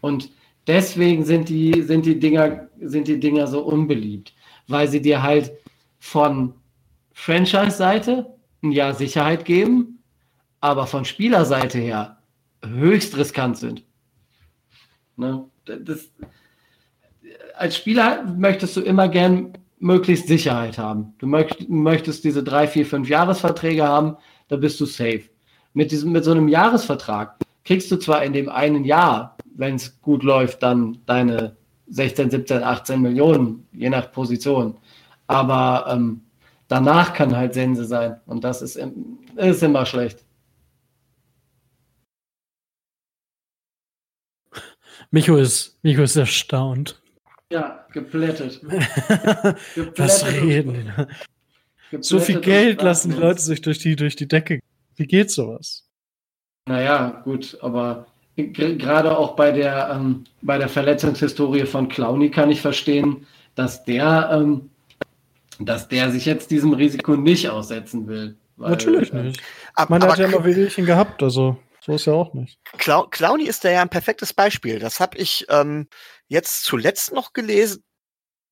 Und 0.00 0.32
deswegen 0.66 1.24
sind 1.24 1.48
die, 1.48 1.82
sind 1.82 2.04
die 2.04 2.18
Dinger, 2.18 2.68
sind 2.80 3.06
die 3.06 3.20
Dinger 3.20 3.46
so 3.46 3.60
unbeliebt, 3.60 4.34
weil 4.66 4.88
sie 4.88 5.00
dir 5.00 5.22
halt 5.22 5.52
von 6.00 6.54
Franchise-Seite 7.12 8.26
ein 8.60 8.72
Jahr 8.72 8.94
Sicherheit 8.94 9.44
geben, 9.44 10.02
aber 10.60 10.88
von 10.88 11.04
Spielerseite 11.04 11.78
her 11.78 12.18
höchst 12.64 13.16
riskant 13.16 13.56
sind. 13.56 13.84
Ne? 15.16 15.44
Das, 15.64 16.10
als 17.60 17.76
Spieler 17.76 18.24
möchtest 18.36 18.76
du 18.76 18.80
immer 18.80 19.08
gern 19.08 19.52
möglichst 19.78 20.28
Sicherheit 20.28 20.78
haben. 20.78 21.14
Du 21.18 21.26
möcht, 21.26 21.68
möchtest 21.68 22.24
diese 22.24 22.42
drei, 22.42 22.66
vier, 22.66 22.86
fünf 22.86 23.08
Jahresverträge 23.08 23.86
haben, 23.86 24.16
da 24.48 24.56
bist 24.56 24.80
du 24.80 24.86
safe. 24.86 25.24
Mit, 25.72 25.90
diesem, 25.90 26.12
mit 26.12 26.24
so 26.24 26.32
einem 26.32 26.48
Jahresvertrag 26.48 27.36
kriegst 27.64 27.90
du 27.90 27.96
zwar 27.96 28.24
in 28.24 28.32
dem 28.32 28.48
einen 28.48 28.84
Jahr 28.84 29.36
wenn 29.60 29.74
es 29.74 30.00
gut 30.00 30.22
läuft, 30.22 30.62
dann 30.62 30.98
deine 31.04 31.56
16, 31.88 32.30
17, 32.30 32.62
18 32.62 33.00
Millionen, 33.00 33.68
je 33.72 33.90
nach 33.90 34.10
Position. 34.10 34.78
Aber 35.26 35.86
ähm, 35.88 36.22
danach 36.66 37.12
kann 37.12 37.36
halt 37.36 37.52
Sense 37.52 37.84
sein. 37.84 38.20
Und 38.26 38.42
das 38.42 38.62
ist, 38.62 38.76
ist 39.36 39.62
immer 39.62 39.84
schlecht. 39.84 40.24
Micho 45.10 45.36
ist, 45.36 45.78
Micho 45.82 46.02
ist 46.02 46.16
erstaunt. 46.16 47.02
Ja, 47.50 47.84
geplättet. 47.92 48.60
Was 49.96 50.24
reden? 50.26 50.92
Geplättet 51.90 52.04
so 52.04 52.20
viel 52.20 52.40
Geld 52.40 52.82
lassen 52.82 53.10
die 53.10 53.18
Leute 53.18 53.40
sich 53.40 53.60
durch 53.60 53.78
die, 53.78 53.96
durch 53.96 54.16
die 54.16 54.28
Decke. 54.28 54.60
Wie 54.96 55.06
geht 55.06 55.30
sowas? 55.30 55.88
Naja, 56.66 57.22
gut, 57.24 57.58
aber 57.62 58.06
gerade 58.36 59.16
auch 59.16 59.34
bei 59.34 59.50
der, 59.50 59.90
ähm, 59.92 60.24
bei 60.42 60.58
der 60.58 60.68
Verletzungshistorie 60.68 61.66
von 61.66 61.88
Clowny 61.88 62.30
kann 62.30 62.50
ich 62.50 62.60
verstehen, 62.60 63.26
dass 63.56 63.84
der, 63.84 64.30
ähm, 64.32 64.70
dass 65.58 65.88
der 65.88 66.10
sich 66.10 66.26
jetzt 66.26 66.50
diesem 66.50 66.72
Risiko 66.72 67.16
nicht 67.16 67.48
aussetzen 67.48 68.06
will. 68.06 68.36
Weil, 68.56 68.70
Natürlich 68.70 69.12
nicht. 69.12 69.40
Äh, 69.76 69.86
Man 69.88 70.02
hat 70.02 70.18
ja 70.18 70.26
immer 70.26 70.44
Wehwehchen 70.44 70.86
gehabt, 70.86 71.22
also. 71.22 71.56
So 71.82 71.94
ist 71.94 72.04
ja 72.04 72.12
auch 72.12 72.34
nicht. 72.34 72.58
Clowny 72.76 73.44
ist 73.44 73.64
da 73.64 73.70
ja 73.70 73.80
ein 73.80 73.88
perfektes 73.88 74.34
Beispiel. 74.34 74.78
Das 74.78 75.00
habe 75.00 75.16
ich 75.16 75.46
ähm, 75.48 75.88
jetzt 76.30 76.64
zuletzt 76.64 77.12
noch 77.12 77.34
gelesen. 77.34 77.84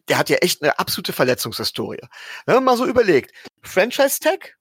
Der 0.09 0.19
hat 0.19 0.29
ja 0.29 0.37
echt 0.39 0.63
eine 0.63 0.79
absolute 0.79 1.13
Verletzungshistorie. 1.13 2.01
Wenn 2.47 2.57
man 2.57 2.65
mal 2.65 2.77
so 2.77 2.87
überlegt, 2.87 3.33
Franchise 3.63 4.21
Tag 4.21 4.57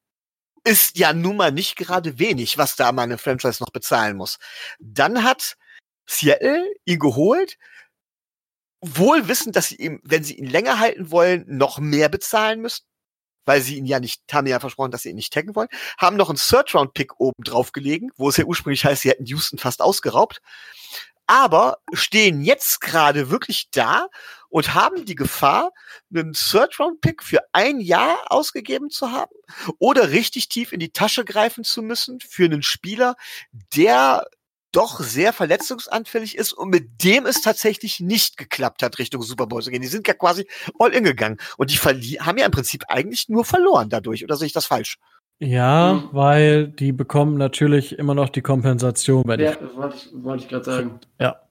ist 0.64 0.98
ja 0.98 1.14
nun 1.14 1.38
mal 1.38 1.52
nicht 1.52 1.76
gerade 1.78 2.20
wenig, 2.20 2.58
was 2.58 2.76
da 2.76 2.92
meine 2.92 3.18
Franchise 3.18 3.62
noch 3.64 3.72
bezahlen 3.72 4.18
muss. 4.18 4.38
Dann 4.80 5.24
hat 5.24 5.58
Seattle 6.06 6.66
ihn 6.86 7.00
geholt, 7.00 7.58
wohl 8.82 9.28
wissend, 9.28 9.56
dass 9.56 9.70
sie 9.70 9.78
ihm, 9.78 10.02
wenn 10.04 10.24
sie 10.24 10.36
ihn 10.36 10.48
länger 10.48 10.80
halten 10.80 11.12
wollen, 11.12 11.46
noch 11.48 11.80
mehr 11.80 12.10
bezahlen 12.10 12.62
müssten 12.62 12.88
weil 13.48 13.62
sie 13.62 13.78
ihn 13.78 13.86
ja 13.86 14.00
nicht, 14.00 14.22
haben 14.32 14.46
ja 14.46 14.60
versprochen, 14.60 14.92
dass 14.92 15.04
sie 15.04 15.10
ihn 15.10 15.16
nicht 15.16 15.34
taggen 15.34 15.56
wollen, 15.56 15.70
haben 15.98 16.18
noch 16.18 16.30
einen 16.30 16.38
Third-Round-Pick 16.38 17.20
oben 17.20 17.44
drauf 17.44 17.72
gelegen, 17.72 18.12
wo 18.18 18.30
es 18.30 18.38
ja 18.38 18.44
ursprünglich 18.44 18.86
heißt, 18.86 19.02
sie 19.04 19.10
hätten 19.10 19.26
Houston 19.26 19.58
fast 19.58 19.82
ausgeraubt. 19.82 20.42
Aber 21.28 21.80
stehen 21.94 22.42
jetzt 22.42 22.82
gerade 22.82 23.30
wirklich 23.30 23.70
da 23.72 24.08
und 24.50 24.74
haben 24.74 25.06
die 25.06 25.16
Gefahr, 25.16 25.72
einen 26.14 26.34
Third-Round-Pick 26.34 27.22
für 27.22 27.42
ein 27.52 27.80
Jahr 27.82 28.18
ausgegeben 28.28 28.90
zu 28.90 29.12
haben 29.12 29.34
oder 29.78 30.12
richtig 30.12 30.48
tief 30.48 30.72
in 30.72 30.80
die 30.80 30.92
Tasche 30.92 31.26
greifen 31.26 31.64
zu 31.66 31.82
müssen 31.82 32.20
für 32.22 32.46
einen 32.46 32.64
Spieler, 32.64 33.16
der 33.76 34.26
doch 34.72 35.00
sehr 35.00 35.34
verletzungsanfällig 35.34 36.38
ist 36.38 36.54
und 36.54 36.70
mit 36.70 37.04
dem 37.04 37.26
es 37.26 37.42
tatsächlich 37.42 38.00
nicht 38.00 38.38
geklappt 38.38 38.84
hat, 38.84 39.00
Richtung 39.00 39.22
Super 39.22 39.48
Bowl 39.48 39.64
zu 39.64 39.72
gehen. 39.72 39.82
Die 39.82 39.88
sind 39.88 40.08
ja 40.08 40.14
quasi 40.14 40.48
all 40.78 40.94
in 40.94 41.04
gegangen 41.04 41.38
und 41.58 41.72
die 41.72 42.20
haben 42.20 42.38
ja 42.38 42.46
im 42.46 42.52
Prinzip 42.52 42.84
eigentlich 42.88 43.30
nur 43.30 43.46
verloren 43.46 43.90
dadurch. 43.90 44.24
Oder 44.24 44.38
sehe 44.38 44.48
ich 44.48 44.54
das 44.54 44.66
falsch? 44.66 44.98
Ja, 45.40 45.94
mhm. 45.94 46.16
weil 46.16 46.68
die 46.68 46.92
bekommen 46.92 47.38
natürlich 47.38 47.98
immer 47.98 48.16
noch 48.16 48.30
die 48.30 48.42
Kompensation. 48.42 49.24
Bei 49.24 49.38
ja, 49.38 49.56
wollte 49.76 49.98
ich, 49.98 50.24
wollte 50.24 50.44
ich 50.44 50.50
gerade 50.50 50.66
sagen. 50.66 51.00
Ja. 51.20 51.42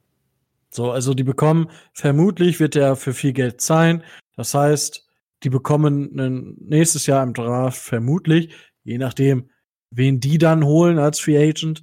So, 0.71 0.91
also 0.91 1.15
die 1.15 1.23
bekommen, 1.23 1.71
vermutlich 1.93 2.61
wird 2.61 2.75
der 2.75 2.97
für 2.97 3.15
viel 3.15 3.33
Geld 3.33 3.61
zahlen. 3.61 4.03
Das 4.37 4.53
heißt, 4.53 5.07
die 5.43 5.51
bekommen 5.51 6.57
nächstes 6.61 7.07
Jahr 7.07 7.23
im 7.23 7.33
Draft 7.33 7.79
vermutlich, 7.79 8.53
je 8.85 8.99
nachdem, 8.99 9.51
wen 9.91 10.21
die 10.21 10.39
dann 10.39 10.65
holen 10.65 10.99
als 10.99 11.21
Free 11.21 11.39
Agent, 11.39 11.83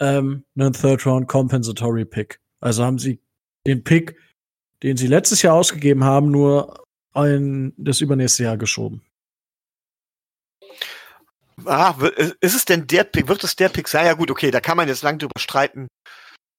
ähm, 0.00 0.44
einen 0.56 0.72
Third 0.72 1.06
Round 1.06 1.26
Compensatory 1.26 2.04
Pick. 2.04 2.40
Also 2.60 2.84
haben 2.84 2.98
sie 2.98 3.20
den 3.66 3.82
Pick, 3.82 4.16
den 4.82 4.96
sie 4.96 5.06
letztes 5.06 5.42
Jahr 5.42 5.54
ausgegeben 5.54 6.04
haben, 6.04 6.30
nur 6.30 6.84
in 7.16 7.72
das 7.76 8.00
übernächste 8.00 8.44
Jahr 8.44 8.56
geschoben. 8.56 9.02
Ah, 11.64 11.94
ist 12.40 12.54
es 12.54 12.64
denn 12.64 12.86
der 12.86 13.04
Pick? 13.04 13.28
Wird 13.28 13.42
es 13.44 13.56
der 13.56 13.68
Pick 13.68 13.88
sein? 13.88 14.06
Ja 14.06 14.14
gut, 14.14 14.30
okay, 14.30 14.50
da 14.50 14.60
kann 14.60 14.76
man 14.76 14.88
jetzt 14.88 15.02
lang 15.02 15.18
drüber 15.18 15.38
streiten. 15.38 15.88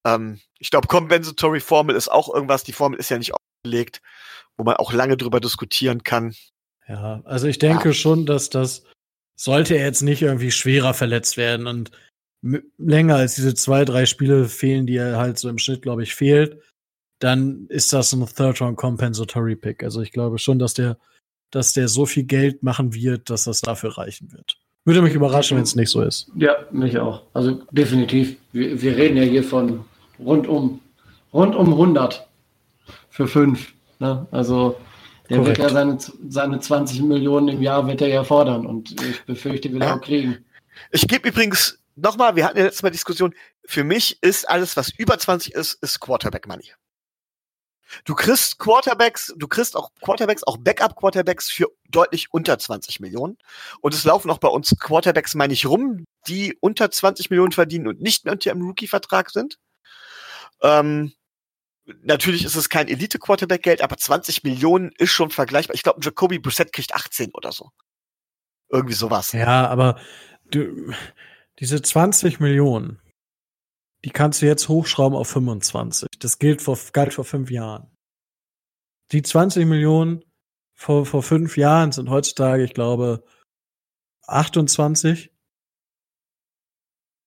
Ähm, 0.05 0.39
ich 0.59 0.71
glaube, 0.71 0.87
Compensatory 0.87 1.59
Formel 1.59 1.95
ist 1.95 2.09
auch 2.09 2.33
irgendwas. 2.33 2.63
Die 2.63 2.73
Formel 2.73 2.99
ist 2.99 3.09
ja 3.09 3.17
nicht 3.17 3.33
aufgelegt, 3.33 4.01
wo 4.57 4.63
man 4.63 4.75
auch 4.75 4.93
lange 4.93 5.17
drüber 5.17 5.39
diskutieren 5.39 6.03
kann. 6.03 6.35
Ja, 6.87 7.21
also 7.25 7.47
ich 7.47 7.59
denke 7.59 7.89
ja. 7.89 7.93
schon, 7.93 8.25
dass 8.25 8.49
das 8.49 8.83
sollte 9.39 9.75
er 9.75 9.85
jetzt 9.85 10.01
nicht 10.01 10.21
irgendwie 10.21 10.51
schwerer 10.51 10.93
verletzt 10.93 11.37
werden 11.37 11.67
und 11.67 11.91
länger 12.77 13.15
als 13.15 13.35
diese 13.35 13.53
zwei, 13.53 13.85
drei 13.85 14.05
Spiele 14.05 14.47
fehlen, 14.47 14.85
die 14.87 14.95
er 14.95 15.17
halt 15.17 15.37
so 15.37 15.49
im 15.49 15.57
Schnitt, 15.57 15.81
glaube 15.81 16.03
ich, 16.03 16.15
fehlt, 16.15 16.61
dann 17.19 17.67
ist 17.67 17.91
das 17.93 18.13
ein 18.13 18.25
Third 18.25 18.61
Round 18.61 18.77
Compensatory 18.77 19.55
Pick. 19.55 19.83
Also 19.83 20.01
ich 20.01 20.11
glaube 20.11 20.39
schon, 20.39 20.57
dass 20.57 20.73
der, 20.73 20.97
dass 21.51 21.73
der 21.73 21.87
so 21.87 22.05
viel 22.05 22.23
Geld 22.23 22.63
machen 22.63 22.93
wird, 22.93 23.29
dass 23.29 23.43
das 23.43 23.61
dafür 23.61 23.97
reichen 23.97 24.31
wird. 24.31 24.57
Würde 24.85 25.01
mich 25.01 25.13
überraschen, 25.13 25.57
wenn 25.57 25.63
es 25.63 25.75
nicht 25.75 25.89
so 25.89 26.01
ist. 26.01 26.31
Ja, 26.35 26.55
mich 26.71 26.97
auch. 26.97 27.23
Also 27.33 27.61
definitiv. 27.71 28.37
Wir, 28.51 28.81
wir 28.81 28.95
reden 28.95 29.17
ja 29.17 29.23
hier 29.23 29.43
von 29.43 29.85
rund 30.19 30.47
um, 30.47 30.79
rund 31.33 31.55
um 31.55 31.73
100 31.73 32.27
für 33.09 33.27
fünf. 33.27 33.73
Ne? 33.99 34.25
Also 34.31 34.77
der 35.29 35.37
Korrekt. 35.37 35.59
wird 35.59 35.69
ja 35.69 35.73
seine, 35.73 35.97
seine 36.29 36.59
20 36.59 37.01
Millionen 37.01 37.49
im 37.49 37.61
Jahr 37.61 37.85
wird 37.85 38.01
er 38.01 38.07
ja 38.07 38.23
fordern 38.23 38.65
und 38.65 38.99
ich 39.01 39.23
befürchte, 39.25 39.71
will 39.71 39.81
er 39.81 39.95
auch 39.95 40.01
kriegen. 40.01 40.37
Ich 40.91 41.07
gebe 41.07 41.27
übrigens 41.29 41.77
nochmal, 41.95 42.35
wir 42.35 42.45
hatten 42.45 42.57
ja 42.57 42.63
letztes 42.63 42.81
Mal 42.81 42.89
Diskussion, 42.89 43.35
für 43.65 43.83
mich 43.83 44.17
ist 44.23 44.49
alles, 44.49 44.75
was 44.75 44.89
über 44.97 45.19
20 45.19 45.53
ist, 45.53 45.73
ist 45.83 45.99
Quarterback 45.99 46.47
Money. 46.47 46.71
Du 48.05 48.15
kriegst 48.15 48.59
Quarterbacks, 48.59 49.33
du 49.37 49.47
kriegst 49.47 49.75
auch 49.75 49.91
Quarterbacks, 50.01 50.43
auch 50.43 50.57
Backup-Quarterbacks 50.57 51.49
für 51.49 51.67
deutlich 51.89 52.31
unter 52.31 52.57
20 52.57 52.99
Millionen. 52.99 53.37
Und 53.81 53.93
es 53.93 54.03
laufen 54.03 54.29
auch 54.29 54.37
bei 54.37 54.47
uns 54.47 54.75
Quarterbacks, 54.79 55.35
meine 55.35 55.53
ich, 55.53 55.65
rum, 55.65 56.05
die 56.27 56.57
unter 56.61 56.91
20 56.91 57.29
Millionen 57.29 57.51
verdienen 57.51 57.87
und 57.87 58.01
nicht 58.01 58.25
mehr 58.25 58.33
unter 58.33 58.51
einem 58.51 58.61
Rookie-Vertrag 58.61 59.31
sind. 59.31 59.57
Ähm, 60.61 61.13
natürlich 62.03 62.45
ist 62.45 62.55
es 62.55 62.69
kein 62.69 62.87
Elite-Quarterback-Geld, 62.87 63.81
aber 63.81 63.97
20 63.97 64.43
Millionen 64.43 64.91
ist 64.97 65.11
schon 65.11 65.31
vergleichbar. 65.31 65.75
Ich 65.75 65.83
glaube, 65.83 65.99
Jacoby 66.03 66.39
Brissett 66.39 66.71
kriegt 66.73 66.93
18 66.93 67.31
oder 67.33 67.51
so. 67.51 67.71
Irgendwie 68.69 68.93
sowas. 68.93 69.31
Ja, 69.31 69.67
aber 69.67 69.99
du, 70.51 70.93
diese 71.59 71.81
20 71.81 72.39
Millionen, 72.39 73.01
die 74.05 74.11
kannst 74.11 74.41
du 74.41 74.45
jetzt 74.45 74.69
hochschrauben 74.69 75.17
auf 75.17 75.29
25. 75.29 76.09
Das 76.19 76.39
gilt 76.39 76.61
vor, 76.61 76.77
galt 76.93 77.13
vor 77.13 77.25
fünf 77.25 77.51
Jahren. 77.51 77.91
Die 79.11 79.21
20 79.21 79.65
Millionen 79.65 80.23
vor, 80.75 81.05
vor 81.05 81.23
fünf 81.23 81.57
Jahren 81.57 81.91
sind 81.91 82.09
heutzutage, 82.09 82.63
ich 82.63 82.73
glaube, 82.73 83.23
28, 84.27 85.31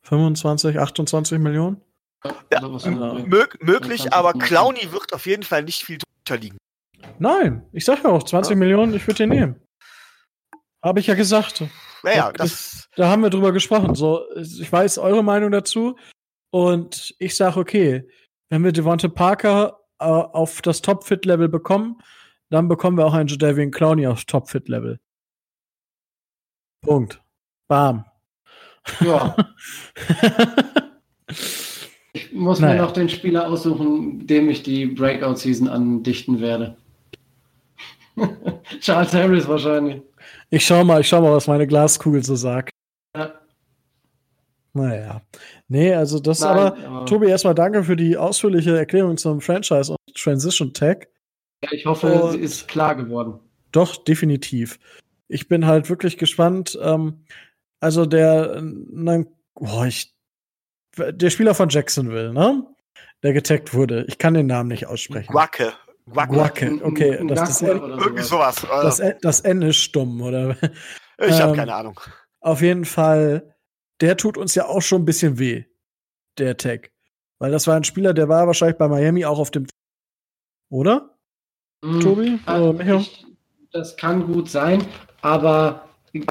25, 0.05 0.79
28 0.79 1.39
Millionen. 1.39 1.83
Ja, 2.53 2.61
mög 2.61 3.63
möglich, 3.63 4.13
aber 4.13 4.33
Clowny 4.35 4.93
wird 4.93 5.13
auf 5.13 5.27
jeden 5.27 5.43
Fall 5.43 5.65
nicht 5.65 5.85
viel 5.85 5.99
drunter 5.99 6.41
liegen. 6.41 6.59
Nein, 7.19 7.67
ich 7.73 7.85
sag 7.85 8.05
ja 8.05 8.11
auch 8.11 8.23
20 8.23 8.53
ja. 8.53 8.57
Millionen, 8.57 8.95
ich 8.95 9.07
würde 9.07 9.19
den 9.19 9.31
nehmen. 9.31 9.61
Habe 10.83 11.01
ich 11.01 11.09
ja 11.09 11.15
gesagt. 11.15 11.65
Naja, 12.03 12.33
das. 12.33 12.89
Da 12.97 13.09
haben 13.09 13.23
wir 13.23 13.31
drüber 13.31 13.53
gesprochen. 13.53 13.95
So, 13.95 14.25
ich 14.37 14.71
weiß 14.71 14.99
eure 14.99 15.23
Meinung 15.23 15.51
dazu. 15.51 15.97
Und 16.53 17.15
ich 17.19 17.35
sage, 17.35 17.59
okay, 17.59 18.07
wenn 18.51 18.63
wir 18.63 18.73
Devonte 18.73 19.09
Parker 19.09 19.81
äh, 19.99 20.05
auf 20.05 20.61
das 20.61 20.83
Top-Fit-Level 20.83 21.49
bekommen, 21.49 21.97
dann 22.51 22.69
bekommen 22.69 22.99
wir 22.99 23.07
auch 23.07 23.15
einen 23.15 23.29
Jadavian 23.29 23.71
Clowney 23.71 24.07
auf 24.07 24.27
Top-Fit-Level. 24.27 25.01
Punkt. 26.83 27.23
Bam. 27.69 28.05
Ja. 29.01 29.35
ich 32.13 32.33
muss 32.33 32.61
naja. 32.61 32.75
mir 32.75 32.83
noch 32.83 32.93
den 32.93 33.09
Spieler 33.09 33.49
aussuchen, 33.49 34.27
dem 34.27 34.51
ich 34.51 34.63
die 34.63 34.85
Breakout-Season 34.87 35.69
andichten 35.69 36.41
werde. 36.41 36.77
Charles 38.81 39.15
Harris 39.15 39.49
wahrscheinlich. 39.49 40.03
Ich 40.51 40.67
schau 40.67 40.85
mal, 40.85 41.01
ich 41.01 41.09
schau 41.09 41.23
mal, 41.23 41.33
was 41.33 41.47
meine 41.47 41.67
Glaskugel 41.67 42.23
so 42.23 42.37
sagt. 42.37 42.72
Ja. 44.75 44.81
Naja. 44.81 45.23
Nee, 45.69 45.95
also 45.95 46.19
das 46.19 46.41
Nein, 46.41 46.51
aber, 46.51 46.79
aber, 46.79 47.07
Tobi, 47.07 47.29
erstmal 47.29 47.55
danke 47.55 47.85
für 47.85 47.97
die 47.97 48.17
ausführliche 48.17 48.77
Erklärung 48.77 49.17
zum 49.17 49.41
Franchise 49.41 49.93
und 49.93 50.15
Transition 50.15 50.73
Tag. 50.73 51.09
Ja, 51.63 51.73
ich 51.73 51.87
hoffe, 51.87 52.13
und, 52.13 52.41
ist 52.41 52.69
klar 52.69 52.95
geworden. 52.95 53.39
Doch, 53.71 53.97
definitiv. 53.97 54.79
Ich 55.29 55.49
bin 55.49 55.67
halt 55.67 55.89
wirklich 55.89 56.19
gespannt. 56.19 56.79
Ähm, 56.83 57.25
also 57.81 58.07
der, 58.07 58.61
nein, 58.63 59.27
boah, 59.55 59.87
ich, 59.87 60.15
der 60.97 61.31
Spieler 61.31 61.55
von 61.55 61.69
Jacksonville, 61.69 62.33
ne? 62.33 62.67
Der 63.23 63.33
getaggt 63.33 63.73
wurde. 63.73 64.05
Ich 64.09 64.19
kann 64.19 64.35
den 64.35 64.47
Namen 64.47 64.69
nicht 64.69 64.87
aussprechen. 64.87 65.33
Wacke. 65.33 65.73
Guacke, 66.11 66.81
okay. 66.83 67.25
Das, 67.29 67.61
das, 67.61 67.63
Irgendwie 67.63 68.23
sowas. 68.23 68.67
Das, 68.69 69.01
das 69.21 69.41
N 69.41 69.63
ist 69.63 69.77
stumm, 69.77 70.21
oder? 70.21 70.57
Ich 71.19 71.41
habe 71.41 71.53
ähm, 71.53 71.57
keine 71.57 71.75
Ahnung. 71.75 72.01
Auf 72.41 72.63
jeden 72.63 72.85
Fall, 72.85 73.52
der 74.03 74.17
tut 74.17 74.37
uns 74.37 74.55
ja 74.55 74.67
auch 74.67 74.83
schon 74.83 75.03
ein 75.03 75.05
bisschen 75.07 75.39
weh, 75.39 75.65
der 76.39 76.57
Tag. 76.57 76.91
Weil 77.39 77.51
das 77.51 77.67
war 77.67 77.77
ein 77.77 77.85
Spieler, 77.85 78.13
der 78.13 78.29
war 78.29 78.47
wahrscheinlich 78.47 78.77
bei 78.77 78.89
Miami 78.89 79.25
auch 79.25 79.39
auf 79.39 79.51
dem. 79.51 79.67
Oder? 80.71 81.17
Mm, 81.83 82.01
Tobi? 82.01 82.39
Also 82.45 82.79
ich, 82.81 83.27
das 83.73 83.97
kann 83.97 84.27
gut 84.27 84.51
sein, 84.51 84.85
aber 85.23 85.89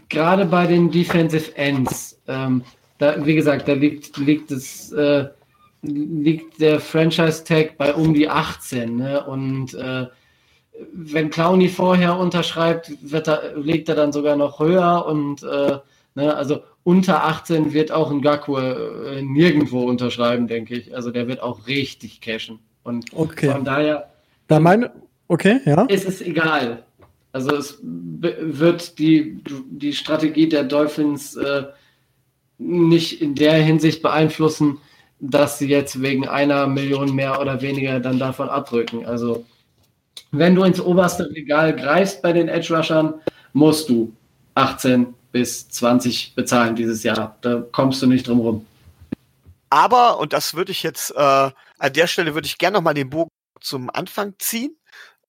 gerade 0.10 0.46
bei 0.46 0.68
den 0.68 0.92
Defensive 0.92 1.56
Ends, 1.56 2.22
ähm, 2.28 2.64
da, 2.98 3.26
wie 3.26 3.36
gesagt, 3.36 3.68
da 3.68 3.74
liegt, 3.74 4.18
liegt 4.18 4.52
es. 4.52 4.92
Äh, 4.92 5.30
liegt 5.84 6.62
der 6.62 6.80
Franchise-Tag 6.80 7.78
bei 7.78 7.94
um 7.94 8.14
die 8.14 8.30
18. 8.30 8.98
Ne? 8.98 9.26
Und 9.26 9.74
äh, 9.74 10.06
wenn 10.94 11.30
Clowny 11.30 11.70
vorher 11.70 12.18
unterschreibt, 12.18 12.92
wird 13.02 13.28
er, 13.28 13.58
legt 13.58 13.90
er 13.90 13.96
dann 13.96 14.12
sogar 14.12 14.36
noch 14.36 14.60
höher 14.60 15.06
und 15.06 15.44
äh, 15.44 15.80
ne, 16.16 16.36
also 16.36 16.62
unter 16.84 17.26
18 17.26 17.74
wird 17.74 17.92
auch 17.92 18.12
ein 18.12 18.22
Gaku 18.22 18.58
äh, 18.58 19.22
nirgendwo 19.22 19.84
unterschreiben, 19.84 20.48
denke 20.48 20.76
ich. 20.76 20.96
Also 20.96 21.12
der 21.12 21.28
wird 21.28 21.42
auch 21.42 21.68
richtig 21.68 22.22
cashen. 22.22 22.60
Und 22.84 23.06
okay. 23.14 23.52
von 23.52 23.64
daher. 23.64 24.10
Da 24.48 24.60
meine, 24.60 24.92
okay, 25.28 25.60
ja. 25.66 25.84
Ist 25.86 26.08
es 26.08 26.22
egal. 26.22 26.84
Also 27.34 27.56
es 27.56 27.80
wird 27.82 28.98
die, 29.00 29.42
die 29.70 29.94
Strategie 29.94 30.50
der 30.50 30.64
Dolphins 30.64 31.36
äh, 31.36 31.64
nicht 32.58 33.22
in 33.22 33.36
der 33.36 33.54
Hinsicht 33.54 34.02
beeinflussen, 34.02 34.80
dass 35.20 35.60
sie 35.60 35.68
jetzt 35.68 36.02
wegen 36.02 36.28
einer 36.28 36.68
Million 36.68 37.16
mehr 37.16 37.40
oder 37.40 37.62
weniger 37.62 38.00
dann 38.00 38.20
davon 38.20 38.50
abrücken. 38.50 39.06
Also 39.06 39.46
wenn 40.32 40.56
du 40.56 40.64
ins 40.64 40.82
oberste 40.82 41.30
Regal 41.30 41.76
greifst 41.76 42.22
bei 42.22 42.34
den 42.34 42.48
Edge 42.48 42.76
Rushern, 42.76 43.14
musst 43.54 43.90
du 43.90 44.12
18 44.56 45.14
bis 45.32 45.70
20 45.70 46.36
bezahlen 46.36 46.76
dieses 46.76 47.04
Jahr. 47.04 47.38
Da 47.42 47.64
kommst 47.72 48.02
du 48.02 48.08
nicht 48.08 48.28
drum 48.28 48.40
rum. 48.40 48.66
Aber, 49.70 50.20
und 50.20 50.34
das 50.34 50.54
würde 50.54 50.72
ich 50.72 50.84
jetzt, 50.84 51.12
äh, 51.12 51.52
an 51.80 51.94
der 51.94 52.08
Stelle 52.08 52.34
würde 52.34 52.46
ich 52.46 52.58
gerne 52.58 52.76
nochmal 52.76 52.94
den 52.94 53.10
Bogen 53.10 53.30
zum 53.62 53.90
Anfang 53.90 54.34
ziehen. 54.38 54.78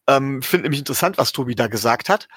Ähm, 0.09 0.43
Finde 0.43 0.65
nämlich 0.65 0.81
interessant, 0.81 1.17
was 1.19 1.33
Tobi 1.33 1.55
da 1.55 1.69
gesagt 1.69 2.09
hat. 2.09 2.29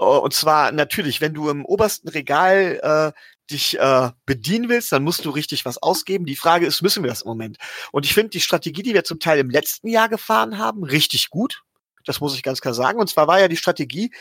Uh, 0.00 0.18
und 0.18 0.34
zwar 0.34 0.72
natürlich, 0.72 1.20
wenn 1.20 1.34
du 1.34 1.48
im 1.48 1.64
obersten 1.64 2.08
Regal 2.08 2.80
äh, 2.82 3.20
dich 3.52 3.78
äh, 3.78 4.10
bedienen 4.26 4.68
willst, 4.68 4.90
dann 4.90 5.04
musst 5.04 5.24
du 5.24 5.30
richtig 5.30 5.64
was 5.64 5.78
ausgeben. 5.78 6.26
Die 6.26 6.34
Frage 6.34 6.66
ist, 6.66 6.82
müssen 6.82 7.04
wir 7.04 7.10
das 7.10 7.22
im 7.22 7.28
Moment? 7.28 7.58
Und 7.92 8.04
ich 8.04 8.12
finde 8.12 8.30
die 8.30 8.40
Strategie, 8.40 8.82
die 8.82 8.94
wir 8.94 9.04
zum 9.04 9.20
Teil 9.20 9.38
im 9.38 9.50
letzten 9.50 9.86
Jahr 9.86 10.08
gefahren 10.08 10.58
haben, 10.58 10.82
richtig 10.82 11.30
gut. 11.30 11.62
Das 12.04 12.20
muss 12.20 12.34
ich 12.34 12.42
ganz 12.42 12.60
klar 12.60 12.74
sagen. 12.74 12.98
Und 12.98 13.08
zwar 13.08 13.28
war 13.28 13.38
ja 13.38 13.46
die 13.46 13.56
Strategie, 13.56 14.12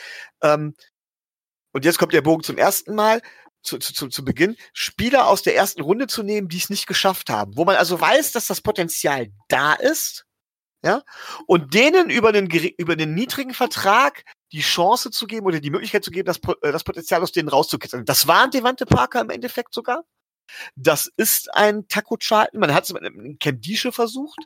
ähm, 0.44 0.76
und 1.74 1.86
jetzt 1.86 2.00
kommt 2.00 2.14
der 2.14 2.22
Bogen 2.22 2.44
zum 2.44 2.58
ersten 2.58 2.96
Mal, 2.96 3.22
zu, 3.64 3.80
zu, 3.80 4.10
zu 4.10 4.26
Beginn, 4.26 4.58
Spieler 4.74 5.28
aus 5.28 5.42
der 5.42 5.56
ersten 5.56 5.82
Runde 5.82 6.08
zu 6.08 6.22
nehmen, 6.22 6.50
die 6.50 6.58
es 6.58 6.70
nicht 6.70 6.86
geschafft 6.86 7.30
haben. 7.30 7.56
Wo 7.58 7.66
man 7.66 7.76
also 7.76 8.00
weiß, 8.00 8.34
dass 8.34 8.48
das 8.48 8.62
Potenzial 8.62 9.28
da 9.48 9.74
ist, 9.74 10.26
ja, 10.84 11.02
und 11.48 11.74
denen 11.74 12.10
über 12.10 12.34
den, 12.34 12.48
über 12.78 12.98
den 12.98 13.14
niedrigen 13.14 13.54
Vertrag 13.54 14.26
die 14.52 14.60
Chance 14.60 15.12
zu 15.12 15.28
geben 15.28 15.46
oder 15.46 15.62
die 15.62 15.70
Möglichkeit 15.70 16.04
zu 16.04 16.12
geben, 16.12 16.26
das, 16.26 16.40
äh, 16.62 16.72
das 16.74 16.84
Potenzial 16.84 17.24
aus 17.24 17.32
denen 17.32 17.48
rauszukitzeln. 17.48 18.04
Das 18.04 18.28
war 18.28 18.44
ein 18.44 18.52
Devante 18.52 18.86
Parker 18.86 19.22
im 19.22 19.30
Endeffekt 19.30 19.74
sogar. 19.74 20.04
Das 20.76 21.10
ist 21.16 21.54
ein 21.56 21.88
Taco 21.88 22.18
Charlton. 22.18 22.60
Man 22.60 22.74
hat 22.74 22.84
es 22.84 22.92
mit 22.94 23.02
einem 23.02 23.40
Cam 23.40 23.62
Dische 23.62 23.94
versucht. 23.94 24.40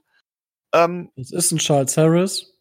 Ähm, 0.74 1.12
es 1.16 1.32
ist 1.32 1.52
ein 1.52 1.58
Charles 1.58 1.98
Harris. 1.98 2.54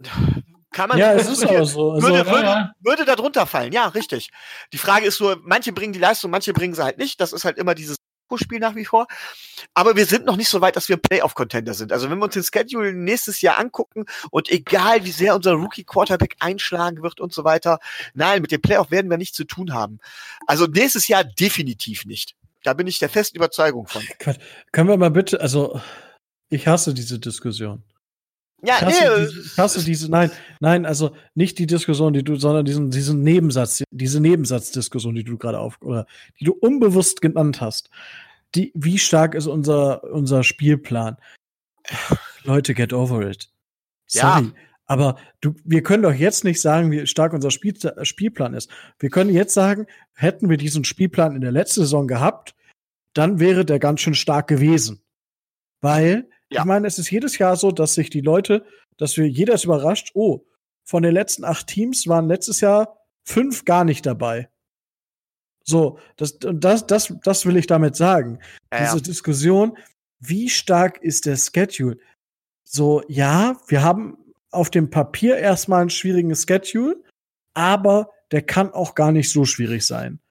Kann 0.72 0.88
man 0.88 0.98
ja, 0.98 1.12
es 1.12 1.28
ist 1.28 1.44
aber 1.44 1.64
so. 1.64 1.92
Also, 1.92 2.08
würde, 2.08 2.26
würde, 2.26 2.46
ja. 2.46 2.72
würde 2.80 3.04
da 3.04 3.14
drunter 3.14 3.46
fallen, 3.46 3.72
ja, 3.72 3.88
richtig. 3.88 4.30
Die 4.72 4.78
Frage 4.78 5.06
ist 5.06 5.20
nur, 5.20 5.38
manche 5.42 5.72
bringen 5.72 5.92
die 5.92 5.98
Leistung, 5.98 6.30
manche 6.30 6.52
bringen 6.52 6.74
sie 6.74 6.82
halt 6.82 6.98
nicht. 6.98 7.20
Das 7.20 7.32
ist 7.32 7.44
halt 7.44 7.58
immer 7.58 7.74
dieses 7.74 7.96
Spiel 8.38 8.60
nach 8.60 8.74
wie 8.74 8.84
vor. 8.84 9.06
Aber 9.74 9.96
wir 9.96 10.06
sind 10.06 10.24
noch 10.24 10.36
nicht 10.36 10.48
so 10.48 10.60
weit, 10.60 10.76
dass 10.76 10.88
wir 10.88 10.96
Playoff-Contender 10.96 11.74
sind. 11.74 11.92
Also 11.92 12.10
wenn 12.10 12.18
wir 12.18 12.24
uns 12.24 12.34
den 12.34 12.42
Schedule 12.42 12.92
nächstes 12.92 13.40
Jahr 13.40 13.58
angucken 13.58 14.06
und 14.30 14.50
egal 14.50 15.04
wie 15.04 15.10
sehr 15.10 15.34
unser 15.34 15.52
Rookie-Quarterback 15.52 16.36
einschlagen 16.40 17.02
wird 17.02 17.20
und 17.20 17.32
so 17.32 17.44
weiter, 17.44 17.78
nein, 18.14 18.42
mit 18.42 18.52
dem 18.52 18.60
Playoff 18.60 18.90
werden 18.90 19.10
wir 19.10 19.18
nichts 19.18 19.36
zu 19.36 19.44
tun 19.44 19.72
haben. 19.74 19.98
Also 20.46 20.66
nächstes 20.66 21.08
Jahr 21.08 21.24
definitiv 21.24 22.04
nicht. 22.04 22.34
Da 22.62 22.74
bin 22.74 22.86
ich 22.86 22.98
der 22.98 23.08
festen 23.08 23.36
Überzeugung 23.36 23.86
von. 23.86 24.02
Können 24.72 24.88
wir 24.88 24.96
mal 24.96 25.10
bitte, 25.10 25.40
also 25.40 25.80
ich 26.48 26.66
hasse 26.66 26.94
diese 26.94 27.18
Diskussion. 27.18 27.82
Ja, 28.64 28.76
ich 28.76 28.82
hasse, 28.82 29.18
nee, 29.18 29.26
diese, 29.26 29.40
ich 29.40 29.58
hasse 29.58 29.84
diese, 29.84 30.10
nein, 30.10 30.30
nein, 30.62 30.86
also 30.86 31.14
nicht 31.34 31.58
die 31.58 31.66
Diskussion, 31.66 32.12
die 32.12 32.22
du, 32.22 32.36
sondern 32.36 32.64
diesen, 32.64 32.90
diesen 32.90 33.22
Nebensatz, 33.22 33.82
diese 33.90 34.20
Nebensatzdiskussion, 34.20 35.14
die 35.14 35.24
du 35.24 35.36
gerade 35.36 35.58
auf, 35.58 35.80
oder 35.82 36.06
die 36.38 36.44
du 36.44 36.52
unbewusst 36.52 37.20
genannt 37.20 37.60
hast. 37.60 37.90
Die, 38.54 38.70
wie 38.74 38.98
stark 38.98 39.34
ist 39.34 39.46
unser, 39.46 40.04
unser 40.04 40.44
Spielplan? 40.44 41.16
Leute, 42.44 42.74
get 42.74 42.92
over 42.92 43.28
it. 43.28 43.50
Sorry. 44.06 44.44
Ja. 44.44 44.52
Aber 44.86 45.16
du, 45.40 45.54
wir 45.64 45.82
können 45.82 46.02
doch 46.02 46.14
jetzt 46.14 46.44
nicht 46.44 46.60
sagen, 46.60 46.90
wie 46.90 47.06
stark 47.06 47.32
unser 47.32 47.50
Spiel, 47.50 47.74
Spielplan 48.02 48.54
ist. 48.54 48.70
Wir 48.98 49.10
können 49.10 49.30
jetzt 49.30 49.54
sagen, 49.54 49.86
hätten 50.14 50.48
wir 50.48 50.58
diesen 50.58 50.84
Spielplan 50.84 51.34
in 51.34 51.40
der 51.40 51.52
letzten 51.52 51.80
Saison 51.80 52.06
gehabt, 52.06 52.54
dann 53.14 53.40
wäre 53.40 53.64
der 53.64 53.78
ganz 53.78 54.00
schön 54.00 54.14
stark 54.14 54.48
gewesen. 54.48 55.02
Weil 55.80 56.28
ja. 56.52 56.60
Ich 56.60 56.64
meine, 56.66 56.86
es 56.86 56.98
ist 56.98 57.10
jedes 57.10 57.38
Jahr 57.38 57.56
so, 57.56 57.70
dass 57.72 57.94
sich 57.94 58.10
die 58.10 58.20
Leute, 58.20 58.64
dass 58.98 59.16
wir 59.16 59.26
jeder 59.26 59.54
ist 59.54 59.64
überrascht, 59.64 60.10
oh, 60.14 60.44
von 60.84 61.02
den 61.02 61.12
letzten 61.12 61.44
acht 61.44 61.66
Teams 61.66 62.06
waren 62.06 62.26
letztes 62.26 62.60
Jahr 62.60 62.98
fünf 63.24 63.64
gar 63.64 63.84
nicht 63.84 64.04
dabei. 64.06 64.48
So, 65.64 65.98
das, 66.16 66.38
das, 66.40 66.86
das, 66.86 67.14
das 67.22 67.46
will 67.46 67.56
ich 67.56 67.66
damit 67.66 67.94
sagen. 67.94 68.40
Ja, 68.72 68.80
Diese 68.80 68.96
ja. 68.96 69.02
Diskussion, 69.02 69.78
wie 70.18 70.48
stark 70.48 71.00
ist 71.02 71.26
der 71.26 71.36
Schedule? 71.36 71.98
So, 72.64 73.02
ja, 73.08 73.56
wir 73.68 73.82
haben 73.82 74.18
auf 74.50 74.70
dem 74.70 74.90
Papier 74.90 75.36
erstmal 75.36 75.82
einen 75.82 75.90
schwierigen 75.90 76.34
Schedule, 76.34 77.02
aber 77.54 78.10
der 78.32 78.42
kann 78.42 78.72
auch 78.72 78.94
gar 78.94 79.12
nicht 79.12 79.30
so 79.30 79.44
schwierig 79.44 79.86
sein 79.86 80.22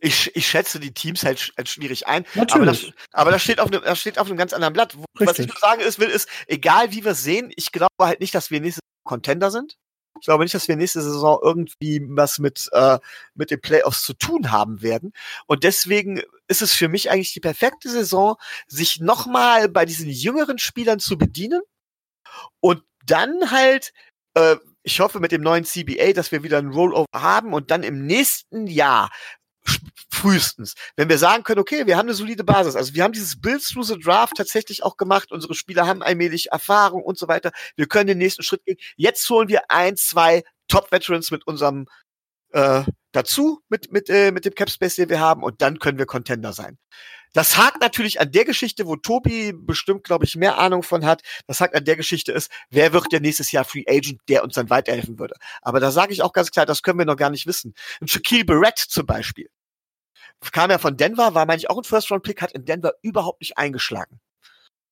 ich, 0.00 0.34
ich 0.34 0.46
schätze 0.46 0.80
die 0.80 0.92
Teams 0.92 1.24
halt, 1.24 1.52
halt 1.56 1.68
schwierig 1.68 2.06
ein. 2.06 2.24
Natürlich. 2.34 2.54
Aber 2.54 2.64
das, 2.66 2.92
aber 3.12 3.30
das 3.30 3.42
steht 3.42 3.60
auf 3.60 3.68
einem, 3.68 3.82
das 3.82 4.00
steht 4.00 4.18
auf 4.18 4.26
einem 4.26 4.36
ganz 4.36 4.52
anderen 4.52 4.72
Blatt. 4.72 4.94
Richtig. 4.94 5.28
Was 5.28 5.38
ich 5.38 5.46
nur 5.46 5.56
sagen 5.58 5.80
ist, 5.80 5.98
will, 5.98 6.08
ist, 6.08 6.28
egal 6.46 6.92
wie 6.92 7.04
wir 7.04 7.12
es 7.12 7.22
sehen, 7.22 7.52
ich 7.56 7.72
glaube 7.72 7.92
halt 8.00 8.20
nicht, 8.20 8.34
dass 8.34 8.50
wir 8.50 8.60
nächste 8.60 8.80
Contender 9.04 9.50
sind. 9.50 9.76
Ich 10.20 10.26
glaube 10.26 10.44
nicht, 10.44 10.54
dass 10.54 10.68
wir 10.68 10.76
nächste 10.76 11.02
Saison 11.02 11.38
irgendwie 11.42 12.00
was 12.08 12.38
mit, 12.38 12.68
äh, 12.72 12.98
mit 13.34 13.50
den 13.50 13.60
Playoffs 13.60 14.02
zu 14.02 14.14
tun 14.14 14.50
haben 14.50 14.80
werden. 14.82 15.12
Und 15.46 15.64
deswegen 15.64 16.22
ist 16.48 16.62
es 16.62 16.72
für 16.72 16.88
mich 16.88 17.10
eigentlich 17.10 17.32
die 17.32 17.40
perfekte 17.40 17.90
Saison, 17.90 18.36
sich 18.66 19.00
nochmal 19.00 19.68
bei 19.68 19.84
diesen 19.84 20.08
jüngeren 20.08 20.58
Spielern 20.58 20.98
zu 20.98 21.18
bedienen 21.18 21.62
und 22.60 22.82
dann 23.06 23.50
halt, 23.50 23.92
äh, 24.34 24.56
ich 24.82 25.00
hoffe 25.00 25.20
mit 25.20 25.32
dem 25.32 25.42
neuen 25.42 25.64
CBA, 25.64 26.12
dass 26.12 26.32
wir 26.32 26.42
wieder 26.42 26.58
ein 26.58 26.72
Rollover 26.72 27.06
haben 27.14 27.52
und 27.52 27.70
dann 27.70 27.82
im 27.82 28.06
nächsten 28.06 28.66
Jahr 28.66 29.10
frühestens. 30.10 30.74
Wenn 30.96 31.08
wir 31.08 31.18
sagen 31.18 31.44
können, 31.44 31.60
okay, 31.60 31.86
wir 31.86 31.96
haben 31.96 32.06
eine 32.06 32.14
solide 32.14 32.44
Basis, 32.44 32.76
also 32.76 32.94
wir 32.94 33.02
haben 33.02 33.12
dieses 33.12 33.40
Build 33.40 33.62
through 33.62 33.86
the 33.86 33.98
Draft 33.98 34.36
tatsächlich 34.36 34.82
auch 34.82 34.96
gemacht, 34.96 35.32
unsere 35.32 35.54
Spieler 35.54 35.86
haben 35.86 36.02
allmählich 36.02 36.52
Erfahrung 36.52 37.02
und 37.02 37.18
so 37.18 37.28
weiter, 37.28 37.52
wir 37.76 37.86
können 37.86 38.06
den 38.06 38.18
nächsten 38.18 38.42
Schritt 38.42 38.64
gehen. 38.64 38.76
Jetzt 38.96 39.28
holen 39.30 39.48
wir 39.48 39.70
ein, 39.70 39.96
zwei 39.96 40.42
Top-Veterans 40.68 41.30
mit 41.30 41.46
unserem 41.46 41.86
äh, 42.52 42.84
dazu, 43.12 43.60
mit, 43.68 43.92
mit, 43.92 44.08
äh, 44.08 44.30
mit 44.30 44.44
dem 44.44 44.54
Cap-Space, 44.54 44.96
den 44.96 45.08
wir 45.08 45.20
haben, 45.20 45.42
und 45.42 45.60
dann 45.60 45.78
können 45.78 45.98
wir 45.98 46.06
Contender 46.06 46.52
sein. 46.52 46.78
Das 47.34 47.56
hakt 47.56 47.80
natürlich 47.80 48.20
an 48.20 48.30
der 48.30 48.44
Geschichte, 48.44 48.86
wo 48.86 48.94
Tobi 48.94 49.52
bestimmt, 49.52 50.04
glaube 50.04 50.24
ich, 50.24 50.36
mehr 50.36 50.56
Ahnung 50.56 50.84
von 50.84 51.04
hat. 51.04 51.22
Das 51.48 51.60
hakt 51.60 51.74
an 51.74 51.84
der 51.84 51.96
Geschichte 51.96 52.30
ist, 52.30 52.48
wer 52.70 52.92
wird 52.92 53.10
der 53.10 53.20
nächstes 53.20 53.50
Jahr 53.50 53.64
Free 53.64 53.84
Agent, 53.88 54.20
der 54.28 54.44
uns 54.44 54.54
dann 54.54 54.70
weiterhelfen 54.70 55.18
würde. 55.18 55.34
Aber 55.60 55.80
da 55.80 55.90
sage 55.90 56.12
ich 56.12 56.22
auch 56.22 56.32
ganz 56.32 56.52
klar, 56.52 56.64
das 56.64 56.82
können 56.82 56.98
wir 56.98 57.06
noch 57.06 57.16
gar 57.16 57.30
nicht 57.30 57.48
wissen. 57.48 57.74
Ein 58.00 58.06
Shaquille 58.06 58.44
Barrett 58.44 58.78
zum 58.78 59.04
Beispiel 59.04 59.48
kam 60.52 60.70
ja 60.70 60.78
von 60.78 60.96
Denver, 60.96 61.34
war, 61.34 61.46
meine 61.46 61.58
ich, 61.58 61.70
auch 61.70 61.78
ein 61.78 61.84
First-Round-Pick, 61.84 62.42
hat 62.42 62.52
in 62.52 62.64
Denver 62.64 62.94
überhaupt 63.02 63.40
nicht 63.40 63.58
eingeschlagen. 63.58 64.20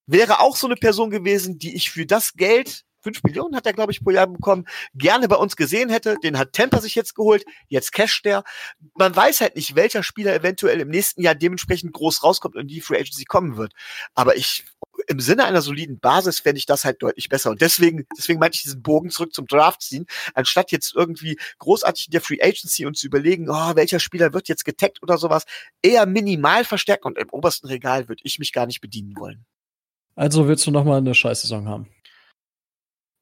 Wäre 0.06 0.40
auch 0.40 0.56
so 0.56 0.66
eine 0.66 0.76
Person 0.76 1.10
gewesen, 1.10 1.58
die 1.58 1.74
ich 1.74 1.90
für 1.90 2.06
das 2.06 2.34
Geld, 2.34 2.84
5 3.02 3.22
Millionen 3.24 3.56
hat 3.56 3.66
er, 3.66 3.72
glaube 3.72 3.92
ich, 3.92 4.02
pro 4.02 4.10
Jahr 4.10 4.26
bekommen, 4.26 4.64
gerne 4.94 5.28
bei 5.28 5.36
uns 5.36 5.56
gesehen 5.56 5.90
hätte. 5.90 6.16
Den 6.22 6.38
hat 6.38 6.52
Tampa 6.52 6.80
sich 6.80 6.94
jetzt 6.94 7.14
geholt, 7.14 7.44
jetzt 7.68 7.92
casht 7.92 8.24
der. 8.24 8.44
Man 8.94 9.14
weiß 9.14 9.40
halt 9.40 9.56
nicht, 9.56 9.74
welcher 9.74 10.02
Spieler 10.02 10.34
eventuell 10.34 10.80
im 10.80 10.88
nächsten 10.88 11.22
Jahr 11.22 11.34
dementsprechend 11.34 11.92
groß 11.92 12.22
rauskommt 12.22 12.56
und 12.56 12.68
die 12.68 12.80
Free 12.80 12.98
Agency 12.98 13.24
kommen 13.24 13.56
wird. 13.56 13.72
Aber 14.14 14.36
ich 14.36 14.64
im 15.08 15.20
Sinne 15.20 15.44
einer 15.44 15.62
soliden 15.62 15.98
Basis 15.98 16.40
fände 16.40 16.58
ich 16.58 16.66
das 16.66 16.84
halt 16.84 17.02
deutlich 17.02 17.28
besser. 17.28 17.50
Und 17.50 17.60
deswegen, 17.60 18.06
deswegen 18.16 18.38
meinte 18.38 18.56
ich 18.56 18.62
diesen 18.62 18.82
Bogen 18.82 19.10
zurück 19.10 19.34
zum 19.34 19.46
Draft 19.46 19.82
ziehen, 19.82 20.06
anstatt 20.34 20.72
jetzt 20.72 20.94
irgendwie 20.94 21.38
großartig 21.58 22.06
in 22.06 22.12
der 22.12 22.20
Free 22.20 22.40
Agency 22.42 22.86
und 22.86 22.96
zu 22.96 23.06
überlegen, 23.06 23.48
oh, 23.48 23.74
welcher 23.74 24.00
Spieler 24.00 24.32
wird 24.32 24.48
jetzt 24.48 24.64
getaggt 24.64 25.02
oder 25.02 25.18
sowas, 25.18 25.44
eher 25.82 26.06
minimal 26.06 26.64
verstärken 26.64 27.08
und 27.08 27.18
im 27.18 27.30
obersten 27.30 27.66
Regal 27.66 28.08
würde 28.08 28.22
ich 28.24 28.38
mich 28.38 28.52
gar 28.52 28.66
nicht 28.66 28.80
bedienen 28.80 29.14
wollen. 29.16 29.44
Also 30.14 30.46
willst 30.46 30.66
du 30.66 30.70
noch 30.70 30.84
mal 30.84 30.98
eine 30.98 31.14
Scheißsaison 31.14 31.68
haben? 31.68 31.88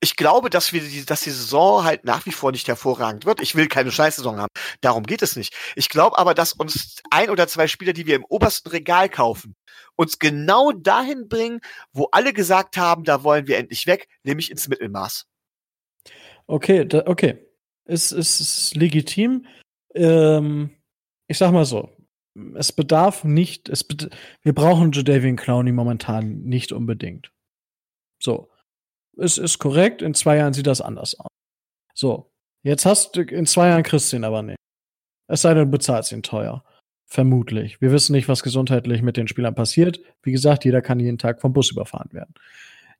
Ich 0.00 0.16
glaube, 0.16 0.48
dass 0.48 0.72
wir 0.72 0.80
die, 0.80 1.04
dass 1.04 1.20
die 1.20 1.30
Saison 1.30 1.84
halt 1.84 2.04
nach 2.04 2.24
wie 2.24 2.32
vor 2.32 2.52
nicht 2.52 2.66
hervorragend 2.68 3.26
wird. 3.26 3.40
Ich 3.40 3.54
will 3.54 3.68
keine 3.68 3.92
Scheißsaison 3.92 4.38
haben. 4.38 4.52
Darum 4.80 5.04
geht 5.04 5.20
es 5.20 5.36
nicht. 5.36 5.54
Ich 5.76 5.90
glaube 5.90 6.16
aber, 6.18 6.32
dass 6.34 6.54
uns 6.54 7.02
ein 7.10 7.28
oder 7.28 7.46
zwei 7.48 7.68
Spieler, 7.68 7.92
die 7.92 8.06
wir 8.06 8.16
im 8.16 8.24
obersten 8.24 8.70
Regal 8.70 9.10
kaufen, 9.10 9.56
uns 9.96 10.18
genau 10.18 10.72
dahin 10.72 11.28
bringen, 11.28 11.60
wo 11.92 12.08
alle 12.12 12.32
gesagt 12.32 12.78
haben, 12.78 13.04
da 13.04 13.22
wollen 13.22 13.46
wir 13.46 13.58
endlich 13.58 13.86
weg, 13.86 14.08
nämlich 14.22 14.50
ins 14.50 14.68
Mittelmaß. 14.68 15.26
Okay, 16.46 16.86
da, 16.86 17.02
okay. 17.06 17.46
Es 17.84 18.10
ist, 18.10 18.40
ist 18.40 18.76
legitim. 18.76 19.46
Ähm, 19.94 20.70
ich 21.26 21.38
sag 21.38 21.52
mal 21.52 21.64
so. 21.64 21.90
Es 22.54 22.72
bedarf 22.72 23.24
nicht, 23.24 23.68
es 23.68 23.84
bed 23.84 24.08
wir 24.42 24.54
brauchen 24.54 24.92
Jadavian 24.92 25.36
Clowney 25.36 25.72
momentan 25.72 26.42
nicht 26.42 26.72
unbedingt. 26.72 27.32
So. 28.22 28.49
Es 29.20 29.38
ist 29.38 29.58
korrekt, 29.58 30.02
in 30.02 30.14
zwei 30.14 30.36
Jahren 30.36 30.52
sieht 30.52 30.66
das 30.66 30.80
anders 30.80 31.18
aus. 31.18 31.28
So. 31.94 32.30
Jetzt 32.62 32.84
hast 32.84 33.16
du, 33.16 33.22
in 33.22 33.46
zwei 33.46 33.68
Jahren 33.68 33.82
kriegst 33.82 34.12
du 34.12 34.16
ihn 34.16 34.24
aber 34.24 34.42
nicht. 34.42 34.58
Es 35.28 35.42
sei 35.42 35.54
denn, 35.54 35.64
du 35.64 35.70
bezahlst 35.70 36.12
ihn 36.12 36.22
teuer. 36.22 36.64
Vermutlich. 37.06 37.80
Wir 37.80 37.90
wissen 37.90 38.12
nicht, 38.12 38.28
was 38.28 38.42
gesundheitlich 38.42 39.02
mit 39.02 39.16
den 39.16 39.28
Spielern 39.28 39.54
passiert. 39.54 40.00
Wie 40.22 40.32
gesagt, 40.32 40.64
jeder 40.64 40.82
kann 40.82 41.00
jeden 41.00 41.18
Tag 41.18 41.40
vom 41.40 41.52
Bus 41.52 41.70
überfahren 41.70 42.12
werden. 42.12 42.34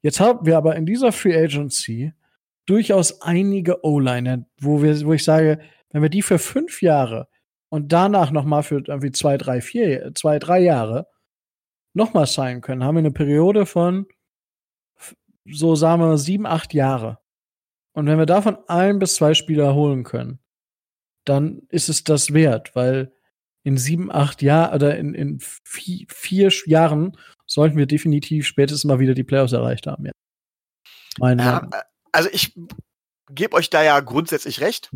Jetzt 0.02 0.18
haben 0.18 0.46
wir 0.46 0.56
aber 0.56 0.76
in 0.76 0.86
dieser 0.86 1.12
Free 1.12 1.36
Agency 1.36 2.12
durchaus 2.66 3.20
einige 3.22 3.84
O-Liner, 3.84 4.46
wo 4.60 4.82
wo 4.82 5.12
ich 5.12 5.24
sage, 5.24 5.60
wenn 5.90 6.02
wir 6.02 6.08
die 6.08 6.22
für 6.22 6.38
fünf 6.38 6.82
Jahre 6.82 7.28
und 7.68 7.92
danach 7.92 8.30
nochmal 8.30 8.62
für 8.62 8.82
irgendwie 8.86 9.12
zwei, 9.12 9.36
drei, 9.36 9.60
vier, 9.60 10.12
zwei, 10.14 10.38
drei 10.38 10.60
Jahre 10.60 11.06
nochmal 11.94 12.26
sein 12.26 12.60
können, 12.60 12.84
haben 12.84 12.94
wir 12.96 13.00
eine 13.00 13.10
Periode 13.10 13.66
von 13.66 14.06
so 15.44 15.74
sagen 15.74 16.02
wir 16.02 16.18
sieben, 16.18 16.46
acht 16.46 16.74
Jahre. 16.74 17.18
Und 17.92 18.06
wenn 18.06 18.18
wir 18.18 18.26
davon 18.26 18.58
ein 18.68 18.98
bis 18.98 19.14
zwei 19.14 19.34
Spieler 19.34 19.74
holen 19.74 20.04
können, 20.04 20.38
dann 21.24 21.62
ist 21.68 21.88
es 21.88 22.04
das 22.04 22.32
wert, 22.32 22.74
weil 22.74 23.12
in 23.62 23.76
sieben, 23.76 24.10
acht 24.10 24.42
Jahren 24.42 24.74
oder 24.74 24.96
in, 24.96 25.14
in 25.14 25.38
vier, 25.40 26.06
vier, 26.08 26.50
Jahren 26.66 27.16
sollten 27.46 27.76
wir 27.76 27.86
definitiv 27.86 28.46
spätestens 28.46 28.84
mal 28.84 29.00
wieder 29.00 29.14
die 29.14 29.24
Playoffs 29.24 29.52
erreicht 29.52 29.86
haben. 29.86 30.06
Ja. 30.06 30.12
Ja, 31.72 31.82
also 32.12 32.28
ich 32.32 32.54
gebe 33.30 33.56
euch 33.56 33.68
da 33.70 33.82
ja 33.82 34.00
grundsätzlich 34.00 34.60
recht. 34.60 34.90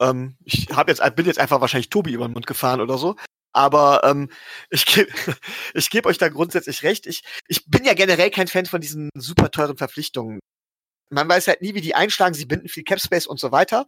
Ähm, 0.00 0.36
ich 0.44 0.68
hab 0.70 0.88
jetzt, 0.88 1.02
bin 1.16 1.26
jetzt 1.26 1.38
einfach 1.38 1.60
wahrscheinlich 1.60 1.90
Tobi 1.90 2.12
über 2.12 2.28
den 2.28 2.32
Mund 2.32 2.46
gefahren 2.46 2.80
oder 2.80 2.98
so. 2.98 3.16
Aber 3.52 4.02
ähm, 4.04 4.30
ich 4.70 4.86
gebe 4.86 5.10
ich 5.74 5.90
geb 5.90 6.06
euch 6.06 6.18
da 6.18 6.28
grundsätzlich 6.28 6.82
recht. 6.82 7.06
Ich, 7.06 7.22
ich 7.48 7.66
bin 7.66 7.84
ja 7.84 7.94
generell 7.94 8.30
kein 8.30 8.48
Fan 8.48 8.66
von 8.66 8.80
diesen 8.80 9.10
super 9.14 9.50
teuren 9.50 9.76
Verpflichtungen. 9.76 10.40
Man 11.10 11.28
weiß 11.28 11.48
halt 11.48 11.62
nie, 11.62 11.74
wie 11.74 11.80
die 11.80 11.94
einschlagen. 11.94 12.34
Sie 12.34 12.46
binden 12.46 12.68
viel 12.68 12.84
Capspace 12.84 13.26
und 13.26 13.40
so 13.40 13.52
weiter. 13.52 13.86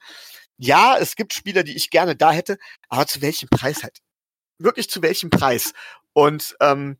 Ja, 0.59 0.97
es 0.98 1.16
gibt 1.16 1.32
Spieler, 1.34 1.62
die 1.64 1.76
ich 1.76 1.90
gerne 1.90 2.16
da 2.16 2.32
hätte, 2.32 2.59
aber 2.89 3.06
zu 3.06 3.22
welchem 3.22 3.48
Preis 3.48 3.82
halt? 3.82 3.98
Wirklich 4.59 4.90
zu 4.90 5.02
welchem 5.02 5.30
Preis? 5.30 5.72
Und 6.14 6.56
ähm, 6.60 6.98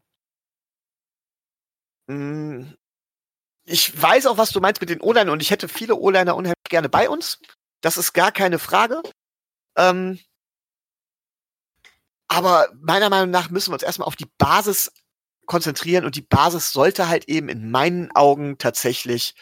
mh, 2.09 2.15
mm, 2.17 2.77
ich 3.65 4.01
weiß 4.01 4.27
auch, 4.27 4.39
was 4.39 4.51
du 4.51 4.61
meinst 4.61 4.81
mit 4.81 4.91
den 4.91 5.01
O-Liner 5.01 5.33
und 5.33 5.41
ich 5.43 5.51
hätte 5.51 5.69
viele 5.69 5.97
O-Liner 5.97 6.35
unheimlich 6.37 6.55
gerne 6.69 6.89
bei 6.89 7.09
uns. 7.09 7.39
Das 7.81 7.97
ist 7.97 8.13
gar 8.13 8.33
keine 8.33 8.59
Frage. 8.59 9.03
Ähm, 9.77 10.19
aber 12.33 12.69
meiner 12.81 13.11
Meinung 13.11 13.31
nach 13.31 13.51
müssen 13.51 13.71
wir 13.71 13.75
uns 13.75 13.83
erstmal 13.83 14.09
auf 14.09 14.17
die 14.17 14.31
Basis 14.39 14.91
konzentrieren 15.45 16.07
und 16.07 16.17
die 16.17 16.23
Basis 16.23 16.73
sollte 16.73 17.09
halt 17.09 17.29
eben 17.29 17.51
in 17.51 17.71
meinen 17.71 18.11
Augen 18.13 18.57
tatsächlich 18.57 19.35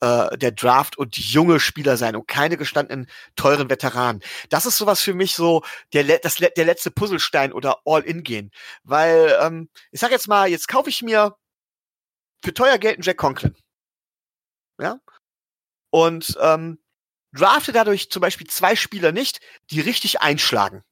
äh, 0.00 0.38
der 0.38 0.52
Draft 0.52 0.96
und 0.96 1.18
junge 1.18 1.60
Spieler 1.60 1.98
sein 1.98 2.16
und 2.16 2.26
keine 2.26 2.56
gestandenen 2.56 3.10
teuren 3.36 3.68
Veteranen. 3.68 4.22
Das 4.48 4.64
ist 4.64 4.78
sowas 4.78 5.02
für 5.02 5.12
mich 5.12 5.34
so 5.34 5.62
der, 5.92 6.18
das, 6.18 6.36
der 6.36 6.64
letzte 6.64 6.90
Puzzlestein 6.90 7.52
oder 7.52 7.80
All-In 7.84 8.22
gehen. 8.22 8.50
Weil, 8.84 9.36
ähm, 9.42 9.68
ich 9.90 10.00
sag 10.00 10.10
jetzt 10.10 10.28
mal, 10.28 10.48
jetzt 10.48 10.68
kaufe 10.68 10.88
ich 10.88 11.02
mir 11.02 11.36
für 12.42 12.54
teuer 12.54 12.78
Geld 12.78 12.94
einen 12.94 13.02
Jack 13.02 13.18
Conklin. 13.18 13.54
Ja? 14.80 14.98
Und 15.90 16.38
ähm, 16.40 16.78
drafte 17.32 17.72
dadurch 17.72 18.10
zum 18.10 18.22
Beispiel 18.22 18.46
zwei 18.46 18.76
Spieler 18.76 19.12
nicht, 19.12 19.40
die 19.70 19.80
richtig 19.80 20.22
einschlagen 20.22 20.84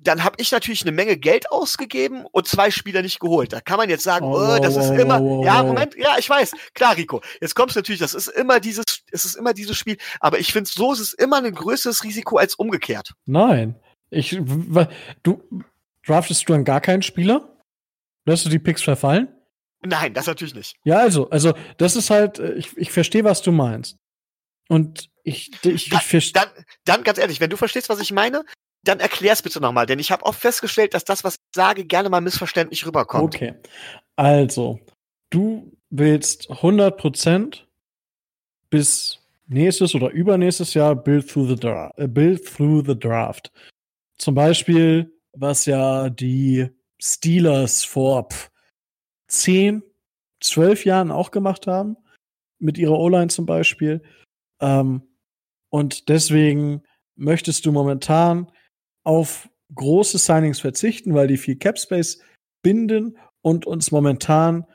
dann 0.00 0.24
habe 0.24 0.36
ich 0.38 0.52
natürlich 0.52 0.82
eine 0.82 0.92
Menge 0.92 1.16
Geld 1.16 1.50
ausgegeben 1.50 2.24
und 2.30 2.46
zwei 2.46 2.70
Spieler 2.70 3.02
nicht 3.02 3.20
geholt. 3.20 3.52
Da 3.52 3.60
kann 3.60 3.78
man 3.78 3.88
jetzt 3.88 4.04
sagen, 4.04 4.26
oh, 4.26 4.36
oh 4.36 4.58
das 4.60 4.76
ist 4.76 4.90
immer, 4.90 5.20
oh, 5.20 5.44
ja, 5.44 5.62
Moment, 5.62 5.94
ja, 5.96 6.16
ich 6.18 6.28
weiß, 6.28 6.52
klar, 6.74 6.96
Rico. 6.96 7.22
Jetzt 7.40 7.54
kommst 7.54 7.76
du 7.76 7.80
natürlich, 7.80 8.00
das 8.00 8.14
ist 8.14 8.28
immer 8.28 8.60
dieses, 8.60 8.84
es 9.10 9.24
ist 9.24 9.36
immer 9.36 9.54
dieses 9.54 9.76
Spiel, 9.76 9.96
aber 10.20 10.38
ich 10.38 10.52
finde, 10.52 10.70
so 10.70 10.92
ist 10.92 11.00
es 11.00 11.12
immer 11.12 11.38
ein 11.38 11.54
größeres 11.54 12.04
Risiko 12.04 12.36
als 12.36 12.54
umgekehrt. 12.54 13.12
Nein. 13.26 13.76
Ich, 14.10 14.38
du, 15.22 15.42
draftest 16.06 16.48
du 16.48 16.52
dann 16.52 16.64
gar 16.64 16.80
keinen 16.80 17.02
Spieler? 17.02 17.56
Lässt 18.24 18.44
du 18.44 18.48
die 18.48 18.58
Picks 18.58 18.82
verfallen? 18.82 19.28
Nein, 19.84 20.14
das 20.14 20.26
natürlich 20.26 20.54
nicht. 20.54 20.76
Ja, 20.84 20.98
also, 20.98 21.30
also, 21.30 21.54
das 21.76 21.96
ist 21.96 22.10
halt, 22.10 22.38
äh, 22.38 22.54
ich, 22.54 22.76
ich 22.76 22.90
verstehe, 22.90 23.24
was 23.24 23.42
du 23.42 23.52
meinst. 23.52 23.96
Und 24.68 25.10
ich, 25.22 25.52
ich, 25.64 25.92
ich 25.92 26.02
verstehe. 26.02 26.42
Dann, 26.42 26.64
dann, 26.84 27.04
ganz 27.04 27.18
ehrlich, 27.18 27.40
wenn 27.40 27.50
du 27.50 27.56
verstehst, 27.56 27.88
was 27.88 28.00
ich 28.00 28.12
meine, 28.12 28.44
dann 28.88 29.00
erklär's 29.00 29.42
bitte 29.42 29.60
nochmal, 29.60 29.86
denn 29.86 29.98
ich 29.98 30.10
habe 30.10 30.24
oft 30.24 30.40
festgestellt, 30.40 30.94
dass 30.94 31.04
das, 31.04 31.24
was 31.24 31.34
ich 31.34 31.40
sage, 31.54 31.84
gerne 31.84 32.08
mal 32.08 32.20
missverständlich 32.20 32.86
rüberkommt. 32.86 33.34
Okay. 33.34 33.54
Also, 34.16 34.80
du 35.30 35.72
willst 35.90 36.50
100% 36.50 37.60
bis 38.70 39.18
nächstes 39.46 39.94
oder 39.94 40.10
übernächstes 40.10 40.74
Jahr 40.74 40.94
Build 40.94 41.30
Through 41.30 41.48
the, 41.48 41.56
Dra 41.56 41.92
äh, 41.96 42.08
Build 42.08 42.44
through 42.44 42.84
the 42.86 42.98
Draft. 42.98 43.52
Zum 44.18 44.34
Beispiel, 44.34 45.12
was 45.32 45.66
ja 45.66 46.08
die 46.08 46.68
Steelers 46.98 47.84
vor 47.84 48.28
pff, 48.28 48.50
10, 49.28 49.82
12 50.40 50.84
Jahren 50.84 51.10
auch 51.10 51.30
gemacht 51.30 51.66
haben, 51.66 51.96
mit 52.58 52.78
ihrer 52.78 52.98
O-Line 52.98 53.28
zum 53.28 53.46
Beispiel. 53.46 54.02
Ähm, 54.60 55.02
und 55.70 56.08
deswegen 56.08 56.82
möchtest 57.16 57.66
du 57.66 57.72
momentan 57.72 58.50
auf 59.06 59.48
große 59.74 60.18
Signings 60.18 60.60
verzichten, 60.60 61.14
weil 61.14 61.28
die 61.28 61.36
viel 61.36 61.56
Cap 61.56 61.78
Space 61.78 62.20
binden 62.62 63.16
und 63.40 63.64
uns 63.64 63.92
momentan, 63.92 64.66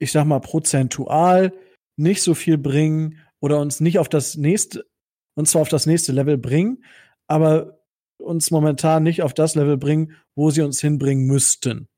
ich 0.00 0.12
sag 0.12 0.24
mal, 0.24 0.40
prozentual 0.40 1.52
nicht 1.96 2.22
so 2.22 2.34
viel 2.34 2.56
bringen 2.56 3.18
oder 3.40 3.60
uns 3.60 3.80
nicht 3.80 3.98
auf 3.98 4.08
das 4.08 4.36
nächste, 4.36 4.86
und 5.34 5.48
zwar 5.48 5.62
auf 5.62 5.68
das 5.68 5.84
nächste 5.84 6.12
Level 6.12 6.38
bringen, 6.38 6.82
aber 7.26 7.84
uns 8.18 8.50
momentan 8.50 9.02
nicht 9.02 9.22
auf 9.22 9.34
das 9.34 9.54
Level 9.54 9.76
bringen, 9.76 10.16
wo 10.34 10.50
sie 10.50 10.62
uns 10.62 10.80
hinbringen 10.80 11.26
müssten 11.26 11.88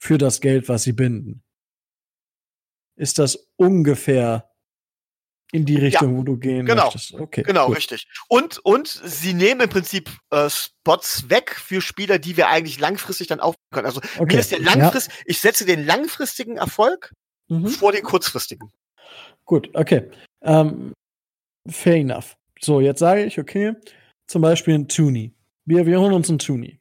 für 0.00 0.18
das 0.18 0.40
Geld, 0.40 0.68
was 0.68 0.84
sie 0.84 0.92
binden. 0.92 1.42
Ist 2.96 3.18
das 3.18 3.48
ungefähr 3.56 4.51
in 5.52 5.66
die 5.66 5.76
Richtung, 5.76 6.12
ja, 6.12 6.18
wo 6.18 6.22
du 6.22 6.38
gehen 6.38 6.64
genau, 6.64 6.84
möchtest. 6.84 7.14
Okay, 7.14 7.42
genau, 7.42 7.66
gut. 7.66 7.76
richtig. 7.76 8.08
Und, 8.28 8.58
und 8.64 8.88
sie 8.88 9.34
nehmen 9.34 9.60
im 9.60 9.68
Prinzip 9.68 10.10
äh, 10.30 10.48
Spots 10.48 11.28
weg 11.28 11.54
für 11.54 11.82
Spieler, 11.82 12.18
die 12.18 12.38
wir 12.38 12.48
eigentlich 12.48 12.80
langfristig 12.80 13.28
dann 13.28 13.38
aufbauen 13.38 13.70
können. 13.70 13.86
Also 13.86 14.00
okay. 14.18 14.34
mir 14.34 14.40
ist 14.40 14.50
der 14.50 14.60
langfrist, 14.60 15.08
ja. 15.08 15.14
ich 15.26 15.40
setze 15.40 15.66
den 15.66 15.84
langfristigen 15.84 16.56
Erfolg 16.56 17.12
mhm. 17.48 17.68
vor 17.68 17.92
den 17.92 18.02
kurzfristigen. 18.02 18.72
Gut, 19.44 19.70
okay. 19.74 20.10
Ähm, 20.40 20.94
fair 21.68 21.96
enough. 21.96 22.34
So, 22.58 22.80
jetzt 22.80 23.00
sage 23.00 23.24
ich, 23.24 23.38
okay, 23.38 23.74
zum 24.26 24.40
Beispiel 24.40 24.74
ein 24.74 24.88
Toonie. 24.88 25.34
Wir, 25.66 25.84
wir 25.84 26.00
holen 26.00 26.14
uns 26.14 26.30
einen 26.30 26.38
Toonie. 26.38 26.80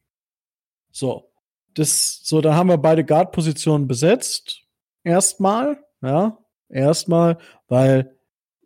So. 0.91 1.30
Das, 1.73 2.22
so, 2.23 2.39
da 2.41 2.56
haben 2.56 2.68
wir 2.68 2.77
beide 2.77 3.03
Guard-Positionen 3.03 3.88
besetzt. 3.88 4.61
Erstmal, 5.03 5.84
ja, 6.02 6.38
erstmal, 6.69 7.38
weil 7.68 8.18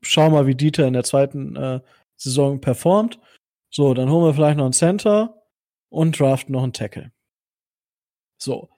schau 0.06 0.30
mal, 0.30 0.48
wie 0.48 0.56
Dieter 0.56 0.88
in 0.88 0.94
der 0.94 1.04
zweiten 1.04 1.56
äh, 1.56 1.82
Saison 2.16 2.62
performt. 2.62 3.20
So, 3.70 3.94
dann 3.94 4.10
holen 4.10 4.26
wir 4.26 4.34
vielleicht 4.34 4.58
noch 4.58 4.66
einen 4.66 4.74
Center 4.74 5.44
und 5.90 6.20
draften 6.20 6.54
noch 6.54 6.64
einen 6.64 6.74
Tackle. 6.74 7.12
So, 8.38 8.70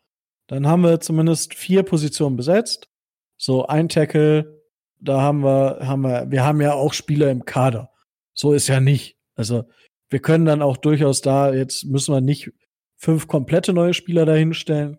dann 0.48 0.68
haben 0.68 0.84
wir 0.84 1.00
zumindest 1.00 1.54
vier 1.54 1.84
Positionen 1.84 2.36
besetzt. 2.36 2.90
So, 3.38 3.68
ein 3.68 3.90
Tackle, 3.90 4.64
da 5.00 5.22
haben 5.22 5.44
wir, 5.44 5.80
haben 5.82 6.02
wir, 6.02 6.32
wir 6.32 6.44
haben 6.44 6.62
ja 6.62 6.74
auch 6.74 6.94
Spieler 6.94 7.30
im 7.30 7.46
Kader. 7.46 7.92
So 8.34 8.54
ist 8.54 8.68
ja 8.68 8.80
nicht. 8.80 9.18
Also, 9.36 9.66
wir 10.10 10.20
können 10.20 10.46
dann 10.46 10.62
auch 10.62 10.78
durchaus 10.78 11.22
da, 11.22 11.54
jetzt 11.54 11.86
müssen 11.86 12.14
wir 12.14 12.22
nicht 12.22 12.52
fünf 12.96 13.28
komplette 13.28 13.74
neue 13.74 13.94
Spieler 13.94 14.26
dahinstellen. 14.26 14.98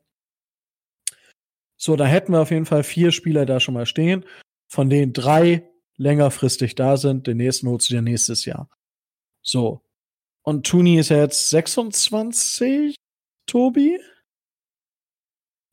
So, 1.77 1.97
da 1.97 2.07
hätten 2.07 2.33
wir 2.33 2.41
auf 2.41 2.51
jeden 2.51 2.67
Fall 2.67 2.83
vier 2.83 3.13
Spieler 3.13 3.47
da 3.47 3.61
schon 3.61 3.75
mal 3.75 3.87
stehen, 3.87 4.25
von 4.69 4.91
denen 4.91 5.13
drei 5.13 5.71
längerfristig 5.99 6.75
da 6.75 6.97
sind. 6.97 7.27
Den 7.27 7.37
nächsten 7.37 7.69
holst 7.69 7.91
du 7.91 7.95
dir 7.95 8.03
nächstes 8.03 8.45
Jahr. 8.45 8.71
So. 9.43 9.83
Und 10.43 10.67
Tuni 10.67 10.99
ist 10.99 11.11
ja 11.11 11.19
jetzt 11.19 11.51
26, 11.51 12.97
Tobi? 13.47 14.01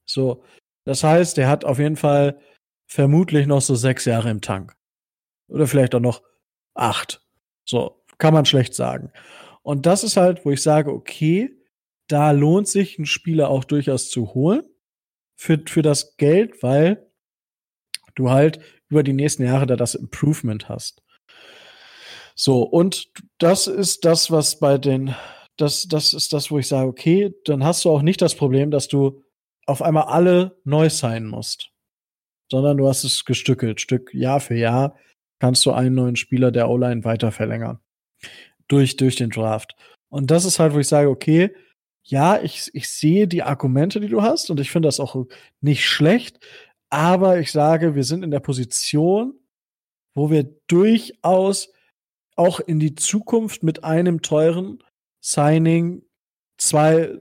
So. 0.05 0.43
Das 0.83 1.03
heißt, 1.03 1.37
er 1.37 1.47
hat 1.47 1.63
auf 1.63 1.79
jeden 1.79 1.95
Fall 1.95 2.39
vermutlich 2.87 3.47
noch 3.47 3.61
so 3.61 3.75
sechs 3.75 4.05
Jahre 4.05 4.29
im 4.29 4.41
Tank. 4.41 4.75
Oder 5.47 5.67
vielleicht 5.67 5.95
auch 5.95 6.01
noch 6.01 6.21
acht. 6.73 7.25
So. 7.63 8.03
Kann 8.17 8.33
man 8.33 8.45
schlecht 8.45 8.73
sagen. 8.73 9.11
Und 9.61 9.85
das 9.85 10.03
ist 10.03 10.17
halt, 10.17 10.45
wo 10.45 10.51
ich 10.51 10.61
sage, 10.61 10.91
okay, 10.91 11.55
da 12.07 12.31
lohnt 12.31 12.67
sich 12.67 12.99
ein 12.99 13.05
Spieler 13.05 13.49
auch 13.49 13.63
durchaus 13.63 14.09
zu 14.09 14.33
holen 14.33 14.63
für, 15.35 15.59
für 15.65 15.81
das 15.81 16.17
Geld, 16.17 16.61
weil 16.61 17.11
du 18.15 18.29
halt 18.29 18.59
über 18.89 19.03
die 19.03 19.13
nächsten 19.13 19.43
Jahre 19.43 19.65
da 19.65 19.75
das 19.75 19.95
Improvement 19.95 20.69
hast. 20.69 21.01
So, 22.35 22.63
und 22.63 23.09
das 23.37 23.67
ist 23.67 24.03
das, 24.05 24.29
was 24.29 24.59
bei 24.59 24.77
den, 24.77 25.15
das, 25.57 25.87
das 25.87 26.13
ist 26.13 26.33
das, 26.33 26.51
wo 26.51 26.59
ich 26.59 26.67
sage, 26.67 26.87
okay, 26.87 27.33
dann 27.45 27.63
hast 27.63 27.85
du 27.85 27.91
auch 27.91 28.01
nicht 28.01 28.21
das 28.21 28.35
Problem, 28.35 28.71
dass 28.71 28.87
du 28.87 29.23
auf 29.65 29.81
einmal 29.81 30.03
alle 30.03 30.59
neu 30.63 30.89
sein 30.89 31.25
musst, 31.25 31.71
sondern 32.51 32.77
du 32.77 32.87
hast 32.87 33.03
es 33.03 33.25
gestückelt, 33.25 33.81
Stück 33.81 34.13
Jahr 34.13 34.39
für 34.39 34.55
Jahr 34.55 34.95
kannst 35.39 35.65
du 35.65 35.71
einen 35.71 35.95
neuen 35.95 36.15
Spieler 36.15 36.51
der 36.51 36.69
O-Line 36.69 37.03
weiter 37.03 37.31
verlängern. 37.31 37.79
Durch, 38.67 38.95
durch 38.95 39.15
den 39.15 39.29
Draft. 39.29 39.75
Und 40.09 40.31
das 40.31 40.45
ist 40.45 40.59
halt, 40.59 40.73
wo 40.73 40.79
ich 40.79 40.87
sage, 40.87 41.09
okay, 41.09 41.53
ja, 42.03 42.41
ich, 42.41 42.69
ich 42.73 42.89
sehe 42.89 43.27
die 43.27 43.43
Argumente, 43.43 43.99
die 43.99 44.07
du 44.07 44.21
hast, 44.21 44.49
und 44.49 44.59
ich 44.59 44.71
finde 44.71 44.87
das 44.87 44.99
auch 44.99 45.25
nicht 45.61 45.85
schlecht. 45.85 46.39
Aber 46.95 47.39
ich 47.39 47.51
sage, 47.51 47.93
wir 47.93 48.05
sind 48.05 48.23
in 48.23 48.31
der 48.31 48.39
Position, 48.39 49.37
wo 50.15 50.29
wir 50.29 50.45
durchaus 50.67 51.73
auch 52.37 52.61
in 52.61 52.79
die 52.79 52.95
Zukunft 52.95 53.63
mit 53.63 53.83
einem 53.83 54.21
teuren 54.21 54.81
Signing. 55.19 56.03
Zwei, 56.57 57.19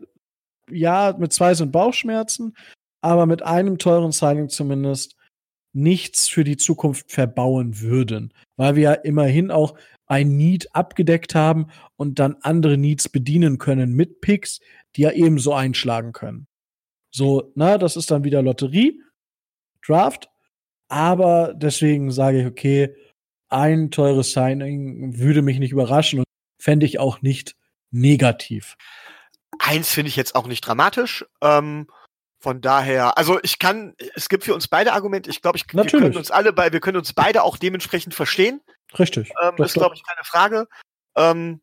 ja, 0.71 1.17
mit 1.19 1.33
zwei 1.33 1.55
sind 1.55 1.73
Bauchschmerzen, 1.73 2.57
aber 3.01 3.27
mit 3.27 3.43
einem 3.43 3.79
teuren 3.79 4.13
Signing 4.13 4.49
zumindest 4.49 5.17
nichts 5.73 6.29
für 6.29 6.45
die 6.45 6.57
Zukunft 6.57 7.11
verbauen 7.11 7.81
würden, 7.81 8.33
weil 8.57 8.77
wir 8.77 8.83
ja 8.85 8.93
immerhin 8.93 9.51
auch 9.51 9.77
ein 10.07 10.37
Need 10.37 10.73
abgedeckt 10.73 11.35
haben 11.35 11.67
und 11.97 12.21
dann 12.21 12.37
andere 12.43 12.79
Needs 12.79 13.09
bedienen 13.09 13.59
können 13.59 13.93
mit 13.95 14.21
Picks, 14.21 14.61
die 14.95 15.03
ja 15.03 15.11
ebenso 15.11 15.53
einschlagen 15.53 16.13
können. 16.13 16.47
So, 17.13 17.51
na, 17.57 17.77
das 17.77 17.97
ist 17.97 18.13
dann 18.13 18.23
wieder 18.23 18.41
Lotterie, 18.41 19.01
Draft, 19.87 20.29
aber 20.89 21.55
deswegen 21.55 22.11
sage 22.11 22.41
ich, 22.41 22.47
okay, 22.47 22.95
ein 23.49 23.91
teures 23.91 24.33
Signing 24.33 25.19
würde 25.19 25.43
mich 25.43 25.59
nicht 25.59 25.73
überraschen 25.73 26.21
und 26.21 26.27
fände 26.61 26.87
ich 26.87 26.99
auch 26.99 27.23
nicht 27.23 27.57
negativ. 27.91 28.77
Eins 29.59 29.91
finde 29.91 30.09
ich 30.09 30.17
jetzt 30.17 30.35
auch 30.35 30.47
nicht 30.47 30.63
dramatisch. 30.63 31.25
Ähm, 31.41 31.87
von 32.41 32.61
daher, 32.61 33.17
also 33.17 33.39
ich 33.43 33.59
kann, 33.59 33.95
es 34.15 34.29
gibt 34.29 34.45
für 34.45 34.55
uns 34.55 34.69
beide 34.69 34.93
Argumente. 34.93 35.31
Ich 35.31 35.41
glaube, 35.41 35.57
ich, 35.57 35.65
wir 35.73 35.85
können 35.87 36.17
uns 36.17 36.31
alle 36.31 36.53
bei, 36.53 36.73
wir 36.73 36.81
können 36.81 36.99
uns 36.99 37.13
beide 37.13 37.43
auch 37.43 37.57
dementsprechend 37.57 38.15
verstehen. 38.15 38.61
Richtig. 38.99 39.33
Ähm, 39.43 39.55
ist, 39.65 39.75
glaube 39.75 39.95
ich, 39.95 40.05
keine 40.05 40.25
Frage. 40.25 40.69
Ähm, 41.17 41.63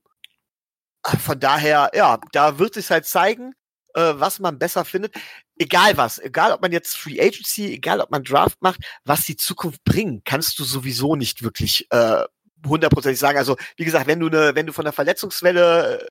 von 1.03 1.39
daher, 1.39 1.91
ja, 1.93 2.19
da 2.31 2.57
wird 2.57 2.73
sich 2.73 2.89
halt 2.89 3.06
zeigen, 3.06 3.53
äh, 3.93 4.14
was 4.15 4.39
man 4.39 4.57
besser 4.57 4.85
findet. 4.85 5.15
Egal 5.61 5.95
was, 5.95 6.17
egal 6.17 6.53
ob 6.53 6.61
man 6.63 6.71
jetzt 6.71 6.97
Free 6.97 7.21
Agency, 7.21 7.71
egal 7.71 8.01
ob 8.01 8.09
man 8.09 8.23
Draft 8.23 8.59
macht, 8.63 8.79
was 9.05 9.25
die 9.25 9.35
Zukunft 9.35 9.83
bringt, 9.83 10.25
kannst 10.25 10.57
du 10.57 10.63
sowieso 10.63 11.15
nicht 11.15 11.43
wirklich 11.43 11.85
äh, 11.91 12.23
hundertprozentig 12.65 13.19
sagen. 13.19 13.38
Also 13.38 13.57
wie 13.77 13.85
gesagt, 13.85 14.07
wenn 14.07 14.19
du 14.19 14.25
eine, 14.25 14.55
wenn 14.55 14.65
du 14.65 14.73
von 14.73 14.85
der 14.85 14.91
Verletzungswelle, 14.91 16.07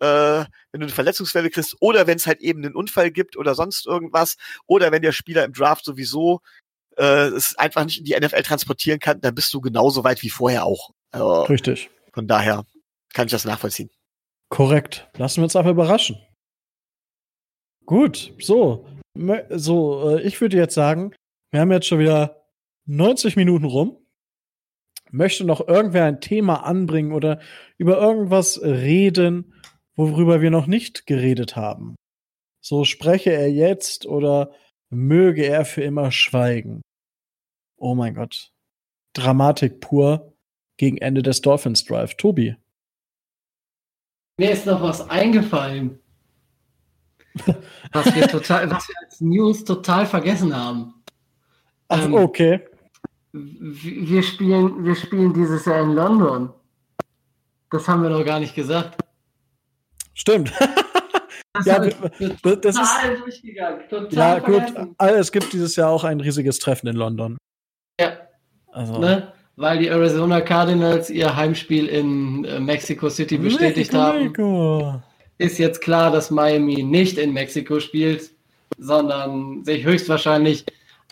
äh, 0.00 0.06
wenn 0.06 0.80
du 0.80 0.86
eine 0.86 0.88
Verletzungswelle 0.88 1.50
kriegst 1.50 1.76
oder 1.80 2.06
wenn 2.06 2.16
es 2.16 2.26
halt 2.26 2.40
eben 2.40 2.64
einen 2.64 2.74
Unfall 2.74 3.10
gibt 3.10 3.36
oder 3.36 3.54
sonst 3.54 3.86
irgendwas 3.86 4.36
oder 4.66 4.90
wenn 4.90 5.02
der 5.02 5.12
Spieler 5.12 5.44
im 5.44 5.52
Draft 5.52 5.84
sowieso 5.84 6.40
äh, 6.96 7.26
es 7.26 7.58
einfach 7.58 7.84
nicht 7.84 7.98
in 7.98 8.04
die 8.04 8.18
NFL 8.18 8.42
transportieren 8.42 9.00
kann, 9.00 9.20
dann 9.20 9.34
bist 9.34 9.52
du 9.52 9.60
genauso 9.60 10.02
weit 10.02 10.22
wie 10.22 10.30
vorher 10.30 10.64
auch. 10.64 10.92
Also, 11.10 11.42
Richtig. 11.42 11.90
Von 12.14 12.26
daher 12.26 12.64
kann 13.12 13.26
ich 13.26 13.32
das 13.32 13.44
nachvollziehen. 13.44 13.90
Korrekt. 14.48 15.10
Lassen 15.18 15.42
wir 15.42 15.44
uns 15.44 15.56
einfach 15.56 15.72
überraschen. 15.72 16.16
Gut, 17.86 18.32
so. 18.40 18.86
So, 19.16 20.16
äh, 20.16 20.22
ich 20.22 20.40
würde 20.40 20.56
jetzt 20.56 20.74
sagen, 20.74 21.14
wir 21.50 21.60
haben 21.60 21.72
jetzt 21.72 21.86
schon 21.86 22.00
wieder 22.00 22.44
90 22.86 23.36
Minuten 23.36 23.64
rum. 23.64 23.98
Möchte 25.10 25.44
noch 25.44 25.66
irgendwer 25.68 26.04
ein 26.06 26.20
Thema 26.20 26.64
anbringen 26.64 27.12
oder 27.12 27.40
über 27.78 27.98
irgendwas 27.98 28.60
reden, 28.62 29.54
worüber 29.94 30.40
wir 30.40 30.50
noch 30.50 30.66
nicht 30.66 31.06
geredet 31.06 31.54
haben? 31.54 31.94
So 32.60 32.84
spreche 32.84 33.30
er 33.30 33.50
jetzt 33.50 34.06
oder 34.06 34.52
möge 34.90 35.44
er 35.44 35.64
für 35.64 35.82
immer 35.82 36.10
schweigen. 36.10 36.82
Oh 37.76 37.94
mein 37.94 38.14
Gott. 38.14 38.50
Dramatik 39.14 39.80
pur 39.80 40.34
gegen 40.76 40.96
Ende 40.98 41.22
des 41.22 41.40
Dolphins 41.40 41.84
Drive. 41.84 42.16
Tobi. 42.16 42.56
Mir 44.38 44.50
ist 44.50 44.66
noch 44.66 44.82
was 44.82 45.08
eingefallen. 45.08 46.00
Was 47.92 48.14
wir 48.14 48.28
total, 48.28 48.70
was 48.70 48.88
wir 48.88 48.94
als 49.04 49.20
News 49.20 49.64
total 49.64 50.06
vergessen 50.06 50.54
haben. 50.54 50.94
Ach, 51.88 52.04
ähm, 52.04 52.14
okay. 52.14 52.60
Wir 53.32 54.22
spielen, 54.22 54.84
wir 54.84 54.94
spielen 54.94 55.32
dieses 55.34 55.64
Jahr 55.64 55.82
in 55.82 55.92
London. 55.94 56.52
Das 57.70 57.88
haben 57.88 58.02
wir 58.02 58.10
noch 58.10 58.24
gar 58.24 58.38
nicht 58.38 58.54
gesagt. 58.54 59.00
Stimmt. 60.14 60.52
Das 61.56 61.66
ja, 61.66 61.78
das, 61.78 61.94
das 62.62 62.76
ist 62.76 63.20
durchgegangen. 63.20 63.88
Total 63.88 64.10
ja, 64.10 64.38
gut. 64.40 64.96
Es 64.98 65.30
gibt 65.30 65.52
dieses 65.52 65.76
Jahr 65.76 65.90
auch 65.90 66.02
ein 66.02 66.20
riesiges 66.20 66.58
Treffen 66.58 66.88
in 66.88 66.96
London. 66.96 67.38
Ja. 68.00 68.16
Also. 68.72 68.98
Ne? 68.98 69.32
Weil 69.54 69.78
die 69.78 69.86
Arizona 69.86 70.40
Cardinals 70.40 71.10
ihr 71.10 71.36
Heimspiel 71.36 71.86
in 71.86 72.44
äh, 72.44 72.58
Mexico 72.58 73.08
City 73.08 73.38
bestätigt 73.38 73.92
Mexico. 73.92 74.82
haben. 74.94 75.02
Ist 75.38 75.58
jetzt 75.58 75.80
klar, 75.80 76.10
dass 76.10 76.30
Miami 76.30 76.82
nicht 76.82 77.18
in 77.18 77.32
Mexiko 77.32 77.80
spielt, 77.80 78.30
sondern 78.78 79.64
sich 79.64 79.84
höchstwahrscheinlich 79.84 80.64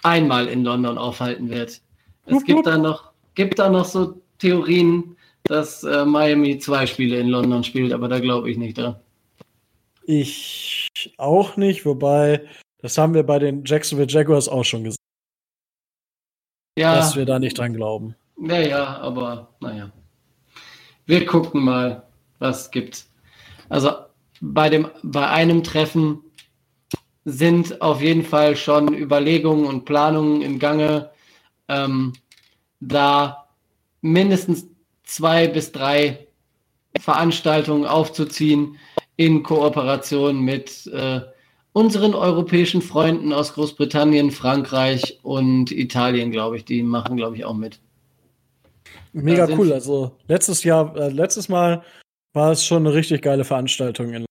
einmal 0.02 0.48
in 0.48 0.64
London 0.64 0.98
aufhalten 0.98 1.50
wird. 1.50 1.80
Es 2.26 2.44
gibt 2.44 2.66
da 2.66 2.78
noch, 2.78 3.12
gibt 3.34 3.58
da 3.58 3.68
noch 3.68 3.84
so 3.84 4.20
Theorien, 4.38 5.16
dass 5.44 5.82
äh, 5.84 6.04
Miami 6.04 6.58
zwei 6.58 6.86
Spiele 6.86 7.18
in 7.18 7.28
London 7.28 7.64
spielt, 7.64 7.92
aber 7.92 8.08
da 8.08 8.20
glaube 8.20 8.50
ich 8.50 8.56
nicht 8.56 8.78
dran. 8.78 8.96
Ich 10.04 10.88
auch 11.18 11.56
nicht, 11.56 11.84
wobei, 11.84 12.46
das 12.78 12.98
haben 12.98 13.14
wir 13.14 13.22
bei 13.22 13.38
den 13.38 13.64
Jacksonville 13.64 14.08
Jaguars 14.10 14.48
auch 14.48 14.64
schon 14.64 14.84
gesagt. 14.84 14.98
Ja. 16.78 16.96
Dass 16.96 17.16
wir 17.16 17.26
da 17.26 17.38
nicht 17.38 17.58
dran 17.58 17.74
glauben. 17.74 18.14
Naja, 18.36 18.98
aber 18.98 19.48
naja. 19.60 19.92
Wir 21.06 21.26
gucken 21.26 21.64
mal, 21.64 22.04
was 22.38 22.62
es 22.62 22.70
gibt. 22.70 23.04
Also 23.68 23.92
bei, 24.42 24.68
dem, 24.68 24.88
bei 25.02 25.28
einem 25.28 25.62
Treffen 25.62 26.20
sind 27.24 27.80
auf 27.80 28.02
jeden 28.02 28.24
Fall 28.24 28.56
schon 28.56 28.92
Überlegungen 28.92 29.64
und 29.66 29.84
Planungen 29.84 30.42
im 30.42 30.58
Gange, 30.58 31.10
ähm, 31.68 32.12
da 32.80 33.48
mindestens 34.00 34.66
zwei 35.04 35.46
bis 35.46 35.70
drei 35.70 36.26
Veranstaltungen 36.98 37.86
aufzuziehen, 37.86 38.76
in 39.16 39.44
Kooperation 39.44 40.40
mit 40.40 40.88
äh, 40.88 41.20
unseren 41.72 42.14
europäischen 42.14 42.82
Freunden 42.82 43.32
aus 43.32 43.54
Großbritannien, 43.54 44.32
Frankreich 44.32 45.20
und 45.22 45.70
Italien, 45.70 46.32
glaube 46.32 46.56
ich. 46.56 46.64
Die 46.64 46.82
machen, 46.82 47.16
glaube 47.16 47.36
ich, 47.36 47.44
auch 47.44 47.54
mit. 47.54 47.78
Mega 49.12 49.46
cool. 49.56 49.72
Also 49.72 50.16
letztes 50.26 50.64
Jahr, 50.64 50.96
äh, 50.96 51.10
letztes 51.10 51.48
Mal 51.48 51.84
war 52.32 52.50
es 52.50 52.64
schon 52.64 52.84
eine 52.84 52.94
richtig 52.94 53.22
geile 53.22 53.44
Veranstaltung. 53.44 54.12
In 54.12 54.24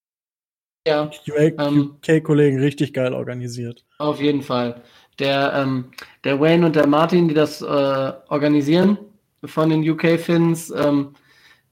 ja. 0.88 1.10
UK-Kollegen 1.28 2.58
ähm, 2.58 2.64
richtig 2.64 2.94
geil 2.94 3.14
organisiert. 3.14 3.86
Auf 3.98 4.22
jeden 4.22 4.42
Fall. 4.42 4.82
Der, 5.20 5.54
ähm, 5.54 5.92
der 6.24 6.40
Wayne 6.40 6.66
und 6.66 6.76
der 6.76 6.88
Martin, 6.88 7.28
die 7.28 7.34
das 7.34 7.62
äh, 7.62 7.66
organisieren 7.66 8.98
von 9.46 9.70
den 9.70 9.88
UK-Fins, 9.88 10.72
ähm, 10.76 11.14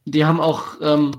die 0.06 0.26
haben 0.26 0.40
auch 0.40 0.76
ähm, 0.82 1.12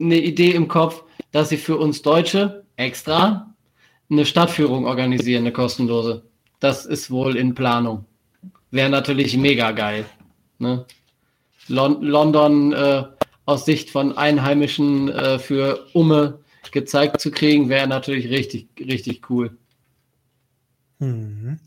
eine 0.00 0.16
Idee 0.16 0.52
im 0.52 0.68
Kopf, 0.68 1.02
dass 1.32 1.48
sie 1.48 1.56
für 1.56 1.76
uns 1.76 2.02
Deutsche 2.02 2.64
extra 2.76 3.54
eine 4.10 4.24
Stadtführung 4.24 4.86
organisieren, 4.86 5.42
eine 5.42 5.52
kostenlose. 5.52 6.22
Das 6.60 6.86
ist 6.86 7.10
wohl 7.10 7.36
in 7.36 7.54
Planung. 7.54 8.04
Wäre 8.70 8.90
natürlich 8.90 9.36
mega 9.36 9.72
geil. 9.72 10.06
Ne? 10.58 10.84
Lon 11.68 12.02
London 12.02 12.72
äh, 12.72 13.04
aus 13.44 13.64
Sicht 13.64 13.90
von 13.90 14.16
Einheimischen 14.16 15.08
äh, 15.08 15.38
für 15.38 15.86
Umme 15.92 16.38
gezeigt 16.72 17.20
zu 17.20 17.30
kriegen, 17.30 17.68
wäre 17.68 17.86
natürlich 17.86 18.28
richtig, 18.28 18.68
richtig 18.78 19.30
cool. 19.30 19.56
Mhm. 20.98 21.58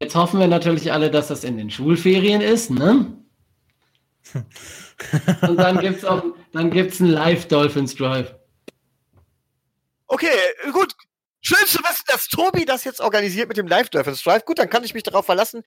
Jetzt 0.00 0.14
hoffen 0.14 0.40
wir 0.40 0.46
natürlich 0.46 0.92
alle, 0.92 1.10
dass 1.10 1.28
das 1.28 1.44
in 1.44 1.56
den 1.56 1.70
Schulferien 1.70 2.40
ist, 2.40 2.70
ne? 2.70 3.12
Und 5.42 5.56
dann 5.56 5.78
gibt 5.80 5.98
es 5.98 6.04
auch 6.04 6.22
dann 6.52 6.70
gibt's 6.70 7.00
einen 7.00 7.10
Live 7.10 7.48
Dolphins 7.48 7.94
Drive. 7.94 8.34
Okay, 10.06 10.26
gut. 10.72 10.92
Schön 11.40 11.66
zu 11.66 11.78
wissen, 11.78 12.04
dass 12.06 12.28
Tobi 12.28 12.64
das 12.64 12.84
jetzt 12.84 13.00
organisiert 13.00 13.48
mit 13.48 13.56
dem 13.56 13.66
Live 13.66 13.90
Dolphins 13.90 14.22
Drive. 14.22 14.44
Gut, 14.44 14.58
dann 14.58 14.70
kann 14.70 14.84
ich 14.84 14.94
mich 14.94 15.02
darauf 15.02 15.26
verlassen. 15.26 15.62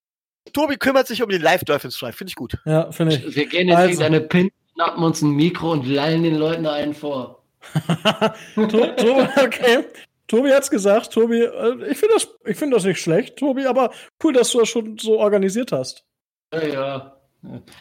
Tobi 0.51 0.77
kümmert 0.77 1.07
sich 1.07 1.21
um 1.21 1.29
den 1.29 1.41
Live 1.41 1.63
Dolphins 1.63 1.97
Drive. 1.97 2.15
Finde 2.15 2.29
ich 2.31 2.35
gut. 2.35 2.57
Ja, 2.65 2.91
finde 2.91 3.15
ich. 3.15 3.35
Wir 3.35 3.45
gehen 3.45 3.67
jetzt 3.67 3.77
also. 3.77 4.03
eine 4.03 4.19
Pin, 4.19 4.49
schnappen 4.73 5.03
uns 5.03 5.21
ein 5.21 5.29
Mikro 5.29 5.73
und 5.73 5.85
lallen 5.85 6.23
den 6.23 6.35
Leuten 6.35 6.65
einen 6.65 6.93
vor. 6.93 7.38
okay. 8.55 9.85
Tobi 10.27 10.51
hat's 10.51 10.69
gesagt. 10.69 11.11
Tobi, 11.11 11.41
äh, 11.41 11.91
ich 11.91 11.97
finde 11.97 12.15
das, 12.15 12.57
find 12.57 12.73
das 12.73 12.85
nicht 12.85 13.01
schlecht, 13.01 13.37
Tobi, 13.37 13.65
aber 13.65 13.91
cool, 14.23 14.33
dass 14.33 14.51
du 14.51 14.59
das 14.59 14.69
schon 14.69 14.97
so 14.97 15.19
organisiert 15.19 15.71
hast. 15.71 16.05
Ja, 16.53 16.67
ja. 16.67 17.15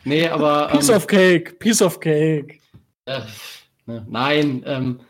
Nee, 0.05 0.28
aber. 0.28 0.68
Piece 0.68 0.88
ähm, 0.88 0.96
of 0.96 1.06
Cake, 1.06 1.52
Piece 1.59 1.82
of 1.82 2.00
Cake. 2.00 2.59
Äh, 3.06 3.20
ne, 3.86 4.06
nein, 4.09 4.62
ähm, 4.66 5.00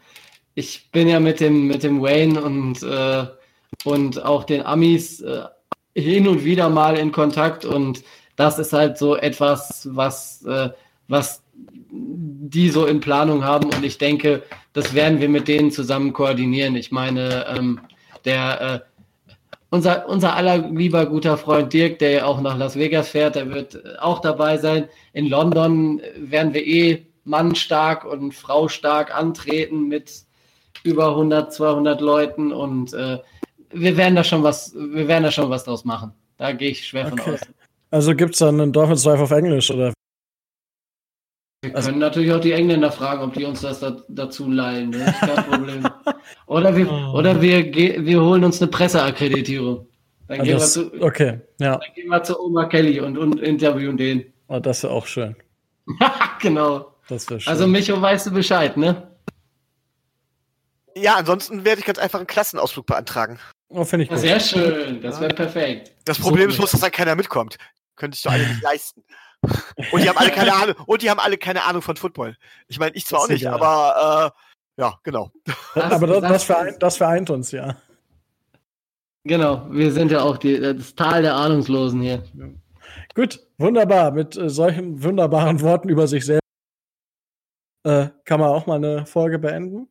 ich 0.55 0.91
bin 0.91 1.09
ja 1.09 1.21
mit 1.21 1.41
dem, 1.41 1.69
mit 1.69 1.83
dem 1.83 2.03
Wayne 2.03 2.43
und, 2.43 2.83
äh, 2.83 3.27
und 3.85 4.25
auch 4.25 4.45
den 4.45 4.65
Amis 4.65 5.21
äh, 5.21 5.45
hin 5.95 6.27
und 6.27 6.45
wieder 6.45 6.69
mal 6.69 6.99
in 6.99 7.13
Kontakt 7.13 7.65
und 7.65 8.03
das 8.37 8.59
ist 8.59 8.73
halt 8.73 8.99
so 8.99 9.17
etwas, 9.17 9.89
was, 9.93 10.45
äh, 10.45 10.71
was 11.09 11.43
die 11.91 12.71
so 12.71 12.87
in 12.87 13.01
Planung 13.01 13.45
haben 13.45 13.67
und 13.67 13.85
ich 13.85 13.99
denke, 13.99 14.43
das 14.73 14.95
werden 14.95 15.21
wir 15.21 15.29
mit 15.29 15.49
denen 15.49 15.71
zusammen 15.71 16.13
koordinieren. 16.13 16.77
Ich 16.77 16.91
meine, 16.91 17.47
ähm, 17.49 17.81
der 18.25 18.61
äh, 18.61 19.35
unser, 19.71 20.09
unser 20.09 20.35
aller 20.35 20.59
lieber 20.59 21.05
guter 21.07 21.37
Freund 21.37 21.73
Dirk, 21.73 21.99
der 21.99 22.11
ja 22.11 22.25
auch 22.25 22.41
nach 22.41 22.57
Las 22.57 22.77
Vegas 22.77 23.11
fährt, 23.11 23.35
der 23.35 23.51
wird 23.51 23.83
auch 24.01 24.21
dabei 24.21 24.57
sein. 24.57 24.89
In 25.13 25.29
London 25.29 26.01
werden 26.17 26.55
wir 26.55 26.67
eh 26.67 27.07
Mann 27.25 27.55
stark 27.55 28.05
und 28.05 28.33
Frau 28.33 28.69
stark 28.69 29.15
antreten 29.15 29.89
mit 29.89 30.23
über 30.85 31.11
100, 31.11 31.53
200 31.53 32.01
Leuten 32.01 32.53
und 32.53 32.95
äh, 32.95 33.19
wir 33.71 33.97
werden 33.99 34.17
da 34.17 34.25
schon 34.25 34.43
was, 34.43 34.75
wir 34.75 35.07
werden 35.07 35.25
da 35.25 35.31
schon 35.31 35.51
was 35.51 35.65
draus 35.65 35.85
machen. 35.85 36.13
Da 36.39 36.53
gehe 36.53 36.71
ich 36.71 36.87
schwer 36.87 37.09
von 37.09 37.21
Okay. 37.21 37.33
aus. 37.33 37.41
Also 37.91 38.15
gibt's 38.15 38.39
dann 38.39 38.61
einen 38.61 38.73
Dolphins 38.73 39.03
Drive 39.03 39.21
auf 39.21 39.31
Englisch 39.31 39.71
oder? 39.71 39.93
Wir 41.63 41.75
Also- 41.75 41.89
können 41.89 41.99
natürlich 42.01 42.33
auch 42.33 42.41
die 42.41 42.53
Engländer 42.53 42.93
fragen, 42.93 43.21
ob 43.23 43.35
die 43.35 43.45
uns 43.45 43.63
das 43.63 43.81
da, 43.81 43.97
dazu 44.09 44.49
leihen. 44.49 44.93
Das 44.93 45.09
ist 45.11 45.21
kein 45.21 45.45
Problem. 45.45 45.89
oder 46.47 46.77
wir, 46.77 46.89
Oh. 46.91 47.19
oder 47.19 47.43
wir, 47.43 47.65
wir 47.75 48.21
holen 48.23 48.45
uns 48.45 48.63
eine 48.63 48.71
Presseakkreditierung. 48.71 49.89
Dann 50.29 50.39
gehen, 50.39 50.47
wir 50.47 50.55
das, 50.55 50.75
zu, 50.75 50.93
okay, 51.03 51.41
ja, 51.59 51.79
dann 51.79 51.95
gehen 51.95 52.09
wir 52.09 52.23
zu 52.23 52.39
Oma 52.41 52.67
Kelly 52.67 53.01
und, 53.01 53.17
und 53.19 53.41
interviewen 53.41 53.97
den. 53.97 54.33
oh, 54.49 54.59
das 54.61 54.83
wäre 54.85 54.93
auch 54.93 55.07
schön. 55.07 55.35
genau. 56.41 56.95
Das 57.09 57.29
wäre 57.31 57.41
schön. 57.41 57.51
Also 57.51 57.67
Micho, 57.67 58.01
weißt 58.01 58.27
du 58.27 58.31
Bescheid, 58.33 58.77
ne? 58.77 59.11
Ja, 60.97 61.17
ansonsten 61.17 61.65
werde 61.65 61.81
ich 61.81 61.87
ganz 61.87 61.99
einfach 61.99 62.19
einen 62.19 62.27
Klassenausflug 62.27 62.87
beantragen. 62.87 63.39
oh, 63.69 63.85
finde 63.85 64.05
ich 64.05 64.11
gut. 64.11 64.19
Sehr 64.19 64.39
schön, 64.39 65.01
das 65.01 65.21
wäre 65.21 65.35
perfekt. 65.35 65.93
Das 66.05 66.19
So 66.19 66.25
Problem 66.25 66.45
ist 66.45 66.49
nicht. 66.51 66.59
bloß, 66.59 66.73
dass 66.73 66.81
da 66.81 66.91
keiner 66.91 67.17
mitkommt. 67.17 67.57
Könnte 67.97 68.17
ich 68.17 68.23
doch 68.23 68.31
alle 68.33 68.47
nicht 68.47 68.63
leisten. 68.63 69.03
Und 69.43 70.03
die 70.03 70.09
haben 70.09 70.19
alle 70.19 70.31
keine 70.31 70.53
Ahnung, 70.63 70.75
und 70.87 71.03
die 71.03 71.11
haben 71.11 71.21
alle 71.21 71.39
keine 71.39 71.65
Ahnung 71.65 71.83
von 71.83 71.97
Football. 71.97 72.37
Ich 72.67 72.79
meine, 72.79 72.95
ich 72.97 73.07
zwar 73.07 73.21
auch 73.21 73.29
nicht, 73.29 73.43
egal. 73.43 73.55
aber 73.55 74.35
äh, 74.77 74.81
ja, 74.83 74.99
genau. 75.03 75.31
Das- 75.75 75.93
Aber 75.93 76.07
das, 76.07 76.21
das- 76.23 76.45
vereint, 76.45 76.83
das 76.83 76.97
vereint 76.97 77.31
uns, 77.31 77.51
ja. 77.53 77.77
Genau, 79.25 79.67
wir 79.71 79.93
sind 79.93 80.11
ja 80.11 80.23
auch 80.23 80.39
die, 80.39 80.59
das 80.59 80.95
Tal 80.95 81.23
der 81.23 81.35
Ahnungslosen 81.35 82.01
hier. 82.01 82.23
Gut, 83.15 83.47
wunderbar. 83.59 84.11
Mit 84.13 84.37
äh, 84.37 84.49
solchen 84.49 85.03
wunderbaren 85.03 85.61
Worten 85.61 85.89
über 85.89 86.07
sich 86.07 86.25
selbst 86.25 86.43
äh, 87.85 88.09
kann 88.25 88.41
man 88.41 88.51
auch 88.51 88.67
mal 88.67 88.77
eine 88.77 89.07
Folge 89.07 89.39
beenden. 89.39 89.89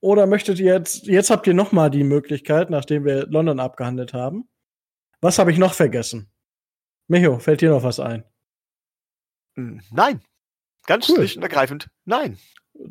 Oder 0.00 0.26
möchtet 0.26 0.58
ihr 0.60 0.74
jetzt, 0.74 1.06
jetzt 1.06 1.30
habt 1.30 1.46
ihr 1.46 1.54
noch 1.54 1.72
mal 1.72 1.90
die 1.90 2.04
Möglichkeit, 2.04 2.70
nachdem 2.70 3.04
wir 3.04 3.26
London 3.26 3.60
abgehandelt 3.60 4.12
haben. 4.12 4.48
Was 5.20 5.38
habe 5.38 5.50
ich 5.52 5.58
noch 5.58 5.74
vergessen? 5.74 6.30
Micho, 7.08 7.38
fällt 7.38 7.60
dir 7.60 7.70
noch 7.70 7.82
was 7.82 8.00
ein? 8.00 8.24
Hm, 9.56 9.80
Nein. 9.92 10.20
Ganz 10.86 11.08
Cool. 11.08 11.16
schlicht 11.16 11.36
und 11.36 11.42
ergreifend. 11.42 11.88
Nein. 12.04 12.38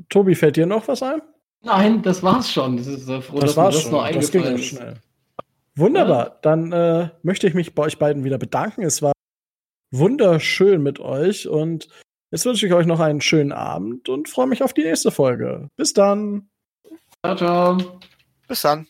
Tobi, 0.09 0.35
fällt 0.35 0.55
dir 0.55 0.65
noch 0.65 0.87
was 0.87 1.03
ein? 1.03 1.21
Nein, 1.63 2.01
das 2.01 2.23
war's 2.23 2.51
schon. 2.51 2.77
Das 2.77 2.87
ist 2.87 3.05
so 3.05 3.19
froh, 3.21 3.39
das 3.39 3.51
dass 3.51 3.57
war's 3.57 3.73
das 3.75 3.83
schon. 3.83 3.91
noch 3.91 4.09
Das 4.09 4.31
ging 4.31 4.43
ganz 4.43 4.59
ist. 4.61 4.65
schnell. 4.67 4.95
Wunderbar. 5.75 6.39
Dann 6.41 6.71
äh, 6.71 7.09
möchte 7.23 7.47
ich 7.47 7.53
mich 7.53 7.75
bei 7.75 7.83
euch 7.83 7.97
beiden 7.99 8.23
wieder 8.23 8.37
bedanken. 8.37 8.83
Es 8.83 9.01
war 9.01 9.11
wunderschön 9.91 10.81
mit 10.81 10.99
euch 10.99 11.47
und 11.47 11.87
jetzt 12.31 12.45
wünsche 12.45 12.65
ich 12.65 12.73
euch 12.73 12.85
noch 12.85 12.99
einen 12.99 13.21
schönen 13.21 13.51
Abend 13.51 14.07
und 14.09 14.29
freue 14.29 14.47
mich 14.47 14.63
auf 14.63 14.73
die 14.73 14.83
nächste 14.83 15.11
Folge. 15.11 15.67
Bis 15.75 15.93
dann. 15.93 16.49
Ciao, 17.25 17.35
ciao. 17.35 17.99
Bis 18.47 18.61
dann. 18.61 18.87